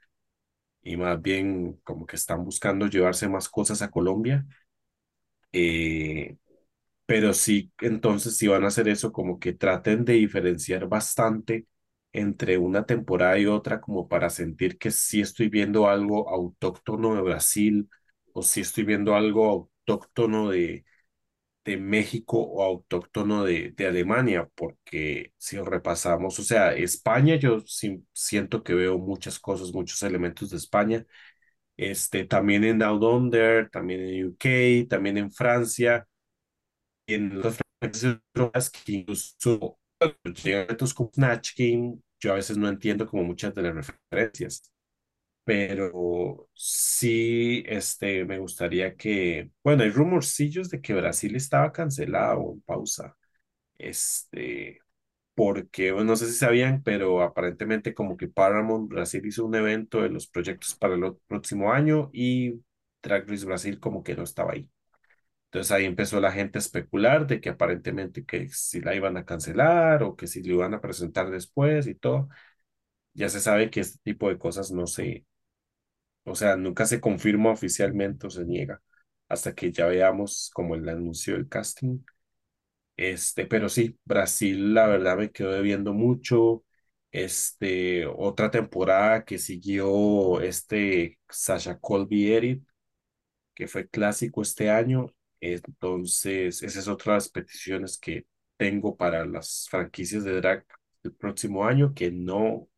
y 0.83 0.97
más 0.97 1.21
bien 1.23 1.75
como 1.85 2.07
que 2.07 2.17
están 2.17 2.45
buscando 2.45 2.87
llevarse 2.89 3.29
más 3.29 3.49
cosas 3.49 3.83
a 3.83 3.91
Colombia. 3.91 4.47
Eh, 5.53 6.37
pero 7.07 7.35
sí, 7.35 7.73
entonces 7.81 8.37
si 8.37 8.49
van 8.49 8.65
a 8.65 8.69
hacer 8.69 8.89
eso, 8.89 9.13
como 9.13 9.39
que 9.41 9.53
traten 9.55 10.05
de 10.05 10.15
diferenciar 10.15 10.89
bastante 10.89 11.67
entre 12.13 12.59
una 12.59 12.87
temporada 12.87 13.39
y 13.39 13.47
otra, 13.47 13.81
como 13.81 14.09
para 14.09 14.31
sentir 14.31 14.79
que 14.79 14.91
sí 14.91 15.21
estoy 15.23 15.49
viendo 15.51 15.89
algo 15.89 16.29
autóctono 16.31 17.15
de 17.17 17.23
Brasil 17.23 17.91
o 18.35 18.43
si 18.43 18.63
estoy 18.63 18.85
viendo 18.85 19.17
algo 19.17 19.47
autóctono 19.51 20.51
de, 20.51 20.87
de 21.65 21.77
México 21.79 22.39
o 22.41 22.63
autóctono 22.63 23.45
de, 23.45 23.73
de 23.73 23.87
Alemania, 23.87 24.49
porque 24.55 25.33
si 25.39 25.59
repasamos, 25.59 26.39
o 26.39 26.43
sea, 26.43 26.75
España, 26.75 27.37
yo 27.37 27.61
siento 28.13 28.63
que 28.63 28.75
veo 28.75 28.99
muchas 28.99 29.39
cosas, 29.41 29.73
muchos 29.73 30.03
elementos 30.03 30.51
de 30.51 30.59
España, 30.59 31.07
este, 31.77 32.25
también 32.27 32.65
en 32.65 32.79
Down 32.81 33.03
Under, 33.05 33.71
también 33.71 34.01
en 34.03 34.27
UK, 34.29 34.89
también 34.89 35.19
en 35.19 35.33
Francia, 35.33 36.07
en 37.07 37.37
otras 37.39 37.59
franquicias 37.81 38.71
que 38.71 38.93
incluso 38.93 39.79
llegan 40.45 40.77
como 40.97 41.11
Snatch 41.15 41.53
yo 42.21 42.33
a 42.33 42.37
veces 42.37 42.57
no 42.57 42.69
entiendo 42.69 43.07
como 43.07 43.25
muchas 43.25 43.55
de 43.55 43.63
las 43.63 43.75
referencias 44.11 44.73
pero 45.45 46.49
sí, 46.55 47.63
este, 47.67 48.25
me 48.25 48.39
gustaría 48.39 48.97
que, 48.97 49.51
bueno, 49.63 49.83
hay 49.83 49.91
rumorcillos 49.91 50.71
de 50.71 50.81
que 50.81 50.95
Brasil 50.95 51.37
estaba 51.37 51.73
cancelado 51.73 52.41
o 52.41 52.53
en 52.55 52.61
pausa, 52.63 53.17
este, 53.79 54.81
porque, 55.35 55.93
bueno, 55.93 56.09
no 56.13 56.17
sé 56.17 56.27
si 56.29 56.35
sabían, 56.35 56.83
pero 56.85 57.23
aparentemente 57.23 57.95
como 57.95 58.17
que 58.17 58.29
Paramount 58.29 58.91
Brasil 58.91 59.27
hizo 59.27 59.47
un 59.47 59.55
evento 59.57 60.03
de 60.03 60.11
los 60.11 60.29
proyectos 60.29 60.75
para 60.77 60.95
el 60.97 61.17
próximo 61.29 61.73
año 61.73 62.11
y 62.13 62.63
Drag 63.03 63.29
Race 63.29 63.47
Brasil 63.47 63.81
como 63.81 64.03
que 64.05 64.17
no 64.17 64.25
estaba 64.25 64.53
ahí. 64.55 64.69
Entonces 65.47 65.71
ahí 65.73 65.85
empezó 65.85 66.21
la 66.21 66.33
gente 66.33 66.59
a 66.59 66.61
especular 66.61 67.27
de 67.27 67.41
que 67.41 67.49
aparentemente 67.51 68.25
que 68.25 68.49
si 68.49 68.81
la 68.81 68.95
iban 68.95 69.17
a 69.17 69.25
cancelar 69.25 70.03
o 70.03 70.17
que 70.17 70.27
si 70.27 70.43
lo 70.43 70.55
iban 70.55 70.75
a 70.75 70.81
presentar 70.81 71.31
después 71.31 71.87
y 71.87 71.95
todo. 71.95 72.29
Ya 73.15 73.29
se 73.29 73.41
sabe 73.41 73.71
que 73.71 73.81
este 73.81 73.99
tipo 74.03 74.29
de 74.29 74.39
cosas 74.39 74.71
no 74.73 74.87
se, 74.87 75.25
o 76.25 76.35
sea, 76.35 76.57
nunca 76.57 76.87
se 76.87 77.01
confirma 77.01 77.51
oficialmente 77.53 78.27
o 78.27 78.31
se 78.31 78.45
niega 78.45 78.81
hasta 79.29 79.55
que 79.55 79.73
ya 79.73 79.87
veamos 79.87 80.51
como 80.55 80.75
el 80.75 80.89
anuncio 80.89 81.35
del 81.35 81.49
casting. 81.49 81.99
Este, 82.97 83.47
pero 83.47 83.69
sí, 83.69 83.99
Brasil, 84.05 84.75
la 84.75 84.87
verdad 84.87 85.17
me 85.19 85.31
quedó 85.33 85.53
debiendo 85.53 85.93
mucho. 85.95 86.65
Este, 87.11 88.07
otra 88.07 88.51
temporada 88.51 89.25
que 89.25 89.39
siguió 89.39 90.41
este 90.41 91.19
Sasha 91.29 91.79
Colby 91.79 92.33
Edit, 92.33 92.65
que 93.55 93.69
fue 93.69 93.89
clásico 93.89 94.43
este 94.43 94.71
año. 94.71 95.07
Entonces, 95.41 96.63
esa 96.63 96.81
es 96.81 96.89
otra 96.89 97.15
de 97.15 97.17
las 97.19 97.29
peticiones 97.29 97.99
que 97.99 98.27
tengo 98.57 98.97
para 98.97 99.25
las 99.27 99.69
franquicias 99.71 100.25
de 100.25 100.35
drag 100.41 100.65
el 101.03 101.13
próximo 101.15 101.65
año, 101.67 101.95
que 101.95 102.11
no 102.11 102.69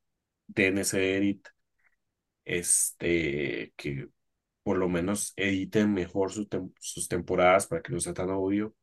den 0.48 0.78
ese 0.78 1.16
edit, 1.16 1.48
este, 2.46 3.74
que 3.76 4.08
por 4.64 4.78
lo 4.78 4.88
menos 4.90 5.34
editen 5.36 5.94
mejor 5.94 6.32
sus 6.32 7.08
temporadas 7.08 7.66
para 7.68 7.82
que 7.82 7.92
no 7.92 8.00
sea 8.00 8.14
tan 8.14 8.30
obvio. 8.30 8.74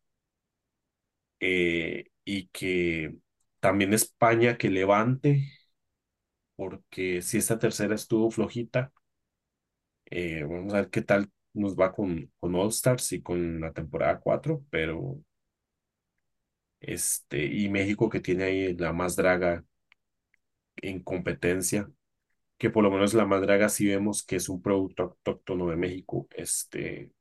eh, 1.39 2.05
y 2.25 2.47
que 2.47 3.15
también 3.59 3.93
España 3.93 4.57
que 4.57 4.69
levante, 4.69 5.43
porque 6.55 7.21
si 7.21 7.37
esta 7.37 7.59
tercera 7.59 7.95
estuvo 7.95 8.31
flojita, 8.31 8.91
eh, 10.05 10.43
vamos 10.43 10.73
a 10.73 10.77
ver 10.77 10.89
qué 10.89 11.01
tal 11.01 11.29
nos 11.53 11.75
va 11.75 11.93
con, 11.93 12.31
con 12.39 12.55
All 12.55 12.69
Stars 12.69 13.11
y 13.13 13.21
con 13.21 13.59
la 13.61 13.73
temporada 13.73 14.19
cuatro 14.19 14.63
pero 14.69 15.19
este, 16.81 17.45
y 17.45 17.69
México 17.69 18.09
que 18.09 18.19
tiene 18.19 18.43
ahí 18.45 18.75
la 18.77 18.93
más 18.93 19.15
draga 19.15 19.63
en 20.77 21.01
competencia, 21.03 21.89
que 22.63 22.69
por 22.71 22.81
lo 22.83 22.89
menos 22.91 23.13
la 23.13 23.25
más 23.25 23.41
draga 23.41 23.67
sí 23.69 23.87
vemos 23.87 24.23
que 24.23 24.37
es 24.37 24.47
un 24.49 24.61
producto 24.61 25.03
autóctono 25.03 25.69
de 25.69 25.75
México, 25.75 26.27
este, 26.31 27.11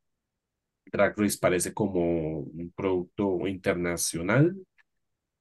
Drag 0.87 1.15
Race 1.19 1.39
parece 1.41 1.75
como 1.75 2.41
un 2.41 2.73
producto 2.77 3.47
internacional 3.49 4.57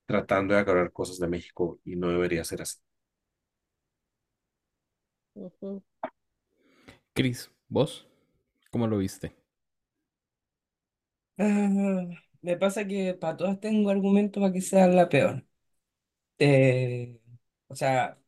tratando 0.05 0.53
de 0.55 0.61
agarrar 0.61 0.91
cosas 0.93 1.19
de 1.19 1.27
México 1.27 1.79
y 1.85 1.95
no 1.97 2.09
debería 2.09 2.43
ser 2.45 2.61
así. 2.63 2.79
Ujú. 5.35 5.81
Chris, 7.13 7.49
¿vos? 7.69 8.07
¿Cómo 8.71 8.87
lo 8.87 8.97
viste? 8.97 9.35
Ah, 11.37 12.07
me 12.41 12.57
pasa 12.57 12.85
que 12.87 13.13
para 13.15 13.37
todas 13.37 13.59
tengo 13.59 13.89
argumentos 13.89 14.41
para 14.41 14.53
que 14.53 14.61
sea 14.61 14.87
la 14.87 15.09
peor. 15.09 15.45
Eh, 16.39 17.19
o 17.67 17.75
sea, 17.75 18.20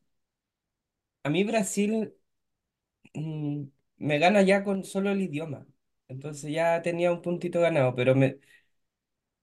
a 1.24 1.30
mí 1.30 1.44
Brasil 1.44 2.14
mm, 3.14 3.64
me 3.98 4.20
gana 4.20 4.42
ya 4.42 4.64
con 4.64 4.84
solo 4.84 5.12
el 5.12 5.22
idioma. 5.22 5.66
Entonces 6.08 6.52
ya 6.52 6.82
tenía 6.82 7.12
un 7.12 7.22
puntito 7.22 7.60
ganado, 7.62 7.96
pero 7.96 8.16
me, 8.16 8.40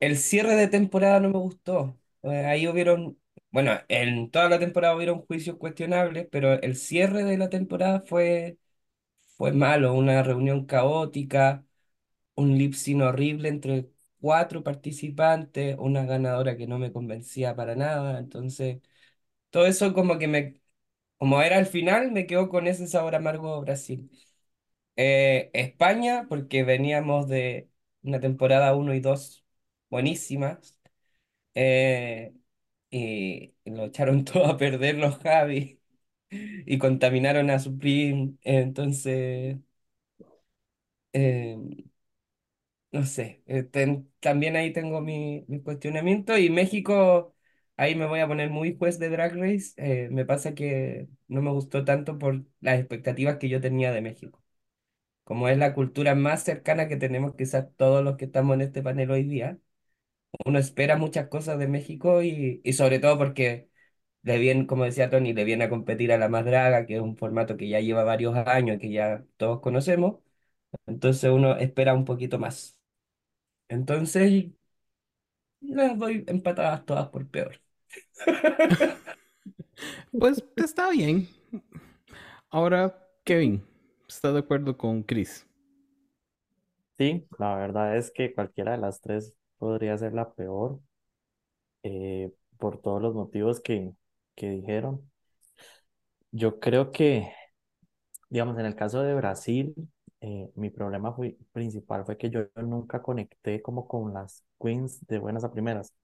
el 0.00 0.16
cierre 0.18 0.54
de 0.56 0.68
temporada 0.68 1.20
no 1.20 1.28
me 1.30 1.38
gustó. 1.38 1.98
Eh, 2.22 2.44
ahí 2.46 2.68
hubieron, 2.68 3.18
bueno, 3.50 3.72
en 3.88 4.30
toda 4.30 4.48
la 4.48 4.58
temporada 4.58 4.96
hubieron 4.96 5.20
juicios 5.26 5.56
cuestionables, 5.56 6.28
pero 6.30 6.54
el 6.60 6.76
cierre 6.76 7.24
de 7.24 7.38
la 7.38 7.48
temporada 7.50 8.02
fue, 8.06 8.58
fue 9.36 9.52
malo, 9.52 9.94
una 9.94 10.22
reunión 10.22 10.66
caótica, 10.66 11.66
un 12.36 12.58
lip 12.58 12.74
sync 12.74 13.02
horrible 13.02 13.48
entre 13.48 13.90
cuatro 14.20 14.64
participantes, 14.64 15.76
una 15.78 16.04
ganadora 16.06 16.56
que 16.56 16.66
no 16.66 16.78
me 16.78 16.92
convencía 16.92 17.56
para 17.56 17.76
nada. 17.76 18.18
Entonces, 18.18 18.80
todo 19.50 19.66
eso 19.66 19.92
como 19.94 20.18
que 20.18 20.28
me, 20.28 20.59
como 21.20 21.42
era 21.42 21.60
el 21.60 21.66
final, 21.66 22.12
me 22.12 22.26
quedó 22.28 22.50
con 22.50 22.68
ese 22.68 22.88
sabor 22.88 23.16
amargo 23.16 23.62
Brasil. 23.62 24.10
Eh, 24.96 25.50
España, 25.54 26.26
porque 26.28 26.64
veníamos 26.64 27.28
de 27.28 27.70
una 28.02 28.20
temporada 28.20 28.74
uno 28.76 28.94
y 28.94 29.00
2 29.00 29.44
buenísimas, 29.90 30.78
eh, 31.54 32.34
y 32.90 33.54
lo 33.66 33.86
echaron 33.86 34.24
todo 34.26 34.46
a 34.46 34.56
perder 34.58 34.96
los 34.98 35.18
Javi 35.18 35.80
y 36.30 36.78
contaminaron 36.78 37.50
a 37.50 37.58
Supreme, 37.60 38.34
entonces, 38.42 39.58
eh, 41.12 41.56
no 42.92 43.04
sé, 43.06 43.42
eh, 43.46 43.62
ten- 43.62 44.12
también 44.20 44.56
ahí 44.56 44.72
tengo 44.72 45.00
mi, 45.00 45.44
mi 45.48 45.62
cuestionamiento 45.62 46.36
y 46.38 46.50
México, 46.50 47.34
ahí 47.80 47.94
me 47.96 48.06
voy 48.06 48.20
a 48.20 48.28
poner 48.28 48.50
muy 48.50 48.76
juez 48.78 48.98
de 48.98 49.08
Drag 49.10 49.34
Race, 49.36 49.72
eh, 49.76 50.08
me 50.10 50.24
pasa 50.26 50.54
que 50.54 51.08
no 51.28 51.42
me 51.42 51.50
gustó 51.52 51.84
tanto 51.84 52.18
por 52.18 52.44
las 52.60 52.78
expectativas 52.78 53.38
que 53.38 53.48
yo 53.48 53.60
tenía 53.60 53.92
de 53.92 54.00
México. 54.02 54.42
como 55.24 55.48
es 55.48 55.58
la 55.58 55.74
cultura 55.74 56.14
más 56.14 56.42
cercana 56.44 56.88
que 56.88 56.96
tenemos 56.96 57.34
quizás 57.36 57.68
todos 57.76 58.04
los 58.04 58.16
que 58.16 58.26
estamos 58.26 58.54
en 58.54 58.62
este 58.62 58.82
panel 58.82 59.10
hoy 59.10 59.24
día, 59.24 59.58
uno 60.46 60.58
espera 60.58 60.96
muchas 60.96 61.28
cosas 61.28 61.58
de 61.58 61.68
México 61.68 62.22
y, 62.22 62.60
y 62.64 62.72
sobre 62.74 62.98
todo 63.00 63.18
porque 63.18 63.68
le 64.22 64.38
viene, 64.38 64.66
como 64.66 64.84
decía 64.84 65.10
Tony, 65.10 65.32
le 65.34 65.44
viene 65.44 65.64
a 65.64 65.70
competir 65.70 66.12
a 66.12 66.18
la 66.18 66.28
más 66.30 66.44
draga, 66.46 66.86
que 66.86 66.96
es 66.96 67.02
un 67.02 67.16
formato 67.16 67.56
que 67.58 67.68
ya 67.68 67.80
lleva 67.80 68.04
varios 68.04 68.36
años, 68.36 68.78
que 68.80 68.90
ya 68.92 69.24
todos 69.38 69.60
conocemos, 69.60 70.18
entonces 70.86 71.30
uno 71.30 71.56
espera 71.58 71.94
un 71.94 72.04
poquito 72.06 72.38
más. 72.40 72.76
Entonces, 73.68 74.46
les 75.62 75.96
doy 75.98 76.22
empatadas 76.28 76.84
todas 76.86 77.08
por 77.08 77.26
peor. 77.30 77.60
Pues 80.12 80.42
está 80.56 80.90
bien. 80.90 81.28
Ahora, 82.50 82.96
Kevin, 83.24 83.64
¿estás 84.08 84.32
de 84.34 84.40
acuerdo 84.40 84.76
con 84.76 85.02
Chris? 85.02 85.46
Sí, 86.98 87.26
la 87.38 87.56
verdad 87.56 87.96
es 87.96 88.10
que 88.12 88.32
cualquiera 88.34 88.70
de 88.72 88.78
las 88.78 89.00
tres 89.00 89.36
podría 89.58 89.96
ser 89.98 90.12
la 90.12 90.32
peor 90.32 90.80
eh, 91.82 92.32
por 92.58 92.80
todos 92.80 93.02
los 93.02 93.14
motivos 93.14 93.60
que, 93.60 93.92
que 94.34 94.50
dijeron. 94.50 95.10
Yo 96.32 96.60
creo 96.60 96.90
que, 96.92 97.32
digamos, 98.28 98.58
en 98.58 98.66
el 98.66 98.74
caso 98.76 99.02
de 99.02 99.14
Brasil, 99.14 99.74
eh, 100.20 100.50
mi 100.56 100.70
problema 100.70 101.12
fue, 101.14 101.36
principal 101.52 102.04
fue 102.04 102.16
que 102.18 102.30
yo 102.30 102.42
nunca 102.56 103.02
conecté 103.02 103.62
como 103.62 103.86
con 103.88 104.12
las 104.14 104.44
queens 104.60 105.06
de 105.06 105.18
buenas 105.18 105.44
a 105.44 105.52
primeras. 105.52 105.94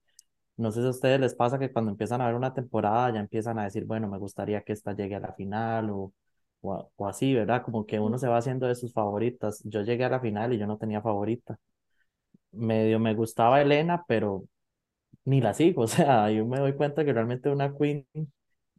No 0.57 0.71
sé 0.71 0.81
si 0.81 0.87
a 0.87 0.89
ustedes 0.89 1.19
les 1.19 1.35
pasa 1.35 1.59
que 1.59 1.71
cuando 1.71 1.91
empiezan 1.91 2.21
a 2.21 2.25
ver 2.27 2.35
una 2.35 2.53
temporada 2.53 3.11
ya 3.13 3.19
empiezan 3.19 3.59
a 3.59 3.65
decir, 3.65 3.85
bueno, 3.85 4.07
me 4.07 4.17
gustaría 4.17 4.61
que 4.63 4.73
esta 4.73 4.93
llegue 4.95 5.15
a 5.15 5.19
la 5.19 5.33
final 5.33 5.89
o, 5.91 6.13
o, 6.61 6.91
o 6.95 7.07
así, 7.07 7.33
¿verdad? 7.35 7.63
Como 7.63 7.85
que 7.85 7.99
uno 7.99 8.17
se 8.17 8.27
va 8.27 8.37
haciendo 8.37 8.67
de 8.67 8.75
sus 8.75 8.91
favoritas. 8.93 9.61
Yo 9.65 9.81
llegué 9.83 10.05
a 10.05 10.09
la 10.09 10.19
final 10.19 10.53
y 10.53 10.57
yo 10.59 10.65
no 10.67 10.77
tenía 10.77 11.01
favorita. 11.01 11.59
Medio 12.51 12.99
me 12.99 13.13
gustaba 13.15 13.61
Elena, 13.61 14.05
pero 14.07 14.45
ni 15.25 15.41
la 15.41 15.53
sigo. 15.53 15.83
O 15.85 15.87
sea, 15.87 16.31
yo 16.31 16.45
me 16.45 16.59
doy 16.59 16.73
cuenta 16.75 17.05
que 17.05 17.13
realmente 17.13 17.49
una 17.49 17.75
queen 17.77 18.07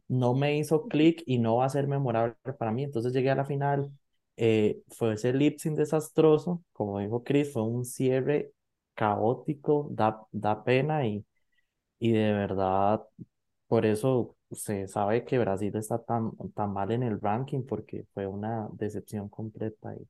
no 0.07 0.33
me 0.35 0.57
hizo 0.57 0.87
clic 0.87 1.23
y 1.25 1.39
no 1.39 1.57
va 1.57 1.65
a 1.65 1.69
ser 1.69 1.87
memorable 1.87 2.35
para 2.57 2.71
mí. 2.71 2.83
Entonces 2.83 3.13
llegué 3.13 3.29
a 3.31 3.35
la 3.35 3.45
final, 3.45 3.91
eh, 4.37 4.81
fue 4.89 5.13
ese 5.13 5.33
lip 5.33 5.59
sync 5.59 5.77
desastroso, 5.77 6.63
como 6.73 6.99
dijo 6.99 7.23
Chris, 7.23 7.51
fue 7.53 7.63
un 7.63 7.85
cierre 7.85 8.51
caótico, 8.95 9.87
da, 9.91 10.21
da 10.31 10.63
pena 10.63 11.05
y, 11.07 11.25
y 11.99 12.11
de 12.13 12.33
verdad, 12.33 13.03
por 13.67 13.85
eso 13.85 14.35
se 14.51 14.87
sabe 14.87 15.25
que 15.25 15.39
Brasil 15.39 15.75
está 15.75 15.99
tan, 16.03 16.31
tan 16.55 16.73
mal 16.73 16.91
en 16.91 17.03
el 17.03 17.19
ranking 17.21 17.63
porque 17.65 18.05
fue 18.13 18.27
una 18.27 18.67
decepción 18.73 19.29
completa 19.29 19.95
y, 19.95 20.07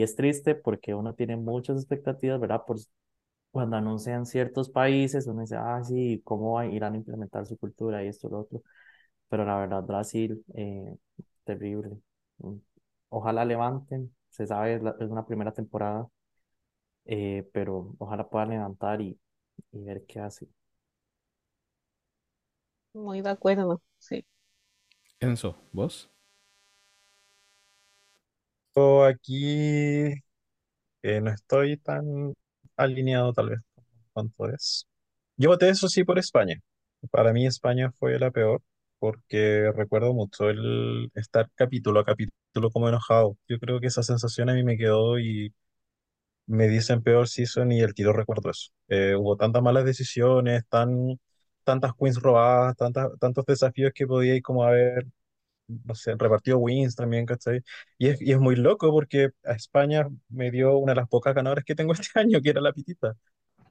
y 0.00 0.02
es 0.02 0.16
triste 0.16 0.54
porque 0.54 0.94
uno 0.94 1.14
tiene 1.14 1.36
muchas 1.36 1.78
expectativas, 1.78 2.40
¿verdad? 2.40 2.62
Por, 2.66 2.78
cuando 3.50 3.76
anuncian 3.76 4.26
ciertos 4.26 4.70
países, 4.70 5.26
uno 5.26 5.42
dice, 5.42 5.56
ah, 5.56 5.82
sí, 5.84 6.20
¿cómo 6.24 6.62
irán 6.64 6.94
a 6.94 6.96
implementar 6.98 7.46
su 7.46 7.56
cultura 7.58 8.04
y 8.04 8.08
esto 8.08 8.28
y 8.28 8.30
lo 8.32 8.40
otro? 8.40 8.62
Pero 9.28 9.44
la 9.44 9.58
verdad, 9.58 9.82
Brasil, 9.84 10.44
eh, 10.54 10.96
terrible. 11.44 11.98
Mm, 12.38 12.56
Ojalá 13.10 13.44
levanten, 13.44 14.14
se 14.30 14.46
sabe, 14.46 14.74
es, 14.76 14.82
es 15.00 15.10
una 15.10 15.26
primera 15.26 15.52
temporada, 15.52 16.08
eh, 17.06 17.48
pero 17.52 17.94
ojalá 17.98 18.28
puedan 18.28 18.50
levantar 18.50 19.00
y, 19.00 19.18
y 19.72 19.80
ver 19.84 20.04
qué 20.06 20.20
hace. 20.20 20.48
Muy 22.98 23.22
de 23.22 23.30
acuerdo, 23.30 23.82
sí. 23.98 24.24
Enzo, 25.20 25.56
¿vos? 25.72 26.10
Yo 28.74 29.04
aquí 29.04 30.14
eh, 31.02 31.20
no 31.20 31.30
estoy 31.32 31.76
tan 31.78 32.34
alineado 32.76 33.32
tal 33.32 33.50
vez 33.50 33.60
con 33.74 33.84
cuanto 34.12 34.50
es. 34.54 34.86
Yo 35.36 35.50
voté 35.50 35.70
eso 35.70 35.88
sí 35.88 36.04
por 36.04 36.18
España. 36.18 36.60
Para 37.10 37.32
mí 37.32 37.46
España 37.46 37.92
fue 37.98 38.18
la 38.18 38.30
peor 38.30 38.62
porque 39.00 39.72
recuerdo 39.76 40.14
mucho 40.14 40.50
el 40.50 41.10
estar 41.14 41.48
capítulo 41.56 42.00
a 42.00 42.04
capítulo 42.04 42.70
como 42.72 42.88
enojado. 42.88 43.36
Yo 43.48 43.58
creo 43.60 43.80
que 43.80 43.88
esa 43.88 44.02
sensación 44.04 44.50
a 44.50 44.54
mí 44.54 44.64
me 44.64 44.78
quedó 44.78 45.18
y 45.20 45.54
me 46.46 46.68
dicen 46.68 47.02
peor 47.02 47.28
season 47.28 47.72
y 47.72 47.80
el 47.80 47.94
tiro 47.94 48.12
recuerdo 48.12 48.50
eso. 48.50 48.70
Eh, 48.88 49.14
hubo 49.16 49.36
tantas 49.36 49.62
malas 49.62 49.84
decisiones, 49.84 50.64
tan, 50.68 51.18
tantas 51.68 51.92
queens 51.98 52.18
robadas, 52.22 52.76
tantas, 52.76 53.10
tantos 53.20 53.46
desafíos 53.46 53.92
que 53.94 54.06
podía 54.08 54.34
ir 54.36 54.42
como 54.42 54.64
haber, 54.64 55.06
no 55.68 55.94
sé, 55.94 56.14
repartido 56.16 56.58
wins 56.58 56.96
también, 56.96 57.26
¿cachai? 57.26 57.62
Y 57.98 58.08
es, 58.08 58.22
y 58.22 58.32
es 58.32 58.38
muy 58.40 58.56
loco 58.56 58.90
porque 58.92 59.30
a 59.44 59.52
España 59.54 60.08
me 60.28 60.50
dio 60.50 60.78
una 60.78 60.92
de 60.92 60.96
las 60.98 61.08
pocas 61.08 61.34
ganadoras 61.34 61.64
que 61.64 61.74
tengo 61.76 61.92
este 61.94 62.18
año, 62.20 62.40
que 62.42 62.50
era 62.50 62.60
la 62.62 62.72
Pitita. 62.72 63.14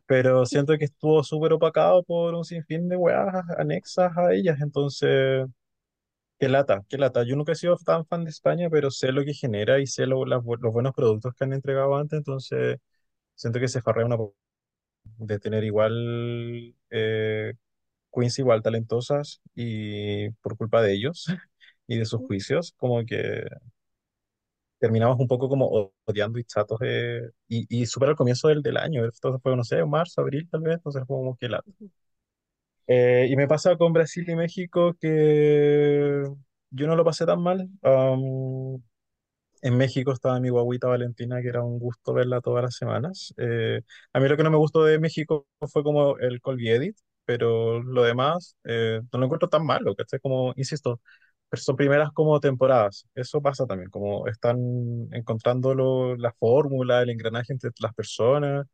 Pero 0.08 0.46
siento 0.46 0.78
que 0.78 0.86
estuvo 0.86 1.24
súper 1.24 1.54
opacado 1.54 2.04
por 2.04 2.36
un 2.36 2.46
sinfín 2.46 2.90
de 2.90 2.98
weas 2.98 3.34
anexas 3.60 4.18
a 4.18 4.34
ellas, 4.34 4.60
entonces... 4.62 5.48
Qué 6.40 6.50
lata, 6.50 6.84
qué 6.88 6.98
lata. 7.00 7.24
Yo 7.24 7.36
nunca 7.36 7.54
he 7.54 7.56
sido 7.56 7.78
tan 7.78 8.06
fan 8.06 8.24
de 8.24 8.30
España, 8.30 8.70
pero 8.70 8.92
sé 8.92 9.12
lo 9.12 9.26
que 9.26 9.34
genera 9.34 9.80
y 9.80 9.88
sé 9.88 10.06
lo- 10.06 10.24
los 10.26 10.44
buenos 10.44 10.94
productos 10.94 11.34
que 11.36 11.44
han 11.46 11.54
entregado 11.54 11.96
antes, 11.98 12.18
entonces 12.18 12.78
siento 13.36 13.60
que 13.60 13.68
se 13.70 13.82
farrea 13.82 14.06
una 14.06 14.18
de 15.18 15.40
tener 15.40 15.64
igual 15.64 16.76
eh, 16.90 17.54
queens 18.18 18.40
igual 18.40 18.62
talentosas 18.64 19.42
y 19.56 20.30
por 20.42 20.58
culpa 20.58 20.82
de 20.82 20.94
ellos 20.94 21.28
y 21.88 21.98
de 22.00 22.06
sus 22.06 22.22
juicios, 22.22 22.74
como 22.78 23.06
que 23.06 23.46
terminamos 24.80 25.18
un 25.20 25.28
poco 25.28 25.50
como 25.50 25.92
odiando 26.06 26.40
y 26.40 26.44
chatos 26.46 26.80
de, 26.80 27.32
y, 27.48 27.66
y 27.82 27.86
súper 27.86 28.10
al 28.10 28.16
comienzo 28.16 28.48
del, 28.50 28.62
del 28.62 28.78
año, 28.78 29.04
entonces 29.06 29.42
fue, 29.42 29.56
no 29.56 29.64
sé, 29.64 29.84
marzo, 29.86 30.22
abril 30.22 30.48
tal 30.52 30.62
vez, 30.62 30.76
entonces 30.76 31.04
fue 31.08 31.18
como 31.18 31.36
que 31.38 31.50
lata. 31.50 31.72
Eh, 32.88 33.28
y 33.30 33.36
me 33.36 33.48
pasa 33.48 33.76
con 33.78 33.92
Brasil 33.94 34.26
y 34.30 34.36
México 34.36 34.96
que 35.00 36.24
yo 36.72 36.88
no 36.88 36.96
lo 36.96 37.04
pasé 37.06 37.26
tan 37.26 37.42
mal. 37.42 37.70
Am, 37.82 38.82
En 39.62 39.78
México 39.78 40.14
estaba 40.14 40.40
mi 40.40 40.50
guagüita 40.50 40.88
Valentina, 40.88 41.42
que 41.42 41.50
era 41.50 41.64
un 41.64 41.80
gusto 41.80 42.14
verla 42.14 42.42
todas 42.42 42.64
las 42.64 42.76
semanas. 42.76 43.34
Eh, 43.38 43.82
a 44.14 44.20
mí 44.20 44.28
lo 44.30 44.38
que 44.38 44.44
no 44.44 44.52
me 44.52 44.58
gustó 44.58 44.84
de 44.86 45.00
México 45.00 45.48
fue 45.62 45.84
como 45.84 46.18
el 46.20 46.42
Colby 46.42 46.70
Edit, 46.72 46.98
pero 47.28 47.84
lo 47.84 48.04
demás 48.04 48.58
eh, 48.66 49.02
no 49.14 49.20
lo 49.20 49.26
encuentro 49.28 49.50
tan 49.50 49.66
malo, 49.66 49.96
¿cachai? 49.96 50.20
Como, 50.22 50.54
insisto, 50.58 51.02
pero 51.50 51.62
son 51.64 51.78
primeras 51.78 52.12
como 52.14 52.40
temporadas. 52.42 53.08
Eso 53.16 53.42
pasa 53.44 53.68
también, 53.68 53.92
como 53.92 54.28
están 54.30 54.58
encontrando 55.14 55.76
lo- 55.76 56.18
la 56.18 56.34
fórmula, 56.34 57.04
el 57.04 57.12
engranaje 57.12 57.54
entre 57.54 57.72
las 57.82 57.94
personas. 57.96 58.68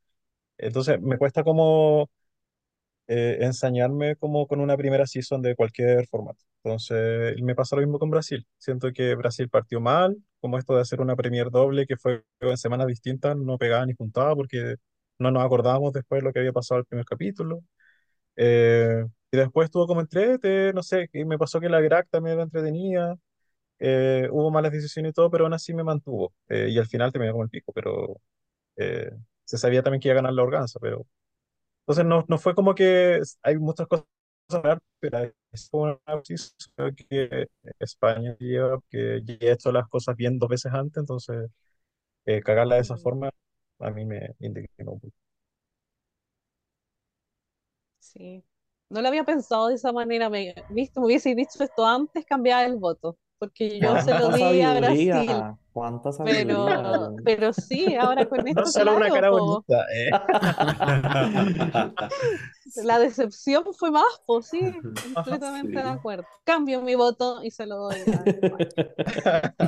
Entonces 0.57 1.01
me 1.01 1.17
cuesta 1.19 1.43
como 1.43 2.09
eh, 3.07 3.37
ensañarme 3.41 4.15
como 4.15 4.47
con 4.47 4.59
una 4.61 4.77
primera 4.77 5.05
season 5.07 5.41
de 5.41 5.55
cualquier 5.55 6.07
formato. 6.07 6.39
Entonces, 6.63 7.41
me 7.41 7.55
pasa 7.55 7.75
lo 7.75 7.81
mismo 7.81 7.99
con 7.99 8.09
Brasil. 8.09 8.45
Siento 8.57 8.91
que 8.93 9.15
Brasil 9.15 9.49
partió 9.49 9.81
mal, 9.81 10.17
como 10.39 10.57
esto 10.57 10.75
de 10.75 10.81
hacer 10.81 11.01
una 11.01 11.15
premier 11.15 11.49
doble 11.51 11.85
que 11.85 11.97
fue 11.97 12.23
en 12.39 12.57
semanas 12.57 12.87
distintas, 12.87 13.35
no 13.37 13.57
pegaba 13.57 13.85
ni 13.85 13.93
juntaba 13.93 14.35
porque 14.35 14.75
no 15.19 15.31
nos 15.31 15.43
acordábamos 15.43 15.93
después 15.93 16.21
de 16.21 16.25
lo 16.27 16.33
que 16.33 16.39
había 16.39 16.53
pasado 16.53 16.79
el 16.79 16.85
primer 16.85 17.05
capítulo. 17.05 17.61
Eh, 18.35 19.05
y 19.31 19.37
después 19.37 19.65
estuvo 19.65 19.87
como 19.87 20.01
entrete, 20.01 20.73
no 20.73 20.83
sé, 20.83 21.09
y 21.13 21.25
me 21.25 21.37
pasó 21.37 21.59
que 21.59 21.69
la 21.69 21.81
Grac 21.81 22.09
también 22.09 22.35
era 22.35 22.43
entretenida. 22.43 23.15
eh, 23.79 24.27
hubo 24.31 24.51
malas 24.51 24.71
decisiones 24.73 25.11
y 25.11 25.13
todo, 25.13 25.31
pero 25.31 25.45
aún 25.45 25.53
así 25.53 25.73
me 25.73 25.83
mantuvo. 25.83 26.33
Eh, 26.49 26.69
y 26.71 26.77
al 26.79 26.87
final 26.87 27.11
terminó 27.11 27.33
como 27.33 27.43
el 27.45 27.49
pico, 27.51 27.73
pero 27.73 28.21
eh, 28.77 29.11
se 29.45 29.57
sabía 29.57 29.83
también 29.83 30.01
que 30.01 30.09
iba 30.09 30.13
a 30.15 30.17
ganar 30.17 30.33
la 30.33 30.43
Organza, 30.43 30.79
pero 30.81 31.05
entonces 31.81 32.05
no, 32.05 32.25
no 32.29 32.37
fue 32.37 32.55
como 32.55 32.75
que 32.75 33.21
hay 33.43 33.57
muchas 33.59 33.87
cosas 33.87 34.05
pero 34.99 35.31
es 35.51 35.69
como 35.69 35.83
un 35.85 35.99
análisis 36.05 36.55
creo 36.75 36.91
que 36.95 37.47
España 37.79 38.35
lleva, 38.39 38.79
que 38.89 39.21
ya 39.25 39.35
he 39.41 39.51
hecho 39.53 39.71
las 39.71 39.87
cosas 39.89 40.15
bien 40.15 40.39
dos 40.39 40.49
veces 40.49 40.73
antes, 40.73 40.97
entonces 41.01 41.49
eh, 42.25 42.41
cagarla 42.41 42.75
de 42.75 42.81
esa 42.81 42.97
forma 42.97 43.31
a 43.79 43.91
mí 43.91 44.05
me 44.05 44.29
indignó 44.39 44.67
poco. 44.99 45.09
Sí. 48.13 48.43
No 48.89 49.01
lo 49.01 49.07
había 49.07 49.23
pensado 49.23 49.69
de 49.69 49.75
esa 49.75 49.91
manera. 49.91 50.29
Me, 50.29 50.53
¿viste? 50.69 50.99
Me 50.99 51.07
hubiese 51.07 51.33
dicho 51.33 51.63
esto 51.63 51.85
antes, 51.85 52.25
cambiaba 52.25 52.63
el 52.63 52.75
voto. 52.77 53.17
Porque 53.39 53.79
yo 53.79 53.99
se 54.01 54.17
lo 54.17 54.29
di 54.29 54.61
a 54.61 54.73
Brasil. 54.75 55.43
cuánta 55.73 56.11
Pero, 56.23 57.15
pero 57.25 57.51
sí, 57.51 57.93
ahora 57.95 58.25
con 58.29 58.39
No 58.39 58.45
esto, 58.45 58.65
solo 58.67 58.95
una 58.95 59.09
cara 59.09 59.31
po, 59.31 59.63
bonita, 59.65 59.85
eh. 59.93 60.11
la 62.85 62.99
decepción 62.99 63.65
fue 63.73 63.91
más, 63.91 64.21
pues 64.25 64.47
sí, 64.47 64.61
completamente 65.13 65.73
de 65.73 65.89
acuerdo. 65.89 66.25
Cambio 66.45 66.81
mi 66.81 66.95
voto 66.95 67.43
y 67.43 67.51
se 67.51 67.65
lo 67.65 67.77
doy 67.77 67.97
a. 69.25 69.53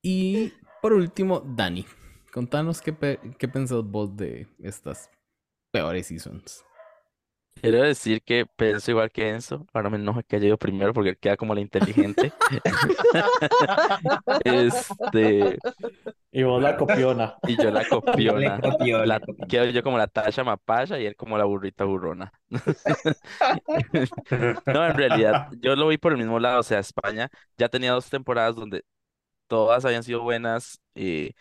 Y 0.00 0.52
por 0.80 0.92
último, 0.92 1.42
Dani, 1.44 1.84
contanos 2.32 2.80
qué, 2.80 3.18
qué 3.36 3.48
pensás 3.48 3.82
vos 3.82 4.16
de 4.16 4.46
estas 4.60 5.10
peores 5.70 6.06
seasons. 6.08 6.64
Quiero 7.60 7.82
decir 7.82 8.22
que 8.22 8.46
pienso 8.46 8.92
igual 8.92 9.10
que 9.10 9.28
Enzo. 9.30 9.66
Ahora 9.72 9.90
me 9.90 9.96
enoja 9.96 10.22
que 10.22 10.36
haya 10.36 10.46
ido 10.46 10.58
primero 10.58 10.92
porque 10.94 11.10
él 11.10 11.18
queda 11.18 11.36
como 11.36 11.54
la 11.54 11.60
inteligente. 11.60 12.32
Este, 14.44 15.58
Y 16.30 16.42
vos 16.42 16.62
la 16.62 16.76
copiona. 16.76 17.36
y 17.46 17.56
yo 17.60 17.70
la 17.70 17.86
copiona. 17.88 18.60
copió, 18.62 19.04
La, 19.04 19.18
le 19.18 19.20
copió. 19.20 19.46
quedo 19.48 19.64
yo 19.66 19.82
como 19.82 19.98
la 19.98 20.06
Tasha 20.08 20.44
Mapaya 20.44 20.98
y 20.98 21.06
él 21.06 21.16
como 21.16 21.38
la 21.38 21.44
burrita 21.44 21.84
burrona. 21.84 22.32
No, 24.66 24.86
en 24.86 24.94
realidad, 24.94 25.48
yo 25.60 25.76
lo 25.76 25.88
vi 25.88 25.98
por 25.98 26.12
el 26.12 26.18
mismo 26.18 26.38
lado. 26.40 26.60
O 26.60 26.62
sea, 26.62 26.78
España 26.78 27.28
ya 27.56 27.68
tenía 27.68 27.92
dos 27.92 28.08
temporadas 28.10 28.54
donde 28.56 28.84
todas 29.48 29.84
habían 29.84 30.02
sido 30.04 30.22
buenas, 30.22 30.80
eh, 30.94 31.32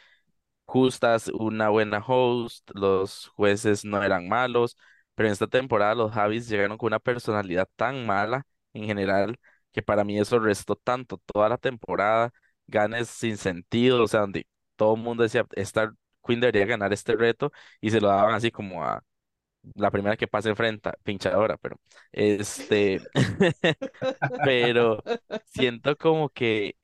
justas, 0.67 1.29
una 1.29 1.69
buena 1.69 2.03
host, 2.05 2.69
los 2.75 3.29
jueces 3.29 3.85
no 3.85 4.03
eran 4.03 4.29
malos, 4.29 4.77
pero 5.15 5.27
en 5.29 5.33
esta 5.33 5.47
temporada 5.47 5.95
los 5.95 6.11
Javis 6.13 6.47
llegaron 6.49 6.77
con 6.77 6.87
una 6.89 6.99
personalidad 6.99 7.67
tan 7.77 8.05
mala 8.05 8.45
en 8.73 8.85
general 8.85 9.39
que 9.73 9.81
para 9.83 10.03
mí 10.03 10.19
eso 10.19 10.39
restó 10.39 10.75
tanto 10.75 11.17
toda 11.25 11.49
la 11.49 11.57
temporada, 11.57 12.31
ganes 12.67 13.09
sin 13.09 13.37
sentido, 13.37 14.03
o 14.03 14.07
sea, 14.07 14.21
donde 14.21 14.47
todo 14.75 14.95
el 14.95 15.01
mundo 15.01 15.23
decía, 15.23 15.45
esta 15.55 15.93
Queen 16.25 16.41
debería 16.41 16.65
ganar 16.65 16.93
este 16.93 17.15
reto 17.15 17.51
y 17.81 17.91
se 17.91 18.01
lo 18.01 18.09
daban 18.09 18.35
así 18.35 18.51
como 18.51 18.83
a 18.85 19.03
la 19.75 19.91
primera 19.91 20.17
que 20.17 20.27
pase 20.27 20.49
enfrente, 20.49 20.91
pinchadora, 21.03 21.57
pero 21.57 21.79
este, 22.11 23.01
pero 24.43 25.03
siento 25.45 25.95
como 25.97 26.29
que, 26.29 26.75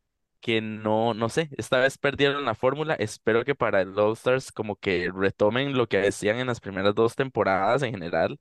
que 0.43 0.61
no, 0.61 1.15
no 1.15 1.29
sé, 1.29 1.49
esta 1.57 1.79
vez 1.79 1.97
perdieron 1.97 2.45
la 2.45 2.55
fórmula, 2.55 2.95
espero 2.95 3.45
que 3.45 3.55
para 3.55 3.81
el 3.81 3.97
All 3.99 4.13
Stars 4.13 4.51
como 4.53 4.75
que 4.77 5.11
retomen 5.15 5.77
lo 5.77 5.87
que 5.87 5.99
decían 5.99 6.39
en 6.39 6.47
las 6.47 6.61
primeras 6.61 6.95
dos 6.95 7.15
temporadas 7.15 7.83
en 7.83 7.93
general, 7.93 8.39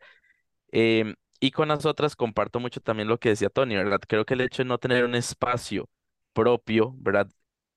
Em, 0.72 1.14
y 1.40 1.50
con 1.50 1.68
las 1.68 1.86
otras 1.86 2.16
comparto 2.16 2.60
mucho 2.60 2.80
también 2.80 3.08
lo 3.08 3.18
que 3.18 3.30
decía 3.30 3.50
Tony, 3.50 3.76
¿verdad? 3.76 4.00
Creo 4.08 4.24
que 4.24 4.34
el 4.34 4.40
hecho 4.42 4.62
de 4.62 4.68
no 4.68 4.78
tener 4.78 5.04
un 5.04 5.14
espacio 5.14 5.88
propio, 6.32 6.94
¿verdad? 6.98 7.28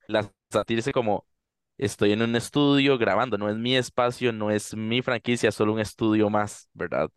La 0.08 0.32
sentirse 0.52 0.92
como 0.94 1.28
estoy 1.78 2.14
en 2.14 2.22
un 2.22 2.36
estudio 2.36 2.98
grabando, 2.98 3.38
no 3.38 3.50
es 3.50 3.58
mi 3.58 3.76
espacio, 3.76 4.32
no 4.34 4.52
es 4.52 4.76
mi 4.76 5.02
franquicia, 5.02 5.52
solo 5.52 5.74
un 5.74 5.80
estudio 5.82 6.30
más, 6.30 6.70
¿verdad? 6.74 7.10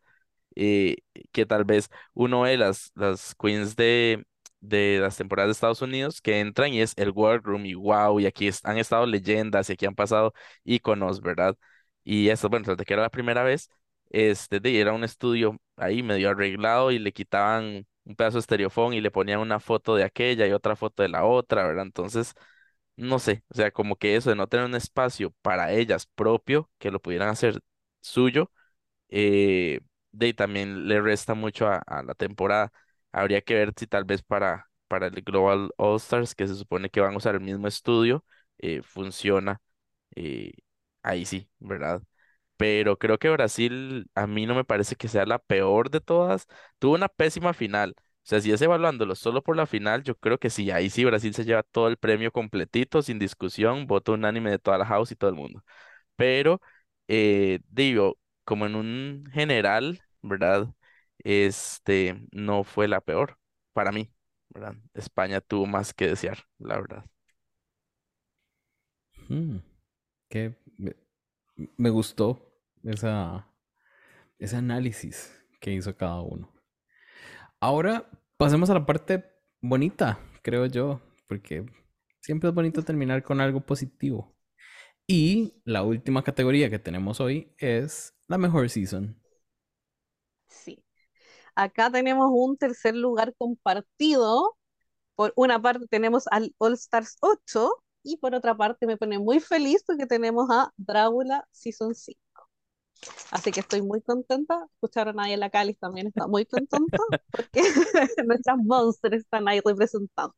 eh, 0.57 0.97
que 1.33 1.47
tal 1.47 1.65
vez 1.65 1.91
uno 2.15 2.43
ve 2.43 2.57
las, 2.57 2.93
las 2.95 3.35
queens 3.37 3.77
de, 3.77 4.25
de 4.61 4.99
las 5.01 5.17
temporadas 5.17 5.49
de 5.49 5.53
Estados 5.53 5.83
Unidos 5.83 6.21
que 6.21 6.41
entran 6.41 6.73
y 6.75 6.81
es 6.81 6.93
el 6.97 7.11
Workroom 7.11 7.67
y 7.67 7.75
wow, 7.75 8.19
y 8.21 8.27
aquí 8.27 8.49
es- 8.49 8.65
han 8.65 8.79
estado 8.79 9.07
leyendas 9.07 9.71
y 9.71 9.75
aquí 9.75 9.87
han 9.87 9.95
pasado 9.95 10.33
íconos, 10.65 11.21
¿verdad? 11.21 11.57
Y 12.05 12.29
eso, 12.31 12.49
bueno, 12.49 12.67
desde 12.69 12.85
que 12.85 12.95
era 12.95 13.03
la 13.03 13.11
primera 13.11 13.43
vez, 13.43 13.69
este, 14.11 14.61
de, 14.61 14.81
era 14.81 14.93
un 14.93 15.05
estudio 15.05 15.59
ahí 15.77 16.03
medio 16.03 16.31
arreglado 16.31 16.91
y 16.91 16.99
le 16.99 17.13
quitaban 17.13 17.87
un 18.05 18.17
pedazo 18.17 18.37
de 18.39 18.41
estereofón 18.41 18.95
y 18.95 19.01
le 19.01 19.11
ponían 19.11 19.41
una 19.41 19.61
foto 19.61 19.95
de 19.95 20.05
aquella 20.05 20.47
y 20.47 20.53
otra 20.53 20.77
foto 20.77 21.03
de 21.03 21.09
la 21.11 21.25
otra, 21.25 21.67
¿verdad? 21.67 21.85
Entonces, 21.85 22.35
no 22.97 23.19
sé, 23.19 23.45
o 23.51 23.55
sea, 23.55 23.71
como 23.71 23.97
que 23.97 24.17
eso 24.17 24.31
de 24.31 24.37
no 24.37 24.47
tener 24.49 24.67
un 24.67 24.75
espacio 24.75 25.33
para 25.43 25.73
ellas 25.73 26.07
propio, 26.15 26.71
que 26.79 26.91
lo 26.91 27.01
pudieran 27.01 27.29
hacer 27.29 27.61
suyo, 28.01 28.51
eh, 29.11 29.81
de 30.13 30.35
también 30.35 30.89
le 30.89 31.01
resta 31.01 31.35
mucho 31.35 31.69
a, 31.69 31.77
a 31.87 32.03
la 32.03 32.15
temporada. 32.15 32.73
Habría 33.13 33.41
que 33.43 33.55
ver 33.55 33.73
si 33.77 33.87
tal 33.87 34.05
vez 34.05 34.23
para, 34.23 34.69
para 34.89 35.07
el 35.09 35.23
Global 35.23 35.71
All 35.77 35.97
Stars, 35.97 36.35
que 36.35 36.47
se 36.47 36.55
supone 36.55 36.91
que 36.91 37.01
van 37.01 37.15
a 37.15 37.17
usar 37.17 37.35
el 37.35 37.41
mismo 37.41 37.67
estudio, 37.69 38.25
eh, 38.59 38.83
funciona. 38.83 39.61
eh, 40.17 40.53
ahí 41.03 41.25
sí, 41.27 41.49
¿verdad? 41.59 42.03
Pero 42.57 42.99
creo 42.99 43.19
que 43.19 43.31
Brasil 43.31 44.11
a 44.15 44.27
mí 44.27 44.47
no 44.47 44.55
me 44.55 44.65
parece 44.65 44.97
que 44.97 45.09
sea 45.09 45.27
la 45.27 45.39
peor 45.39 45.91
de 45.91 46.01
todas. 46.01 46.47
Tuvo 46.79 46.95
una 46.95 47.09
pésima 47.09 47.53
final. 47.55 47.95
O 47.99 48.03
sea, 48.29 48.41
si 48.41 48.53
es 48.53 48.61
evaluándolo 48.63 49.15
solo 49.15 49.43
por 49.43 49.57
la 49.57 49.67
final, 49.67 50.03
yo 50.03 50.17
creo 50.17 50.39
que 50.39 50.51
sí, 50.51 50.71
ahí 50.71 50.91
sí 50.91 51.05
Brasil 51.05 51.33
se 51.35 51.45
lleva 51.45 51.63
todo 51.63 51.89
el 51.89 51.97
premio 51.97 52.33
completito, 52.33 53.01
sin 53.03 53.19
discusión, 53.19 53.87
voto 53.87 54.13
unánime 54.13 54.51
de 54.51 54.59
toda 54.59 54.77
la 54.79 54.85
house 54.87 55.13
y 55.13 55.17
todo 55.17 55.31
el 55.31 55.37
mundo. 55.37 55.63
Pero, 56.17 56.61
eh, 57.09 57.61
digo, 57.71 58.19
como 58.45 58.67
en 58.67 58.77
un 58.77 59.25
general, 59.33 60.01
¿verdad? 60.23 60.69
Este 61.25 62.21
no 62.33 62.65
fue 62.65 62.89
la 62.89 63.01
peor 63.01 63.39
para 63.73 63.93
mí, 63.93 64.13
¿verdad? 64.51 64.75
España 64.95 65.41
tuvo 65.41 65.67
más 65.67 65.95
que 65.95 66.09
desear, 66.09 66.39
la 66.59 66.77
verdad. 66.77 67.05
Hmm, 69.29 69.59
que 70.31 70.57
me, 70.79 70.95
me 71.77 71.91
gustó 71.91 72.53
esa, 72.85 73.49
ese 74.39 74.57
análisis 74.57 75.33
que 75.61 75.73
hizo 75.75 75.97
cada 75.97 76.21
uno. 76.23 76.53
Ahora 77.61 78.09
pasemos 78.37 78.71
a 78.71 78.75
la 78.75 78.87
parte 78.87 79.25
bonita, 79.61 80.19
creo 80.43 80.67
yo, 80.67 81.01
porque 81.27 81.67
siempre 82.21 82.49
es 82.49 82.55
bonito 82.55 82.83
terminar 82.83 83.23
con 83.23 83.41
algo 83.41 83.61
positivo. 83.61 84.35
Y 85.07 85.63
la 85.65 85.83
última 85.83 86.25
categoría 86.25 86.71
que 86.71 86.79
tenemos 86.79 87.21
hoy 87.21 87.55
es 87.59 88.15
la 88.29 88.39
mejor 88.39 88.71
season. 88.71 89.21
Sí. 90.49 90.83
Acá 91.59 91.91
tenemos 91.91 92.31
un 92.33 92.57
tercer 92.57 92.95
lugar 92.95 93.35
compartido. 93.37 94.57
Por 95.17 95.33
una 95.37 95.61
parte 95.61 95.89
tenemos 95.89 96.25
al 96.31 96.55
All 96.59 96.75
Stars 96.75 97.17
8 97.21 97.73
y 98.05 98.19
por 98.19 98.35
otra 98.37 98.57
parte 98.57 98.87
me 98.87 98.97
pone 98.97 99.19
muy 99.19 99.41
feliz 99.41 99.83
porque 99.85 100.07
tenemos 100.07 100.49
a 100.53 100.73
Drácula 100.77 101.49
Season 101.51 101.97
5. 101.97 102.21
Así 103.33 103.51
que 103.51 103.59
estoy 103.61 103.83
muy 103.83 104.01
contenta. 104.03 104.67
Escucharon 104.75 105.19
ahí 105.19 105.33
en 105.33 105.41
la 105.41 105.51
Calis 105.51 105.79
también 105.81 106.07
está 106.07 106.29
muy 106.29 106.47
contenta 106.47 106.97
porque 107.33 107.63
nuestras 108.27 108.59
monsters 108.59 109.23
están 109.23 109.49
ahí 109.49 109.61
representando. 109.65 110.37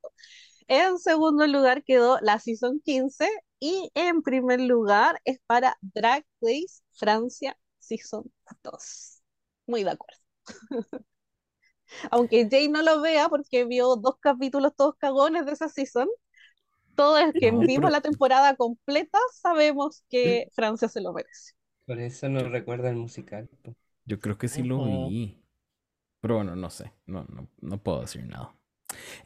En 0.69 0.99
segundo 0.99 1.47
lugar 1.47 1.85
quedó 1.85 2.19
la 2.23 2.39
Season 2.39 2.81
15 2.83 3.29
y 3.59 3.91
en 3.95 4.23
primer 4.23 4.61
lugar 4.63 5.21
es 5.27 5.39
para 5.47 5.77
Drag 5.83 6.25
Race 6.41 6.83
Francia 6.93 7.59
Season 7.79 8.25
2. 8.63 9.23
Muy 9.67 9.85
de 9.85 9.91
acuerdo. 9.91 10.21
Aunque 12.11 12.49
Jay 12.51 12.69
no 12.69 12.83
lo 12.83 13.01
vea 13.01 13.29
porque 13.29 13.65
vio 13.65 13.97
dos 13.97 14.17
capítulos 14.21 14.73
todos 14.77 14.97
cagones 14.97 15.47
de 15.47 15.53
esa 15.53 15.69
season, 15.69 16.09
todos 16.97 17.23
los 17.25 17.35
que 17.35 17.53
No, 17.53 17.61
vimos 17.61 17.91
pero- 17.91 17.91
la 17.91 18.01
temporada 18.03 18.57
completa 18.57 19.19
sabemos 19.35 20.05
que 20.11 20.49
Francia 20.55 20.89
se 20.89 21.01
lo 21.01 21.13
merece. 21.13 21.55
Por 21.87 21.99
eso 22.01 22.29
nos 22.29 22.51
recuerda 22.51 22.91
el 22.91 22.97
musical. 22.97 23.49
Yo 24.05 24.19
creo 24.21 24.39
que 24.39 24.49
sí 24.49 24.63
lo 24.63 24.83
vi. 24.85 25.37
Pero 26.21 26.37
bueno, 26.37 26.57
no 26.57 26.71
sé. 26.71 26.93
No, 27.07 27.25
no, 27.31 27.49
no 27.61 27.79
puedo 27.83 28.03
decir 28.03 28.25
nada. 28.27 28.55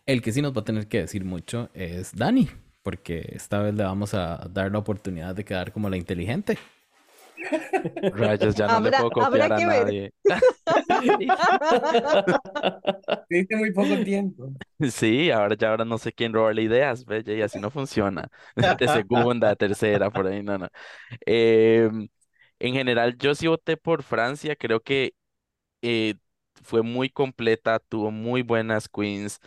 El 0.07 0.23
que 0.23 0.33
sí 0.33 0.43
nos 0.43 0.57
va 0.57 0.63
a 0.63 0.65
tener 0.65 0.89
que 0.89 1.01
decir 1.01 1.25
mucho 1.25 1.71
es 1.75 2.15
Dani. 2.17 2.49
Porque 2.83 3.31
esta 3.35 3.61
vez 3.61 3.75
le 3.75 3.85
vamos 3.85 4.15
a 4.15 4.49
dar 4.51 4.73
la 4.73 4.79
oportunidad 4.79 5.35
de 5.35 5.45
quedar 5.45 5.73
como 5.73 5.91
la 5.91 5.97
inteligente. 5.97 6.59
Rayos, 8.11 8.55
ya 8.55 8.69
no 8.69 8.81
le 8.81 8.93
Habrá- 8.93 8.93
puedo 8.93 9.11
habrá 9.19 9.51
copiar 9.51 9.53
a 9.53 9.61
que 9.61 9.67
ver. 9.67 9.95
nadie. 9.95 10.13
Tuviste 13.29 13.57
muy 13.57 13.73
poco 13.73 14.03
tiempo. 14.03 14.51
Sí, 14.93 15.31
ahora 15.31 15.57
ya 15.57 15.71
ahora 15.71 15.85
no 15.85 15.99
sé 15.99 16.13
quién 16.13 16.33
robarle 16.33 16.63
ideas, 16.63 17.05
¿ves? 17.05 17.25
Y 17.29 17.41
así 17.43 17.59
no 17.59 17.71
funciona. 17.71 18.29
De 18.79 18.89
segunda, 18.89 19.55
tercera, 19.57 20.11
por 20.11 20.27
ahí, 20.27 20.43
no, 20.43 20.59
no. 20.59 20.69
Em, 21.27 22.09
en 22.61 22.75
general, 22.75 23.17
yo 23.19 23.35
sí 23.35 23.47
voté 23.49 23.77
por 23.77 24.03
Francia, 24.03 24.57
creo 24.57 24.81
que 24.83 25.15
eh, 25.83 26.17
fue 26.65 26.83
muy 26.83 27.11
completa, 27.11 27.79
tuvo 27.81 28.11
muy 28.13 28.43
buenas 28.43 28.89
queens 28.89 29.41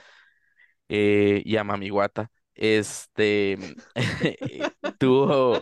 eh, 0.89 1.41
y 1.45 1.57
a 1.57 1.64
Mami 1.64 1.91
Wata. 1.91 2.31
Este 2.57 3.57
tuvo 4.99 5.61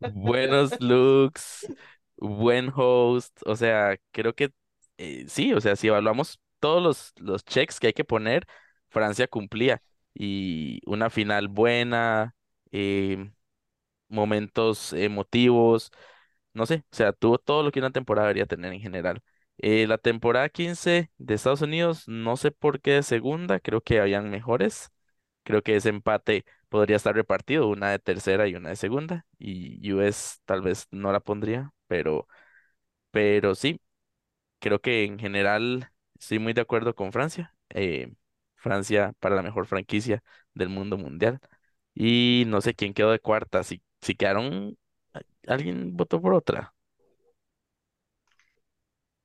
buenos 0.00 0.80
looks, 0.80 1.70
buen 2.16 2.70
host, 2.74 3.38
o 3.46 3.56
sea, 3.56 3.98
creo 4.12 4.34
que 4.34 4.52
eh, 4.98 5.26
sí, 5.28 5.52
o 5.54 5.60
sea, 5.60 5.76
si 5.76 5.88
evaluamos 5.88 6.40
todos 6.60 6.82
los, 6.82 7.12
los 7.18 7.44
checks 7.44 7.80
que 7.80 7.88
hay 7.88 7.92
que 7.92 8.04
poner, 8.04 8.46
Francia 8.90 9.28
cumplía 9.28 9.82
y 10.14 10.80
una 10.86 11.10
final 11.10 11.48
buena, 11.48 12.34
eh, 12.72 13.30
momentos 14.08 14.92
emotivos, 14.92 15.90
no 16.54 16.66
sé, 16.66 16.84
o 16.92 16.96
sea, 16.96 17.12
tuvo 17.12 17.38
todo 17.38 17.62
lo 17.62 17.72
que 17.72 17.80
una 17.80 17.90
temporada 17.92 18.28
debería 18.28 18.46
tener 18.46 18.72
en 18.72 18.80
general. 18.80 19.22
Eh, 19.58 19.86
la 19.86 19.98
temporada 19.98 20.48
15 20.48 21.10
de 21.18 21.34
Estados 21.34 21.62
Unidos, 21.62 22.04
no 22.08 22.36
sé 22.36 22.50
por 22.52 22.80
qué 22.80 22.92
de 22.92 23.02
segunda, 23.02 23.60
creo 23.60 23.80
que 23.82 24.00
habían 24.00 24.30
mejores. 24.30 24.90
Creo 25.44 25.62
que 25.62 25.76
ese 25.76 25.88
empate 25.90 26.44
podría 26.68 26.96
estar 26.96 27.14
repartido, 27.14 27.68
una 27.68 27.90
de 27.90 27.98
tercera 27.98 28.46
y 28.48 28.54
una 28.54 28.70
de 28.70 28.76
segunda. 28.76 29.26
Y 29.38 29.92
US 29.92 30.36
tal 30.44 30.62
vez 30.62 30.86
no 30.90 31.12
la 31.12 31.20
pondría, 31.20 31.72
pero, 31.88 32.28
pero 33.10 33.54
sí, 33.54 33.80
creo 34.60 34.80
que 34.80 35.04
en 35.04 35.18
general 35.18 35.90
estoy 36.18 36.38
muy 36.38 36.52
de 36.52 36.62
acuerdo 36.62 36.94
con 36.94 37.12
Francia. 37.12 37.54
Eh, 37.70 38.12
Francia 38.56 39.14
para 39.20 39.36
la 39.36 39.42
mejor 39.42 39.66
franquicia 39.66 40.22
del 40.54 40.68
mundo 40.70 40.98
mundial. 40.98 41.40
Y 41.94 42.44
no 42.48 42.60
sé 42.62 42.74
quién 42.74 42.94
quedó 42.94 43.10
de 43.12 43.20
cuarta. 43.20 43.62
Si, 43.64 43.82
si 44.02 44.14
quedaron, 44.16 44.78
¿alguien 45.48 45.96
votó 45.96 46.20
por 46.22 46.34
otra? 46.34 46.74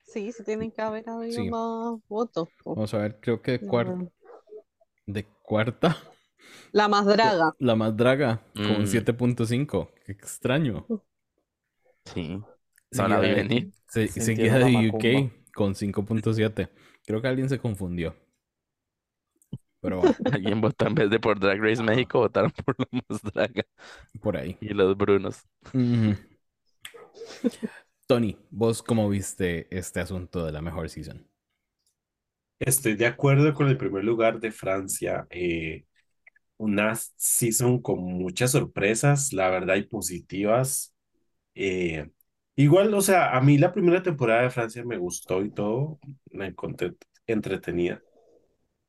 Sí, 0.06 0.32
se 0.32 0.42
tienen 0.42 0.72
que 0.72 0.80
haber 0.80 1.06
habido 1.10 1.44
Sí. 1.44 1.46
más 1.46 1.98
votos. 2.08 2.48
Vamos 2.74 2.94
a 2.94 2.98
ver, 2.98 3.18
creo 3.20 3.42
que 3.42 3.52
de, 3.52 3.66
cuar- 3.66 3.96
No. 3.96 4.10
De 5.06 5.24
cuarta, 5.42 5.96
La 6.72 6.88
más 6.88 7.06
draga. 7.06 7.54
la 7.58 7.76
más 7.76 7.96
draga, 7.96 8.42
con 8.54 8.82
Mm. 8.82 8.86
7.5. 8.86 9.90
Qué 10.04 10.12
extraño. 10.12 10.86
Sí, 12.04 12.38
no 12.92 13.08
la 13.08 13.20
vi 13.20 13.26
Seguida 13.28 13.28
de- 13.28 13.34
venir. 13.34 13.72
se- 13.88 14.08
seguida 14.08 14.58
de. 14.58 14.90
UK 14.90 15.52
con 15.54 15.74
5.7. 15.74 16.68
Creo 17.06 17.22
que 17.22 17.28
alguien 17.28 17.48
se 17.48 17.58
confundió. 17.58 18.14
Pero 19.80 20.00
bueno, 20.00 20.14
Alguien 20.40 20.60
votó 20.60 20.86
en 20.86 20.94
vez 20.94 21.10
de 21.10 21.20
por 21.20 21.38
Drag 21.38 21.60
Race 21.60 21.82
México, 21.82 22.18
votaron 22.18 22.50
por 22.64 22.74
la 22.78 22.86
más 23.08 23.22
draga 23.22 23.64
por 24.20 24.36
ahí. 24.36 24.56
y 24.60 24.68
los 24.70 24.96
Brunos. 24.96 25.44
Tony, 28.06 28.36
¿vos 28.50 28.82
cómo 28.82 29.08
viste 29.08 29.66
este 29.76 30.00
asunto 30.00 30.44
de 30.44 30.52
la 30.52 30.60
mejor 30.62 30.88
season? 30.88 31.26
Estoy 32.58 32.94
de 32.96 33.06
acuerdo 33.06 33.52
con 33.54 33.68
el 33.68 33.76
primer 33.76 34.04
lugar 34.04 34.40
de 34.40 34.50
Francia. 34.52 35.26
eh, 35.30 35.84
una 36.58 36.94
season 37.16 37.82
con 37.82 38.00
muchas 38.04 38.52
sorpresas, 38.52 39.32
la 39.32 39.50
verdad, 39.50 39.76
y 39.76 39.84
positivas. 39.84 40.94
Eh, 41.54 42.10
igual, 42.56 42.94
o 42.94 43.00
sea, 43.02 43.36
a 43.36 43.40
mí 43.42 43.58
la 43.58 43.72
primera 43.74 44.02
temporada 44.02 44.42
de 44.42 44.50
Francia 44.50 44.84
me 44.84 44.98
gustó 44.98 45.44
y 45.44 45.50
todo, 45.52 46.00
me 46.32 46.46
encontré 46.48 46.94
entretenida. 47.26 48.02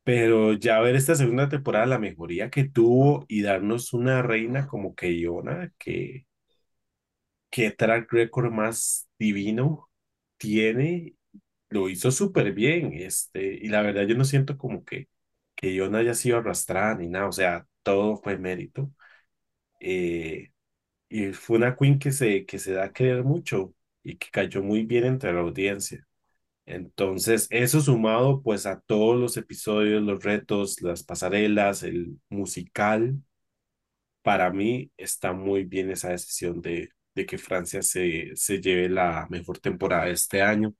Pero 0.03 0.53
ya 0.53 0.79
ver 0.81 0.95
esta 0.95 1.15
segunda 1.15 1.49
temporada, 1.49 1.85
la 1.87 1.99
mejoría 1.99 2.49
que 2.51 2.65
tuvo 2.69 3.25
y 3.29 3.41
darnos 3.43 3.93
una 3.93 4.21
reina 4.23 4.67
como 4.67 4.95
que 4.95 5.13
Iona, 5.19 5.73
que, 5.79 6.27
que 7.49 7.71
track 7.71 8.11
record 8.13 8.51
más 8.51 9.07
divino 9.19 9.89
tiene, 10.37 11.15
lo 11.69 11.89
hizo 11.89 12.11
súper 12.11 12.53
bien. 12.53 12.93
Este, 12.93 13.53
y 13.55 13.67
la 13.69 13.81
verdad, 13.81 14.03
yo 14.07 14.15
no 14.15 14.25
siento 14.25 14.57
como 14.57 14.83
que, 14.85 15.09
que 15.55 15.73
Iona 15.73 15.99
haya 15.99 16.13
sido 16.13 16.37
arrastrada 16.37 16.95
ni 16.95 17.07
nada, 17.09 17.27
o 17.27 17.31
sea, 17.31 17.67
todo 17.83 18.17
fue 18.17 18.37
mérito. 18.37 18.91
Eh, 19.79 20.51
y 21.09 21.33
fue 21.33 21.57
una 21.57 21.75
queen 21.77 21.99
que 21.99 22.11
se, 22.11 22.45
que 22.45 22.59
se 22.59 22.73
da 22.73 22.85
a 22.85 22.93
querer 22.93 23.23
mucho 23.23 23.75
y 24.03 24.17
que 24.17 24.29
cayó 24.31 24.63
muy 24.63 24.85
bien 24.85 25.05
entre 25.05 25.33
la 25.33 25.41
audiencia. 25.41 26.07
Entonces, 26.65 27.47
eso 27.51 27.81
sumado 27.81 28.41
pues 28.43 28.65
a 28.67 28.81
todos 28.81 29.17
los 29.19 29.37
episodios, 29.37 30.03
los 30.03 30.23
retos, 30.23 30.81
las 30.81 31.03
pasarelas, 31.03 31.83
el 31.83 32.19
musical, 32.29 33.21
para 34.21 34.51
mí 34.51 34.91
está 34.97 35.33
muy 35.33 35.63
bien 35.65 35.89
esa 35.91 36.09
decisión 36.09 36.61
de, 36.61 36.89
de 37.15 37.25
que 37.25 37.37
Francia 37.37 37.81
se, 37.81 38.35
se 38.35 38.61
lleve 38.61 38.89
la 38.89 39.27
mejor 39.29 39.59
temporada 39.59 40.05
de 40.05 40.11
este 40.13 40.41
año. 40.41 40.73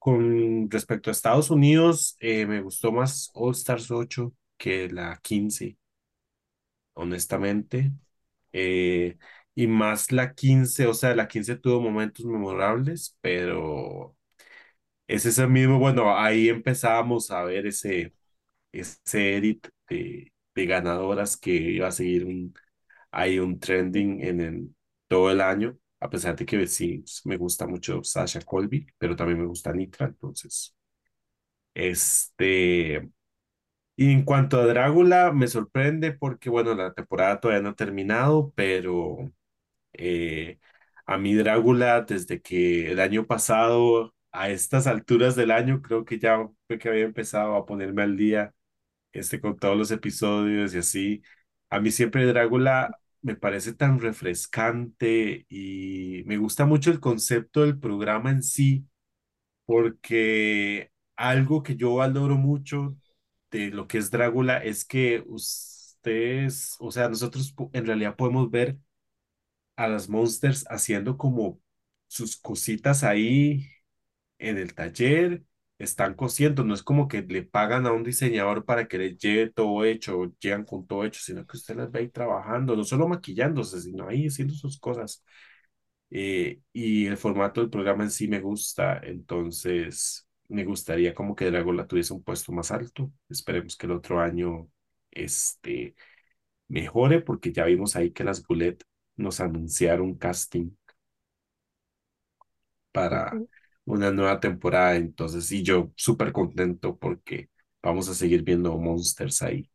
Con 0.00 0.68
respecto 0.70 1.10
a 1.10 1.12
Estados 1.12 1.50
Unidos, 1.50 2.16
eh, 2.20 2.46
me 2.46 2.60
gustó 2.62 2.90
más 2.92 3.30
All 3.34 3.52
Stars 3.52 3.90
8 3.92 4.32
que 4.58 4.88
la 4.90 5.18
15, 5.22 5.78
honestamente. 6.94 7.92
Eh, 8.52 9.18
y 9.54 9.66
más 9.66 10.12
la 10.12 10.34
15, 10.34 10.86
o 10.86 10.94
sea, 10.94 11.14
la 11.14 11.28
15 11.28 11.56
tuvo 11.56 11.80
momentos 11.80 12.24
memorables, 12.26 13.16
pero 13.20 14.16
es 15.08 15.26
ese 15.26 15.46
mismo, 15.48 15.78
bueno, 15.78 16.16
ahí 16.18 16.48
empezábamos 16.50 17.30
a 17.30 17.44
ver 17.44 17.66
ese, 17.66 18.14
ese 18.72 19.36
edit 19.38 19.68
de, 19.88 20.32
de 20.56 20.66
ganadoras 20.66 21.36
que 21.38 21.52
iba 21.52 21.88
a 21.88 21.92
seguir 21.92 22.26
un, 22.26 22.54
hay 23.12 23.40
un 23.40 23.60
trending 23.60 24.22
en 24.24 24.76
todo 25.08 25.32
el 25.32 25.42
año, 25.42 25.78
a 26.00 26.10
pesar 26.10 26.36
de 26.36 26.46
que 26.46 26.66
sí, 26.66 27.04
me 27.24 27.36
gusta 27.36 27.66
mucho 27.66 28.02
Sasha 28.04 28.40
Colby, 28.42 28.86
pero 28.98 29.16
también 29.16 29.40
me 29.40 29.46
gusta 29.46 29.72
Nitra, 29.72 30.06
entonces, 30.06 30.74
este, 31.74 33.08
y 33.96 34.12
en 34.12 34.24
cuanto 34.24 34.60
a 34.60 34.66
Drácula, 34.66 35.32
me 35.32 35.48
sorprende 35.48 36.12
porque, 36.12 36.50
bueno, 36.50 36.74
la 36.74 36.94
temporada 36.94 37.40
todavía 37.40 37.62
no 37.62 37.70
ha 37.70 37.74
terminado, 37.76 38.52
pero 38.56 39.32
eh, 39.94 40.58
a 41.06 41.18
mí 41.18 41.34
Drácula, 41.34 42.02
desde 42.02 42.42
que 42.42 42.92
el 42.92 43.00
año 43.00 43.26
pasado, 43.26 44.14
a 44.32 44.50
estas 44.50 44.86
alturas 44.88 45.36
del 45.36 45.50
año, 45.52 45.82
creo 45.82 46.04
que 46.04 46.18
ya 46.18 46.48
fue 46.68 46.78
que 46.78 46.88
había 46.90 47.04
empezado 47.04 47.56
a 47.56 47.66
ponerme 47.66 48.02
al 48.02 48.16
día 48.16 48.54
este, 49.12 49.40
con 49.40 49.58
todos 49.58 49.76
los 49.76 49.90
episodios 49.90 50.74
y 50.74 50.78
así. 50.78 51.22
A 51.70 51.80
mí 51.80 51.90
siempre 51.90 52.26
Drácula 52.26 52.99
me 53.22 53.36
parece 53.36 53.74
tan 53.74 54.00
refrescante 54.00 55.46
y 55.48 56.22
me 56.26 56.38
gusta 56.38 56.66
mucho 56.66 56.90
el 56.90 57.00
concepto 57.00 57.62
del 57.62 57.78
programa 57.78 58.30
en 58.30 58.42
sí, 58.42 58.86
porque 59.66 60.92
algo 61.16 61.62
que 61.62 61.76
yo 61.76 61.96
valoro 61.96 62.36
mucho 62.36 62.96
de 63.50 63.70
lo 63.70 63.88
que 63.88 63.98
es 63.98 64.10
Drácula 64.10 64.58
es 64.58 64.84
que 64.84 65.24
ustedes, 65.26 66.76
o 66.80 66.90
sea, 66.92 67.08
nosotros 67.08 67.54
en 67.74 67.86
realidad 67.86 68.16
podemos 68.16 68.50
ver 68.50 68.78
a 69.76 69.88
las 69.88 70.08
monsters 70.08 70.64
haciendo 70.68 71.16
como 71.16 71.60
sus 72.08 72.36
cositas 72.36 73.04
ahí 73.04 73.66
en 74.38 74.58
el 74.58 74.74
taller, 74.74 75.44
están 75.80 76.14
cosiendo, 76.14 76.64
no 76.64 76.74
es 76.74 76.82
como 76.84 77.08
que 77.08 77.22
le 77.22 77.42
pagan 77.44 77.86
a 77.86 77.92
un 77.92 78.04
diseñador 78.04 78.64
para 78.66 78.88
que 78.88 78.98
les 78.98 79.18
lleve 79.18 79.50
todo 79.50 79.84
hecho, 79.84 80.20
o 80.20 80.26
llegan 80.40 80.64
con 80.64 80.86
todo 80.86 81.04
hecho, 81.04 81.20
sino 81.22 81.46
que 81.46 81.56
usted 81.56 81.76
las 81.76 81.90
ve 81.90 82.00
ahí 82.00 82.08
trabajando, 82.10 82.76
no 82.76 82.84
solo 82.84 83.08
maquillándose, 83.08 83.80
sino 83.80 84.08
ahí 84.08 84.26
haciendo 84.28 84.54
sus 84.54 84.78
cosas. 84.78 85.24
Eh, 86.10 86.60
y 86.72 87.06
el 87.06 87.16
formato 87.16 87.60
del 87.60 87.70
programa 87.70 88.04
en 88.04 88.10
sí 88.10 88.28
me 88.28 88.40
gusta, 88.40 88.98
entonces 89.04 90.26
me 90.48 90.64
gustaría 90.64 91.14
como 91.14 91.36
que 91.36 91.50
Dragola 91.50 91.86
tuviese 91.86 92.12
un 92.14 92.22
puesto 92.24 92.52
más 92.52 92.70
alto. 92.72 93.12
Esperemos 93.28 93.76
que 93.76 93.86
el 93.86 93.92
otro 93.92 94.20
año 94.20 94.68
este, 95.10 95.94
mejore, 96.68 97.20
porque 97.22 97.52
ya 97.52 97.64
vimos 97.66 97.96
ahí 97.96 98.12
que 98.12 98.24
las 98.24 98.42
Goulet 98.44 98.84
nos 99.16 99.40
anunciaron 99.40 100.16
casting 100.16 100.70
para. 102.92 103.40
Una 103.90 104.10
nueva 104.12 104.40
temporada. 104.40 104.96
Entonces, 104.96 105.50
y 105.52 105.62
yo 105.62 105.92
súper 105.96 106.32
contento 106.32 106.98
porque 106.98 107.50
vamos 107.82 108.08
a 108.08 108.14
seguir 108.14 108.42
viendo 108.42 108.76
monsters 108.78 109.42
ahí. 109.42 109.70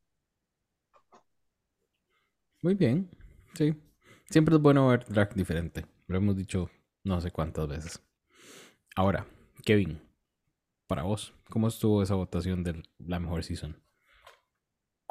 Muy 2.62 2.74
bien. 2.76 3.10
Sí. 3.54 3.74
Siempre 4.30 4.56
es 4.56 4.62
bueno 4.62 4.88
ver 4.90 5.06
drag 5.08 5.34
diferente. 5.36 5.86
Lo 6.08 6.18
hemos 6.18 6.36
dicho 6.36 6.70
no 7.04 7.22
sé 7.22 7.32
cuántas 7.32 7.68
veces. 7.68 8.02
Ahora, 8.96 9.28
Kevin, 9.66 10.02
para 10.88 11.04
vos, 11.04 11.34
¿cómo 11.50 11.68
estuvo 11.70 12.04
esa 12.04 12.16
votación 12.16 12.64
de 12.64 12.84
la 13.00 13.20
mejor 13.20 13.44
season? 13.44 13.82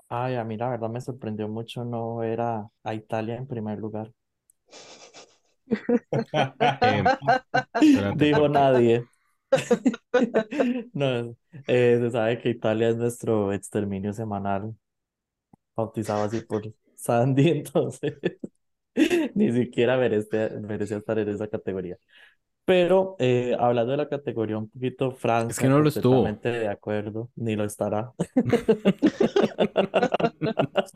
Ay, 0.09 0.37
a 0.37 0.45
mí 0.45 0.57
la 0.57 0.69
verdad 0.71 0.89
me 0.91 1.01
sorprendió 1.01 1.47
mucho 1.49 1.85
no 1.85 2.17
ver 2.17 2.41
a, 2.41 2.69
a 2.85 2.95
Italia 2.95 3.37
en 3.37 3.47
primer 3.47 3.79
lugar. 3.79 4.13
Eh, 6.81 7.09
Dijo 8.15 8.49
nadie. 8.49 9.09
No, 10.95 11.37
eh, 11.67 11.99
se 12.01 12.11
sabe 12.11 12.39
que 12.41 12.51
Italia 12.51 12.89
es 12.91 12.97
nuestro 12.97 13.53
exterminio 13.53 14.13
semanal, 14.13 14.75
bautizado 15.77 16.25
así 16.25 16.41
por 16.41 16.73
Sandy, 16.97 17.49
entonces 17.51 18.15
ni 19.35 19.53
siquiera 19.53 19.97
merece, 19.99 20.51
merecía 20.61 20.99
estar 20.99 21.19
en 21.19 21.29
esa 21.29 21.49
categoría. 21.49 21.99
Pero 22.67 23.17
eh, 23.19 23.55
hablando 23.59 23.93
de 23.93 23.99
la 23.99 24.09
categoría 24.09 24.57
un 24.59 24.71
poquito 24.71 25.13
Francia, 25.13 25.69
no 25.69 25.81
lo 25.81 25.89
estuvo. 25.89 26.17
completamente 26.17 26.61
de 26.61 26.69
acuerdo, 26.69 27.31
ni 27.37 27.57
lo 27.57 27.65
estará. 27.65 28.13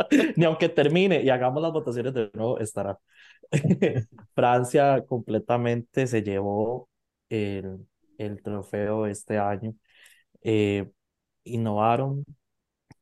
Ni 0.36 0.44
aunque 0.44 0.68
termine 0.68 1.22
y 1.22 1.30
hagamos 1.30 1.62
las 1.62 1.72
votaciones 1.72 2.14
de 2.14 2.30
nuevo, 2.34 2.58
estará. 2.58 2.98
Francia 4.34 5.04
completamente 5.06 6.06
se 6.06 6.22
llevó 6.22 6.88
el, 7.28 7.86
el 8.18 8.42
trofeo 8.42 9.06
este 9.06 9.38
año. 9.38 9.74
Eh, 10.42 10.88
innovaron, 11.44 12.24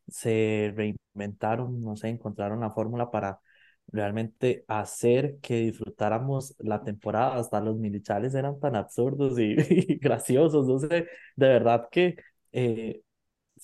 se 0.09 0.73
reinventaron, 0.77 1.81
no 1.83 1.97
sé, 1.97 2.09
encontraron 2.09 2.61
la 2.61 2.71
fórmula 2.71 3.11
para 3.11 3.41
realmente 3.89 4.65
hacer 4.69 5.39
que 5.41 5.57
disfrutáramos 5.61 6.55
la 6.59 6.83
temporada. 6.83 7.37
Hasta 7.37 7.61
los 7.61 7.77
militares 7.79 8.35
eran 8.35 8.59
tan 8.61 8.77
absurdos 8.77 9.39
y, 9.39 9.55
graciosos, 9.99 10.67
no 10.67 10.79
sé, 10.79 10.89
de 11.37 11.49
verdad 11.49 11.89
que 11.91 12.17
eh, 12.53 13.03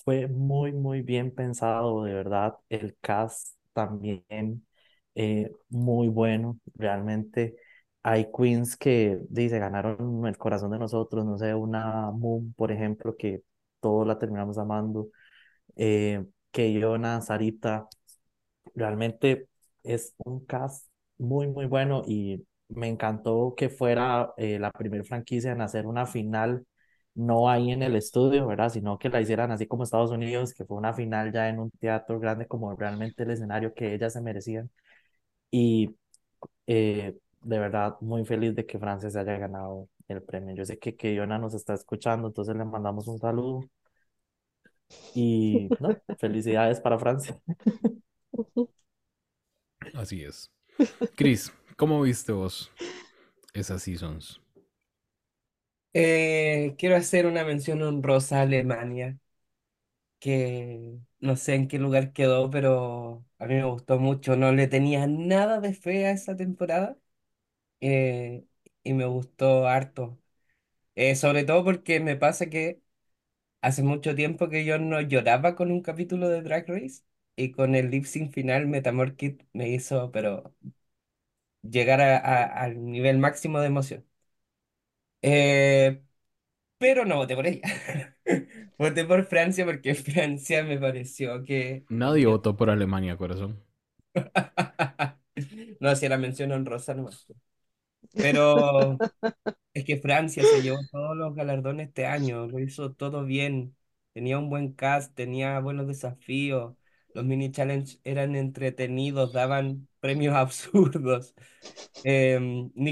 fue 0.03 0.27
muy, 0.27 0.71
muy 0.73 1.01
bien 1.01 1.33
pensado, 1.33 2.03
de 2.03 2.13
verdad. 2.13 2.55
El 2.69 2.97
cast 3.01 3.57
también 3.73 4.65
eh, 5.15 5.51
muy 5.69 6.07
bueno, 6.07 6.59
realmente. 6.75 7.55
Hay 8.03 8.27
queens 8.35 8.75
que 8.77 9.19
dice, 9.29 9.59
ganaron 9.59 10.25
el 10.27 10.37
corazón 10.37 10.71
de 10.71 10.79
nosotros, 10.79 11.25
no 11.25 11.37
sé, 11.37 11.53
una 11.55 12.11
Moon, 12.11 12.53
por 12.53 12.71
ejemplo, 12.71 13.15
que 13.17 13.43
todos 13.79 14.05
la 14.07 14.19
terminamos 14.19 14.57
amando. 14.57 15.09
Eh, 15.75 16.25
Keyona, 16.51 17.21
Sarita, 17.21 17.87
realmente 18.75 19.47
es 19.83 20.15
un 20.19 20.45
cast 20.45 20.87
muy, 21.17 21.47
muy 21.47 21.65
bueno 21.65 22.03
y 22.07 22.45
me 22.69 22.87
encantó 22.87 23.53
que 23.55 23.69
fuera 23.69 24.33
eh, 24.37 24.59
la 24.59 24.71
primera 24.71 25.03
franquicia 25.03 25.51
en 25.51 25.61
hacer 25.61 25.85
una 25.87 26.05
final, 26.05 26.65
no 27.15 27.49
ahí 27.49 27.71
en 27.71 27.83
el 27.83 27.95
estudio, 27.95 28.47
¿verdad? 28.47 28.69
Sino 28.69 28.97
que 28.97 29.09
la 29.09 29.21
hicieran 29.21 29.51
así 29.51 29.67
como 29.67 29.83
Estados 29.83 30.11
Unidos, 30.11 30.53
que 30.53 30.65
fue 30.65 30.77
una 30.77 30.93
final 30.93 31.31
ya 31.31 31.49
en 31.49 31.59
un 31.59 31.69
teatro 31.71 32.19
grande 32.19 32.47
como 32.47 32.75
realmente 32.75 33.23
el 33.23 33.31
escenario 33.31 33.73
que 33.73 33.93
ellas 33.93 34.13
se 34.13 34.21
merecían. 34.21 34.71
Y 35.51 35.95
eh, 36.67 37.17
de 37.41 37.59
verdad, 37.59 37.97
muy 38.01 38.25
feliz 38.25 38.55
de 38.55 38.65
que 38.65 38.79
Francia 38.79 39.09
se 39.09 39.19
haya 39.19 39.37
ganado 39.37 39.89
el 40.07 40.21
premio. 40.23 40.55
Yo 40.55 40.65
sé 40.65 40.79
que 40.79 40.95
Keyona 40.95 41.39
nos 41.39 41.53
está 41.55 41.73
escuchando, 41.73 42.27
entonces 42.27 42.55
le 42.55 42.65
mandamos 42.65 43.07
un 43.07 43.19
saludo. 43.19 43.61
Y 45.13 45.73
no, 45.79 45.89
felicidades 46.19 46.79
para 46.81 46.99
Francia. 46.99 47.39
Así 49.93 50.23
es. 50.23 50.51
Chris, 51.15 51.53
¿cómo 51.77 52.01
viste 52.01 52.31
vos 52.31 52.71
esas 53.53 53.83
seasons? 53.83 54.41
Eh, 55.95 56.75
quiero 56.79 56.95
hacer 56.95 57.25
una 57.27 57.43
mención 57.43 57.81
honrosa 57.83 58.39
a 58.39 58.41
Alemania, 58.43 59.17
que 60.19 60.99
no 61.19 61.35
sé 61.35 61.55
en 61.55 61.67
qué 61.67 61.79
lugar 61.79 62.13
quedó, 62.13 62.49
pero 62.49 63.25
a 63.39 63.45
mí 63.47 63.55
me 63.55 63.63
gustó 63.65 63.99
mucho. 63.99 64.35
No 64.35 64.51
le 64.53 64.67
tenía 64.67 65.07
nada 65.07 65.59
de 65.59 65.73
fe 65.73 66.05
a 66.07 66.11
esa 66.11 66.35
temporada 66.35 66.97
eh, 67.81 68.45
y 68.83 68.93
me 68.93 69.05
gustó 69.05 69.67
harto. 69.67 70.19
Eh, 70.95 71.15
sobre 71.15 71.45
todo 71.45 71.63
porque 71.65 71.99
me 72.01 72.17
pasa 72.17 72.47
que 72.49 72.81
hace 73.61 73.83
mucho 73.83 74.15
tiempo 74.15 74.49
que 74.49 74.65
yo 74.65 74.79
no 74.79 75.01
lloraba 75.01 75.55
con 75.55 75.71
un 75.71 75.81
capítulo 75.81 76.29
de 76.29 76.41
Drag 76.43 76.67
Race 76.69 77.03
y 77.35 77.51
con 77.51 77.75
el 77.75 77.89
lip 77.91 78.05
sync 78.05 78.33
final 78.33 78.67
Metamor 78.67 79.15
Kid 79.15 79.41
me 79.53 79.69
hizo, 79.69 80.11
pero 80.11 80.53
llegar 81.61 81.99
a- 82.01 82.17
a- 82.17 82.43
al 82.63 82.85
nivel 82.85 83.17
máximo 83.19 83.59
de 83.59 83.67
emoción. 83.67 84.05
Eh, 85.21 86.03
pero 86.77 87.05
no 87.05 87.17
voté 87.17 87.35
por 87.35 87.47
ella. 87.47 87.63
Voté 88.79 89.05
por 89.05 89.25
Francia 89.27 89.65
porque 89.65 89.95
Francia 89.95 90.63
me 90.63 90.79
pareció 90.79 91.43
que... 91.45 91.85
Nadie 91.87 92.25
votó 92.25 92.57
por 92.57 92.69
Alemania, 92.69 93.15
corazón. 93.15 93.63
No, 95.79 95.95
si 95.95 96.05
era 96.05 96.17
mención 96.17 96.51
honrosa 96.51 96.93
nomás. 96.93 97.27
Pero 98.19 99.03
es 99.73 99.85
que 99.85 99.97
Francia 99.97 100.45
se 100.45 100.61
llevó 100.61 100.85
todos 100.91 101.17
los 101.17 101.35
galardones 101.35 101.89
este 101.89 102.05
año, 102.07 102.47
lo 102.47 102.59
hizo 102.59 102.93
todo 102.93 103.25
bien. 103.25 103.77
Tenía 104.13 104.39
un 104.39 104.49
buen 104.49 104.73
cast, 104.73 105.15
tenía 105.15 105.59
buenos 105.61 105.87
desafíos. 105.87 106.75
Los 107.13 107.25
mini 107.25 107.51
challenge 107.51 107.99
eran 108.03 108.35
entretenidos, 108.35 109.33
daban 109.33 109.87
premios 109.99 110.35
absurdos. 110.37 111.35
Eh, 112.03 112.39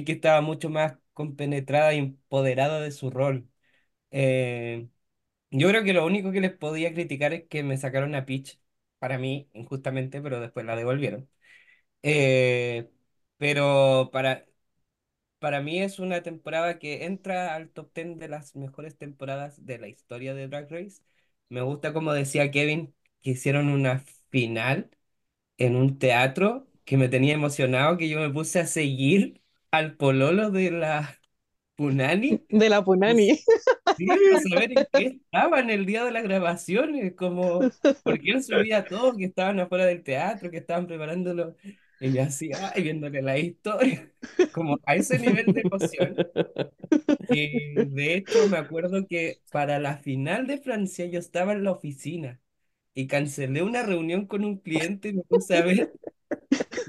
estaba 0.08 0.42
mucho 0.42 0.70
más 0.70 0.98
compenetrada 1.14 1.94
y 1.94 2.00
empoderada 2.00 2.80
de 2.82 2.92
su 2.92 3.10
rol. 3.10 3.50
Eh, 4.12 4.90
yo 5.52 5.70
creo 5.70 5.84
que 5.84 5.94
lo 5.94 6.06
único 6.06 6.32
que 6.32 6.42
les 6.42 6.54
podía 6.58 6.94
criticar 6.94 7.34
es 7.34 7.48
que 7.48 7.64
me 7.64 7.78
sacaron 7.78 8.16
a 8.16 8.26
Peach, 8.26 8.60
para 9.00 9.18
mí, 9.20 9.50
injustamente, 9.54 10.22
pero 10.22 10.40
después 10.42 10.66
la 10.66 10.76
devolvieron. 10.76 11.30
Eh, 12.04 12.90
pero 13.38 14.10
para, 14.14 14.46
para 15.40 15.62
mí 15.62 15.82
es 15.82 16.00
una 16.00 16.22
temporada 16.24 16.80
que 16.80 17.06
entra 17.06 17.56
al 17.56 17.70
top 17.70 17.94
10 17.94 18.18
de 18.20 18.28
las 18.30 18.56
mejores 18.56 18.98
temporadas 18.98 19.66
de 19.66 19.80
la 19.80 19.88
historia 19.88 20.34
de 20.34 20.48
Drag 20.48 20.70
Race. 20.72 21.02
Me 21.50 21.62
gusta, 21.62 21.94
como 21.94 22.14
decía 22.14 22.52
Kevin, 22.52 22.94
que 23.22 23.32
hicieron 23.32 23.70
una 23.70 24.04
final 24.30 24.90
en 25.58 25.76
un 25.76 26.00
teatro 26.00 26.68
que 26.86 26.98
me 26.98 27.10
tenía 27.10 27.34
emocionado, 27.36 27.98
que 27.98 28.10
yo 28.10 28.20
me 28.20 28.30
puse 28.32 28.60
a 28.60 28.68
seguir 28.68 29.42
al 29.72 29.96
pololo 29.98 30.52
de 30.52 30.72
la 30.72 31.18
Punani. 31.76 32.46
De 32.50 32.70
la 32.70 32.84
Punani. 32.84 33.40
Sí, 33.98 34.22
para 34.32 34.40
saber 34.40 34.72
en 34.74 34.88
qué 34.92 35.06
estaban 35.08 35.70
el 35.70 35.86
día 35.86 36.04
de 36.06 36.12
las 36.12 36.24
grabaciones, 36.24 37.14
como, 37.16 37.70
porque 38.04 38.32
él 38.32 38.44
subía 38.44 38.80
a 38.80 38.88
todos 38.88 39.16
que 39.18 39.26
estaban 39.26 39.60
afuera 39.60 39.86
del 39.86 40.04
teatro, 40.04 40.50
que 40.50 40.58
estaban 40.58 40.88
preparándolo, 40.88 41.56
y 42.00 42.12
yo 42.14 42.24
así, 42.24 42.52
ay, 42.54 42.84
viéndole 42.84 43.22
la 43.22 43.38
historia, 43.38 44.12
como 44.52 44.80
a 44.86 44.96
ese 44.96 45.20
nivel 45.20 45.54
de 45.54 45.62
emoción. 45.62 46.20
Y 47.28 47.86
de 47.86 48.16
hecho 48.16 48.48
me 48.48 48.58
acuerdo 48.58 49.08
que 49.08 49.42
para 49.52 49.80
la 49.80 49.98
final 49.98 50.48
de 50.48 50.58
Francia 50.60 51.06
yo 51.06 51.20
estaba 51.20 51.54
en 51.54 51.64
la 51.64 51.72
oficina 51.72 52.42
y 52.94 53.08
cancelé 53.08 53.64
una 53.64 53.84
reunión 53.84 54.26
con 54.28 54.46
un 54.46 54.58
cliente 54.60 55.10
y 55.10 55.14
me 55.14 55.24
puse 55.24 55.58
a 55.58 55.62
ver, 55.64 55.94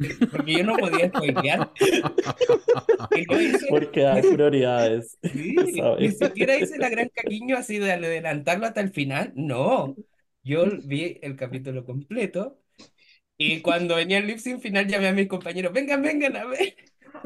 porque 0.32 0.52
yo 0.58 0.64
no 0.64 0.76
podía 0.76 1.08
spoilear. 1.08 1.72
Hice- 3.10 3.66
Porque 3.68 4.06
hay 4.06 4.22
prioridades. 4.22 5.18
Sí, 5.22 5.56
ni 5.98 6.10
siquiera 6.12 6.56
hice 6.56 6.78
la 6.78 6.88
gran 6.90 7.08
caquiño 7.14 7.56
así 7.56 7.78
de 7.78 7.92
adelantarlo 7.92 8.66
hasta 8.66 8.80
el 8.80 8.90
final. 8.92 9.32
No, 9.36 9.96
yo 10.42 10.64
vi 10.84 11.18
el 11.22 11.36
capítulo 11.36 11.84
completo 11.84 12.58
y 13.38 13.60
cuando 13.62 13.96
venía 13.96 14.18
el 14.18 14.26
lip 14.28 14.38
sync 14.38 14.60
final 14.62 14.88
llamé 14.88 15.08
a 15.08 15.12
mis 15.12 15.28
compañeros, 15.28 15.72
vengan, 15.72 16.02
vengan 16.02 16.36
a 16.36 16.46
ver. 16.46 16.76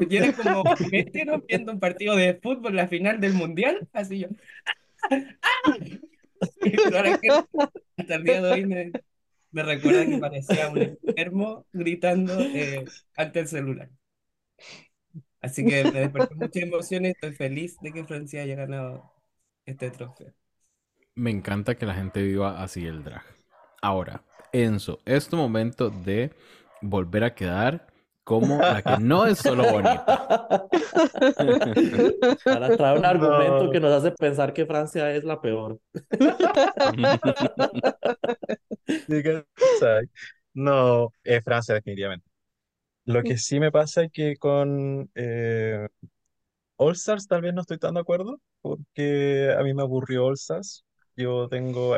Era 0.09 0.33
como 0.33 0.63
meteros 0.91 1.43
viendo 1.47 1.71
un 1.73 1.79
partido 1.79 2.15
de 2.15 2.35
fútbol, 2.41 2.75
la 2.75 2.87
final 2.87 3.19
del 3.21 3.33
mundial, 3.33 3.87
así 3.93 4.19
yo. 4.19 4.27
Y 6.63 6.71
toda 6.75 7.01
la 7.03 7.17
gente, 7.17 7.47
hasta 8.07 8.15
el 8.15 8.23
día 8.23 8.41
de 8.41 8.51
hoy 8.51 8.65
me, 8.65 8.91
me 9.51 9.63
recuerda 9.63 10.05
que 10.05 10.17
parecía 10.17 10.69
un 10.69 10.77
enfermo 10.77 11.65
gritando 11.73 12.39
eh, 12.39 12.85
ante 13.17 13.41
el 13.41 13.47
celular. 13.47 13.89
Así 15.41 15.65
que 15.65 15.83
me 15.83 15.99
despertó 15.99 16.35
muchas 16.35 16.63
emociones, 16.63 17.15
estoy 17.15 17.33
feliz 17.33 17.77
de 17.81 17.91
que 17.91 18.05
Francia 18.05 18.43
haya 18.43 18.55
ganado 18.55 19.11
este 19.65 19.91
trofeo. 19.91 20.33
Me 21.15 21.31
encanta 21.31 21.75
que 21.75 21.85
la 21.85 21.95
gente 21.95 22.21
viva 22.21 22.63
así 22.63 22.85
el 22.85 23.03
drag. 23.03 23.23
Ahora, 23.81 24.23
Enzo, 24.53 24.99
es 25.05 25.27
tu 25.27 25.35
momento 25.35 25.89
de 25.89 26.31
volver 26.81 27.25
a 27.25 27.35
quedar 27.35 27.87
como 28.27 28.57
la 28.57 28.81
que 28.81 28.97
no 28.99 29.25
es 29.25 29.39
solo 29.39 29.63
bonita. 29.71 30.67
Para 32.43 32.75
traer 32.75 32.97
un 32.99 33.05
argumento 33.05 33.63
No. 33.63 33.71
que 33.71 33.79
nos 33.79 33.93
hace 33.93 34.11
pensar 34.11 34.53
que 34.53 34.65
Francia 34.65 35.09
es 35.15 35.23
la 35.23 35.39
peor. 35.39 35.79
No, 40.53 41.11
es 41.23 41.43
Francia 41.43 41.75
definitivamente. 41.75 42.25
Lo 43.05 43.23
que 43.23 43.37
sí 43.37 43.59
me 43.59 43.71
pasa 43.71 44.03
es 44.03 44.11
que 44.11 44.35
con 44.37 45.09
eh, 45.15 45.87
All 46.77 46.93
Stars 46.93 47.27
tal 47.27 47.41
vez 47.41 47.53
no 47.53 47.61
estoy 47.61 47.77
tan 47.77 47.93
de 47.95 47.99
acuerdo, 48.01 48.39
porque 48.61 49.53
a 49.57 49.63
mí 49.63 49.73
me 49.73 49.81
aburrió 49.83 50.25
All 50.25 50.33
Stars. 50.35 50.85
Yo 51.15 51.47
tengo, 51.49 51.95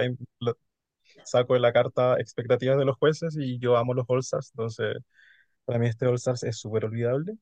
saco 1.23 1.53
de 1.53 1.59
la 1.59 1.73
carta 1.73 2.19
expectativas 2.19 2.77
de 2.77 2.85
los 2.85 2.97
jueces 2.97 3.35
y 3.39 3.59
yo 3.59 3.77
amo 3.77 3.93
los 3.93 4.05
All 4.07 4.19
Stars, 4.19 4.51
entonces 4.53 4.97
para 5.69 5.77
mí 5.77 5.85
este 5.87 6.07
All 6.07 6.15
Stars 6.15 6.41
es 6.43 6.57
súper 6.57 6.85
olvidable. 6.85 7.37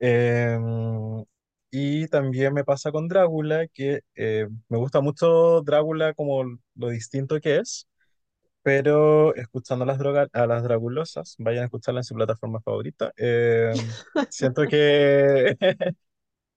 Em, 0.00 1.24
y 1.70 2.08
también 2.08 2.52
me 2.52 2.64
pasa 2.64 2.90
con 2.92 3.06
Drácula, 3.06 3.68
que 3.68 4.00
eh, 4.16 4.48
me 4.68 4.78
gusta 4.78 5.00
mucho 5.00 5.62
Drácula 5.62 6.14
como 6.14 6.44
lo 6.74 6.88
distinto 6.88 7.40
que 7.40 7.58
es, 7.58 7.86
pero 8.62 9.34
escuchando 9.36 9.84
a 9.84 9.86
las, 9.86 9.98
droga, 9.98 10.28
a 10.32 10.46
las 10.46 10.64
Dragulosas, 10.64 11.36
vayan 11.38 11.62
a 11.62 11.66
escucharla 11.66 12.00
en 12.00 12.04
su 12.04 12.14
plataforma 12.16 12.60
favorita, 12.60 13.12
em, 13.16 13.74
siento 14.30 14.64
que 14.66 15.56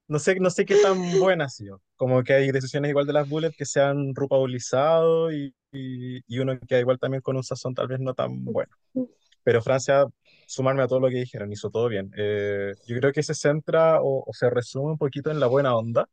no 0.08 0.20
sé, 0.20 0.40
no 0.40 0.50
sé 0.50 0.66
qué 0.66 0.78
tan 0.82 1.20
buena 1.20 1.46
ha 1.46 1.50
sido. 1.50 1.82
Como 1.96 2.24
que 2.24 2.34
hay 2.34 2.52
decisiones 2.52 2.90
igual 2.90 3.08
de 3.08 3.14
las 3.14 3.30
Bullet 3.30 3.52
que 3.52 3.66
se 3.66 3.82
han 3.82 4.16
rupaurizado 4.16 5.32
y, 5.32 5.56
y, 5.72 6.22
y 6.28 6.40
uno 6.40 6.60
que 6.68 6.80
igual 6.80 7.00
también 7.00 7.22
con 7.22 7.38
un 7.38 7.44
sazón 7.44 7.76
tal 7.76 7.88
vez 7.88 8.00
no 8.00 8.16
tan 8.16 8.46
bueno. 8.46 8.74
Pero 9.44 9.62
Francia, 9.62 10.06
sumarme 10.48 10.84
a 10.84 10.88
todo 10.90 11.02
lo 11.02 11.10
que 11.10 11.18
dijeron, 11.18 11.52
hizo 11.54 11.70
todo 11.72 11.90
bien. 11.90 12.12
Eh, 12.18 12.74
yo 12.88 12.98
creo 13.00 13.14
que 13.14 13.24
se 13.24 13.36
centra 13.36 14.02
o, 14.02 14.24
o 14.28 14.34
se 14.34 14.50
resume 14.50 14.92
un 14.94 15.00
poquito 15.00 15.32
en 15.32 15.40
la 15.42 15.48
buena 15.48 15.76
onda 15.78 16.10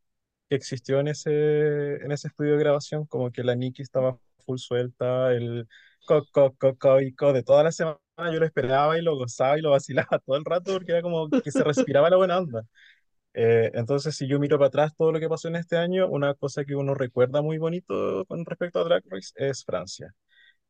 que 0.49 0.55
existió 0.55 0.99
en 0.99 1.07
ese, 1.09 1.95
en 2.05 2.11
ese 2.11 2.27
estudio 2.29 2.53
de 2.53 2.59
grabación, 2.59 3.05
como 3.07 3.31
que 3.31 3.43
la 3.43 3.55
Nikki 3.55 3.81
estaba 3.81 4.19
full 4.45 4.57
suelta, 4.59 5.33
el 5.33 5.67
co, 6.05 6.25
co, 6.31 6.55
co, 6.57 6.75
co 6.77 7.01
y 7.01 7.13
co 7.15 7.33
de 7.33 7.43
toda 7.43 7.63
la 7.63 7.71
semana 7.71 7.99
yo 8.31 8.39
lo 8.39 8.45
esperaba 8.45 8.97
y 8.97 9.01
lo 9.01 9.17
gozaba 9.17 9.57
y 9.57 9.61
lo 9.61 9.71
vacilaba 9.71 10.19
todo 10.25 10.37
el 10.37 10.45
rato 10.45 10.73
porque 10.73 10.91
era 10.93 11.01
como 11.01 11.31
que 11.43 11.51
se 11.51 11.63
respiraba 11.63 12.09
la 12.09 12.17
buena 12.17 12.37
onda. 12.37 12.63
Eh, 13.33 13.71
entonces, 13.75 14.15
si 14.15 14.27
yo 14.27 14.39
miro 14.39 14.57
para 14.57 14.67
atrás 14.69 14.95
todo 14.97 15.11
lo 15.11 15.19
que 15.19 15.29
pasó 15.29 15.47
en 15.49 15.57
este 15.57 15.77
año, 15.77 16.07
una 16.09 16.33
cosa 16.35 16.63
que 16.65 16.75
uno 16.75 16.93
recuerda 16.95 17.41
muy 17.41 17.57
bonito 17.57 18.25
con 18.27 18.45
respecto 18.45 18.79
a 18.79 18.83
Drag 18.85 19.03
Race 19.09 19.31
es 19.35 19.63
Francia. 19.65 20.13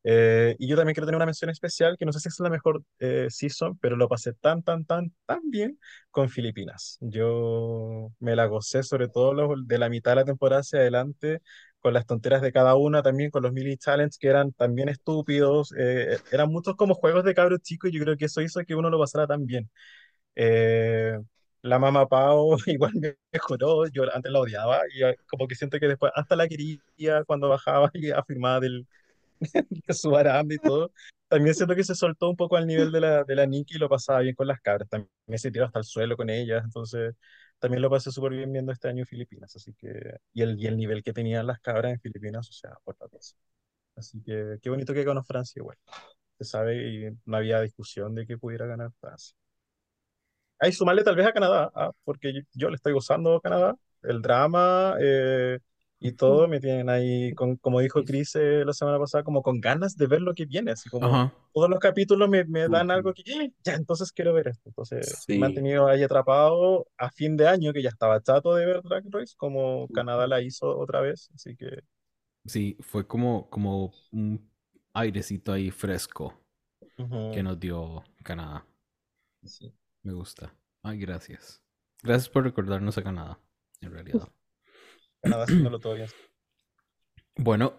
Eh, 0.08 0.56
y 0.60 0.68
yo 0.68 0.76
también 0.76 0.94
quiero 0.94 1.08
tener 1.08 1.18
una 1.18 1.26
mención 1.26 1.50
especial, 1.50 1.98
que 1.98 2.06
no 2.06 2.14
sé 2.14 2.20
si 2.20 2.30
es 2.30 2.40
la 2.40 2.50
mejor 2.52 2.84
eh, 3.00 3.28
season, 3.30 3.78
pero 3.80 3.96
lo 3.98 4.08
pasé 4.08 4.34
tan, 4.34 4.62
tan, 4.64 4.86
tan, 4.86 5.12
tan 5.26 5.50
bien 5.50 5.80
con 6.12 6.30
Filipinas. 6.30 6.98
Yo 7.02 8.12
me 8.20 8.36
la 8.36 8.46
gocé, 8.46 8.84
sobre 8.84 9.08
todo 9.10 9.34
los- 9.34 9.68
de 9.68 9.80
la 9.80 9.90
mitad 9.90 10.12
de 10.12 10.16
la 10.18 10.26
temporada 10.26 10.62
hacia 10.62 10.80
adelante, 10.80 11.42
con 11.80 11.94
las 11.94 12.06
tonteras 12.06 12.42
de 12.42 12.52
cada 12.52 12.76
una, 12.76 13.02
también 13.04 13.32
con 13.32 13.44
los 13.44 13.52
mini 13.54 13.78
challenges 13.78 14.18
que 14.20 14.28
eran 14.28 14.52
también 14.54 14.90
estúpidos. 14.90 15.74
eh, 15.78 16.18
eran 16.32 16.50
muchos 16.52 16.76
como 16.76 16.94
juegos 16.96 17.24
de 17.24 17.34
cabros 17.36 17.62
chicos 17.62 17.90
y 17.92 17.94
yo 17.98 18.04
creo 18.04 18.18
que 18.18 18.26
eso 18.26 18.42
hizo 18.42 18.62
que 18.66 18.76
uno 18.76 18.90
lo 18.90 19.00
pasara 19.00 19.28
tan 19.28 19.46
bien. 19.46 19.70
Eh, 20.36 21.18
la 21.62 21.80
mamá 21.80 22.08
Pau 22.08 22.58
igual 22.68 22.92
me 22.96 23.16
mejoró, 23.32 23.88
yo 23.88 24.04
antes 24.14 24.32
la 24.32 24.40
odiaba 24.40 24.82
y 24.94 25.04
eh, 25.04 25.16
como 25.28 25.48
que 25.48 25.56
siento 25.56 25.80
que 25.80 25.88
después 25.88 26.12
hasta 26.16 26.36
la 26.36 26.48
quería 26.48 26.80
cuando 27.26 27.50
bajaba 27.50 27.90
y 27.94 28.12
afirmaba 28.12 28.60
del, 28.60 28.88
de 29.88 29.94
su 29.94 30.12
y 30.50 30.58
todo. 30.60 30.92
También 31.28 31.56
siento 31.56 31.76
que 31.76 31.84
se 31.84 31.96
soltó 31.96 32.30
un 32.30 32.36
poco 32.36 32.56
al 32.58 32.68
nivel 32.68 32.92
de 32.92 33.02
la, 33.02 33.24
de 33.24 33.36
la 33.36 33.46
Nikki 33.46 33.76
y 33.76 33.80
lo 33.80 33.90
pasaba 33.90 34.20
bien 34.20 34.36
con 34.36 34.48
las 34.48 34.62
cabras, 34.62 34.88
también 34.90 35.10
se 35.38 35.52
tiró 35.52 35.66
hasta 35.66 35.80
el 35.80 35.86
suelo 35.86 36.16
con 36.18 36.30
ellas, 36.30 36.64
entonces 36.64 37.16
también 37.60 37.82
lo 37.82 37.90
pasé 37.90 38.12
súper 38.12 38.34
bien 38.34 38.52
viendo 38.52 38.72
este 38.72 38.88
año 38.90 39.06
Filipinas, 39.06 39.56
así 39.56 39.74
que, 39.74 40.18
y 40.34 40.42
el, 40.44 40.60
y 40.60 40.68
el 40.68 40.78
nivel 40.78 41.04
que 41.04 41.14
tenían 41.14 41.48
las 41.48 41.60
cabras 41.60 41.94
en 41.94 42.00
Filipinas, 42.00 42.48
o 42.50 42.54
sea, 42.54 42.72
otra 42.84 43.08
cosa. 43.08 43.36
Así 43.96 44.22
que 44.24 44.60
qué 44.62 44.70
bonito 44.70 44.94
que 44.94 45.04
ganó 45.04 45.24
Francia 45.24 45.60
igual, 45.62 45.78
se 46.40 46.46
sabe 46.46 46.88
y 46.90 47.18
no 47.26 47.38
había 47.38 47.62
discusión 47.62 48.16
de 48.16 48.28
que 48.28 48.38
pudiera 48.38 48.66
ganar 48.68 48.92
Francia. 49.02 49.36
Ahí 50.60 50.72
sumarle 50.72 51.04
tal 51.04 51.16
vez 51.16 51.28
a 51.28 51.34
Canadá, 51.34 51.72
ah, 51.76 51.92
porque 52.04 52.34
yo, 52.34 52.42
yo 52.54 52.70
le 52.70 52.76
estoy 52.78 52.94
gozando 52.94 53.36
a 53.36 53.42
Canadá, 53.42 53.76
el 54.04 54.22
drama 54.22 54.96
eh, 55.02 55.60
y 56.00 56.14
todo 56.14 56.48
me 56.48 56.60
tienen 56.60 56.90
ahí, 56.90 57.34
con, 57.34 57.58
como 57.58 57.80
dijo 57.80 58.04
Chris 58.04 58.36
eh, 58.36 58.64
la 58.66 58.74
semana 58.74 59.00
pasada, 59.00 59.24
como 59.24 59.42
con 59.42 59.60
ganas 59.62 59.96
de 59.98 60.08
ver 60.08 60.22
lo 60.22 60.34
que 60.34 60.46
viene, 60.46 60.72
así 60.72 60.90
como 60.90 61.08
Ajá. 61.08 61.32
todos 61.54 61.70
los 61.70 61.80
capítulos 61.80 62.30
me, 62.30 62.46
me 62.46 62.68
dan 62.70 62.92
algo 62.92 63.14
que, 63.14 63.24
"Ah, 63.34 63.48
ya, 63.64 63.74
entonces 63.76 64.12
quiero 64.12 64.34
ver 64.34 64.48
esto. 64.50 64.70
Entonces 64.70 65.30
me 65.34 65.46
han 65.48 65.54
Sí. 65.54 65.56
tenido 65.56 65.88
ahí 65.88 66.04
atrapado 66.04 66.88
a 66.98 67.10
fin 67.12 67.38
de 67.38 67.48
año, 67.48 67.74
que 67.74 67.82
ya 67.82 67.90
estaba 67.90 68.22
chato 68.22 68.54
de 68.56 68.66
ver 68.66 68.82
Drag 68.84 69.04
Race, 69.12 69.34
como 69.38 69.90
Canadá 69.90 70.28
la 70.28 70.42
hizo 70.42 70.78
otra 70.78 71.02
vez, 71.02 71.30
así 71.36 71.56
que 71.56 71.80
Sí, 72.46 72.78
fue 72.80 73.08
como, 73.08 73.50
como 73.50 73.94
un 74.12 74.52
airecito 74.94 75.52
ahí 75.52 75.72
fresco 75.72 76.40
ujú, 76.98 77.20
que 77.32 77.44
nos 77.44 77.60
dio 77.60 78.04
Canadá. 78.24 78.68
sí. 79.46 79.74
Me 80.04 80.14
gusta. 80.14 80.56
Ay, 80.84 81.00
gracias. 81.00 81.62
Gracias 82.02 82.30
por 82.30 82.44
recordarnos 82.46 82.98
a 82.98 83.04
Canadá, 83.04 83.42
en 83.82 83.92
realidad. 83.92 84.30
Canadá 85.26 85.44
haciéndolo 85.44 85.80
todo 85.80 85.94
bien. 85.96 86.08
Bueno, 87.38 87.74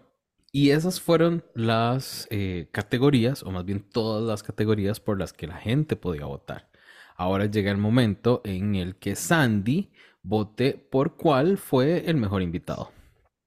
y 0.51 0.71
esas 0.71 0.99
fueron 1.01 1.43
las 1.55 2.27
eh, 2.29 2.67
categorías, 2.71 3.43
o 3.43 3.51
más 3.51 3.65
bien 3.65 3.81
todas 3.81 4.23
las 4.23 4.43
categorías 4.43 4.99
por 4.99 5.17
las 5.19 5.33
que 5.33 5.47
la 5.47 5.57
gente 5.57 5.95
podía 5.95 6.25
votar. 6.25 6.69
Ahora 7.15 7.45
llega 7.45 7.71
el 7.71 7.77
momento 7.77 8.41
en 8.43 8.75
el 8.75 8.97
que 8.97 9.15
Sandy 9.15 9.91
vote 10.21 10.73
por 10.91 11.15
cuál 11.15 11.57
fue 11.57 12.09
el 12.09 12.17
mejor 12.17 12.41
invitado. 12.41 12.91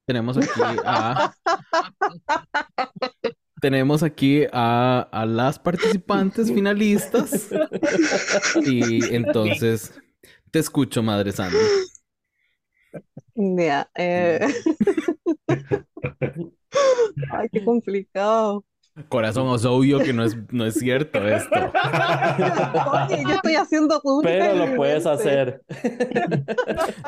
Tenemos 0.07 0.37
aquí 0.39 0.61
a... 0.85 1.33
Tenemos 3.61 4.03
aquí 4.03 4.47
a, 4.51 5.07
a 5.13 5.27
las 5.27 5.59
participantes 5.59 6.51
finalistas. 6.51 7.51
Y 8.65 9.15
entonces, 9.15 9.93
te 10.51 10.59
escucho, 10.59 11.03
Madre 11.03 11.31
Sandy. 11.31 11.59
Ya, 13.43 13.89
eh, 13.97 14.39
Ay, 17.33 17.49
qué 17.51 17.65
complicado. 17.65 18.65
Corazón, 19.09 19.47
os 19.49 19.65
obvio 19.65 20.01
que 20.01 20.13
no 20.13 20.25
es, 20.25 20.37
no 20.51 20.67
es 20.67 20.75
cierto 20.75 21.27
esto. 21.27 21.55
Oye, 21.55 23.23
yo 23.23 23.35
estoy 23.37 23.55
haciendo 23.55 24.03
Pero 24.23 24.55
lo 24.67 24.77
puedes 24.77 25.07
hacer. 25.07 25.63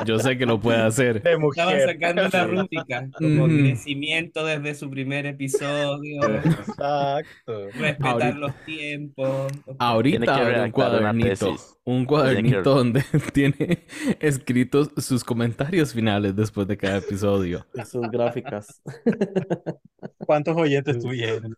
Yo 0.05 0.17
sé 0.17 0.37
que 0.37 0.45
lo 0.45 0.59
puede 0.59 0.81
hacer. 0.81 1.21
De 1.21 1.33
Estaba 1.33 1.39
mujer. 1.39 1.89
sacando 1.91 2.23
la 2.29 2.45
rúbrica, 2.45 3.07
como 3.15 3.45
crecimiento 3.47 4.43
desde 4.45 4.73
su 4.75 4.89
primer 4.89 5.25
episodio, 5.27 6.21
Exacto. 6.45 7.67
respetar 7.75 7.97
Ahorita- 8.07 8.31
los 8.39 8.55
tiempos. 8.65 9.51
Ahorita 9.77 10.19
Tiene 10.19 10.25
que 10.25 10.31
un 10.55 10.59
una 10.61 10.71
cuadernito, 10.71 11.29
tesis. 11.51 11.75
Un 11.85 12.05
cuadernito 12.05 12.63
que- 12.63 12.69
donde 12.69 13.03
tiene 13.33 13.85
escritos 14.19 14.91
sus 14.97 15.23
comentarios 15.23 15.93
finales 15.93 16.35
después 16.35 16.67
de 16.67 16.77
cada 16.77 16.97
episodio. 16.97 17.65
Y 17.75 17.85
sus 17.85 18.09
gráficas. 18.09 18.81
¿Cuántos 20.17 20.55
oyentes 20.55 20.99
tuvieron? 20.99 21.55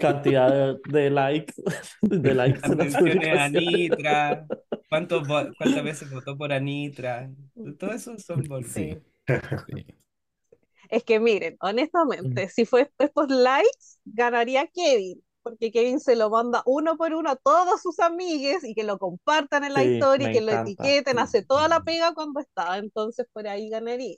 Cantidad 0.00 0.50
de, 0.50 0.78
de 0.90 1.10
likes. 1.10 1.54
De 2.02 2.34
likes 2.34 2.60
en. 2.64 3.38
Anitra, 3.38 4.46
cuántas 4.88 5.84
veces 5.84 6.10
votó 6.10 6.36
por 6.36 6.52
Anitra, 6.52 7.30
todo 7.78 7.92
eso 7.92 8.18
son 8.18 8.42
bonos. 8.44 8.70
Sí. 8.70 8.98
sí. 9.26 9.86
Es 10.88 11.04
que 11.04 11.20
miren, 11.20 11.56
honestamente, 11.60 12.48
si 12.48 12.64
fue 12.64 12.80
después 12.84 13.10
por 13.10 13.30
likes, 13.30 13.98
ganaría 14.04 14.66
Kevin, 14.68 15.22
porque 15.50 15.70
Kevin 15.72 16.00
se 16.00 16.16
lo 16.16 16.30
manda 16.30 16.62
uno 16.66 16.96
por 16.96 17.14
uno 17.14 17.30
a 17.30 17.36
todos 17.36 17.82
sus 17.82 17.98
amigues 18.00 18.64
y 18.64 18.74
que 18.74 18.84
lo 18.84 18.98
compartan 18.98 19.64
en 19.64 19.74
la 19.74 19.82
Sí, 19.82 19.84
historia 19.84 20.26
y 20.26 20.30
que 20.30 20.40
lo 20.40 20.52
encanta. 20.52 20.52
etiqueten, 20.52 21.18
hace 21.18 21.42
toda 21.44 21.68
la 21.68 21.80
pega 21.84 22.14
cuando 22.14 22.40
está, 22.40 22.78
entonces 22.78 23.26
por 23.32 23.46
ahí 23.48 23.68
ganaría. 23.70 24.16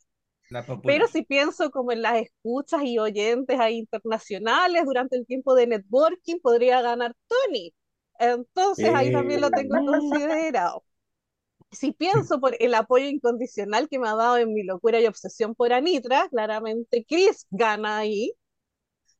Pero 0.84 1.06
si 1.08 1.22
pienso 1.24 1.70
como 1.70 1.92
en 1.92 2.02
las 2.02 2.16
escuchas 2.22 2.82
y 2.84 2.98
oyentes 2.98 3.58
ahí 3.60 3.78
internacionales 3.78 4.84
durante 4.86 5.16
el 5.16 5.26
tiempo 5.26 5.54
de 5.54 5.66
networking, 5.68 6.40
podría 6.40 6.82
ganar 6.82 7.14
Tony. 7.28 7.74
Entonces 8.18 8.92
ahí 8.94 9.10
también 9.12 9.40
lo 9.40 9.52
tengo 9.52 9.82
Eh. 9.82 9.84
considerado. 9.84 10.84
Si 11.72 11.92
pienso 11.92 12.40
por 12.40 12.56
el 12.60 12.74
apoyo 12.74 13.06
incondicional 13.06 13.88
que 13.88 13.98
me 13.98 14.08
ha 14.08 14.14
dado 14.16 14.38
en 14.38 14.54
mi 14.54 14.64
locura 14.64 15.00
y 15.00 15.06
obsesión 15.06 15.54
por 15.54 15.72
Anitra, 15.72 16.28
claramente 16.30 17.04
Chris 17.08 17.46
gana 17.50 17.98
ahí. 17.98 18.32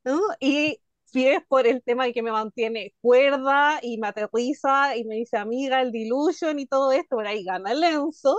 ¿no? 0.05 0.21
Y 0.41 0.81
si 1.13 1.27
es 1.27 1.41
por 1.49 1.67
el 1.67 1.83
tema 1.83 2.05
de 2.05 2.13
que 2.13 2.23
me 2.23 2.33
mantiene 2.33 2.95
cuerda 3.01 3.79
y 3.83 3.99
me 3.99 4.09
aterriza 4.09 4.97
y 4.97 5.05
me 5.05 5.17
dice 5.17 5.37
amiga 5.39 5.81
el 5.83 5.93
Delusion 5.93 6.59
y 6.59 6.67
todo 6.67 6.93
esto, 6.93 7.17
por 7.17 7.27
ahí 7.27 7.45
gana 7.45 7.75
Lenzo. 7.75 8.37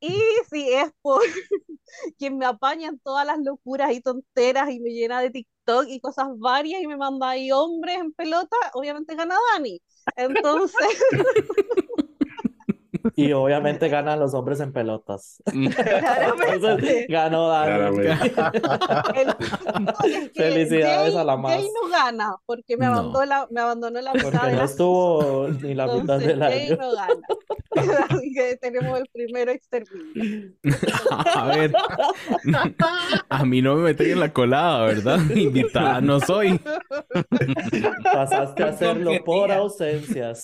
Y 0.00 0.18
si 0.50 0.72
es 0.72 0.90
por 1.02 1.22
quien 2.18 2.38
me 2.38 2.46
apaña 2.46 2.88
en 2.88 2.98
todas 3.00 3.26
las 3.26 3.38
locuras 3.38 3.92
y 3.92 4.00
tonteras 4.00 4.70
y 4.70 4.80
me 4.80 4.90
llena 4.90 5.20
de 5.20 5.30
TikTok 5.30 5.86
y 5.88 6.00
cosas 6.00 6.28
varias 6.38 6.82
y 6.82 6.86
me 6.86 6.96
manda 6.96 7.30
ahí 7.30 7.52
hombres 7.52 7.98
en 7.98 8.12
pelota, 8.12 8.56
obviamente 8.74 9.14
gana 9.14 9.36
Dani. 9.52 9.80
Entonces, 10.16 10.88
Y 13.16 13.32
obviamente 13.32 13.88
ganan 13.88 14.20
los 14.20 14.34
hombres 14.34 14.60
en 14.60 14.72
pelotas. 14.72 15.42
claramente, 15.46 16.54
Entonces, 16.54 17.06
ganó 17.08 17.48
Dani. 17.48 18.06
El 19.14 20.30
Felicidades 20.34 21.12
Jay- 21.14 21.20
a 21.20 21.24
la 21.24 21.36
más. 21.36 21.52
Jay 21.54 21.64
no 21.82 21.88
gana 21.90 22.36
porque 22.46 22.76
me 22.76 22.86
No. 22.86 22.92
abandonó 22.92 23.24
la, 23.24 23.46
me 23.50 23.60
abandonó 23.60 24.00
la 24.00 24.12
mitad 24.14 24.30
Porque 24.30 24.46
de 24.46 24.52
no 24.52 24.58
la 24.58 24.64
estuvo 24.64 25.48
ni 25.62 25.74
la 25.74 25.86
mitad 25.86 26.18
del 26.18 26.38
Jay 26.40 26.66
año. 26.68 26.76
no 26.80 26.92
gana. 26.92 27.14
Así 28.10 28.32
que 28.34 28.56
tenemos 28.58 28.98
el 29.00 29.06
primero 29.12 29.50
exterminio. 29.50 30.52
A 31.34 31.46
ver, 31.46 31.72
a 33.30 33.44
mí 33.46 33.62
no 33.62 33.76
me 33.76 33.82
metí 33.84 34.10
en 34.10 34.20
la 34.20 34.32
colada, 34.32 34.84
¿verdad? 34.86 35.18
Invitada 35.34 36.00
no 36.02 36.20
soy. 36.20 36.60
Pasaste 38.12 38.62
a 38.62 38.66
hacerlo 38.66 39.12
por 39.24 39.50
ausencias. 39.50 40.42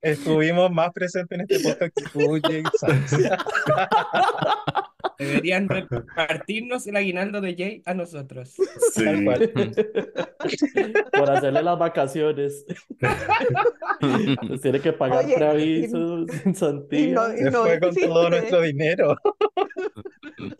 Estuvimos 0.00 0.70
más 0.70 0.92
presentes 0.92 1.38
en 1.38 1.46
este 1.48 1.68
podcast 1.68 1.92
que 1.96 2.04
tú, 2.12 2.38
Jay. 2.42 2.62
Deberían 5.18 5.68
repartirnos 5.68 6.86
el 6.86 6.94
aguinaldo 6.94 7.40
de 7.40 7.56
Jay 7.56 7.82
a 7.86 7.94
nosotros. 7.94 8.54
Sí. 8.94 9.04
Tal 9.04 9.24
cual. 9.24 9.50
Por 11.12 11.30
hacerle 11.30 11.62
las 11.64 11.76
vacaciones. 11.78 12.64
Pues 14.46 14.60
tiene 14.60 14.80
que 14.80 14.92
pagar 14.92 15.24
Oye, 15.24 15.34
preavisos, 15.34 16.28
Y 16.46 16.54
Santiago. 16.54 17.14
no, 17.28 17.34
y 17.34 17.38
Se 17.38 17.50
no 17.50 17.62
fue 17.62 17.80
con 17.80 17.94
todo 17.96 18.28
existe- 18.28 18.30
nuestro 18.30 18.60
dinero. 18.62 19.16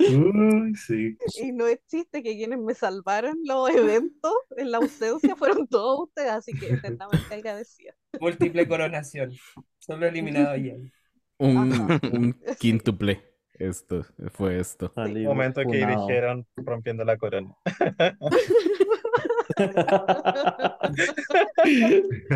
Uy, 0.01 0.75
sí. 0.75 1.17
Y 1.41 1.53
no 1.53 1.69
existe 1.69 2.25
que 2.25 2.35
quienes 2.37 2.59
me 2.59 2.75
salvaron 2.75 3.39
los 3.45 3.71
eventos 3.71 4.33
en 4.57 4.73
la 4.73 4.79
ausencia 4.79 5.37
fueron 5.37 5.69
todos 5.69 6.09
ustedes, 6.09 6.31
así 6.31 6.53
que 6.53 6.71
eternamente 6.71 7.33
agradecida. 7.33 7.95
Múltiple 8.21 8.69
coronación. 8.69 9.33
Solo 9.79 10.07
eliminado 10.07 10.49
a 10.51 10.59
Jay. 10.59 10.93
Un, 11.39 11.73
Ajá. 11.73 12.01
un 12.13 12.37
quíntuple. 12.59 13.23
Esto 13.55 14.05
fue 14.33 14.59
esto. 14.61 14.93
Momento 14.97 15.63
que 15.63 15.81
funado. 15.81 16.07
dijeron 16.07 16.47
rompiendo 16.57 17.05
la 17.05 17.17
corona. 17.17 17.55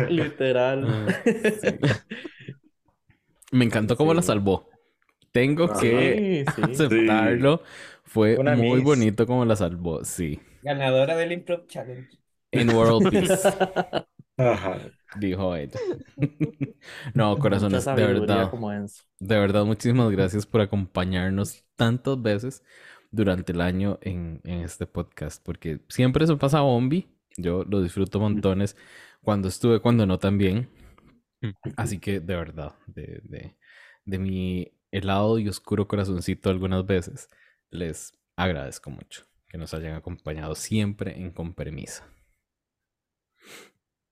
Literal. 0.09 0.85
Ah, 0.87 1.21
sí. 1.25 1.77
Me 3.51 3.65
encantó 3.65 3.95
cómo 3.95 4.13
la 4.13 4.21
salvó. 4.21 4.69
Tengo 5.31 5.65
Ajá. 5.65 5.79
que 5.81 6.45
Sí, 6.55 6.55
sí. 6.55 6.61
aceptarlo. 6.71 7.61
Fue 8.03 8.37
Una 8.37 8.55
muy 8.55 8.75
miss. 8.77 8.83
bonito 8.83 9.25
cómo 9.27 9.45
la 9.45 9.55
salvó. 9.55 10.03
Sí. 10.03 10.39
Ganadora 10.61 11.15
del 11.15 11.31
Improv 11.31 11.67
Challenge. 11.67 12.09
En 12.51 12.69
World 12.69 13.09
Peace, 13.11 13.49
Ajá. 14.37 14.77
Dijo 15.13 15.55
ella. 15.55 15.79
No, 17.13 17.37
corazones, 17.39 17.85
de 17.93 18.05
verdad. 18.05 18.51
De 19.19 19.37
verdad, 19.39 19.65
muchísimas 19.65 20.11
gracias 20.11 20.45
por 20.45 20.61
acompañarnos 20.61 21.63
tantas 21.75 22.21
veces 22.21 22.63
durante 23.11 23.51
el 23.51 23.61
año 23.61 23.99
en, 24.01 24.41
en 24.43 24.61
este 24.61 24.85
podcast, 24.87 25.43
porque 25.43 25.81
siempre 25.89 26.27
se 26.27 26.35
pasa 26.35 26.61
bombi. 26.61 27.09
Yo 27.37 27.63
lo 27.63 27.81
disfruto 27.81 28.19
montones 28.19 28.75
cuando 29.21 29.47
estuve, 29.47 29.79
cuando 29.79 30.05
no 30.05 30.19
también. 30.19 30.69
Así 31.75 31.99
que 31.99 32.19
de 32.19 32.35
verdad, 32.35 32.75
de, 32.87 33.21
de, 33.23 33.57
de 34.05 34.19
mi 34.19 34.71
helado 34.91 35.39
y 35.39 35.47
oscuro 35.49 35.87
corazoncito 35.87 36.49
algunas 36.49 36.85
veces, 36.85 37.27
les 37.69 38.13
agradezco 38.35 38.89
mucho 38.89 39.25
que 39.47 39.57
nos 39.57 39.73
hayan 39.73 39.95
acompañado 39.95 40.55
siempre 40.55 41.19
en 41.19 41.31
Con. 41.31 42.03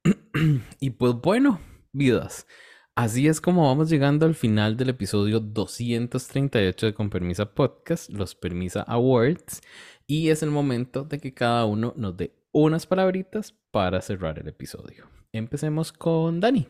Y 0.80 0.90
pues 0.92 1.14
bueno, 1.16 1.60
vidas. 1.92 2.48
Así 2.96 3.28
es 3.28 3.40
como 3.42 3.68
vamos 3.68 3.90
llegando 3.90 4.26
al 4.26 4.36
final 4.36 4.76
del 4.78 4.90
episodio 4.90 5.40
238 5.40 6.88
de 6.88 6.94
Con 6.94 7.10
Permisa 7.10 7.54
Podcast, 7.54 8.10
los 8.10 8.36
Permisa 8.36 8.82
Awards, 8.84 9.62
y 10.08 10.30
es 10.30 10.44
el 10.44 10.52
momento 10.52 11.04
de 11.06 11.20
que 11.20 11.34
cada 11.34 11.66
uno 11.66 11.94
nos 11.96 12.18
dé 12.18 12.36
unas 12.52 12.86
palabritas 12.86 13.56
para 13.72 14.02
cerrar 14.02 14.40
el 14.40 14.48
episodio. 14.50 15.10
Empecemos 15.32 15.94
con 15.94 16.40
Dani. 16.42 16.68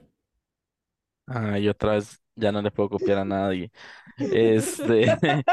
Ay, 1.27 1.69
otra 1.69 1.93
vez 1.93 2.21
ya 2.35 2.51
no 2.51 2.61
le 2.61 2.71
puedo 2.71 2.89
copiar 2.89 3.19
a 3.19 3.25
nadie. 3.25 3.71
Este, 4.17 5.17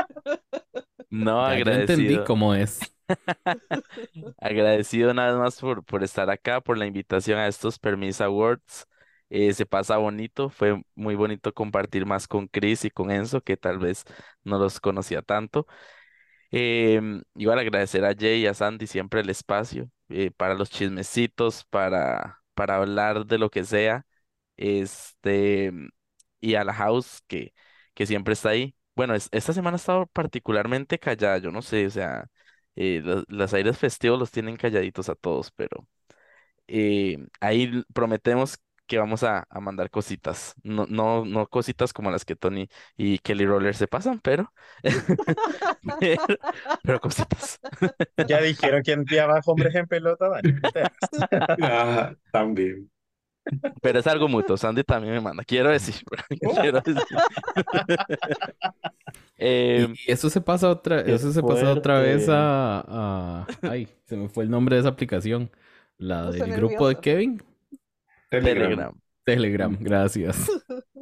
no, 1.11 1.41
Ya 1.47 1.61
yo 1.61 1.73
entendí 1.73 2.19
agradecido. 2.19 2.25
cómo 2.25 2.55
es. 2.55 2.81
Agradecido 4.39 5.11
una 5.11 5.27
vez 5.29 5.37
más 5.37 5.61
por, 5.61 5.85
por 5.85 6.03
estar 6.05 6.31
acá, 6.31 6.61
por 6.61 6.79
la 6.79 6.87
invitación 6.87 7.39
a 7.39 7.49
estos 7.49 7.79
Permis 7.79 8.21
Awards. 8.21 8.87
Eh, 9.31 9.53
se 9.53 9.67
pasa 9.67 9.99
bonito, 9.99 10.49
fue 10.49 10.81
muy 10.95 11.15
bonito 11.15 11.53
compartir 11.53 12.07
más 12.07 12.27
con 12.29 12.47
Chris 12.49 12.85
y 12.87 12.91
con 12.91 13.11
Enzo, 13.11 13.43
que 13.43 13.57
tal 13.59 13.79
vez 13.79 14.05
no 14.45 14.59
los 14.59 14.81
conocía 14.81 15.21
tanto. 15.23 15.67
Em, 16.51 17.23
igual 17.37 17.59
agradecer 17.61 18.05
a 18.05 18.15
Jay 18.19 18.43
y 18.43 18.47
a 18.47 18.55
Sandy 18.55 18.87
siempre 18.87 19.21
el 19.23 19.31
espacio 19.31 19.91
eh, 20.11 20.31
para 20.33 20.55
los 20.55 20.71
chismecitos, 20.71 21.65
para, 21.67 22.43
para 22.55 22.77
hablar 22.77 23.27
de 23.27 23.39
lo 23.39 23.51
que 23.51 23.65
sea. 23.65 24.07
Este, 24.57 25.73
y 26.41 26.55
a 26.55 26.65
la 26.65 26.75
house 26.75 27.23
que, 27.27 27.55
que 27.95 28.07
siempre 28.07 28.35
está 28.35 28.51
ahí. 28.51 28.75
Bueno, 28.95 29.15
es- 29.15 29.29
esta 29.33 29.53
semana 29.53 29.77
ha 29.77 29.79
estado 29.79 30.07
particularmente 30.07 30.99
callada, 30.99 31.39
yo 31.39 31.51
no 31.51 31.63
sé, 31.63 31.87
o 31.87 31.91
sea, 31.91 32.29
eh, 32.79 33.03
los, 33.05 33.25
los 33.29 33.55
aires 33.55 33.79
festivos 33.79 34.19
los 34.21 34.33
tienen 34.33 34.57
calladitos 34.59 35.11
a 35.11 35.17
todos, 35.17 35.53
pero 35.53 35.89
eh, 36.67 37.19
ahí 37.41 37.85
prometemos 37.95 38.59
que 38.87 38.99
vamos 38.99 39.23
a, 39.25 39.47
a 39.51 39.61
mandar 39.61 39.91
cositas. 39.91 40.55
No, 40.63 40.87
no, 40.89 41.25
no 41.25 41.47
cositas 41.49 41.93
como 41.93 42.11
las 42.11 42.25
que 42.25 42.37
Tony 42.37 42.69
y 42.97 43.19
Kelly 43.19 43.47
Roller 43.47 43.75
se 43.75 43.89
pasan, 43.89 44.21
pero, 44.21 44.53
pero, 45.99 46.23
pero 46.83 47.01
cositas. 47.01 47.61
Ya 48.27 48.41
dijeron 48.41 48.83
que 48.83 48.93
en 48.93 49.05
día 49.05 49.25
abajo 49.25 49.53
hombres 49.53 49.75
en 49.75 49.87
pelota, 49.87 50.27
hagas. 50.27 50.91
Ah, 51.61 52.15
también. 52.31 52.91
Pero 53.81 53.99
es 54.01 54.07
algo 54.07 54.29
mutuo. 54.29 54.57
Sandy 54.57 54.85
también 54.85 55.15
me 55.15 55.21
manda. 55.21 55.45
Quiero 55.45 55.71
decir. 55.71 55.95
Quiero 56.61 56.81
decir. 56.81 57.03
Eh, 59.41 59.87
Y 60.07 60.11
eso 60.13 60.29
se 60.31 60.41
pasa 60.41 60.69
otra, 60.69 61.01
eso 61.01 61.31
se 61.33 61.41
pasa 61.43 61.71
otra 61.73 62.01
vez 62.01 62.29
a, 62.29 62.81
a- 62.87 63.47
Ay, 63.63 63.89
se 64.05 64.17
me 64.17 64.29
fue 64.29 64.43
el 64.45 64.51
nombre 64.51 64.75
de 64.75 64.81
esa 64.81 64.89
aplicación. 64.89 65.49
La 65.97 66.31
del 66.31 66.53
grupo 66.57 66.89
de. 66.89 66.97
Kevin. 66.97 67.41
Telegram. 68.31 68.93
Telegram, 69.25 69.77
gracias. 69.81 70.51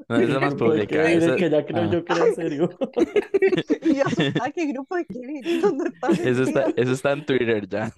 No, 0.08 0.16
esa 0.16 0.34
es 0.34 0.40
más 0.40 0.54
pública. 0.54 1.10
Esa, 1.10 1.34
que 1.36 1.48
ya 1.50 1.64
creo 1.64 1.82
Ah. 1.84 1.90
yo 1.90 2.04
que 2.04 2.12
era 2.12 2.26
en 2.26 2.34
serio. 2.34 2.70
Y 3.82 3.94
yo, 3.96 4.04
ay, 4.42 4.52
qué 4.52 4.66
grupo 4.66 4.96
de 4.96 5.06
Kevin, 5.06 5.60
¿dónde 5.62 5.88
está 5.90 6.08
eso 6.28 6.42
está, 6.42 6.64
eso 6.76 6.92
está 6.92 7.12
en 7.12 7.24
Twitter 7.24 7.68
ya. 7.68 7.92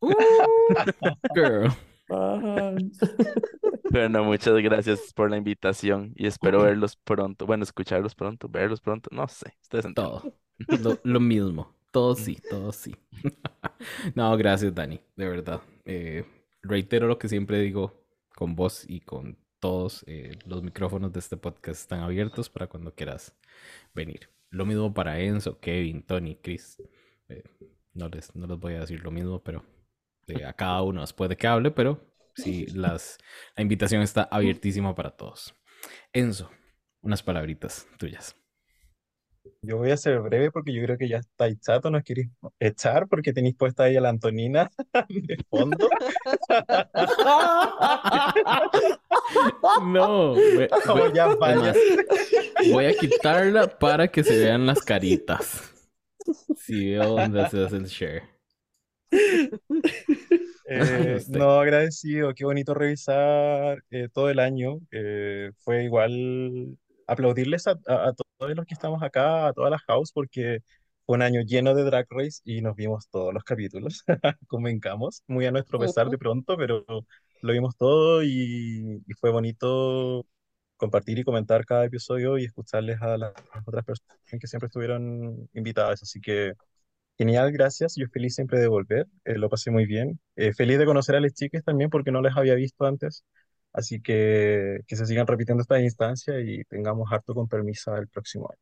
Uh, 0.00 0.12
girl. 1.34 1.70
Ay. 2.08 2.90
Pero 3.90 4.08
no, 4.08 4.24
muchas 4.24 4.54
gracias 4.62 5.12
por 5.14 5.30
la 5.30 5.36
invitación 5.36 6.12
y 6.16 6.26
espero 6.26 6.62
verlos 6.62 6.96
pronto. 6.96 7.46
Bueno, 7.46 7.64
escucharlos 7.64 8.14
pronto, 8.14 8.48
verlos 8.48 8.80
pronto. 8.80 9.08
No 9.12 9.28
sé, 9.28 9.54
ustedes. 9.62 9.86
Todo. 9.94 10.22
Lo, 10.82 10.98
lo 11.04 11.20
mismo. 11.20 11.74
Todo 11.90 12.14
sí, 12.14 12.38
todo 12.50 12.72
sí. 12.72 12.94
No, 14.14 14.36
gracias, 14.36 14.74
Dani, 14.74 15.00
de 15.16 15.28
verdad. 15.28 15.62
Eh, 15.84 16.24
reitero 16.62 17.06
lo 17.06 17.18
que 17.18 17.28
siempre 17.28 17.60
digo 17.60 17.94
con 18.34 18.54
vos 18.56 18.84
y 18.88 19.00
con 19.00 19.38
todos. 19.60 20.04
eh, 20.06 20.38
los 20.46 20.62
micrófonos 20.62 21.12
de 21.12 21.20
este 21.20 21.36
podcast 21.36 21.80
están 21.80 22.00
abiertos 22.00 22.50
para 22.50 22.66
cuando 22.68 22.94
quieras 22.94 23.34
venir. 23.94 24.30
Lo 24.50 24.66
mismo 24.66 24.92
para 24.94 25.20
Enzo, 25.20 25.58
Kevin, 25.60 26.02
Tony, 26.02 26.36
Chris. 26.36 26.82
Eh, 27.28 27.44
no 27.94 28.08
les, 28.08 28.34
no 28.36 28.46
les 28.46 28.58
voy 28.58 28.74
a 28.74 28.80
decir 28.80 29.02
lo 29.02 29.10
mismo, 29.10 29.42
pero 29.42 29.64
eh, 30.28 30.44
a 30.44 30.52
cada 30.52 30.82
uno 30.82 31.00
después 31.00 31.28
de 31.30 31.36
que 31.36 31.46
hable, 31.46 31.70
pero 31.70 32.00
sí, 32.34 32.66
las, 32.74 33.18
la 33.56 33.62
invitación 33.62 34.02
está 34.02 34.24
abiertísima 34.30 34.94
para 34.94 35.10
todos. 35.10 35.54
Enzo, 36.12 36.50
unas 37.02 37.22
palabritas 37.22 37.86
tuyas. 37.98 38.34
Yo 39.62 39.78
voy 39.78 39.90
a 39.92 39.96
ser 39.96 40.20
breve 40.20 40.50
porque 40.50 40.72
yo 40.72 40.82
creo 40.82 40.98
que 40.98 41.08
ya 41.08 41.18
estáis 41.18 41.60
chato, 41.60 41.90
nos 41.90 42.02
queréis 42.02 42.28
echar 42.60 43.06
porque 43.08 43.32
tenéis 43.32 43.54
puesta 43.56 43.84
ahí 43.84 43.96
a 43.96 44.00
la 44.00 44.08
Antonina 44.10 44.70
de 45.08 45.36
fondo. 45.48 45.88
No, 49.84 50.34
ve- 50.34 50.68
Oh, 50.88 51.12
ya 51.12 51.28
voy 52.72 52.86
a 52.86 52.94
quitarla 52.94 53.66
para 53.78 54.08
que 54.08 54.22
se 54.24 54.36
vean 54.38 54.66
las 54.66 54.82
caritas. 54.82 55.72
Si 56.56 56.90
veo 56.90 57.16
dónde 57.16 57.48
se 57.48 57.64
hace 57.64 57.76
el 57.76 57.86
share. 57.86 58.22
Eh, 60.68 61.22
no, 61.28 61.60
agradecido, 61.60 62.34
qué 62.34 62.44
bonito 62.44 62.74
revisar 62.74 63.82
eh, 63.90 64.08
todo 64.12 64.30
el 64.30 64.40
año. 64.40 64.78
eh, 64.90 65.50
fue 65.58 65.84
igual 65.84 66.76
aplaudirles 67.06 67.66
a, 67.68 67.72
a- 67.86 68.08
a 68.08 68.12
todos 68.14 68.54
los 68.56 68.66
que 68.66 68.74
estamos 68.74 69.02
acá, 69.02 69.46
a 69.48 69.52
todas 69.52 69.70
las 69.70 69.82
house, 69.82 70.10
porque 70.12 70.58
fue 71.04 71.16
un 71.16 71.22
año 71.22 71.42
lleno 71.42 71.72
de 71.74 71.84
Drag 71.84 72.06
Race 72.10 72.40
y 72.44 72.62
nos 72.62 72.74
vimos 72.76 73.08
todos 73.10 73.32
los 73.32 73.44
capítulos, 73.44 74.02
convencamos, 74.48 75.22
muy 75.28 75.46
a 75.46 75.52
nuestro 75.52 75.78
pesar 75.78 76.08
de 76.10 76.18
pronto, 76.18 76.56
pero 76.56 76.84
lo 77.42 77.52
vimos 77.52 77.76
todo 77.76 78.22
y, 78.24 79.02
y 79.06 79.14
fue 79.14 79.30
bonito 79.30 80.26
compartir 80.76 81.18
y 81.18 81.24
comentar 81.24 81.64
cada 81.64 81.84
episodio 81.86 82.38
y 82.38 82.44
escucharles 82.44 83.00
a 83.02 83.16
las 83.16 83.32
otras 83.66 83.84
personas 83.84 84.16
que 84.40 84.46
siempre 84.48 84.66
estuvieron 84.66 85.48
invitadas. 85.54 86.02
Así 86.02 86.20
que 86.20 86.54
Genial, 87.18 87.50
gracias. 87.52 87.94
Yo 87.96 88.06
feliz 88.08 88.34
siempre 88.34 88.58
de 88.60 88.68
volver. 88.68 89.06
eh, 89.24 89.38
lo 89.38 89.48
pasé 89.48 89.70
muy 89.70 89.86
bien. 89.86 90.20
Eh, 90.36 90.52
feliz 90.52 90.78
de 90.78 90.84
conocer 90.84 91.16
a 91.16 91.20
las 91.20 91.32
chicas 91.34 91.64
también 91.64 91.88
porque 91.90 92.10
no 92.12 92.20
les 92.22 92.36
había 92.36 92.54
visto 92.54 92.84
antes. 92.84 93.24
Así 93.72 94.00
que 94.00 94.80
que 94.86 94.96
se 94.96 95.06
sigan 95.06 95.26
repitiendo 95.26 95.62
estas 95.62 95.82
instancias 95.82 96.36
y 96.44 96.64
tengamos 96.64 97.10
harto 97.12 97.34
con 97.34 97.48
permiso 97.48 97.94
el 97.96 98.08
próximo 98.08 98.48
año. 98.50 98.60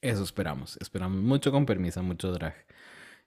Eso 0.00 0.22
esperamos. 0.22 0.76
Esperamos 0.80 1.20
mucho 1.22 1.50
con 1.50 1.66
permiso, 1.66 2.02
mucho 2.02 2.30
drag 2.32 2.54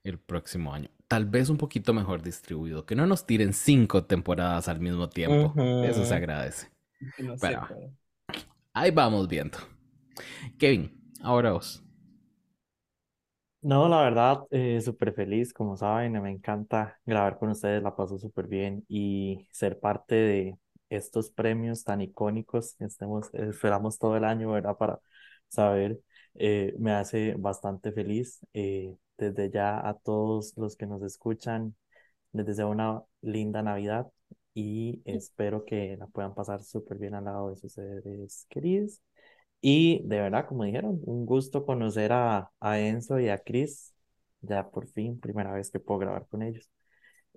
el 0.03 0.17
próximo 0.19 0.73
año. 0.73 0.89
Tal 1.07 1.25
vez 1.25 1.49
un 1.49 1.57
poquito 1.57 1.93
mejor 1.93 2.21
distribuido. 2.21 2.85
Que 2.85 2.95
no 2.95 3.05
nos 3.07 3.25
tiren 3.25 3.53
cinco 3.53 4.05
temporadas 4.05 4.67
al 4.67 4.79
mismo 4.79 5.09
tiempo. 5.09 5.53
Eso 5.83 6.05
se 6.05 6.13
agradece. 6.13 6.69
No 7.17 7.35
pero- 7.39 7.67
Ahí 8.73 8.91
vamos 8.91 9.27
viendo. 9.27 9.57
Kevin, 10.57 11.11
ahora 11.21 11.51
vos. 11.53 11.83
No, 13.61 13.89
la 13.89 14.01
verdad, 14.03 14.39
eh, 14.51 14.79
súper 14.79 15.13
feliz, 15.13 15.51
como 15.53 15.75
saben, 15.75 16.13
me 16.21 16.31
encanta 16.31 16.97
grabar 17.05 17.37
con 17.37 17.49
ustedes, 17.49 17.83
la 17.83 17.93
paso 17.93 18.17
súper 18.17 18.47
bien 18.47 18.85
y 18.87 19.49
ser 19.51 19.79
parte 19.81 20.15
de 20.15 20.57
estos 20.89 21.29
premios 21.29 21.83
tan 21.83 21.99
icónicos, 21.99 22.75
estemos, 22.79 23.29
esperamos 23.33 23.99
todo 23.99 24.15
el 24.15 24.23
año, 24.23 24.49
¿verdad? 24.51 24.77
Para 24.77 25.01
saber, 25.49 25.99
eh, 26.35 26.73
me 26.79 26.93
hace 26.93 27.35
bastante 27.37 27.91
feliz. 27.91 28.39
eh, 28.53 28.95
desde 29.17 29.49
ya 29.51 29.85
a 29.85 29.93
todos 29.95 30.53
los 30.55 30.77
que 30.77 30.85
nos 30.87 31.03
escuchan, 31.03 31.75
les 32.33 32.45
deseo 32.45 32.69
una 32.69 33.01
linda 33.21 33.63
Navidad 33.63 34.07
y 34.53 35.01
espero 35.05 35.65
que 35.65 35.97
la 35.97 36.07
puedan 36.07 36.35
pasar 36.35 36.63
súper 36.63 36.97
bien 36.99 37.15
al 37.15 37.25
lado 37.25 37.49
de 37.51 37.57
sus 37.57 37.73
seres 37.73 38.45
queridos. 38.49 39.01
Y 39.61 40.01
de 40.07 40.21
verdad, 40.21 40.45
como 40.47 40.63
dijeron, 40.63 41.01
un 41.05 41.25
gusto 41.25 41.65
conocer 41.65 42.13
a, 42.13 42.51
a 42.59 42.79
Enzo 42.79 43.19
y 43.19 43.29
a 43.29 43.37
Chris, 43.39 43.93
ya 44.41 44.69
por 44.69 44.87
fin, 44.87 45.19
primera 45.19 45.53
vez 45.53 45.69
que 45.71 45.79
puedo 45.79 45.99
grabar 45.99 46.27
con 46.27 46.43
ellos, 46.43 46.69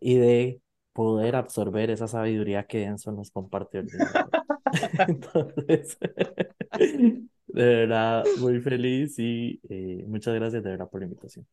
y 0.00 0.16
de 0.18 0.62
poder 0.92 1.36
absorber 1.36 1.90
esa 1.90 2.08
sabiduría 2.08 2.66
que 2.66 2.84
Enzo 2.84 3.12
nos 3.12 3.30
compartió 3.30 3.80
el 3.80 3.88
día 3.88 4.06
de 4.06 4.20
hoy. 4.20 4.32
Entonces, 5.08 5.98
de 7.46 7.64
verdad, 7.66 8.24
muy 8.38 8.60
feliz 8.60 9.18
y 9.18 9.60
eh, 9.68 10.04
muchas 10.06 10.34
gracias 10.34 10.62
de 10.62 10.70
verdad 10.70 10.88
por 10.90 11.00
la 11.00 11.06
invitación. 11.06 11.46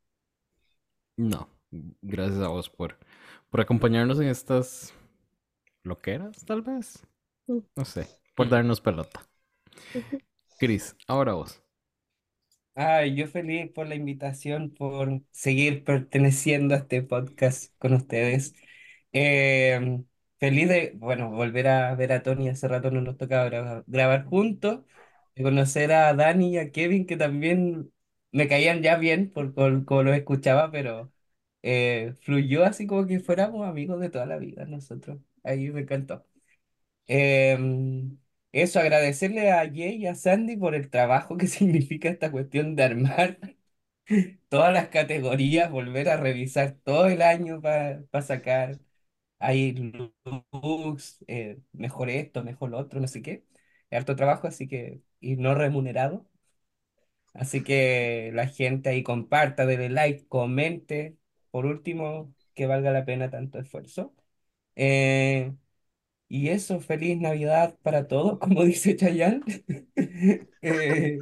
No, 1.17 1.49
gracias 2.01 2.39
a 2.41 2.47
vos 2.47 2.69
por, 2.69 2.97
por 3.49 3.61
acompañarnos 3.61 4.19
en 4.19 4.27
estas 4.27 4.93
loqueras, 5.83 6.45
tal 6.45 6.61
vez. 6.61 7.05
No 7.75 7.85
sé, 7.85 8.07
por 8.35 8.49
darnos 8.49 8.81
pelota. 8.81 9.21
Cris, 10.59 10.95
ahora 11.07 11.33
vos. 11.33 11.63
Ay, 12.75 13.15
yo 13.15 13.27
feliz 13.27 13.69
por 13.73 13.87
la 13.87 13.95
invitación, 13.95 14.69
por 14.73 15.21
seguir 15.31 15.83
perteneciendo 15.83 16.75
a 16.75 16.77
este 16.77 17.03
podcast 17.03 17.73
con 17.77 17.93
ustedes. 17.93 18.55
Eh, 19.11 20.01
feliz 20.39 20.69
de, 20.69 20.93
bueno, 20.95 21.29
volver 21.31 21.67
a 21.67 21.93
ver 21.95 22.13
a 22.13 22.23
Tony, 22.23 22.47
hace 22.49 22.67
rato 22.69 22.89
no 22.91 23.01
nos 23.01 23.17
tocaba 23.17 23.83
grabar, 23.85 24.25
juntos, 24.25 24.85
de 25.35 25.43
conocer 25.43 25.91
a 25.91 26.13
Dani 26.13 26.53
y 26.53 26.57
a 26.57 26.71
Kevin, 26.71 27.05
que 27.05 27.17
también 27.17 27.91
me 28.31 28.47
caían 28.47 28.81
ya 28.81 28.95
bien 28.97 29.29
por, 29.31 29.53
por 29.53 29.83
como 29.85 30.03
los 30.03 30.15
escuchaba, 30.15 30.71
pero 30.71 31.11
eh, 31.63 32.13
fluyó 32.21 32.63
así 32.65 32.87
como 32.87 33.05
que 33.07 33.19
fuéramos 33.19 33.67
amigos 33.67 33.99
de 33.99 34.09
toda 34.09 34.25
la 34.25 34.37
vida 34.37 34.63
nosotros. 34.65 35.19
Ahí 35.43 35.69
me 35.71 35.81
encantó. 35.81 36.25
Em, 37.07 38.17
eso, 38.51 38.79
agradecerle 38.79 39.51
a 39.51 39.59
Jay 39.65 39.97
y 39.97 40.07
a 40.07 40.15
Sandy 40.15 40.57
por 40.57 40.75
el 40.75 40.89
trabajo 40.89 41.37
que 41.37 41.47
significa 41.49 42.09
esta 42.09 42.31
cuestión 42.31 42.75
de 42.75 42.83
armar 42.83 43.39
todas 44.49 44.73
las 44.73 44.89
categorías, 44.89 45.71
volver 45.71 46.09
a 46.09 46.17
revisar 46.17 46.77
todo 46.83 47.07
el 47.07 47.21
año 47.21 47.61
para 47.61 48.03
sacar 48.21 48.79
ahí 49.39 49.73
looks, 50.53 51.19
eh, 51.27 51.59
mejor 51.73 52.09
esto, 52.09 52.43
mejor 52.43 52.71
lo 52.71 52.77
otro, 52.79 52.99
no 53.01 53.07
sé 53.07 53.21
qué. 53.21 53.45
Harto 53.91 54.15
trabajo, 54.15 54.47
así 54.47 54.67
que, 54.67 55.01
y 55.21 55.35
no 55.37 55.55
remunerado. 55.55 56.27
Así 57.33 57.63
que 57.63 58.31
la 58.33 58.47
gente 58.47 58.89
ahí 58.89 59.03
comparta, 59.03 59.65
déle 59.65 59.89
like, 59.89 60.27
comente. 60.27 61.17
Por 61.51 61.65
último, 61.65 62.33
que 62.53 62.67
valga 62.67 62.91
la 62.91 63.05
pena 63.05 63.29
tanto 63.29 63.59
esfuerzo. 63.59 64.15
Eh, 64.75 65.53
y 66.29 66.49
eso, 66.49 66.79
feliz 66.81 67.19
Navidad 67.19 67.77
para 67.83 68.07
todos, 68.07 68.39
como 68.39 68.65
dice 68.65 68.95
Chayanne. 68.97 69.43
Eh, 70.61 71.19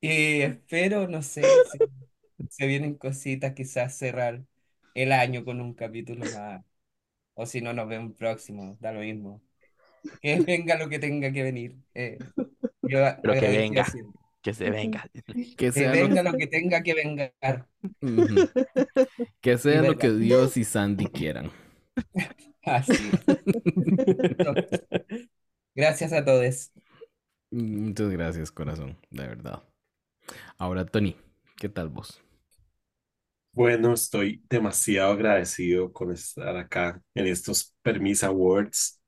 y 0.00 0.42
espero, 0.42 1.08
no 1.08 1.22
sé, 1.22 1.42
si 1.64 1.78
se 2.50 2.66
vienen 2.66 2.94
cositas, 2.96 3.54
quizás 3.54 3.96
cerrar 3.96 4.44
el 4.94 5.12
año 5.12 5.44
con 5.44 5.60
un 5.60 5.74
capítulo 5.74 6.24
más. 6.34 6.64
O 7.34 7.46
si 7.46 7.60
no, 7.60 7.72
nos 7.72 7.88
vemos 7.88 8.16
próximo, 8.16 8.76
da 8.80 8.92
lo 8.92 9.00
mismo. 9.00 9.42
Que 10.20 10.40
venga 10.40 10.76
lo 10.78 10.88
que 10.88 10.98
tenga 10.98 11.32
que 11.32 11.42
venir. 11.42 11.76
Eh, 11.94 12.18
yo 12.82 13.00
Pero 13.22 13.34
que 13.34 13.48
venga. 13.48 13.84
siempre. 13.84 14.20
Que 14.42 14.54
se 14.54 14.70
venga. 14.70 15.10
Que 15.56 15.72
Que 15.72 15.72
sea 15.72 15.94
lo, 15.94 16.08
venga 16.08 16.22
lo 16.22 16.34
que 16.34 16.46
tenga 16.46 16.82
que 16.82 16.94
vengar. 16.94 17.68
Ujú. 18.02 18.50
que 19.40 19.58
sea 19.58 19.82
lo 19.82 19.96
que 19.96 20.10
Dios 20.12 20.56
y 20.56 20.64
Sandy 20.64 21.06
quieran. 21.06 21.50
Así. 22.68 23.20
Gracias 25.74 26.12
a 26.12 26.24
todos. 26.24 26.70
Muchas 27.50 28.10
gracias, 28.10 28.50
corazón, 28.50 28.96
de 29.10 29.26
verdad. 29.26 29.62
Ahora, 30.58 30.86
Tony, 30.86 31.16
¿qué 31.58 31.70
tal 31.70 31.90
vos? 31.90 32.22
Bueno, 33.52 33.92
estoy 33.94 34.44
demasiado 34.48 35.12
agradecido 35.12 35.92
con 35.92 36.12
estar 36.12 36.56
acá 36.56 37.02
en 37.14 37.26
estos 37.26 37.74
Permis 37.82 38.22
Awards, 38.22 39.00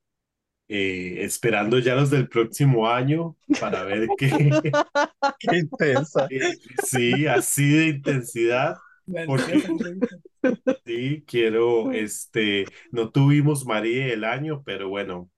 eh, 0.69 1.17
esperando 1.25 1.79
ya 1.79 1.95
los 1.97 2.11
del 2.11 2.29
próximo 2.29 2.89
año 2.89 3.37
para 3.61 3.83
ver 3.85 4.09
qué. 4.17 4.31
Qué 5.39 5.59
intensa. 5.59 6.27
eh, 6.31 6.57
sí, 6.85 7.27
así 7.27 7.71
de 7.71 7.87
intensidad. 7.89 8.77
Porque 9.25 9.53
sí, 10.85 11.25
quiero, 11.27 11.93
este, 11.93 12.67
no 12.91 13.11
tuvimos 13.11 13.67
María 13.67 14.07
del 14.07 14.25
año, 14.25 14.63
pero 14.65 14.89
bueno, 14.89 15.31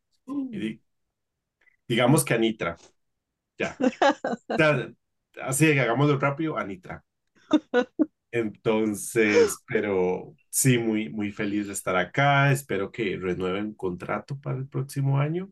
di- 0.50 0.82
digamos 1.88 2.24
que 2.24 2.34
Anitra. 2.34 2.76
Ya. 3.58 3.82
Así 5.42 5.66
que 5.66 5.80
hagámoslo 5.80 6.18
rápido, 6.18 6.56
Anitra. 6.58 7.04
Entonces, 8.30 9.62
pero 9.66 10.34
sí, 10.48 10.78
muy, 10.78 11.10
muy 11.10 11.30
feliz 11.32 11.66
de 11.66 11.72
estar 11.74 11.96
acá. 11.96 12.50
Espero 12.52 12.90
que 12.90 13.16
renueven 13.20 13.74
contrato 13.74 14.38
para 14.40 14.58
el 14.58 14.68
próximo 14.68 15.18
año 15.18 15.50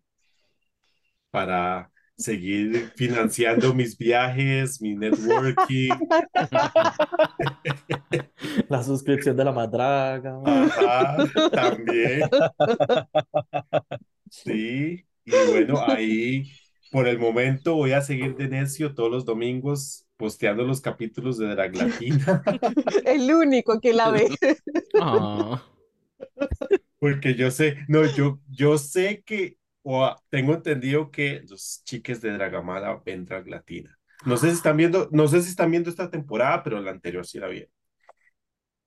para 1.30 1.90
seguir 2.20 2.92
financiando 2.96 3.74
mis 3.74 3.96
viajes, 3.96 4.80
mi 4.80 4.94
networking. 4.94 5.90
La 8.68 8.82
suscripción 8.82 9.36
de 9.36 9.44
la 9.44 9.52
madraga. 9.52 10.40
Ajá, 10.44 11.16
también. 11.50 12.28
Sí, 14.30 15.04
y 15.24 15.30
bueno, 15.50 15.80
ahí 15.86 16.50
por 16.90 17.06
el 17.06 17.18
momento 17.18 17.76
voy 17.76 17.92
a 17.92 18.02
seguir 18.02 18.36
de 18.36 18.48
necio 18.48 18.94
todos 18.94 19.10
los 19.10 19.24
domingos 19.24 20.06
posteando 20.16 20.64
los 20.64 20.80
capítulos 20.80 21.38
de 21.38 21.48
Draglatina, 21.48 22.42
El 23.06 23.32
único 23.32 23.80
que 23.80 23.94
la 23.94 24.10
ve. 24.10 24.28
Ah, 25.00 25.62
porque 26.98 27.34
yo 27.34 27.50
sé, 27.50 27.78
no, 27.88 28.04
yo, 28.04 28.38
yo 28.50 28.76
sé 28.76 29.22
que, 29.24 29.56
o 29.82 30.14
tengo 30.30 30.54
entendido 30.54 31.10
que 31.10 31.42
los 31.48 31.82
chiques 31.84 32.20
de 32.20 32.32
Dragamala 32.32 33.02
ven 33.04 33.24
Draglatina. 33.26 33.98
No 34.26 34.36
sé 34.36 34.48
si 34.50 34.56
están 34.56 34.76
viendo, 34.76 35.08
no 35.12 35.28
sé 35.28 35.42
si 35.42 35.50
están 35.50 35.70
viendo 35.70 35.90
esta 35.90 36.10
temporada, 36.10 36.62
pero 36.62 36.80
la 36.80 36.90
anterior 36.92 37.26
sí 37.26 37.38
la 37.38 37.48
vi. 37.48 37.66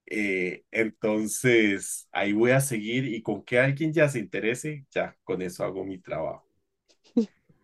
Eh, 0.06 0.64
entonces, 0.72 2.07
ahí 2.11 2.34
voy 2.34 2.52
a 2.52 2.61
seguir 2.61 3.06
y 3.06 3.22
con 3.24 3.44
que 3.44 3.60
alguien 3.60 3.94
ya 3.94 4.10
se 4.10 4.20
interese, 4.20 4.86
ya 4.91 5.18
con 5.24 5.41
eso 5.41 5.64
hago 5.64 5.84
mi 5.86 5.98
trabajo. 5.99 6.48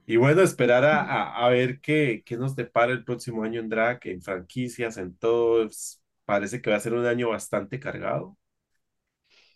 Y 0.05 0.17
bueno, 0.17 0.41
esperar 0.41 0.83
a, 0.85 1.01
a, 1.03 1.45
a 1.45 1.49
ver 1.49 1.79
qué, 1.81 2.23
qué 2.25 2.35
nos 2.37 2.55
depara 2.55 2.91
el 2.91 3.03
próximo 3.03 3.43
año 3.43 3.59
en 3.59 3.69
drag, 3.69 3.99
en 4.07 4.21
franquicias, 4.21 4.97
en 4.97 5.15
todos. 5.17 6.01
Parece 6.25 6.61
que 6.61 6.71
va 6.71 6.77
a 6.77 6.79
ser 6.79 6.93
un 6.93 7.05
año 7.05 7.29
bastante 7.29 7.79
cargado. 7.79 8.35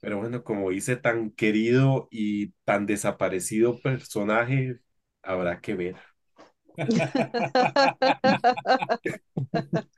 Pero 0.03 0.17
bueno, 0.17 0.43
como 0.43 0.69
dice 0.69 0.97
tan 0.97 1.31
querido 1.31 2.09
y 2.11 2.49
tan 2.65 2.85
desaparecido 2.85 3.80
personaje, 3.80 4.81
habrá 5.21 5.61
que 5.61 5.75
ver. 5.75 5.95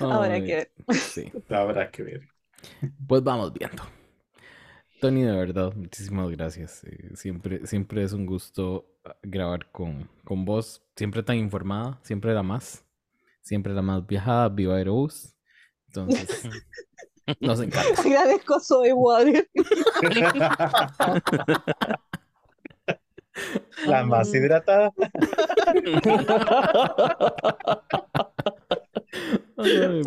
Ahora 0.00 0.34
ay, 0.34 0.44
que 0.44 0.72
sí. 0.94 1.30
Habrá 1.48 1.92
que 1.92 2.02
ver. 2.02 2.28
Pues 3.06 3.22
vamos 3.22 3.52
viendo. 3.52 3.84
Tony, 5.00 5.22
de 5.22 5.30
verdad, 5.30 5.72
muchísimas 5.76 6.28
gracias. 6.28 6.82
Eh, 6.82 7.10
siempre, 7.14 7.64
siempre 7.68 8.02
es 8.02 8.12
un 8.12 8.26
gusto 8.26 8.84
ah, 9.04 9.14
grabar 9.22 9.70
con, 9.70 10.10
con 10.24 10.44
vos. 10.44 10.84
Siempre 10.96 11.22
tan 11.22 11.36
informada, 11.36 12.00
siempre 12.02 12.34
la 12.34 12.42
más. 12.42 12.84
Siempre 13.42 13.74
la 13.74 13.82
más 13.82 14.04
viajada, 14.04 14.48
viva 14.48 14.76
Aerobús. 14.76 15.36
Entonces, 15.86 16.42
nos 17.40 17.60
encanta. 17.60 18.00
agradezco 18.00 18.60
Soy 18.60 18.92
Water. 18.92 19.48
La 23.86 24.04
más 24.04 24.34
hidratada. 24.34 24.92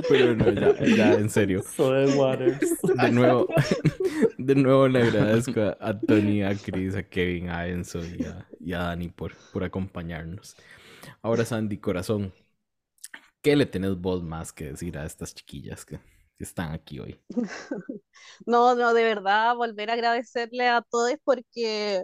Pero 0.09 0.35
no, 0.35 0.51
ya, 0.51 0.85
ya, 0.85 1.13
en 1.13 1.29
serio. 1.29 1.63
Soy 1.63 2.13
Waters. 2.13 2.59
De 2.95 3.11
nuevo, 3.11 3.47
de 4.37 4.55
nuevo 4.55 4.87
le 4.87 5.03
agradezco 5.03 5.75
a, 5.79 5.99
Tony, 5.99 6.43
a 6.43 6.55
Chris, 6.55 6.95
a 6.95 7.03
Kevin, 7.03 7.49
a 7.49 7.67
Enzo 7.67 7.99
y 7.99 8.23
a, 8.25 8.47
y 8.59 8.73
a 8.73 8.79
Dani 8.79 9.09
por, 9.09 9.33
por 9.53 9.63
acompañarnos. 9.63 10.55
Ahora, 11.21 11.45
Sandy, 11.45 11.77
corazón, 11.77 12.33
¿qué 13.41 13.55
le 13.55 13.65
tenés 13.65 13.95
vos 13.95 14.23
más 14.23 14.51
que 14.51 14.65
decir 14.65 14.97
a 14.97 15.05
estas 15.05 15.33
chiquillas 15.33 15.85
que 15.85 15.99
están 16.43 16.71
aquí 16.71 16.99
hoy? 16.99 17.19
No, 18.45 18.75
no, 18.75 18.93
de 18.93 19.03
verdad, 19.03 19.55
volver 19.55 19.89
a 19.89 19.93
agradecerle 19.93 20.67
a 20.67 20.81
todos 20.81 21.13
porque 21.23 22.03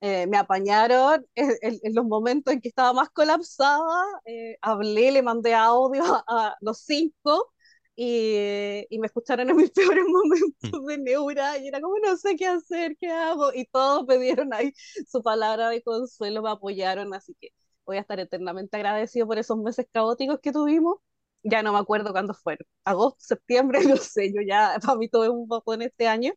eh, 0.00 0.26
me 0.28 0.38
apañaron 0.38 1.26
en, 1.36 1.94
los 1.94 2.04
momentos 2.06 2.54
en 2.54 2.60
que 2.60 2.68
estaba 2.68 2.92
más 2.92 3.10
colapsada. 3.10 4.04
eh, 4.26 4.56
hablé, 4.62 5.12
le 5.12 5.22
mandé 5.22 5.54
audio 5.54 6.04
a, 6.04 6.24
a 6.28 6.56
los 6.60 6.80
cinco 6.80 7.52
y, 7.96 8.86
y 8.90 8.98
me 9.00 9.08
escucharon 9.08 9.50
en 9.50 9.56
mis 9.56 9.70
peores 9.72 10.04
momentos 10.06 10.86
de 10.86 10.98
neura 10.98 11.58
y 11.58 11.68
era 11.68 11.80
como, 11.80 11.98
no 11.98 12.16
sé 12.16 12.36
qué 12.36 12.46
hacer, 12.46 12.96
qué 12.98 13.10
hago. 13.10 13.52
Y 13.54 13.66
todos 13.66 14.06
me 14.06 14.18
dieron 14.18 14.54
ahí 14.54 14.72
su 15.08 15.22
palabra 15.22 15.70
de 15.70 15.82
consuelo, 15.82 16.42
me 16.42 16.50
apoyaron, 16.50 17.12
así 17.14 17.34
que 17.40 17.50
voy 17.84 17.96
a 17.96 18.00
estar 18.00 18.20
eternamente 18.20 18.76
agradecido 18.76 19.26
por 19.26 19.38
esos 19.38 19.58
meses 19.58 19.86
caóticos 19.92 20.38
que 20.40 20.52
tuvimos. 20.52 20.98
Ya 21.42 21.62
no 21.62 21.72
me 21.72 21.78
acuerdo 21.78 22.12
cuándo 22.12 22.34
fueron, 22.34 22.66
agosto, 22.84 23.18
septiembre, 23.20 23.80
no 23.86 23.96
sé, 23.96 24.32
yo 24.34 24.40
ya 24.46 24.78
para 24.84 24.96
mí 24.98 25.08
todo 25.08 25.24
es 25.24 25.30
un 25.30 25.48
poco 25.48 25.74
en 25.74 25.82
este 25.82 26.08
año. 26.08 26.32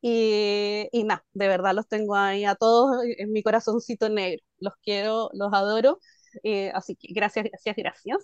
Y, 0.00 0.88
y 0.92 1.04
nada, 1.04 1.24
de 1.32 1.46
verdad 1.48 1.74
los 1.74 1.86
tengo 1.88 2.16
ahí 2.16 2.44
a 2.44 2.56
todos 2.56 2.96
en 3.18 3.32
mi 3.32 3.42
corazoncito 3.42 4.08
negro. 4.08 4.42
Los 4.58 4.74
quiero, 4.82 5.30
los 5.34 5.52
adoro. 5.52 6.00
eh, 6.42 6.72
así 6.74 6.96
que 6.96 7.12
gracias, 7.14 7.46
gracias, 7.46 7.76
gracias. 7.76 8.18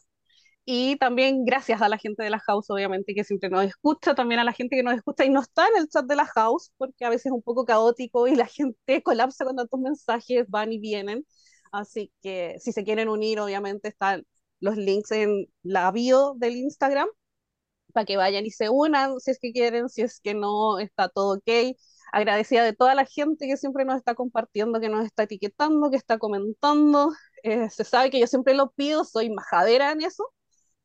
Y 0.64 0.97
también 0.98 1.44
gracias 1.47 1.80
a 1.82 1.89
la 1.89 1.97
gente 1.98 2.22
de 2.22 2.30
la 2.30 2.39
house, 2.40 2.68
obviamente, 2.70 3.14
que 3.14 3.24
siempre 3.24 3.48
nos 3.48 3.64
escucha, 3.64 4.14
también 4.14 4.40
a 4.40 4.44
la 4.44 4.52
gente 4.52 4.76
que 4.76 4.82
nos 4.82 4.94
escucha 4.94 5.24
y 5.24 5.30
no 5.30 5.40
está 5.40 5.66
en 5.68 5.78
el 5.78 5.89
chat 5.89 6.05
de 6.06 6.16
la 6.16 6.26
house, 6.26 6.72
porque 6.76 7.05
a 7.06 7.10
veces 7.10 7.26
es 7.26 7.32
un 7.32 7.43
poco 7.43 7.64
caótico 7.64 8.28
y 8.28 8.36
la 8.36 8.47
gente 8.47 9.02
colapsa 9.02 9.44
con 9.47 9.56
tantos 9.56 9.80
mensajes, 9.80 10.47
van 10.48 10.72
y 10.72 10.78
vienen. 10.78 11.26
Así 11.72 12.12
que 12.22 12.56
si 12.60 12.72
se 12.72 12.85
quieren 12.85 13.09
unir, 13.09 13.40
obviamente 13.40 13.89
están 13.89 14.26
los 14.60 14.76
links 14.76 15.10
en 15.12 15.47
la 15.62 15.90
bio 15.93 16.35
del 16.36 16.56
Instagram 16.56 17.09
para 17.93 18.05
que 18.06 18.16
vayan 18.16 18.47
y 18.47 18.51
se 18.51 18.68
unan 18.70 19.18
si 19.20 19.30
es 19.30 19.39
que 19.40 19.52
quieren, 19.52 19.89
si 19.89 20.02
es 20.02 20.20
que 20.20 20.35
no, 20.35 20.78
está 20.78 21.09
todo 21.09 21.36
ok. 21.39 21.76
Agradecida 22.12 22.64
de 22.64 22.72
toda 22.72 22.94
la 22.94 23.05
gente 23.05 23.47
que 23.47 23.56
siempre 23.56 23.85
nos 23.85 23.97
está 23.97 24.14
compartiendo, 24.14 24.80
que 24.80 24.89
nos 24.89 25.05
está 25.05 25.24
etiquetando, 25.24 25.90
que 25.90 25.97
está 25.97 26.18
comentando. 26.18 27.12
Eh, 27.43 27.68
se 27.70 27.85
sabe 27.85 28.10
que 28.10 28.20
yo 28.20 28.26
siempre 28.26 28.55
lo 28.55 28.70
pido, 28.72 29.05
soy 29.05 29.30
majadera 29.30 29.93
en 29.93 30.02
eso, 30.02 30.24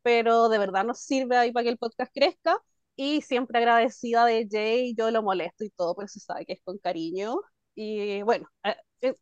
pero 0.01 0.49
de 0.49 0.57
verdad 0.59 0.85
nos 0.85 0.99
sirve 0.99 1.37
ahí 1.37 1.51
para 1.51 1.63
que 1.65 1.69
el 1.69 1.77
podcast 1.77 2.11
crezca. 2.13 2.57
Y 2.95 3.21
siempre 3.21 3.57
agradecida 3.59 4.25
de 4.25 4.47
Jay, 4.49 4.93
yo 4.95 5.09
lo 5.11 5.23
molesto 5.23 5.63
y 5.63 5.69
todo, 5.71 5.95
pero 5.95 6.07
se 6.07 6.19
sabe 6.19 6.45
que 6.45 6.53
es 6.53 6.61
con 6.63 6.77
cariño. 6.77 7.37
Y 7.75 8.21
bueno, 8.23 8.47
eh, 8.63 8.75
eh, 9.01 9.15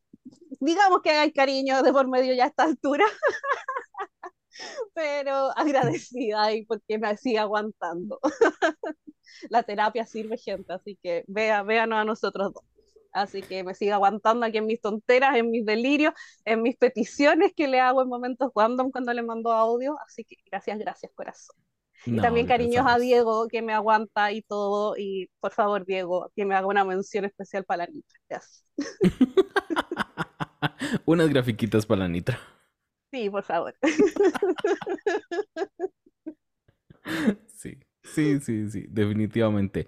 digamos 0.59 1.01
que 1.01 1.11
hay 1.11 1.31
cariño 1.33 1.83
de 1.83 1.93
por 1.93 2.07
medio 2.09 2.33
ya 2.33 2.45
a 2.45 2.47
esta 2.47 2.63
altura, 2.63 3.05
pero 4.93 5.51
agradecida 5.57 6.53
y 6.53 6.65
porque 6.65 6.97
me 6.97 7.15
sigue 7.17 7.39
aguantando. 7.39 8.19
La 9.49 9.63
terapia 9.63 10.05
sirve, 10.05 10.37
gente, 10.37 10.73
así 10.73 10.97
que 11.01 11.23
vea, 11.27 11.63
véanos 11.63 11.99
a 11.99 12.05
nosotros 12.05 12.53
dos. 12.53 12.63
Así 13.13 13.41
que 13.41 13.63
me 13.63 13.75
sigue 13.75 13.91
aguantando 13.91 14.45
aquí 14.45 14.57
en 14.57 14.65
mis 14.65 14.79
tonteras, 14.79 15.35
en 15.35 15.51
mis 15.51 15.65
delirios, 15.65 16.13
en 16.45 16.61
mis 16.61 16.77
peticiones 16.77 17.51
que 17.55 17.67
le 17.67 17.79
hago 17.79 18.01
en 18.01 18.07
momentos 18.07 18.51
random 18.55 18.89
cuando 18.91 19.13
le 19.13 19.21
mando 19.21 19.51
audio. 19.51 19.97
Así 20.05 20.23
que 20.23 20.37
gracias, 20.49 20.79
gracias, 20.79 21.11
corazón. 21.13 21.55
Y 22.05 22.11
No, 22.11 22.21
también 22.21 22.47
gracias 22.47 22.67
cariños 22.69 22.85
a. 22.87 22.97
Diego, 22.97 23.47
que 23.47 23.61
me 23.61 23.73
aguanta 23.73 24.31
y 24.31 24.41
todo. 24.41 24.95
Y 24.97 25.29
por 25.39 25.51
favor, 25.51 25.85
Diego, 25.85 26.31
que 26.35 26.45
me 26.45 26.55
haga 26.55 26.67
una 26.67 26.85
mención 26.85 27.25
especial 27.25 27.65
para 27.65 27.85
la 27.85 27.91
Nitra. 27.91 28.19
Gracias. 28.29 28.65
Unas 31.05 31.29
grafiquitas 31.29 31.85
para 31.85 32.01
la 32.01 32.07
Nitra. 32.07 32.39
Sí, 33.11 33.29
por 33.29 33.43
favor. 33.43 33.75
Sí, 37.47 37.77
sí, 38.03 38.39
sí, 38.39 38.69
sí, 38.69 38.85
definitivamente. 38.89 39.87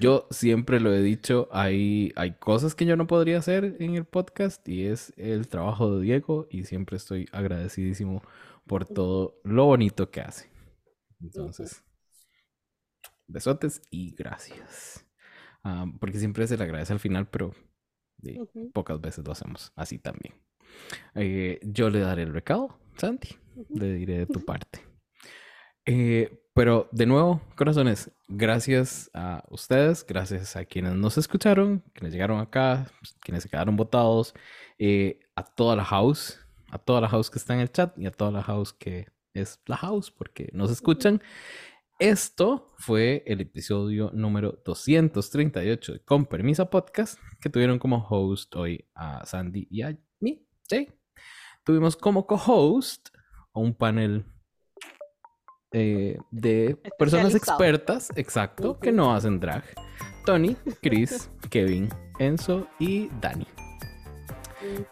Yo 0.00 0.26
siempre 0.30 0.80
lo 0.80 0.92
he 0.92 1.00
dicho, 1.02 1.48
hay, 1.52 2.12
hay 2.16 2.34
cosas 2.38 2.74
que 2.74 2.86
yo 2.86 2.96
no 2.96 3.06
podría 3.06 3.38
hacer 3.38 3.76
en 3.80 3.94
el 3.94 4.04
podcast 4.04 4.66
y 4.68 4.86
es 4.86 5.12
el 5.16 5.48
trabajo 5.48 5.96
de 5.96 6.02
Diego 6.04 6.46
y 6.50 6.64
siempre 6.64 6.96
estoy 6.96 7.28
agradecidísimo 7.32 8.22
por 8.66 8.84
todo 8.86 9.40
lo 9.44 9.66
bonito 9.66 10.10
que 10.10 10.22
hace. 10.22 10.50
Entonces, 11.20 11.84
besotes 13.28 13.82
y 13.90 14.14
gracias. 14.14 15.04
Ah, 15.62 15.86
porque 16.00 16.18
siempre 16.18 16.46
se 16.46 16.56
le 16.56 16.64
agradece 16.64 16.92
al 16.92 17.00
final, 17.00 17.28
pero 17.28 17.52
de- 18.18 18.40
pocas 18.72 19.00
veces 19.00 19.24
lo 19.24 19.32
hacemos 19.32 19.72
así 19.76 19.98
también. 19.98 20.34
Eh, 21.14 21.60
yo 21.62 21.90
le 21.90 22.00
daré 22.00 22.22
el 22.22 22.32
recado, 22.32 22.78
Santi, 22.96 23.36
le 23.74 23.92
diré 23.94 24.18
de 24.18 24.26
tu 24.26 24.44
parte. 24.44 24.80
Eh, 25.84 26.42
pero 26.52 26.88
de 26.90 27.06
nuevo, 27.06 27.40
corazones, 27.54 28.10
gracias 28.28 29.10
a 29.14 29.44
ustedes, 29.50 30.04
gracias 30.06 30.56
a 30.56 30.64
quienes 30.64 30.94
nos 30.94 31.18
escucharon, 31.18 31.84
quienes 31.92 32.12
llegaron 32.12 32.40
acá, 32.40 32.90
quienes 33.20 33.42
se 33.42 33.48
quedaron 33.48 33.76
votados, 33.76 34.34
eh, 34.78 35.20
a 35.36 35.44
toda 35.44 35.76
la 35.76 35.84
house, 35.84 36.40
a 36.70 36.78
toda 36.78 37.00
la 37.00 37.08
house 37.08 37.30
que 37.30 37.38
está 37.38 37.54
en 37.54 37.60
el 37.60 37.70
chat 37.70 37.96
y 37.98 38.06
a 38.06 38.10
toda 38.10 38.30
la 38.30 38.42
house 38.42 38.72
que 38.72 39.06
es 39.34 39.60
la 39.66 39.76
house 39.76 40.10
porque 40.10 40.48
nos 40.52 40.70
escuchan. 40.70 41.20
Esto 41.98 42.74
fue 42.78 43.22
el 43.26 43.40
episodio 43.40 44.10
número 44.12 44.60
238 44.64 45.92
de 45.94 46.00
Con 46.00 46.26
Permisa 46.26 46.68
Podcast, 46.68 47.18
que 47.40 47.48
tuvieron 47.48 47.78
como 47.78 48.06
host 48.06 48.54
hoy 48.56 48.86
a 48.94 49.24
Sandy 49.24 49.66
y 49.70 49.82
a 49.82 49.96
Jay. 50.68 50.92
Tuvimos 51.64 51.96
como 51.96 52.26
co-host 52.26 53.08
a 53.52 53.60
un 53.60 53.74
panel 53.74 54.24
eh, 55.72 56.18
de 56.30 56.78
personas 56.98 57.34
expertas, 57.34 58.10
exacto, 58.16 58.78
que 58.78 58.92
no 58.92 59.14
hacen 59.14 59.40
drag. 59.40 59.64
Tony, 60.24 60.56
Chris, 60.80 61.30
Kevin, 61.50 61.88
Enzo 62.18 62.68
y 62.78 63.08
Dani. 63.20 63.46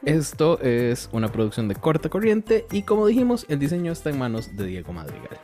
Esto 0.05 0.61
es 0.61 1.09
una 1.13 1.29
producción 1.29 1.69
de 1.69 1.75
corta 1.75 2.09
corriente 2.09 2.67
y 2.71 2.83
como 2.83 3.07
dijimos, 3.07 3.47
el 3.49 3.59
diseño 3.59 3.93
está 3.93 4.11
en 4.11 4.19
manos 4.19 4.57
de 4.57 4.67
Diego 4.67 4.93
Madrigal. 4.93 5.41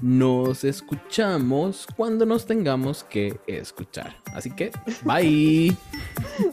Nos 0.00 0.64
escuchamos 0.64 1.86
cuando 1.96 2.24
nos 2.24 2.46
tengamos 2.46 3.04
que 3.04 3.38
escuchar. 3.46 4.16
Así 4.32 4.50
que, 4.50 4.70
bye. 5.02 5.76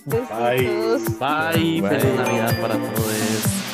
Besitos. 0.06 1.20
Bye, 1.20 1.82
feliz 1.82 1.82
Bye. 1.82 2.16
Navidad 2.18 2.62
para 2.62 2.76
todos. 2.76 3.65